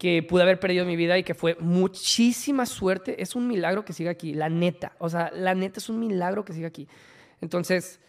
que 0.00 0.22
pude 0.22 0.44
haber 0.44 0.58
perdido 0.58 0.86
mi 0.86 0.96
vida 0.96 1.18
y 1.18 1.24
que 1.24 1.34
fue 1.34 1.58
muchísima 1.60 2.64
suerte. 2.64 3.22
Es 3.22 3.36
un 3.36 3.46
milagro 3.46 3.84
que 3.84 3.92
siga 3.92 4.10
aquí, 4.10 4.32
la 4.32 4.48
neta. 4.48 4.96
O 4.98 5.10
sea, 5.10 5.30
la 5.34 5.54
neta 5.54 5.78
es 5.78 5.90
un 5.90 6.00
milagro 6.00 6.42
que 6.42 6.54
siga 6.54 6.68
aquí. 6.68 6.88
Entonces, 7.42 8.00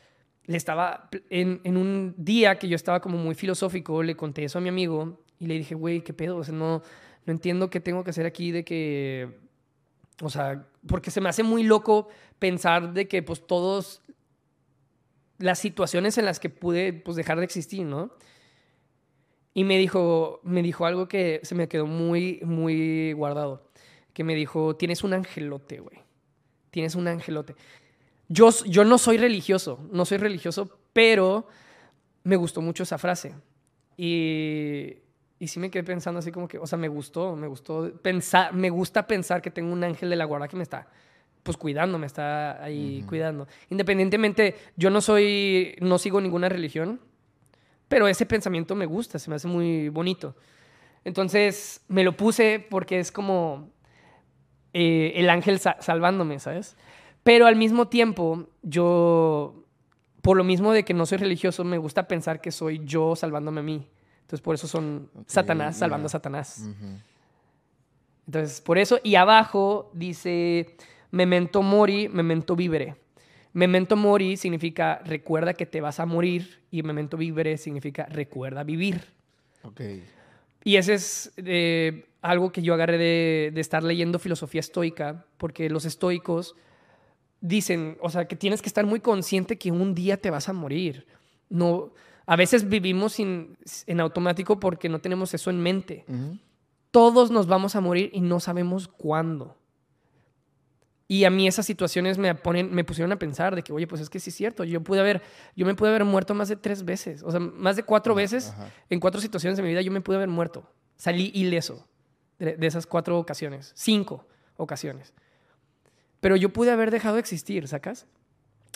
le 0.46 0.56
estaba, 0.56 1.10
en, 1.30 1.60
en 1.66 1.76
un 1.76 2.16
día 2.18 2.58
que 2.58 2.70
yo 2.70 2.78
estaba 2.78 3.02
como 3.02 3.18
muy 3.18 3.36
filosófico, 3.36 4.04
le 4.04 4.16
conté 4.16 4.46
eso 4.46 4.58
a 4.58 4.62
mi 4.62 4.70
amigo 4.70 5.22
y 5.38 5.48
le 5.48 5.56
dije, 5.56 5.76
güey, 5.76 6.02
¿qué 6.02 6.14
pedo? 6.14 6.38
O 6.38 6.44
sea, 6.46 6.54
no, 6.56 6.82
no 7.26 7.34
entiendo 7.34 7.70
qué 7.70 7.82
tengo 7.82 8.06
que 8.06 8.12
hacer 8.12 8.26
aquí 8.26 8.54
de 8.54 8.64
que, 8.64 9.38
o 10.22 10.30
sea, 10.30 10.66
porque 10.88 11.12
se 11.12 11.20
me 11.20 11.28
hace 11.28 11.44
muy 11.44 11.64
loco 11.64 12.08
pensar 12.40 12.94
de 12.94 13.10
que 13.10 13.22
pues 13.22 13.46
todos 13.46 14.02
las 15.40 15.60
situaciones 15.60 16.18
en 16.18 16.24
las 16.24 16.40
que 16.40 16.50
pude 16.50 16.94
pues 16.94 17.18
dejar 17.18 17.38
de 17.40 17.44
existir, 17.44 17.86
¿no? 17.86 18.14
Y 19.54 19.64
me 19.64 19.78
dijo, 19.78 20.40
me 20.44 20.62
dijo 20.62 20.86
algo 20.86 21.08
que 21.08 21.42
se 21.44 21.56
me 21.56 21.68
quedó 21.68 21.86
muy, 21.86 22.40
muy 22.44 23.14
guardado. 23.14 23.70
Que 24.14 24.24
me 24.24 24.36
dijo, 24.36 24.76
tienes 24.76 25.04
un 25.04 25.14
angelote, 25.14 25.80
güey. 25.80 26.00
Tienes 26.70 26.96
un 26.96 27.08
angelote. 27.08 27.56
Yo, 28.30 28.50
yo 28.66 28.86
no 28.86 28.98
soy 28.98 29.18
religioso, 29.18 29.86
no 29.92 30.06
soy 30.06 30.18
religioso, 30.18 30.80
pero 30.94 31.48
me 32.24 32.38
gustó 32.38 32.62
mucho 32.62 32.84
esa 32.84 32.98
frase. 32.98 33.34
Y, 33.98 35.00
y 35.38 35.48
sí 35.48 35.60
me 35.60 35.70
quedé 35.70 35.84
pensando 35.84 36.20
así 36.20 36.32
como 36.32 36.48
que, 36.48 36.58
o 36.58 36.66
sea, 36.66 36.78
me 36.78 36.88
gustó, 36.88 37.36
me 37.36 37.48
gustó 37.48 37.92
pensar, 38.02 38.54
me 38.54 38.70
gusta 38.70 39.06
pensar 39.06 39.42
que 39.42 39.52
tengo 39.52 39.74
un 39.74 39.84
ángel 39.84 40.10
de 40.10 40.16
la 40.16 40.26
guarda 40.26 40.48
que 40.48 40.56
me 40.56 40.64
está, 40.64 40.88
pues 41.44 41.58
cuidando, 41.58 41.98
me 41.98 42.06
está 42.06 42.64
ahí 42.64 43.04
cuidando. 43.08 43.48
Independientemente, 43.70 44.56
yo 44.78 44.90
no 44.90 45.02
soy, 45.02 45.76
no 45.82 45.98
sigo 45.98 46.22
ninguna 46.22 46.48
religión, 46.48 47.02
pero 47.92 48.08
ese 48.08 48.26
pensamiento 48.26 48.74
me 48.74 48.86
gusta, 48.86 49.20
se 49.20 49.30
me 49.30 49.36
hace 49.36 49.48
muy 49.50 49.90
bonito. 49.90 50.34
Entonces 51.04 51.82
me 51.90 52.04
lo 52.06 52.16
puse 52.16 52.66
porque 52.70 53.00
es 53.00 53.12
como 53.12 53.70
eh, 54.74 55.12
el 55.16 55.30
ángel 55.30 55.60
sa- 55.60 55.76
salvándome, 55.82 56.40
¿sabes? 56.40 56.78
Pero 57.24 57.48
al 57.48 57.58
mismo 57.58 57.90
tiempo, 57.90 58.48
yo, 58.64 59.66
por 60.22 60.38
lo 60.38 60.44
mismo 60.46 60.72
de 60.72 60.86
que 60.86 60.94
no 60.94 61.06
soy 61.06 61.18
religioso, 61.18 61.64
me 61.66 61.78
gusta 61.78 62.08
pensar 62.08 62.40
que 62.40 62.52
soy 62.52 62.80
yo 62.86 63.16
salvándome 63.18 63.60
a 63.60 63.64
mí. 63.64 63.88
Entonces 64.22 64.42
por 64.42 64.56
eso 64.56 64.68
son 64.68 65.10
Satanás 65.28 65.76
salvando 65.78 66.06
a 66.06 66.10
Satanás. 66.10 66.64
Entonces, 68.28 68.62
por 68.62 68.78
eso, 68.78 69.00
y 69.04 69.16
abajo 69.16 69.92
dice 69.94 70.78
memento 71.12 71.62
mori, 71.62 72.08
memento 72.08 72.56
vivere. 72.56 72.96
Memento 73.54 73.96
mori 73.96 74.38
significa 74.38 75.02
recuerda 75.06 75.54
que 75.54 75.66
te 75.66 75.82
vas 75.82 76.00
a 76.00 76.06
morir 76.06 76.62
y 76.72 76.84
memento 76.84 77.18
vivere 77.18 77.58
significa 77.58 78.06
recuerda 78.06 78.64
vivir. 78.64 79.02
Ok. 79.64 79.82
Y 80.64 80.76
ese 80.78 80.94
es 80.94 81.34
eh, 81.38 82.06
algo 82.22 82.52
que 82.52 82.62
yo 82.62 82.74
agarré 82.74 82.98
de, 82.98 83.52
de 83.54 83.62
estar 83.62 83.84
leyendo 83.84 84.20
filosofía 84.20 84.60
estoica, 84.62 85.26
porque 85.38 85.70
los 85.70 85.86
estoicos 85.86 86.56
dicen, 87.42 87.98
o 88.02 88.10
sea, 88.10 88.26
que 88.26 88.36
tienes 88.36 88.62
que 88.62 88.70
estar 88.70 88.86
muy 88.86 89.00
consciente 89.00 89.58
que 89.58 89.72
un 89.72 89.96
día 89.96 90.18
te 90.18 90.30
vas 90.30 90.48
a 90.48 90.54
morir. 90.54 91.06
No, 91.50 91.92
a 92.26 92.36
veces 92.36 92.70
vivimos 92.70 93.14
sin- 93.14 93.58
en 93.88 94.00
automático 94.00 94.60
porque 94.60 94.88
no 94.90 95.00
tenemos 95.00 95.34
eso 95.34 95.50
en 95.50 95.60
mente 95.62 96.06
todos 96.92 97.32
nos 97.32 97.48
vamos 97.48 97.76
a 97.76 97.82
morir 97.82 98.10
y 98.14 98.22
no 98.22 98.40
sabemos 98.40 98.88
cuándo. 98.88 99.58
Y 101.12 101.26
a 101.26 101.30
mí 101.30 101.46
esas 101.46 101.66
situaciones 101.66 102.18
me, 102.18 102.34
ponen, 102.36 102.74
me 102.74 102.86
pusieron 102.86 103.12
a 103.12 103.20
pensar 103.20 103.54
de 103.54 103.64
que, 103.64 103.74
oye, 103.74 103.86
pues 103.86 104.00
es 104.00 104.10
que 104.10 104.18
sí 104.18 104.30
es 104.30 104.36
cierto, 104.38 104.64
yo, 104.64 104.80
pude 104.82 105.02
haber, 105.02 105.22
yo 105.58 105.66
me 105.66 105.76
pude 105.76 105.90
haber 105.90 106.06
muerto 106.06 106.34
más 106.34 106.48
de 106.48 106.56
tres 106.56 106.86
veces, 106.86 107.22
o 107.22 107.32
sea, 107.32 107.42
más 107.42 107.76
de 107.76 107.84
cuatro 107.84 108.16
veces, 108.16 108.52
Ajá. 108.52 108.70
en 108.90 109.02
cuatro 109.02 109.20
situaciones 109.20 109.58
de 109.58 109.64
mi 109.64 109.70
vida 109.70 109.82
yo 109.82 109.92
me 109.92 110.00
pude 110.00 110.16
haber 110.16 110.30
muerto. 110.30 110.64
Salí 110.96 111.30
ileso 111.34 111.86
de, 112.40 112.56
de 112.56 112.66
esas 112.66 112.86
cuatro 112.88 113.20
ocasiones, 113.20 113.74
cinco 113.76 114.26
ocasiones. 114.56 115.14
Pero 116.22 116.38
yo 116.38 116.54
pude 116.54 116.72
haber 116.72 116.92
dejado 116.92 117.16
de 117.16 117.20
existir, 117.20 117.68
¿sacas? 117.68 118.06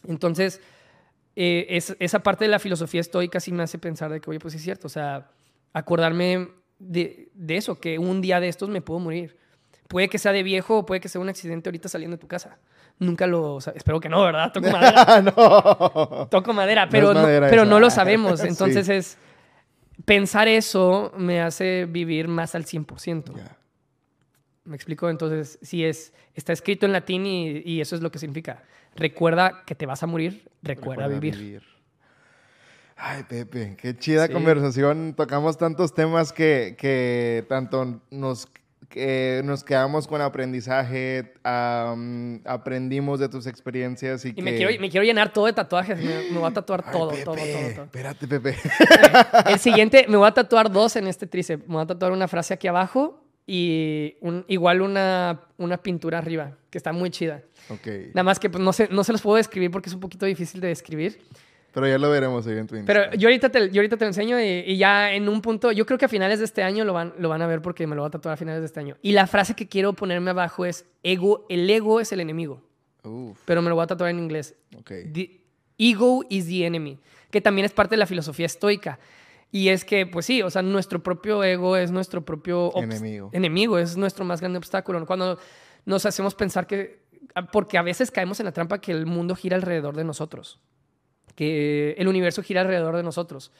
Entonces, 0.06 0.60
eh, 1.38 1.68
es- 1.70 1.96
esa 2.00 2.20
parte 2.20 2.44
de 2.44 2.50
la 2.50 2.60
filosofía 2.60 3.00
estoica 3.00 3.40
sí 3.40 3.54
me 3.54 3.64
hace 3.64 3.78
pensar 3.78 4.12
de 4.12 4.20
que, 4.20 4.30
oye, 4.30 4.40
pues 4.42 4.56
es 4.56 4.62
cierto, 4.62 4.88
o 4.88 4.90
sea, 4.90 5.32
acordarme 5.72 6.50
de, 6.80 7.30
de 7.34 7.56
eso, 7.56 7.80
que 7.80 7.98
un 7.98 8.20
día 8.20 8.42
de 8.42 8.50
estos 8.50 8.68
me 8.68 8.82
puedo 8.82 9.00
morir. 9.00 9.38
Puede 9.88 10.10
que 10.10 10.18
sea 10.18 10.32
de 10.32 10.44
viejo 10.44 10.80
o 10.80 10.86
puede 10.86 11.00
que 11.02 11.10
sea 11.10 11.22
un 11.22 11.30
accidente 11.30 11.70
ahorita 11.70 11.90
saliendo 11.90 12.18
de 12.18 12.22
tu 12.22 12.28
casa. 12.28 12.58
Nunca 12.98 13.28
lo... 13.28 13.56
o 13.56 13.62
sea, 13.62 13.74
espero 13.76 14.00
que 14.00 14.10
no, 14.10 14.24
¿verdad? 14.24 14.52
Toco 14.52 14.70
madera. 14.72 15.22
no. 15.38 16.28
Toco 16.30 16.54
madera, 16.54 16.88
pero, 16.90 17.14
no, 17.14 17.22
madera 17.22 17.48
pero 17.50 17.66
no 17.66 17.80
lo 17.80 17.90
sabemos. 17.90 18.40
Sí. 18.42 18.48
Entonces 18.48 18.90
es... 18.90 19.18
Pensar 20.06 20.48
eso 20.48 21.14
me 21.18 21.42
hace 21.42 21.86
vivir 21.86 22.28
más 22.28 22.54
al 22.56 22.66
100%. 22.66 23.36
Ya. 23.36 23.58
¿Me 24.66 24.76
explico? 24.76 25.10
Entonces, 25.10 25.58
sí 25.62 25.86
es... 25.86 26.14
Está 26.34 26.52
escrito 26.52 26.86
en 26.86 26.92
latín 26.92 27.26
y, 27.26 27.62
y 27.64 27.80
eso 27.82 27.96
es 27.96 28.02
lo 28.02 28.12
que 28.12 28.20
significa. 28.20 28.64
Recuerda 28.96 29.64
que 29.66 29.76
te 29.76 29.86
vas 29.86 30.04
a 30.04 30.08
morir, 30.08 30.50
recuerda, 30.64 31.08
vivir. 31.08 31.64
Ay, 32.98 33.24
Pepe, 33.28 33.76
qué 33.78 33.96
chida 33.98 34.28
Sí. 34.28 34.34
conversación. 34.34 35.14
Tocamos 35.16 35.58
tantos 35.58 35.94
temas 35.94 36.32
que, 36.32 36.76
que 36.80 37.46
tanto 37.50 38.02
nos, 38.10 38.48
que 38.90 39.42
nos 39.44 39.64
quedamos 39.64 40.08
con 40.08 40.22
aprendizaje, 40.22 41.34
am, 41.44 42.42
aprendimos 42.46 43.20
de 43.20 43.30
tus 43.30 43.48
experiencias 43.48 44.26
y, 44.26 44.30
Y 44.30 44.34
que... 44.34 44.42
me 44.42 44.56
quiero, 44.56 44.72
me 44.82 44.90
quiero 44.90 45.04
llenar 45.06 45.34
todo 45.34 45.46
de 45.46 45.54
tatuajes. 45.54 45.98
Me, 45.98 46.32
me 46.32 46.38
voy 46.40 46.50
a 46.50 46.54
tatuar 46.54 46.84
Ay, 46.86 46.92
todo, 46.94 47.10
Pepe, 47.12 47.24
todo, 47.24 47.36
todo, 47.36 47.74
todo. 47.76 47.84
Espérate, 47.86 48.28
Pepe. 48.28 48.56
El 49.48 49.60
siguiente, 49.60 50.06
me 50.08 50.18
voy 50.18 50.28
a 50.28 50.32
tatuar 50.32 50.72
dos 50.72 50.96
en 50.96 51.08
este 51.08 51.28
tríceps. 51.28 51.68
Me 51.68 51.74
voy 51.76 51.84
a 51.84 51.88
tatuar 51.88 52.12
una 52.12 52.28
frase 52.28 52.54
aquí 52.54 52.68
abajo 52.68 53.22
y 53.48 54.16
un- 54.22 54.44
igual 54.48 54.82
una, 54.82 55.42
una 55.58 55.78
pintura 55.78 56.18
arriba, 56.18 56.58
que 56.70 56.78
está 56.78 56.92
muy 56.94 57.10
chida. 57.12 57.42
ok. 57.70 57.88
Nada 58.14 58.24
más 58.24 58.40
que 58.40 58.50
pues, 58.50 58.64
no, 58.64 58.74
sé, 58.74 58.88
no 58.92 59.04
se 59.04 59.12
los 59.12 59.22
puedo 59.22 59.38
describir 59.38 59.72
porque 59.72 59.90
es 59.90 59.94
un 59.96 60.00
poquito 60.02 60.26
difícil 60.26 60.62
de 60.62 60.68
describir. 60.70 61.22
Pero 61.76 61.88
ya 61.88 62.00
lo 62.00 62.10
veremos 62.10 62.48
ahí 62.48 62.58
en 62.58 62.66
tu 62.66 62.76
Pero 62.86 63.12
yo 63.14 63.28
ahorita 63.28 63.50
te, 63.50 63.70
yo 63.70 63.82
ahorita 63.82 63.98
te 63.98 64.06
lo 64.06 64.08
enseño 64.10 64.40
y, 64.42 64.46
y 64.66 64.78
ya 64.78 65.12
en 65.14 65.30
un 65.30 65.42
punto, 65.42 65.72
yo 65.72 65.86
creo 65.86 66.00
que 66.00 66.06
a 66.06 66.10
finales 66.10 66.40
de 66.40 66.46
este 66.46 66.64
año 66.64 66.86
lo 66.86 66.94
van, 66.94 67.14
lo 67.20 67.30
van 67.30 67.44
a 67.44 67.48
ver 67.48 67.62
porque 67.62 67.86
me 67.86 67.96
lo 67.96 68.02
voy 68.02 68.08
a 68.08 68.12
tatuar 68.12 68.34
a 68.34 68.38
finales 68.38 68.62
de 68.62 68.66
este 68.66 68.80
año. 68.80 68.96
Y 69.04 69.12
la 69.12 69.28
frase 69.28 69.54
que 69.56 69.68
quiero 69.68 69.94
ponerme 69.94 70.32
abajo 70.32 70.66
es, 70.66 70.86
ego, 71.04 71.46
el 71.50 71.70
ego 71.70 72.00
es 72.02 72.12
el 72.12 72.22
enemigo, 72.22 72.64
Uf, 73.04 73.38
pero 73.46 73.62
me 73.62 73.70
lo 73.70 73.76
voy 73.76 73.84
a 73.84 73.88
tatuar 73.88 74.10
en 74.10 74.18
inglés. 74.20 74.56
ok. 74.76 74.92
The 75.14 75.42
ego 75.78 76.24
is 76.30 76.48
the 76.48 76.66
enemy, 76.66 76.98
que 77.30 77.42
también 77.42 77.66
es 77.66 77.72
parte 77.74 77.94
de 77.94 77.98
la 77.98 78.08
filosofía 78.08 78.48
estoica. 78.48 78.98
Y 79.52 79.70
es 79.70 79.86
que, 79.86 80.06
pues 80.06 80.26
sí, 80.26 80.42
o 80.42 80.50
sea, 80.50 80.62
nuestro 80.62 81.02
propio 81.04 81.44
ego 81.44 81.78
es 81.78 81.92
nuestro 81.92 82.26
propio 82.26 82.72
Enemigo. 82.76 83.30
enemigo, 83.32 83.78
es 83.78 83.96
nuestro 83.96 84.26
más 84.26 84.42
grande 84.42 84.58
obstáculo. 84.58 85.06
Cuando 85.06 85.38
nos 85.86 86.06
hacemos 86.06 86.36
pensar 86.36 86.68
que, 86.68 87.00
porque 87.54 87.78
a 87.78 87.82
veces 87.82 88.12
caemos 88.12 88.40
en 88.40 88.46
la 88.48 88.52
trampa 88.52 88.80
que 88.82 88.92
el 88.92 89.06
mundo 89.06 89.36
gira 89.36 89.56
alrededor 89.56 89.96
de 89.96 90.04
nosotros, 90.04 90.60
que 91.36 91.96
el 91.98 92.08
universo 92.08 92.42
gira 92.42 92.62
alrededor 92.62 92.96
de 92.96 93.04
nosotros. 93.04 93.52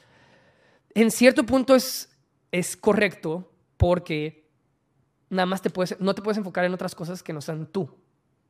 En 0.94 1.10
cierto 1.10 1.44
punto 1.44 1.74
es, 1.74 2.08
es 2.50 2.76
correcto 2.76 3.52
porque 3.76 4.48
nada 5.28 5.46
más 5.46 5.62
te 5.62 5.70
puedes, 5.70 6.00
no 6.00 6.14
te 6.14 6.22
puedes 6.22 6.38
enfocar 6.38 6.64
en 6.64 6.74
otras 6.74 6.94
cosas 6.94 7.22
que 7.22 7.32
no 7.32 7.40
sean 7.40 7.66
tú, 7.66 7.90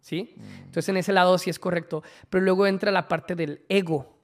¿sí? 0.01 0.35
Entonces 0.59 0.89
en 0.89 0.97
ese 0.97 1.12
lado 1.12 1.36
sí 1.39 1.51
es 1.51 1.59
correcto, 1.59 2.03
pero 2.31 2.44
luego 2.44 2.66
entra 2.66 2.90
la 2.93 3.09
parte 3.09 3.35
del 3.35 3.65
ego. 3.69 4.15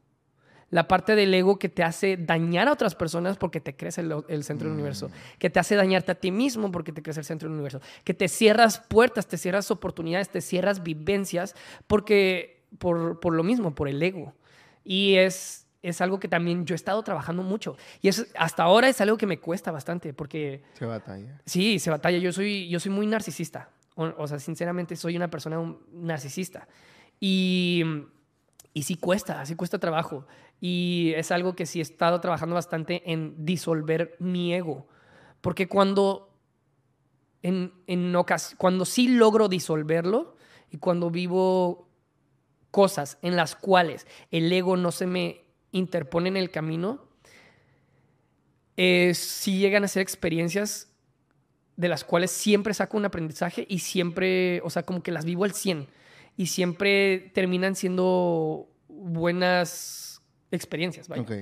La 0.71 0.89
parte 0.89 1.15
del 1.15 1.35
ego 1.35 1.59
que 1.59 1.69
te 1.69 1.83
hace 1.83 2.17
dañar 2.17 2.67
a 2.67 2.73
otras 2.73 2.95
personas 2.95 3.37
porque 3.37 3.61
te 3.61 3.77
crees 3.77 3.99
el, 3.99 4.25
el 4.29 4.43
centro 4.43 4.69
del 4.69 4.75
universo. 4.75 5.11
Que 5.39 5.51
te 5.51 5.61
hace 5.61 5.77
dañarte 5.77 6.13
a 6.13 6.15
ti 6.15 6.31
mismo 6.31 6.73
porque 6.73 6.93
te 6.93 7.03
crees 7.03 7.19
el 7.19 7.25
centro 7.25 7.47
del 7.47 7.55
universo. 7.55 7.83
Que 8.05 8.15
te 8.15 8.27
cierras 8.27 8.79
puertas, 8.79 9.27
te 9.27 9.37
cierras 9.37 9.71
oportunidades, 9.71 10.31
te 10.31 10.41
cierras 10.41 10.83
vivencias 10.83 11.55
porque, 11.87 12.65
por, 12.79 13.21
por 13.21 13.35
lo 13.35 13.43
mismo, 13.43 13.75
por 13.75 13.87
el 13.87 14.03
ego. 14.03 14.33
Y 14.85 15.15
es, 15.17 15.67
es 15.83 16.01
algo 16.01 16.19
que 16.21 16.29
también 16.29 16.65
yo 16.67 16.75
he 16.75 16.77
estado 16.77 17.03
trabajando 17.03 17.43
mucho. 17.43 17.77
Y 18.01 18.09
es, 18.09 18.27
hasta 18.37 18.63
ahora 18.65 18.89
es 18.89 19.01
algo 19.01 19.17
que 19.17 19.27
me 19.27 19.39
cuesta 19.41 19.71
bastante 19.71 20.13
porque 20.15 20.63
Se 20.75 20.85
batalla. 20.87 21.41
Sí, 21.47 21.79
se 21.79 21.91
batalla. 21.91 22.19
Yo 22.19 22.33
soy, 22.33 22.69
yo 22.69 22.79
soy 22.81 22.91
muy 22.93 23.07
narcisista. 23.07 23.71
O, 23.95 24.05
o 24.17 24.27
sea, 24.29 24.39
sinceramente, 24.39 24.97
soy 24.97 25.17
una 25.17 25.29
persona 25.29 25.59
un- 25.59 25.79
narcisista. 25.93 26.67
Y, 27.21 27.83
y 28.75 28.83
sí 28.85 28.97
cuesta, 28.97 29.45
sí 29.47 29.55
cuesta 29.55 29.79
trabajo. 29.79 30.27
Y 30.61 31.13
es 31.17 31.31
algo 31.33 31.55
que 31.55 31.67
sí 31.67 31.81
he 31.81 31.83
estado 31.83 32.21
trabajando 32.21 32.55
bastante 32.55 33.03
en 33.13 33.35
disolver 33.45 34.17
mi 34.19 34.55
ego. 34.55 34.87
Porque 35.41 35.69
cuando, 35.69 36.33
en, 37.43 37.73
en 37.87 38.13
ocas- 38.15 38.55
cuando 38.57 38.85
sí 38.85 39.09
logro 39.09 39.49
disolverlo 39.49 40.37
y 40.71 40.79
cuando 40.79 41.11
vivo 41.11 41.89
cosas 42.73 43.19
en 43.23 43.37
las 43.37 43.55
cuales 43.55 44.09
el 44.33 44.53
ego 44.53 44.77
no 44.77 44.91
se 44.91 45.07
me 45.07 45.45
interpone 45.71 46.29
en 46.29 46.37
el 46.37 46.51
camino, 46.51 47.07
eh, 48.77 49.13
sí 49.15 49.59
llegan 49.59 49.85
a 49.85 49.89
ser 49.89 50.03
experiencias 50.03 50.89
de 51.77 51.89
las 51.89 52.03
cuales 52.03 52.31
siempre 52.31 52.75
saco 52.75 52.97
un 52.97 53.05
aprendizaje 53.05 53.67
y 53.69 53.79
siempre, 53.79 54.61
o 54.65 54.71
sea, 54.71 54.83
como 54.83 55.03
que 55.03 55.13
las 55.13 55.25
vivo 55.25 55.45
al 55.45 55.53
100 55.53 55.87
y 56.37 56.47
siempre 56.47 57.31
terminan 57.35 57.77
siendo 57.77 58.69
buenas 58.89 60.23
experiencias. 60.51 61.09
vaya. 61.09 61.23
Ok, 61.23 61.33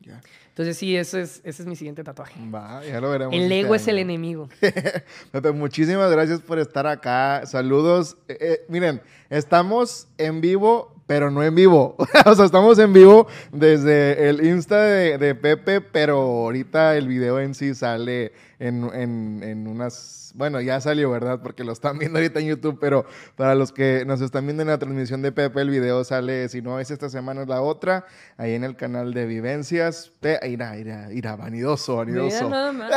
ya. 0.00 0.20
Entonces 0.58 0.76
sí, 0.76 0.96
ese 0.96 1.20
es, 1.20 1.40
ese 1.44 1.62
es 1.62 1.68
mi 1.68 1.76
siguiente 1.76 2.02
tatuaje. 2.02 2.34
Va, 2.52 2.84
ya 2.84 3.00
lo 3.00 3.10
veremos. 3.10 3.32
El 3.32 3.44
este 3.44 3.60
ego 3.60 3.76
es 3.76 3.86
el 3.86 4.00
enemigo. 4.00 4.48
Pepe, 5.30 5.52
muchísimas 5.52 6.10
gracias 6.10 6.40
por 6.40 6.58
estar 6.58 6.84
acá. 6.84 7.46
Saludos. 7.46 8.16
Eh, 8.26 8.38
eh, 8.40 8.60
miren, 8.68 9.00
estamos 9.30 10.08
en 10.18 10.40
vivo, 10.40 10.96
pero 11.06 11.30
no 11.30 11.44
en 11.44 11.54
vivo. 11.54 11.94
o 12.26 12.34
sea, 12.34 12.44
estamos 12.44 12.76
en 12.80 12.92
vivo 12.92 13.28
desde 13.52 14.28
el 14.28 14.44
Insta 14.44 14.82
de, 14.82 15.16
de 15.16 15.36
Pepe, 15.36 15.80
pero 15.80 16.16
ahorita 16.16 16.96
el 16.96 17.06
video 17.06 17.38
en 17.38 17.54
sí 17.54 17.72
sale 17.76 18.32
en, 18.58 18.90
en- 18.94 19.42
en 19.42 19.66
unas... 19.66 20.32
Bueno, 20.34 20.60
ya 20.60 20.80
salió, 20.80 21.10
¿verdad? 21.10 21.40
Porque 21.42 21.64
lo 21.64 21.72
están 21.72 21.98
viendo 21.98 22.18
ahorita 22.18 22.38
en 22.40 22.46
YouTube, 22.48 22.78
pero 22.80 23.06
para 23.34 23.54
los 23.54 23.72
que 23.72 24.04
nos 24.06 24.20
están 24.20 24.44
viendo 24.44 24.62
en 24.62 24.68
la 24.68 24.78
transmisión 24.78 25.22
de 25.22 25.32
Pepe, 25.32 25.60
el 25.62 25.70
video 25.70 26.04
sale, 26.04 26.48
si 26.50 26.60
no 26.60 26.78
es 26.78 26.90
esta 26.90 27.08
semana, 27.08 27.42
es 27.42 27.48
la 27.48 27.62
otra, 27.62 28.04
ahí 28.36 28.52
en 28.54 28.62
el 28.64 28.76
canal 28.76 29.14
de 29.14 29.24
Vivencias. 29.26 30.12
Pe 30.20 30.38
irá, 30.48 30.76
irá, 30.76 31.10
irá, 31.12 31.34
vanidoso, 31.36 31.96
vanidoso. 31.96 32.44
Mira, 32.46 32.72
no 32.72 32.72
mames, 32.74 32.94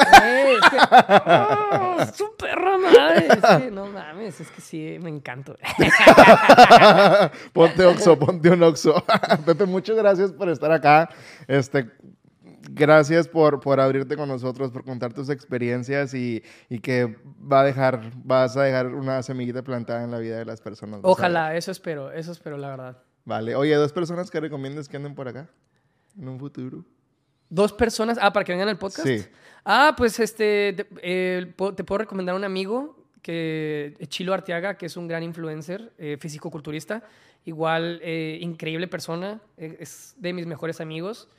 es 0.64 0.70
que- 0.70 0.78
¡Oh, 1.32 1.98
su 2.14 2.36
perra 2.36 2.78
madre! 2.78 3.28
Es 3.28 3.62
que 3.64 3.72
no 3.72 3.86
mames, 3.88 4.42
es 4.42 4.50
que 4.52 4.62
sí, 4.62 4.98
me 5.02 5.10
encanta. 5.10 5.54
ponte 7.54 7.86
Oxo, 7.86 8.18
ponte 8.20 8.50
un 8.50 8.62
Oxo. 8.64 9.04
Pepe, 9.46 9.66
muchas 9.66 9.96
gracias 9.96 10.32
por 10.32 10.50
estar 10.50 10.72
acá. 10.72 11.10
Este, 11.48 11.90
gracias 12.70 13.28
por, 13.28 13.60
por 13.60 13.80
abrirte 13.80 14.16
con 14.16 14.30
nosotros, 14.30 14.72
por 14.72 14.84
contar 14.84 15.14
tus 15.14 15.30
experiencias 15.30 16.14
y, 16.14 16.44
y 16.70 16.80
que 16.80 17.18
va 17.52 17.62
a 17.62 17.64
dejar, 17.64 18.12
vas 18.24 18.56
a 18.58 18.64
dejar 18.64 18.88
una 18.88 19.24
semillita 19.24 19.64
plantada 19.64 20.04
en 20.04 20.12
la 20.12 20.20
vida 20.20 20.38
de 20.38 20.46
las 20.46 20.62
personas. 20.62 21.00
Ojalá, 21.04 21.56
eso 21.56 21.72
espero, 21.72 22.12
eso 22.12 22.32
espero, 22.32 22.58
la 22.58 22.70
verdad. 22.70 23.04
Vale. 23.26 23.56
Oye, 23.56 23.76
dos 23.76 23.94
personas 23.94 24.32
que 24.32 24.40
recomiendas 24.40 24.88
que 24.88 24.98
anden 24.98 25.16
por 25.16 25.28
acá 25.28 25.50
en 26.20 26.28
un 26.28 26.40
futuro. 26.40 26.84
Dos 27.50 27.74
personas. 27.74 28.18
Ah, 28.22 28.32
para 28.32 28.44
que 28.44 28.54
vengan 28.54 28.70
al 28.70 28.78
podcast. 28.78 29.06
Sí. 29.06 29.26
Ah, 29.66 29.94
pues 29.98 30.20
este. 30.20 30.74
Te, 30.74 30.88
eh, 31.02 31.54
te 31.76 31.84
puedo 31.84 31.98
recomendar 32.00 32.34
a 32.34 32.38
un 32.38 32.46
amigo 32.46 33.06
que 33.22 33.96
Chilo 34.08 34.34
Arteaga, 34.34 34.78
que 34.78 34.86
es 34.86 34.98
un 34.98 35.08
gran 35.08 35.22
influencer, 35.22 35.92
eh, 35.98 36.18
físico-culturista. 36.20 37.04
Igual, 37.46 38.00
eh, 38.04 38.40
increíble 38.42 38.88
persona. 38.88 39.42
eh, 39.58 39.78
es 39.80 40.16
de 40.18 40.34
mis 40.34 40.46
mejores 40.46 40.80
amigos. 40.82 41.30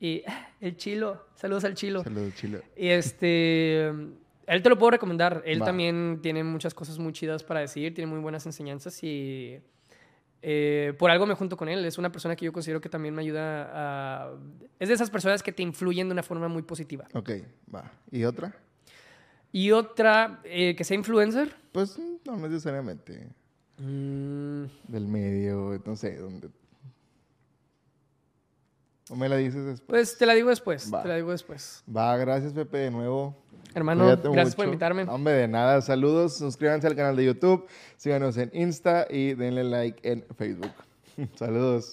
Y 0.00 0.22
el 0.60 0.76
Chilo. 0.76 1.26
Saludos 1.34 1.64
al 1.64 1.74
Chilo. 1.74 2.02
Saludos, 2.04 2.34
chilo. 2.34 2.60
Y 2.76 2.88
este. 2.88 3.86
Él 3.88 4.62
te 4.62 4.68
lo 4.70 4.78
puedo 4.78 4.92
recomendar. 4.92 5.42
Él 5.44 5.60
Va. 5.60 5.66
también 5.66 6.20
tiene 6.22 6.42
muchas 6.42 6.72
cosas 6.72 6.98
muy 6.98 7.12
chidas 7.12 7.44
para 7.44 7.60
decir, 7.60 7.92
tiene 7.94 8.10
muy 8.10 8.20
buenas 8.20 8.46
enseñanzas 8.46 9.02
y. 9.04 9.60
eh, 10.40 10.94
por 10.98 11.10
algo 11.10 11.26
me 11.26 11.34
junto 11.34 11.56
con 11.56 11.68
él. 11.68 11.84
Es 11.84 11.98
una 11.98 12.10
persona 12.10 12.34
que 12.36 12.44
yo 12.46 12.52
considero 12.52 12.80
que 12.80 12.88
también 12.88 13.14
me 13.14 13.22
ayuda 13.22 13.70
a. 14.30 14.32
Es 14.78 14.88
de 14.88 14.94
esas 14.94 15.10
personas 15.10 15.42
que 15.42 15.52
te 15.52 15.62
influyen 15.62 16.08
de 16.08 16.12
una 16.12 16.22
forma 16.22 16.48
muy 16.48 16.62
positiva. 16.62 17.06
Ok, 17.14 17.30
va. 17.74 17.92
¿Y 18.10 18.24
otra? 18.24 18.54
Y 19.52 19.70
otra, 19.72 20.40
eh, 20.44 20.74
que 20.76 20.84
sea 20.84 20.94
influencer. 20.96 21.54
Pues 21.72 21.98
no 22.26 22.36
necesariamente. 22.36 23.28
Mm, 23.78 24.64
Del 24.88 25.06
medio, 25.08 25.80
no 25.84 25.94
sé, 25.96 26.16
dónde. 26.16 26.48
¿O 29.10 29.16
me 29.16 29.28
la 29.28 29.36
dices 29.36 29.64
después? 29.64 29.86
pues 29.86 30.18
te 30.18 30.26
la 30.26 30.34
digo 30.34 30.50
después. 30.50 30.92
Va. 30.92 31.02
Te 31.02 31.08
la 31.08 31.16
digo 31.16 31.30
después. 31.30 31.82
Va, 31.94 32.16
gracias 32.16 32.52
Pepe 32.52 32.78
de 32.78 32.90
nuevo. 32.90 33.36
Hermano, 33.74 34.04
Cuídate 34.04 34.28
gracias 34.30 34.54
por 34.54 34.64
invitarme. 34.64 35.02
Hombre, 35.04 35.34
de 35.34 35.48
nada. 35.48 35.80
Saludos, 35.82 36.36
suscríbanse 36.36 36.86
al 36.86 36.96
canal 36.96 37.16
de 37.16 37.24
YouTube, 37.24 37.66
síganos 37.96 38.36
en 38.36 38.50
Insta 38.52 39.06
y 39.08 39.34
denle 39.34 39.64
like 39.64 40.08
en 40.10 40.24
Facebook. 40.36 40.72
Saludos. 41.36 41.92